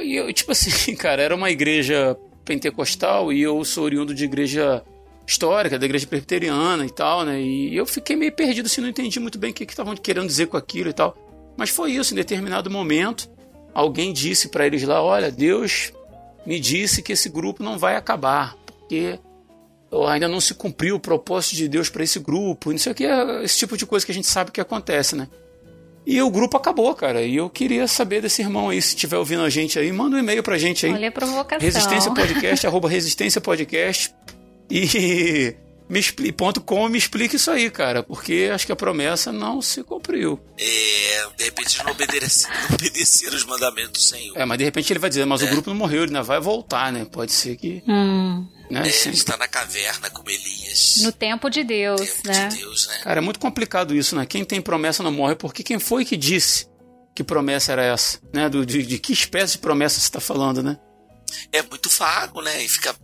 eu, 0.02 0.32
tipo 0.32 0.50
assim, 0.52 0.94
cara, 0.96 1.22
era 1.22 1.34
uma 1.34 1.50
igreja 1.50 2.16
pentecostal 2.44 3.32
e 3.32 3.40
eu 3.40 3.64
sou 3.64 3.84
oriundo 3.84 4.14
de 4.14 4.24
igreja 4.24 4.82
histórica, 5.26 5.78
da 5.78 5.86
igreja 5.86 6.06
presbiteriana 6.06 6.84
e 6.84 6.90
tal, 6.90 7.24
né? 7.24 7.40
E 7.40 7.74
eu 7.74 7.86
fiquei 7.86 8.16
meio 8.16 8.32
perdido, 8.32 8.66
assim, 8.66 8.80
não 8.80 8.88
entendi 8.88 9.18
muito 9.20 9.38
bem 9.38 9.52
o 9.52 9.54
que 9.54 9.64
estavam 9.64 9.94
querendo 9.96 10.26
dizer 10.26 10.46
com 10.46 10.56
aquilo 10.56 10.90
e 10.90 10.92
tal. 10.92 11.16
Mas 11.56 11.70
foi 11.70 11.92
isso, 11.92 12.12
em 12.12 12.16
determinado 12.16 12.70
momento, 12.70 13.30
alguém 13.72 14.12
disse 14.12 14.48
para 14.48 14.66
eles 14.66 14.82
lá: 14.82 15.02
olha, 15.02 15.30
Deus 15.30 15.92
me 16.46 16.60
disse 16.60 17.02
que 17.02 17.12
esse 17.12 17.28
grupo 17.28 17.62
não 17.62 17.78
vai 17.78 17.96
acabar, 17.96 18.56
porque 18.66 19.18
ainda 20.08 20.28
não 20.28 20.40
se 20.40 20.54
cumpriu 20.54 20.96
o 20.96 21.00
propósito 21.00 21.56
de 21.56 21.68
Deus 21.68 21.88
para 21.88 22.02
esse 22.02 22.18
grupo, 22.18 22.70
não 22.70 22.78
sei 22.78 22.92
o 22.92 22.94
que, 22.94 23.04
é 23.04 23.44
esse 23.44 23.58
tipo 23.58 23.76
de 23.76 23.86
coisa 23.86 24.04
que 24.04 24.12
a 24.12 24.14
gente 24.14 24.26
sabe 24.26 24.50
que 24.50 24.60
acontece, 24.60 25.14
né? 25.14 25.28
E 26.06 26.20
o 26.20 26.30
grupo 26.30 26.56
acabou, 26.56 26.94
cara. 26.94 27.22
E 27.22 27.36
eu 27.36 27.48
queria 27.48 27.88
saber 27.88 28.20
desse 28.20 28.42
irmão 28.42 28.68
aí, 28.68 28.82
se 28.82 28.88
estiver 28.88 29.16
ouvindo 29.16 29.42
a 29.42 29.48
gente 29.48 29.78
aí, 29.78 29.90
manda 29.90 30.16
um 30.16 30.18
e-mail 30.18 30.42
pra 30.42 30.58
gente 30.58 30.84
aí. 30.84 30.92
Olha 30.92 31.08
a 31.08 31.12
provocação. 31.12 31.58
Resistência 31.64 32.12
Podcast, 32.12 32.66
arroba 32.66 32.88
Resistência 32.88 33.40
Podcast. 33.40 34.14
E 34.70 35.54
me 35.88 36.00
explique, 36.00 36.32
ponto 36.32 36.60
com 36.60 36.88
me 36.88 36.96
explique 36.96 37.36
isso 37.36 37.50
aí, 37.50 37.70
cara, 37.70 38.02
porque 38.02 38.50
acho 38.52 38.64
que 38.66 38.72
a 38.72 38.76
promessa 38.76 39.30
não 39.30 39.60
se 39.60 39.82
cumpriu. 39.82 40.40
É, 40.58 41.26
de 41.36 41.44
repente 41.44 41.82
não 41.84 41.92
obedeceram, 41.92 42.54
não 42.68 42.74
obedeceram 42.74 43.36
os 43.36 43.44
mandamentos 43.44 43.92
do 43.92 44.00
Senhor. 44.00 44.36
É, 44.36 44.44
mas 44.44 44.58
de 44.58 44.64
repente 44.64 44.92
ele 44.92 45.00
vai 45.00 45.10
dizer, 45.10 45.26
mas 45.26 45.42
é. 45.42 45.46
o 45.46 45.50
grupo 45.50 45.68
não 45.68 45.76
morreu, 45.76 46.02
ele 46.02 46.10
ainda 46.10 46.22
vai 46.22 46.40
voltar, 46.40 46.92
né? 46.92 47.04
Pode 47.04 47.32
ser 47.32 47.56
que. 47.56 47.82
Hum. 47.86 48.46
Né? 48.70 48.80
É, 48.88 49.08
ele 49.08 49.14
está 49.14 49.36
na 49.36 49.46
caverna 49.46 50.08
como 50.08 50.30
Elias. 50.30 50.96
No 51.02 51.12
tempo 51.12 51.50
de 51.50 51.62
Deus, 51.62 52.00
tempo 52.00 52.28
né? 52.28 52.48
De 52.48 52.56
Deus, 52.56 52.86
né? 52.88 52.98
Cara, 53.02 53.20
é 53.20 53.22
muito 53.22 53.38
complicado 53.38 53.94
isso, 53.94 54.16
né? 54.16 54.24
Quem 54.24 54.44
tem 54.44 54.60
promessa 54.62 55.02
não 55.02 55.12
morre, 55.12 55.34
porque 55.34 55.62
quem 55.62 55.78
foi 55.78 56.04
que 56.04 56.16
disse 56.16 56.66
que 57.14 57.22
promessa 57.22 57.72
era 57.72 57.84
essa? 57.84 58.18
Né? 58.32 58.48
Do, 58.48 58.64
de, 58.64 58.82
de 58.82 58.98
que 58.98 59.12
espécie 59.12 59.54
de 59.54 59.58
promessa 59.58 60.00
você 60.00 60.06
está 60.06 60.20
falando, 60.20 60.62
né? 60.62 60.78
É 61.52 61.62
muito 61.62 61.88
vago, 61.90 62.40
né? 62.40 62.62
E 62.62 62.68
fica 62.68 62.96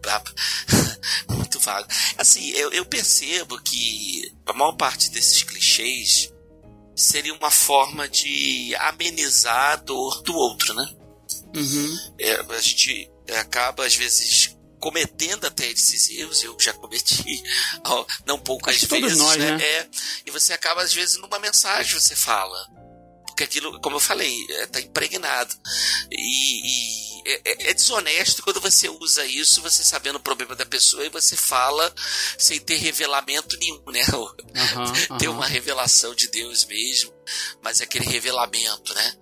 muito 1.28 1.58
vago. 1.60 1.88
Assim, 2.16 2.48
eu, 2.50 2.72
eu 2.72 2.84
percebo 2.84 3.60
que 3.60 4.32
a 4.46 4.52
maior 4.52 4.72
parte 4.72 5.10
desses 5.10 5.42
clichês 5.42 6.32
seria 6.96 7.34
uma 7.34 7.50
forma 7.50 8.08
de 8.08 8.74
amenizar 8.76 9.72
a 9.72 9.76
dor 9.76 10.22
do 10.22 10.34
outro, 10.34 10.74
né? 10.74 10.94
Uhum. 11.54 11.98
É, 12.18 12.32
a 12.34 12.60
gente 12.60 13.10
acaba, 13.38 13.86
às 13.86 13.94
vezes, 13.94 14.56
cometendo 14.78 15.46
até 15.46 15.70
esses 15.70 16.10
erros, 16.10 16.42
eu 16.42 16.56
já 16.58 16.72
cometi 16.72 17.42
não 18.26 18.38
poucas 18.38 18.82
vezes, 18.82 19.18
nós, 19.18 19.36
né? 19.36 19.56
né? 19.56 19.64
É, 19.64 19.88
e 20.26 20.30
você 20.30 20.52
acaba, 20.52 20.82
às 20.82 20.92
vezes, 20.92 21.18
numa 21.18 21.38
mensagem 21.38 21.98
você 21.98 22.16
fala. 22.16 22.79
Porque 23.40 23.44
aquilo, 23.44 23.80
como 23.80 23.96
eu 23.96 24.00
falei, 24.00 24.36
está 24.50 24.80
impregnado. 24.80 25.54
E, 26.10 26.60
e 26.66 27.22
é, 27.24 27.40
é, 27.44 27.70
é, 27.70 27.74
desonesto 27.74 28.42
quando 28.42 28.60
você 28.60 28.86
usa 28.90 29.24
isso, 29.24 29.62
você 29.62 29.82
sabendo 29.82 30.16
o 30.16 30.20
problema 30.20 30.54
da 30.54 30.66
pessoa 30.66 31.06
e 31.06 31.08
você 31.08 31.36
fala 31.36 31.90
sem 32.36 32.60
ter 32.60 32.76
revelamento 32.76 33.56
nenhum, 33.56 33.82
né? 33.90 34.04
Uhum, 34.60 35.18
ter 35.18 35.28
uhum. 35.28 35.36
uma 35.36 35.46
revelação 35.46 36.14
de 36.14 36.28
Deus 36.28 36.64
mesmo, 36.64 37.12
mas 37.62 37.80
é 37.80 37.84
aquele 37.84 38.04
revelamento, 38.04 38.92
né? 38.94 39.14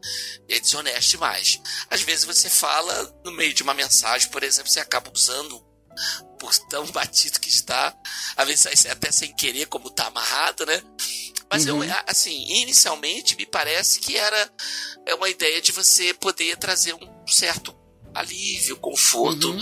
É 0.48 0.58
desonesto 0.58 1.10
demais. 1.10 1.60
Às 1.90 2.00
vezes 2.02 2.24
você 2.24 2.50
fala 2.50 3.20
no 3.24 3.32
meio 3.32 3.52
de 3.54 3.62
uma 3.62 3.74
mensagem, 3.74 4.30
por 4.30 4.42
exemplo, 4.42 4.70
você 4.70 4.80
acaba 4.80 5.12
usando 5.14 5.62
por 6.38 6.56
tão 6.68 6.86
batido 6.86 7.40
que 7.40 7.48
está, 7.48 7.94
às 8.36 8.46
vezes 8.46 8.86
até 8.86 9.10
sem 9.10 9.34
querer, 9.34 9.66
como 9.66 9.88
está 9.88 10.06
amarrado, 10.06 10.64
né? 10.66 10.82
Mas 11.50 11.66
Uhum. 11.66 11.82
eu, 11.82 11.90
assim, 12.06 12.44
inicialmente 12.60 13.36
me 13.36 13.46
parece 13.46 14.00
que 14.00 14.16
era 14.16 14.50
é 15.06 15.14
uma 15.14 15.28
ideia 15.28 15.60
de 15.62 15.72
você 15.72 16.12
poder 16.14 16.56
trazer 16.58 16.94
um 16.94 17.26
certo 17.26 17.72
alívio, 18.18 18.76
conforto 18.76 19.50
Uhum. 19.50 19.60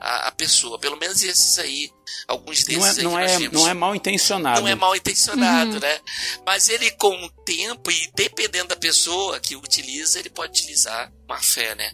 à, 0.00 0.28
à 0.28 0.32
pessoa. 0.32 0.78
Pelo 0.78 0.96
menos 0.98 1.22
esses 1.22 1.58
aí, 1.58 1.90
alguns 2.26 2.64
desses 2.64 3.02
Não 3.02 3.18
é, 3.18 3.26
não, 3.26 3.44
é, 3.46 3.48
não 3.50 3.68
é 3.68 3.74
mal 3.74 3.94
intencionado. 3.94 4.60
Não 4.60 4.68
é 4.68 4.74
mal 4.74 4.94
intencionado, 4.96 5.74
Uhum. 5.74 5.80
né? 5.80 6.00
Mas 6.46 6.68
ele, 6.68 6.90
com 6.92 7.14
o 7.24 7.28
tempo, 7.44 7.90
e 7.90 8.10
dependendo 8.14 8.68
da 8.68 8.76
pessoa 8.76 9.38
que 9.40 9.56
utiliza, 9.56 10.18
ele 10.18 10.30
pode 10.30 10.52
utilizar 10.60 11.12
uma 11.28 11.38
fé, 11.40 11.74
né? 11.74 11.90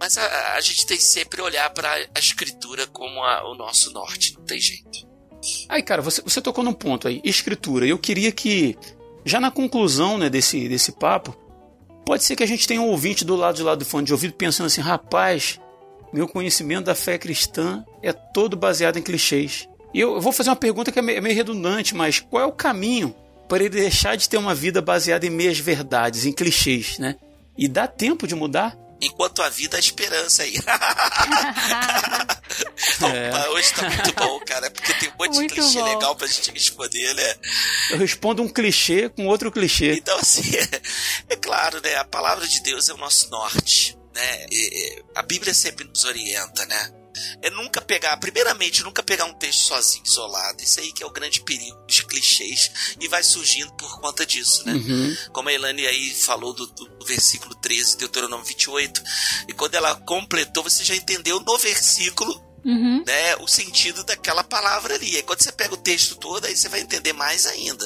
Mas 0.00 0.16
a, 0.18 0.54
a 0.54 0.60
gente 0.60 0.86
tem 0.86 0.96
que 0.96 1.02
sempre 1.04 1.40
olhar 1.42 1.68
para 1.70 1.92
a 2.14 2.18
escritura 2.18 2.86
como 2.86 3.22
a- 3.22 3.50
o 3.50 3.54
nosso 3.54 3.90
norte, 3.92 4.34
não 4.38 4.44
tem 4.44 4.60
jeito. 4.60 5.10
Aí, 5.68 5.82
cara, 5.82 6.00
você, 6.00 6.22
você 6.22 6.40
tocou 6.40 6.62
num 6.62 6.72
ponto 6.72 7.08
aí, 7.08 7.20
escritura. 7.24 7.84
Eu 7.86 7.98
queria 7.98 8.30
que, 8.30 8.78
já 9.24 9.40
na 9.40 9.50
conclusão 9.50 10.16
né, 10.16 10.30
desse, 10.30 10.68
desse 10.68 10.92
papo, 10.92 11.36
pode 12.04 12.24
ser 12.24 12.36
que 12.36 12.42
a 12.42 12.46
gente 12.46 12.66
tenha 12.66 12.80
um 12.80 12.88
ouvinte 12.88 13.24
do 13.24 13.36
lado 13.36 13.56
de 13.56 13.62
lá 13.62 13.74
do 13.74 13.84
fone 13.84 14.06
de 14.06 14.12
ouvido 14.12 14.34
pensando 14.34 14.66
assim, 14.66 14.80
rapaz, 14.80 15.60
meu 16.12 16.28
conhecimento 16.28 16.86
da 16.86 16.94
fé 16.94 17.18
cristã 17.18 17.84
é 18.02 18.12
todo 18.12 18.56
baseado 18.56 18.98
em 18.98 19.02
clichês. 19.02 19.68
E 19.94 20.00
eu, 20.00 20.20
vou 20.20 20.32
fazer 20.32 20.50
uma 20.50 20.56
pergunta 20.56 20.90
que 20.90 20.98
é 20.98 21.02
é 21.02 21.20
meio 21.20 21.34
redundante, 21.34 21.94
mas 21.94 22.20
qual 22.20 22.42
é 22.42 22.46
o 22.46 22.52
caminho 22.52 23.14
para 23.48 23.64
ele 23.64 23.68
deixar 23.68 24.16
de 24.16 24.28
ter 24.28 24.38
uma 24.38 24.54
vida 24.54 24.80
baseada 24.80 25.26
em 25.26 25.30
meias 25.30 25.58
verdades, 25.58 26.24
em 26.24 26.32
clichês, 26.32 26.98
né? 26.98 27.16
E 27.56 27.68
dá 27.68 27.86
tempo 27.86 28.26
de 28.26 28.34
mudar? 28.34 28.76
Enquanto 29.02 29.42
a 29.42 29.48
vida, 29.48 29.76
a 29.76 29.80
esperança 29.80 30.42
aí. 30.44 30.54
É. 33.02 33.30
Opa, 33.30 33.48
hoje 33.50 33.72
tá 33.72 33.88
muito 33.88 34.12
bom, 34.14 34.38
cara, 34.40 34.70
porque 34.70 34.92
tem 34.94 35.08
um 35.08 35.12
monte 35.18 35.34
Muito 35.36 35.54
de 35.54 35.60
clichê 35.60 35.78
bom. 35.78 35.84
legal 35.94 36.14
pra 36.14 36.26
gente 36.26 36.50
responder, 36.50 37.14
né? 37.14 37.34
Eu 37.90 37.98
respondo 37.98 38.42
um 38.42 38.48
clichê 38.48 39.08
com 39.08 39.26
outro 39.26 39.50
clichê. 39.50 39.94
Então, 39.94 40.16
assim, 40.18 40.42
é, 41.28 41.36
claro, 41.36 41.80
né? 41.80 41.96
A 41.96 42.04
palavra 42.04 42.46
de 42.46 42.60
Deus 42.62 42.88
é 42.88 42.94
o 42.94 42.98
nosso 42.98 43.30
norte, 43.30 43.96
né? 44.14 44.46
E 44.50 45.02
a 45.14 45.22
Bíblia 45.22 45.54
sempre 45.54 45.84
nos 45.86 46.04
orienta, 46.04 46.64
né? 46.66 46.92
É 47.42 47.50
nunca 47.50 47.80
pegar, 47.80 48.16
primeiramente, 48.16 48.82
nunca 48.82 49.02
pegar 49.02 49.24
um 49.26 49.34
texto 49.34 49.60
sozinho, 49.66 50.04
isolado. 50.04 50.62
Isso 50.62 50.80
aí 50.80 50.92
que 50.92 51.02
é 51.02 51.06
o 51.06 51.10
grande 51.10 51.40
perigo 51.42 51.76
dos 51.86 52.00
clichês 52.00 52.70
e 53.00 53.08
vai 53.08 53.22
surgindo 53.22 53.72
por 53.74 54.00
conta 54.00 54.24
disso, 54.24 54.64
né? 54.66 54.72
Uhum. 54.74 55.16
Como 55.32 55.48
a 55.48 55.52
Elane 55.52 55.86
aí 55.86 56.14
falou 56.14 56.52
do, 56.52 56.66
do- 56.66 56.88
do 56.98 57.06
versículo 57.06 57.54
13, 57.56 57.96
Deuteronômio 57.98 58.44
28, 58.46 59.02
e 59.48 59.52
quando 59.52 59.74
ela 59.74 59.94
completou, 59.96 60.62
você 60.62 60.84
já 60.84 60.94
entendeu 60.94 61.38
no 61.40 61.58
versículo 61.58 62.50
Uhum. 62.64 63.02
né, 63.04 63.34
o 63.40 63.48
sentido 63.48 64.04
daquela 64.04 64.44
palavra 64.44 64.94
ali. 64.94 65.16
Aí 65.16 65.22
quando 65.24 65.42
você 65.42 65.50
pega 65.50 65.74
o 65.74 65.78
texto 65.78 66.14
todo, 66.14 66.44
aí 66.46 66.56
você 66.56 66.68
vai 66.68 66.80
entender 66.80 67.12
mais 67.12 67.44
ainda. 67.44 67.84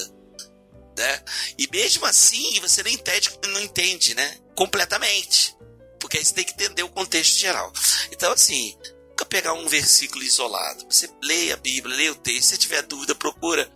Né? 0.99 1.23
E 1.59 1.67
mesmo 1.73 2.05
assim, 2.07 2.61
você 2.61 2.83
não 2.83 2.91
entende, 2.91 3.31
não 3.49 3.61
entende, 3.61 4.15
né? 4.15 4.37
Completamente. 4.55 5.57
Porque 5.99 6.19
aí 6.19 6.25
você 6.25 6.35
tem 6.35 6.45
que 6.45 6.53
entender 6.53 6.83
o 6.83 6.89
contexto 6.91 7.39
geral. 7.39 7.73
Então, 8.13 8.33
assim, 8.33 8.77
nunca 9.17 9.25
pegar 9.25 9.55
um 9.55 9.67
versículo 9.67 10.23
isolado. 10.23 10.85
Você 10.91 11.09
lê 11.23 11.51
a 11.51 11.57
Bíblia, 11.57 11.97
lê 11.97 12.11
o 12.11 12.15
texto. 12.15 12.51
Se 12.51 12.59
tiver 12.59 12.83
dúvida, 12.83 13.15
procura 13.15 13.67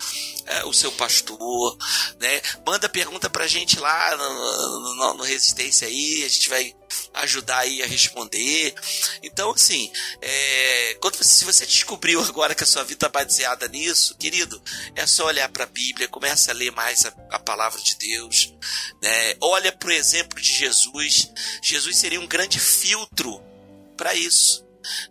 é, 0.45 0.65
o 0.67 0.73
seu 0.73 0.93
pastor, 0.93 1.79
né? 2.21 2.43
Manda 2.67 2.91
pergunta 2.91 3.31
pra 3.31 3.47
gente 3.47 3.79
lá 3.79 4.17
no, 4.19 4.97
no- 4.97 5.15
no 5.15 5.23
Resistência 5.25 5.89
aí, 5.89 6.25
a 6.25 6.29
gente 6.29 6.49
vai 6.51 6.75
ajudar 7.15 7.61
aí 7.61 7.83
a 7.83 7.87
responder. 7.87 8.75
Então, 9.23 9.51
assim, 9.53 9.91
é, 10.21 10.99
quando 11.01 11.17
você- 11.17 11.25
se 11.37 11.45
você 11.47 11.65
descobriu 11.65 12.21
agora 12.21 12.55
que 12.55 12.65
a 12.65 12.67
sua 12.67 12.83
vida 12.83 13.07
está 13.07 13.09
baseada 13.09 13.67
nisso, 13.69 14.17
querido, 14.19 14.63
é 14.95 15.07
só 15.07 15.25
olhar 15.27 15.49
para 15.49 15.65
a 15.65 15.69
Bíblia, 15.69 16.07
começa 16.09 16.51
a 16.51 16.55
ler 16.55 16.71
mais 16.73 17.07
a, 17.07 17.15
a 17.31 17.39
palavra 17.39 17.81
de 17.81 17.97
Deus, 17.97 18.53
né? 19.03 19.35
Olha 19.41 19.73
para 19.73 19.89
o 19.89 19.93
exemplo 19.93 20.39
de 20.39 20.53
Jesus. 20.53 21.31
Jesus 21.63 21.97
seria 21.97 22.21
um 22.21 22.27
grande 22.27 22.61
filtro 22.61 23.41
para 23.97 24.15
isso. 24.15 24.69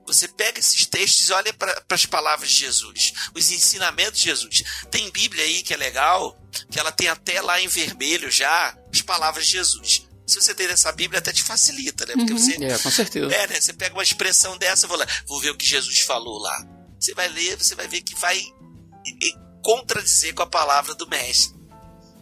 Você 0.07 0.27
pega 0.27 0.59
esses 0.59 0.85
textos 0.85 1.29
e 1.29 1.33
olha 1.33 1.53
para 1.53 1.83
as 1.91 2.05
palavras 2.05 2.49
de 2.49 2.57
Jesus, 2.57 3.13
os 3.35 3.51
ensinamentos 3.51 4.19
de 4.19 4.25
Jesus. 4.25 4.63
Tem 4.89 5.09
Bíblia 5.11 5.43
aí 5.43 5.61
que 5.61 5.73
é 5.73 5.77
legal, 5.77 6.37
que 6.71 6.79
ela 6.79 6.91
tem 6.91 7.07
até 7.07 7.41
lá 7.41 7.61
em 7.61 7.67
vermelho 7.67 8.31
já 8.31 8.77
as 8.93 9.01
palavras 9.01 9.45
de 9.45 9.53
Jesus. 9.53 10.07
Se 10.27 10.35
você 10.39 10.53
tem 10.53 10.67
essa 10.67 10.91
Bíblia, 10.91 11.19
até 11.19 11.31
te 11.33 11.41
facilita, 11.41 12.05
né? 12.05 12.13
Porque 12.15 12.33
você 12.33 12.53
É, 12.63 12.77
com 12.77 12.91
certeza. 12.91 13.33
é, 13.33 13.47
né? 13.47 13.59
Você 13.59 13.73
pega 13.73 13.95
uma 13.95 14.03
expressão 14.03 14.57
dessa, 14.57 14.87
vou 14.87 14.97
lá, 14.97 15.05
vou 15.27 15.39
ver 15.41 15.49
o 15.51 15.57
que 15.57 15.65
Jesus 15.65 16.01
falou 16.01 16.37
lá. 16.39 16.67
Você 16.99 17.13
vai 17.15 17.27
ler, 17.29 17.57
você 17.57 17.73
vai 17.75 17.87
ver 17.87 18.01
que 18.01 18.13
vai 18.15 18.37
e- 18.37 19.27
e 19.27 19.33
contradizer 19.63 20.33
com 20.35 20.43
a 20.43 20.47
palavra 20.47 20.93
do 20.95 21.07
mestre. 21.07 21.57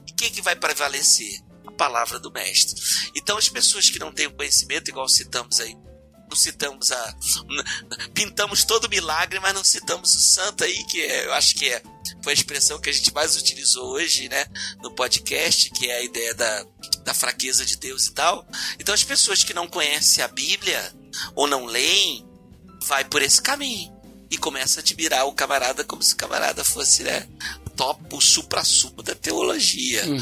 E 0.07 0.13
quem 0.13 0.31
que 0.31 0.41
vai 0.41 0.55
prevalecer? 0.55 1.41
A 1.65 1.71
palavra 1.71 2.17
do 2.17 2.31
mestre. 2.31 2.81
Então 3.15 3.37
as 3.37 3.49
pessoas 3.49 3.89
que 3.89 3.99
não 3.99 4.11
têm 4.11 4.27
o 4.27 4.33
conhecimento, 4.35 4.89
igual 4.89 5.07
citamos 5.09 5.59
aí, 5.59 5.75
não 6.29 6.35
citamos 6.35 6.91
a. 6.91 7.15
Pintamos 8.13 8.63
todo 8.63 8.85
o 8.85 8.89
milagre, 8.89 9.39
mas 9.39 9.53
não 9.53 9.63
citamos 9.63 10.15
o 10.15 10.19
santo 10.19 10.63
aí, 10.63 10.83
que 10.85 11.01
é- 11.01 11.25
eu 11.25 11.33
acho 11.33 11.55
que 11.55 11.69
é. 11.69 11.81
foi 12.21 12.33
a 12.33 12.35
expressão 12.35 12.79
que 12.79 12.89
a 12.89 12.93
gente 12.93 13.13
mais 13.13 13.35
utilizou 13.35 13.91
hoje, 13.93 14.29
né, 14.29 14.45
no 14.81 14.91
podcast, 14.91 15.69
que 15.71 15.89
é 15.89 15.97
a 15.97 16.03
ideia 16.03 16.33
da, 16.33 16.65
da 17.03 17.13
fraqueza 17.13 17.65
de 17.65 17.77
Deus 17.77 18.07
e 18.07 18.13
tal. 18.13 18.47
Então 18.79 18.93
as 18.93 19.03
pessoas 19.03 19.43
que 19.43 19.53
não 19.53 19.67
conhecem 19.67 20.23
a 20.23 20.27
Bíblia 20.27 20.93
ou 21.35 21.47
não 21.47 21.65
leem, 21.65 22.25
vai 22.85 23.03
por 23.05 23.21
esse 23.21 23.41
caminho 23.41 23.95
e 24.29 24.37
começa 24.37 24.79
a 24.79 24.81
admirar 24.81 25.25
o 25.25 25.33
camarada 25.33 25.83
como 25.83 26.03
se 26.03 26.13
o 26.13 26.17
camarada 26.17 26.63
fosse, 26.63 27.03
né, 27.03 27.27
top, 27.77 28.15
o 28.15 28.19
supra-sumo 28.19 29.03
da 29.03 29.13
teologia, 29.13 30.03
uhum, 30.05 30.17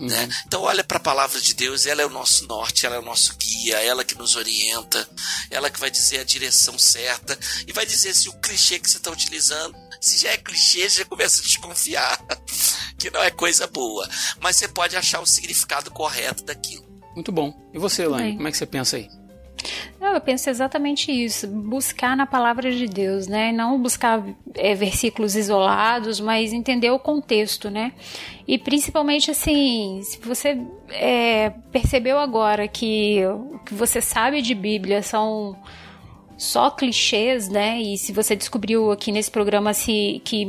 uhum. 0.00 0.06
né? 0.06 0.28
Então 0.46 0.62
olha 0.62 0.82
para 0.82 0.96
a 0.96 1.00
palavra 1.00 1.40
de 1.40 1.54
Deus, 1.54 1.84
ela 1.84 2.00
é 2.00 2.06
o 2.06 2.10
nosso 2.10 2.46
norte, 2.46 2.86
ela 2.86 2.96
é 2.96 2.98
o 2.98 3.04
nosso 3.04 3.36
guia, 3.36 3.76
ela 3.76 4.04
que 4.04 4.16
nos 4.16 4.34
orienta, 4.34 5.06
ela 5.50 5.70
que 5.70 5.78
vai 5.78 5.90
dizer 5.90 6.20
a 6.20 6.24
direção 6.24 6.78
certa 6.78 7.38
e 7.66 7.72
vai 7.72 7.84
dizer 7.84 8.14
se 8.14 8.28
o 8.28 8.32
clichê 8.40 8.78
que 8.78 8.90
você 8.90 8.96
está 8.96 9.10
utilizando, 9.10 9.76
se 10.00 10.16
já 10.22 10.30
é 10.30 10.38
clichê, 10.38 10.88
já 10.88 11.04
começa 11.04 11.40
a 11.40 11.44
desconfiar 11.44 12.18
que 12.98 13.10
não 13.10 13.22
é 13.22 13.30
coisa 13.30 13.66
boa, 13.66 14.08
mas 14.40 14.56
você 14.56 14.66
pode 14.66 14.96
achar 14.96 15.20
o 15.20 15.26
significado 15.26 15.90
correto 15.90 16.42
daquilo. 16.42 16.84
Muito 17.14 17.30
bom. 17.30 17.54
E 17.72 17.78
você, 17.78 18.02
Elaine, 18.02 18.36
como 18.36 18.48
é 18.48 18.50
que 18.50 18.56
você 18.56 18.66
pensa 18.66 18.96
aí? 18.96 19.08
Eu 20.14 20.20
penso 20.20 20.48
exatamente 20.50 21.10
isso, 21.10 21.46
buscar 21.46 22.16
na 22.16 22.26
palavra 22.26 22.70
de 22.70 22.86
Deus, 22.86 23.26
né? 23.26 23.52
Não 23.52 23.80
buscar 23.80 24.22
é, 24.54 24.74
versículos 24.74 25.36
isolados, 25.36 26.20
mas 26.20 26.52
entender 26.52 26.90
o 26.90 26.98
contexto, 26.98 27.70
né? 27.70 27.92
E 28.46 28.58
principalmente 28.58 29.30
assim, 29.30 30.00
se 30.02 30.18
você 30.20 30.60
é, 30.90 31.50
percebeu 31.72 32.18
agora 32.18 32.68
que 32.68 33.24
o 33.26 33.58
que 33.64 33.74
você 33.74 34.00
sabe 34.00 34.42
de 34.42 34.54
Bíblia 34.54 35.02
são 35.02 35.56
só 36.36 36.70
clichês, 36.70 37.48
né? 37.48 37.80
E 37.80 37.96
se 37.96 38.12
você 38.12 38.36
descobriu 38.36 38.90
aqui 38.90 39.12
nesse 39.12 39.30
programa 39.30 39.72
se, 39.72 40.20
que 40.24 40.46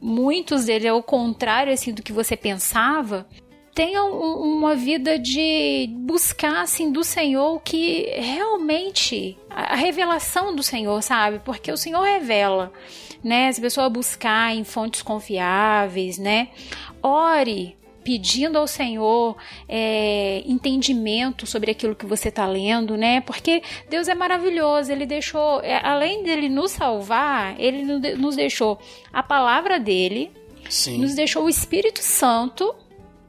muitos 0.00 0.64
deles 0.64 0.86
é 0.86 0.92
o 0.92 1.02
contrário 1.02 1.72
assim 1.72 1.92
do 1.92 2.02
que 2.02 2.12
você 2.12 2.36
pensava, 2.36 3.26
tenha 3.78 4.02
um, 4.02 4.56
uma 4.58 4.74
vida 4.74 5.16
de 5.16 5.88
buscar 6.00 6.62
assim 6.62 6.90
do 6.90 7.04
Senhor 7.04 7.62
que 7.62 8.10
realmente 8.16 9.38
a, 9.48 9.74
a 9.74 9.76
revelação 9.76 10.52
do 10.52 10.64
Senhor, 10.64 11.00
sabe? 11.00 11.38
Porque 11.44 11.70
o 11.70 11.76
Senhor 11.76 12.02
revela, 12.02 12.72
né? 13.22 13.52
Se 13.52 13.60
a 13.60 13.62
pessoa 13.62 13.88
buscar 13.88 14.52
em 14.52 14.64
fontes 14.64 15.00
confiáveis, 15.00 16.18
né? 16.18 16.48
Ore 17.00 17.76
pedindo 18.02 18.58
ao 18.58 18.66
Senhor 18.66 19.36
é, 19.68 20.42
entendimento 20.44 21.46
sobre 21.46 21.70
aquilo 21.70 21.94
que 21.94 22.04
você 22.04 22.30
está 22.30 22.48
lendo, 22.48 22.96
né? 22.96 23.20
Porque 23.20 23.62
Deus 23.88 24.08
é 24.08 24.14
maravilhoso, 24.14 24.90
Ele 24.90 25.06
deixou, 25.06 25.60
é, 25.60 25.78
além 25.86 26.24
dele 26.24 26.48
nos 26.48 26.72
salvar, 26.72 27.54
Ele 27.60 27.84
nos 28.16 28.34
deixou 28.34 28.76
a 29.12 29.22
palavra 29.22 29.78
dele, 29.78 30.32
Sim. 30.68 30.98
nos 30.98 31.14
deixou 31.14 31.44
o 31.44 31.48
Espírito 31.48 32.02
Santo 32.02 32.74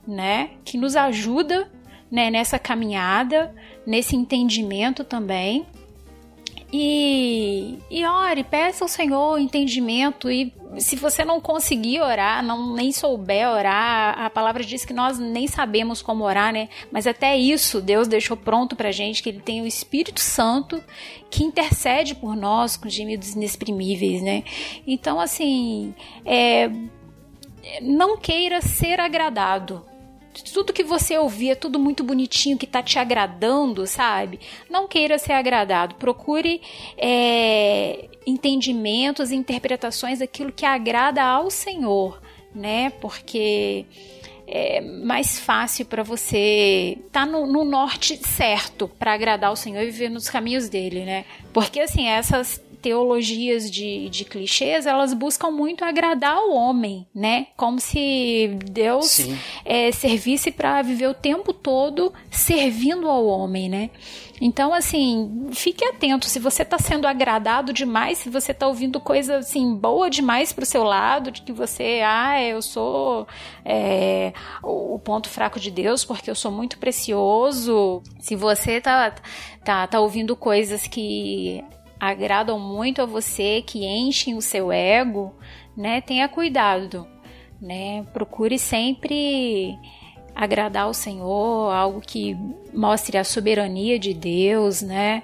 né, 0.10 0.52
que 0.65 0.77
nos 0.77 0.95
ajuda 0.95 1.69
né, 2.11 2.30
nessa 2.31 2.57
caminhada, 2.57 3.53
nesse 3.86 4.15
entendimento 4.15 5.03
também. 5.03 5.65
E, 6.72 7.80
e 7.90 8.06
ore, 8.06 8.44
peça 8.44 8.84
ao 8.84 8.88
Senhor 8.88 9.40
entendimento 9.40 10.30
e 10.30 10.53
se 10.77 10.95
você 10.95 11.26
não 11.26 11.41
conseguir 11.41 11.99
orar, 11.99 12.44
não 12.44 12.76
nem 12.76 12.91
souber 12.91 13.49
orar, 13.49 14.19
a 14.19 14.30
palavra 14.30 14.64
diz 14.64 14.86
que 14.86 14.94
nós 14.94 15.18
nem 15.18 15.48
sabemos 15.48 15.99
como 15.99 16.23
orar, 16.23 16.53
né? 16.53 16.69
Mas 16.91 17.07
até 17.07 17.36
isso 17.36 17.81
Deus 17.81 18.07
deixou 18.07 18.38
pronto 18.38 18.76
pra 18.76 18.91
gente, 18.91 19.23
que 19.23 19.30
ele 19.30 19.40
tem 19.40 19.64
o 19.64 19.65
Espírito 19.65 20.19
Santo 20.19 20.84
que 21.31 21.44
intercede 21.44 22.14
por 22.14 22.36
nós 22.36 22.77
com 22.77 22.88
gemidos 22.88 23.34
inexprimíveis, 23.34 24.22
né? 24.22 24.44
Então, 24.86 25.19
assim, 25.19 25.95
é, 26.23 26.69
não 27.81 28.15
queira 28.15 28.61
ser 28.61 28.99
agradado, 28.99 29.84
tudo 30.44 30.74
que 30.74 30.84
você 30.84 31.18
ouvir 31.18 31.52
é 31.52 31.56
tudo 31.56 31.80
muito 31.80 32.03
bonitinho, 32.03 32.57
que 32.57 32.68
tá 32.68 32.82
te 32.82 32.99
agradando, 32.99 33.86
sabe? 33.86 34.40
Não 34.70 34.88
queira 34.88 35.18
ser 35.18 35.34
agradado. 35.34 35.95
Procure 35.95 36.61
é, 36.98 38.10
entendimentos 38.26 39.32
e 39.32 39.36
interpretações 39.36 40.20
daquilo 40.20 40.52
que 40.52 40.66
agrada 40.66 41.24
ao 41.24 41.49
Senhor, 41.49 42.22
né? 42.53 42.91
Porque 43.02 43.86
é 44.48 44.82
mais 44.82 45.40
fácil 45.40 45.86
para 45.86 46.02
você 46.02 46.98
estar 47.06 47.26
tá 47.26 47.26
no, 47.26 47.45
no, 47.45 47.64
norte 47.64 48.18
certo 48.18 48.88
para 48.88 49.14
agradar 49.14 49.52
o 49.52 49.56
Senhor 49.56 49.84
e 49.84 49.91
viver 49.91 50.10
nos 50.10 50.28
caminhos 50.28 50.68
dele, 50.68 51.06
né? 51.06 51.26
Porque 51.53 51.80
assim, 51.80 52.07
essas 52.07 52.60
teologias 52.81 53.69
de, 53.69 54.10
de 54.10 54.26
clichês, 54.26 54.85
elas 54.85 55.14
buscam 55.14 55.51
muito 55.51 55.84
agradar 55.84 56.38
o 56.39 56.53
homem, 56.53 57.07
né? 57.14 57.47
Como 57.56 57.80
se 57.80 58.57
Deus 58.72 59.19
é, 59.65 59.91
servisse 59.91 60.51
para 60.51 60.81
viver 60.81 61.07
o 61.07 61.14
tempo 61.14 61.53
todo 61.53 62.14
servindo 62.31 63.10
ao 63.10 63.26
homem, 63.26 63.69
né? 63.69 63.89
Então, 64.41 64.73
assim, 64.73 65.47
fique 65.51 65.84
atento. 65.84 66.27
Se 66.27 66.39
você 66.39 66.64
está 66.64 66.77
sendo 66.77 67.06
agradado 67.06 67.73
demais, 67.73 68.19
se 68.19 68.30
você 68.30 68.51
está 68.51 68.68
ouvindo 68.68 68.99
coisa 68.99 69.38
assim 69.38 69.76
boa 69.76 70.10
demais 70.10 70.53
para 70.53 70.64
o 70.64 70.65
seu 70.65 70.84
lado, 70.84 71.31
de 71.31 71.41
que 71.41 71.51
você, 71.51 72.01
ah, 72.06 72.41
eu 72.41 72.61
sou 72.61 73.27
é, 73.65 74.34
o 74.64 74.97
ponto 74.99 75.27
fraco 75.30 75.60
de 75.60 75.69
Deus 75.69 76.06
porque 76.06 76.30
eu 76.30 76.35
sou 76.35 76.51
muito 76.51 76.77
precioso. 76.77 78.01
Se 78.19 78.35
você 78.35 78.80
tá, 78.80 79.14
tá, 79.64 79.88
tá 79.88 79.99
ouvindo 79.99 80.35
coisas 80.35 80.88
que 80.88 81.64
agradam 82.00 82.60
muito 82.60 83.02
a 83.02 83.06
você, 83.06 83.62
que 83.66 83.86
enchem 83.86 84.36
o 84.36 84.42
seu 84.42 84.72
ego, 84.72 85.34
né? 85.76 86.02
Tenha 86.02 86.30
cuidado, 86.30 87.06
né? 87.62 88.06
Procure 88.14 88.58
sempre 88.58 89.78
agradar 90.34 90.84
ao 90.84 90.94
Senhor, 90.94 91.74
algo 91.74 92.00
que 92.00 92.38
mostre 92.74 93.18
a 93.18 93.24
soberania 93.24 94.00
de 94.00 94.14
Deus, 94.14 94.82
né? 94.82 95.24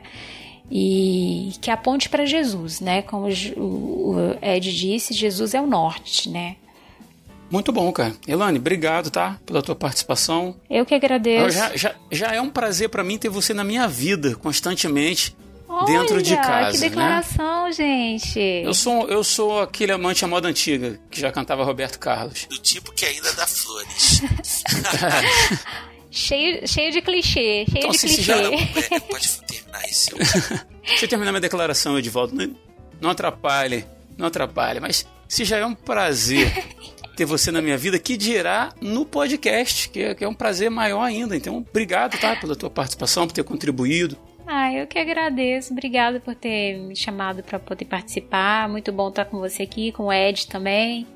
E 0.69 1.53
que 1.61 1.71
aponte 1.71 2.09
para 2.09 2.25
Jesus, 2.25 2.81
né? 2.81 3.01
Como 3.03 3.27
o 3.27 4.15
Ed 4.41 4.75
disse, 4.75 5.13
Jesus 5.13 5.53
é 5.53 5.61
o 5.61 5.67
norte, 5.67 6.29
né? 6.29 6.57
Muito 7.49 7.71
bom, 7.71 7.91
cara. 7.91 8.13
Elane, 8.27 8.57
obrigado, 8.57 9.11
tá? 9.11 9.39
Pela 9.45 9.61
tua 9.61 9.75
participação. 9.75 10.55
Eu 10.69 10.85
que 10.85 10.95
agradeço. 10.95 11.51
Já, 11.51 11.77
já, 11.77 11.95
já 12.11 12.33
é 12.33 12.41
um 12.41 12.49
prazer 12.49 12.89
para 12.89 13.03
mim 13.03 13.17
ter 13.17 13.29
você 13.29 13.53
na 13.53 13.63
minha 13.63 13.87
vida 13.87 14.35
constantemente 14.35 15.35
dentro 15.85 16.21
de 16.21 16.35
casa. 16.35 16.71
Que 16.71 16.77
né? 16.77 16.89
declaração, 16.89 17.65
né? 17.65 17.71
gente. 17.73 18.39
Eu 18.39 18.73
sou, 18.73 19.07
eu 19.09 19.23
sou 19.23 19.61
aquele 19.61 19.91
amante 19.91 20.23
à 20.23 20.27
moda 20.27 20.47
antiga 20.47 20.99
que 21.09 21.19
já 21.19 21.31
cantava 21.31 21.63
Roberto 21.63 21.99
Carlos. 21.99 22.45
Do 22.49 22.57
tipo 22.57 22.91
que 22.93 23.05
ainda 23.05 23.33
dá 23.33 23.47
flores. 23.47 24.21
cheio, 26.11 26.67
cheio 26.67 26.91
de 26.91 27.01
clichê, 27.01 27.65
cheio 27.65 27.77
então, 27.77 27.91
de 27.91 27.99
clichê. 27.99 28.21
Já, 28.21 28.35
é, 28.35 28.99
pode 28.99 29.29
terminar 29.41 29.85
isso. 29.89 30.11
Deixa 30.85 31.05
eu 31.05 31.09
terminar 31.09 31.31
minha 31.31 31.41
declaração, 31.41 31.97
Edvaldo. 31.97 32.35
Não, 32.35 32.55
não 33.01 33.09
atrapalhe, 33.09 33.85
não 34.17 34.27
atrapalhe. 34.27 34.79
Mas 34.79 35.05
se 35.27 35.43
já 35.43 35.57
é 35.57 35.65
um 35.65 35.73
prazer 35.73 36.51
ter 37.15 37.25
você 37.25 37.51
na 37.51 37.61
minha 37.61 37.77
vida, 37.77 37.97
que 37.97 38.17
dirá 38.17 38.73
no 38.81 39.05
podcast, 39.05 39.89
que 39.89 40.01
é, 40.01 40.15
que 40.15 40.23
é 40.23 40.27
um 40.27 40.33
prazer 40.33 40.69
maior 40.69 41.01
ainda. 41.01 41.35
Então, 41.35 41.57
obrigado, 41.57 42.19
tá? 42.19 42.35
Pela 42.35 42.55
tua 42.55 42.69
participação, 42.69 43.25
por 43.25 43.33
ter 43.33 43.43
contribuído. 43.43 44.17
Ah, 44.47 44.71
eu 44.71 44.85
que 44.87 44.99
agradeço. 44.99 45.73
Obrigada 45.73 46.19
por 46.19 46.35
ter 46.35 46.77
me 46.77 46.95
chamado 46.95 47.43
para 47.43 47.59
poder 47.59 47.85
participar. 47.85 48.69
Muito 48.69 48.91
bom 48.91 49.09
estar 49.09 49.25
com 49.25 49.39
você 49.39 49.63
aqui, 49.63 49.91
com 49.91 50.05
o 50.05 50.13
Ed 50.13 50.47
também. 50.47 51.07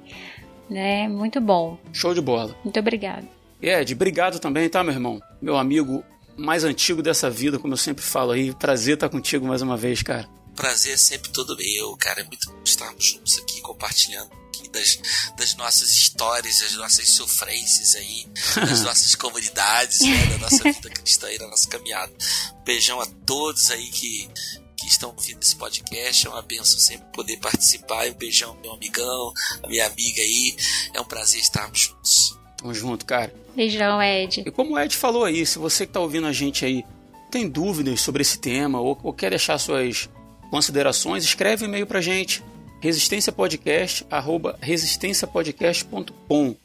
Né? 0.69 1.07
Muito 1.07 1.39
bom. 1.39 1.77
Show 1.93 2.13
de 2.13 2.21
bola. 2.21 2.55
Muito 2.63 2.79
obrigado. 2.79 3.27
Ed, 3.61 3.93
obrigado 3.93 4.39
também, 4.39 4.69
tá, 4.69 4.83
meu 4.83 4.93
irmão? 4.93 5.19
Meu 5.41 5.57
amigo 5.57 6.03
mais 6.37 6.63
antigo 6.63 7.01
dessa 7.01 7.29
vida, 7.29 7.59
como 7.59 7.73
eu 7.73 7.77
sempre 7.77 8.03
falo 8.03 8.31
aí. 8.31 8.53
Prazer 8.53 8.93
estar 8.93 9.09
contigo 9.09 9.45
mais 9.45 9.61
uma 9.61 9.75
vez, 9.75 10.01
cara. 10.01 10.27
Prazer 10.59 10.95
é 10.95 10.97
sempre 10.97 11.31
todo 11.31 11.55
meu, 11.55 11.95
cara. 11.95 12.19
É 12.19 12.23
muito 12.25 12.51
bom 12.51 12.59
estarmos 12.65 13.05
juntos 13.05 13.37
aqui 13.37 13.61
compartilhando 13.61 14.29
das, 14.73 14.99
das 15.37 15.55
nossas 15.55 15.89
histórias, 15.89 16.59
das 16.59 16.73
nossas 16.73 17.07
sofrências 17.07 17.95
aí, 17.95 18.27
das 18.57 18.83
nossas 18.83 19.15
comunidades, 19.15 20.01
né, 20.01 20.25
da 20.25 20.37
nossa 20.39 20.61
vida 20.69 20.89
cristã 20.89 21.27
aí, 21.27 21.39
da 21.39 21.47
nossa 21.47 21.65
caminhada. 21.69 22.11
Um 22.59 22.63
beijão 22.65 22.99
a 22.99 23.05
todos 23.25 23.71
aí 23.71 23.87
que, 23.87 24.29
que 24.75 24.87
estão 24.87 25.11
ouvindo 25.11 25.41
esse 25.41 25.55
podcast. 25.55 26.27
É 26.27 26.29
uma 26.29 26.41
benção 26.41 26.77
sempre 26.77 27.07
poder 27.13 27.37
participar. 27.37 28.07
E 28.07 28.11
um 28.11 28.15
beijão, 28.15 28.57
meu 28.61 28.73
amigão, 28.73 29.33
a 29.63 29.67
minha 29.67 29.87
amiga 29.87 30.21
aí. 30.21 30.57
É 30.93 30.99
um 30.99 31.05
prazer 31.05 31.39
estarmos 31.39 31.79
juntos. 31.79 32.37
Tamo 32.57 32.73
junto, 32.73 33.05
cara. 33.05 33.33
Beijão, 33.55 34.03
Ed. 34.03 34.43
E 34.45 34.51
como 34.51 34.73
o 34.73 34.79
Ed 34.79 34.93
falou 34.93 35.23
aí, 35.23 35.45
se 35.45 35.57
você 35.57 35.87
que 35.87 35.93
tá 35.93 36.01
ouvindo 36.01 36.27
a 36.27 36.33
gente 36.33 36.65
aí 36.65 36.83
tem 37.31 37.47
dúvidas 37.47 38.01
sobre 38.01 38.23
esse 38.23 38.37
tema 38.37 38.81
ou, 38.81 38.99
ou 39.01 39.13
quer 39.13 39.29
deixar 39.29 39.57
suas 39.57 40.09
considerações, 40.49 41.23
escreve 41.23 41.65
um 41.65 41.67
e-mail 41.67 41.85
pra 41.87 42.01
gente 42.01 42.43
resistenciapodcast, 42.81 44.05
resistenciapodcast.com, 44.61 46.55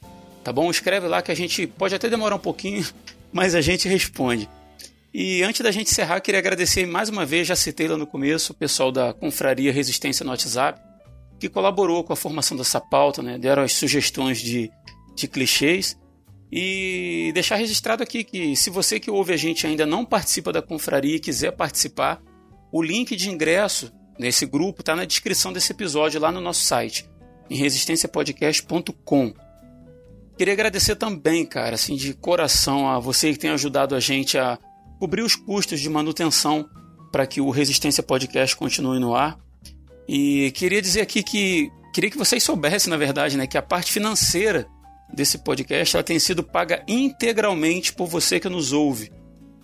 tá 0.42 0.52
bom? 0.52 0.70
Escreve 0.70 1.08
lá 1.08 1.20
que 1.22 1.32
a 1.32 1.34
gente 1.34 1.66
pode 1.66 1.94
até 1.94 2.08
demorar 2.08 2.36
um 2.36 2.40
pouquinho, 2.40 2.86
mas 3.32 3.54
a 3.54 3.60
gente 3.60 3.88
responde. 3.88 4.48
E 5.12 5.42
antes 5.44 5.60
da 5.60 5.70
gente 5.70 5.90
encerrar, 5.92 6.20
queria 6.20 6.40
agradecer 6.40 6.86
mais 6.86 7.08
uma 7.08 7.24
vez, 7.24 7.46
já 7.46 7.54
citei 7.54 7.86
lá 7.86 7.96
no 7.96 8.06
começo, 8.06 8.52
o 8.52 8.56
pessoal 8.56 8.90
da 8.90 9.12
Confraria 9.12 9.72
Resistência 9.72 10.24
no 10.24 10.30
WhatsApp. 10.30 10.80
que 11.38 11.48
colaborou 11.48 12.02
com 12.02 12.12
a 12.12 12.16
formação 12.16 12.56
dessa 12.56 12.80
pauta, 12.80 13.22
né? 13.22 13.38
deram 13.38 13.62
as 13.62 13.72
sugestões 13.72 14.40
de, 14.40 14.70
de 15.14 15.28
clichês. 15.28 15.96
E 16.50 17.32
deixar 17.34 17.56
registrado 17.56 18.02
aqui 18.02 18.24
que 18.24 18.56
se 18.56 18.70
você 18.70 18.98
que 18.98 19.10
ouve 19.10 19.32
a 19.32 19.36
gente 19.36 19.66
ainda 19.66 19.84
não 19.84 20.04
participa 20.04 20.52
da 20.52 20.62
confraria 20.62 21.16
e 21.16 21.20
quiser 21.20 21.52
participar, 21.52 22.22
o 22.74 22.82
link 22.82 23.14
de 23.14 23.30
ingresso 23.30 23.92
nesse 24.18 24.44
grupo 24.44 24.80
está 24.80 24.96
na 24.96 25.04
descrição 25.04 25.52
desse 25.52 25.70
episódio 25.70 26.20
lá 26.20 26.32
no 26.32 26.40
nosso 26.40 26.64
site, 26.64 27.08
em 27.48 27.54
resistenciapodcast.com. 27.54 29.32
Queria 30.36 30.54
agradecer 30.54 30.96
também, 30.96 31.46
cara, 31.46 31.76
assim, 31.76 31.94
de 31.94 32.12
coração 32.14 32.88
a 32.88 32.98
você 32.98 33.30
que 33.30 33.38
tem 33.38 33.50
ajudado 33.50 33.94
a 33.94 34.00
gente 34.00 34.36
a 34.36 34.58
cobrir 34.98 35.22
os 35.22 35.36
custos 35.36 35.78
de 35.78 35.88
manutenção 35.88 36.68
para 37.12 37.28
que 37.28 37.40
o 37.40 37.48
Resistência 37.48 38.02
Podcast 38.02 38.56
continue 38.56 38.98
no 38.98 39.14
ar. 39.14 39.38
E 40.08 40.50
queria 40.50 40.82
dizer 40.82 41.02
aqui 41.02 41.22
que 41.22 41.70
queria 41.92 42.10
que 42.10 42.18
vocês 42.18 42.42
soubessem, 42.42 42.90
na 42.90 42.96
verdade, 42.96 43.36
né, 43.36 43.46
que 43.46 43.56
a 43.56 43.62
parte 43.62 43.92
financeira 43.92 44.66
desse 45.14 45.38
podcast 45.38 45.94
ela 45.94 46.02
tem 46.02 46.18
sido 46.18 46.42
paga 46.42 46.82
integralmente 46.88 47.92
por 47.92 48.08
você 48.08 48.40
que 48.40 48.48
nos 48.48 48.72
ouve. 48.72 49.12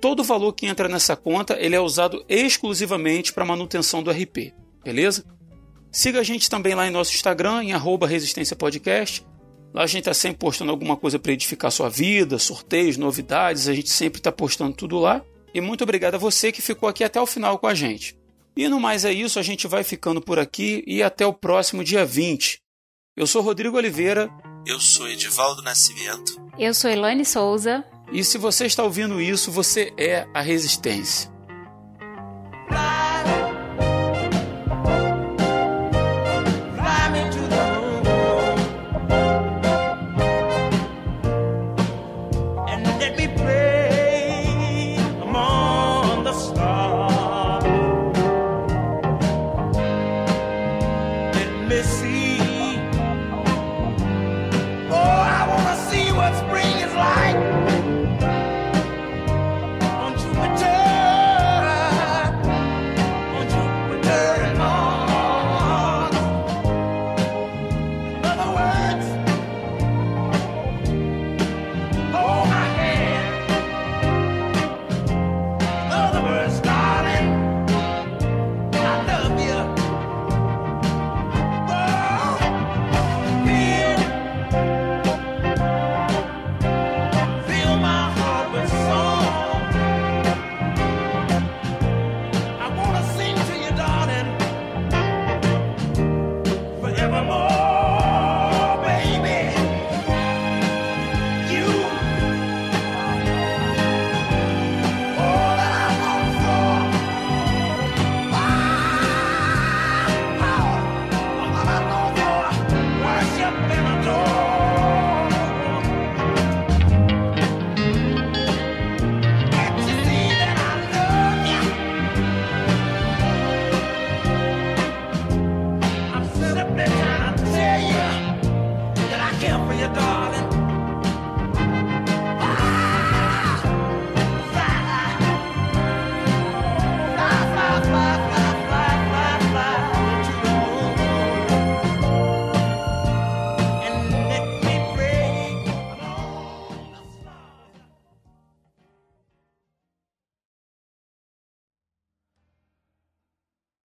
Todo 0.00 0.20
o 0.20 0.24
valor 0.24 0.52
que 0.52 0.66
entra 0.66 0.88
nessa 0.88 1.16
conta, 1.16 1.56
ele 1.58 1.74
é 1.74 1.80
usado 1.80 2.24
exclusivamente 2.28 3.32
para 3.32 3.44
manutenção 3.44 4.00
do 4.02 4.10
RP, 4.10 4.52
beleza? 4.84 5.24
Siga 5.90 6.20
a 6.20 6.22
gente 6.22 6.48
também 6.50 6.74
lá 6.74 6.86
em 6.86 6.90
nosso 6.90 7.14
Instagram, 7.14 7.64
em 7.64 7.72
arroba. 7.72 8.06
Lá 9.74 9.84
a 9.84 9.86
gente 9.86 10.00
está 10.00 10.12
sempre 10.12 10.36
postando 10.38 10.70
alguma 10.70 10.98
coisa 10.98 11.18
para 11.18 11.32
edificar 11.32 11.70
sua 11.70 11.88
vida, 11.88 12.38
sorteios, 12.38 12.98
novidades, 12.98 13.68
a 13.68 13.74
gente 13.74 13.88
sempre 13.88 14.20
está 14.20 14.30
postando 14.30 14.76
tudo 14.76 14.98
lá. 14.98 15.24
E 15.54 15.60
muito 15.60 15.84
obrigado 15.84 16.16
a 16.16 16.18
você 16.18 16.52
que 16.52 16.60
ficou 16.60 16.86
aqui 16.88 17.04
até 17.04 17.20
o 17.20 17.26
final 17.26 17.58
com 17.58 17.66
a 17.66 17.74
gente. 17.74 18.16
E 18.56 18.68
no 18.68 18.78
mais 18.78 19.04
é 19.04 19.12
isso, 19.12 19.38
a 19.38 19.42
gente 19.42 19.66
vai 19.66 19.82
ficando 19.82 20.20
por 20.20 20.38
aqui 20.38 20.84
e 20.86 21.02
até 21.02 21.26
o 21.26 21.32
próximo 21.32 21.82
dia 21.82 22.04
20. 22.04 22.60
Eu 23.16 23.26
sou 23.26 23.42
Rodrigo 23.42 23.76
Oliveira. 23.76 24.30
Eu 24.66 24.78
sou 24.78 25.08
Edivaldo 25.08 25.62
Nascimento. 25.62 26.40
Eu 26.58 26.74
sou 26.74 26.90
Elaine 26.90 27.24
Souza. 27.24 27.84
E 28.12 28.22
se 28.22 28.36
você 28.36 28.66
está 28.66 28.82
ouvindo 28.82 29.20
isso, 29.20 29.50
você 29.50 29.92
é 29.96 30.26
a 30.34 30.42
Resistência. 30.42 31.31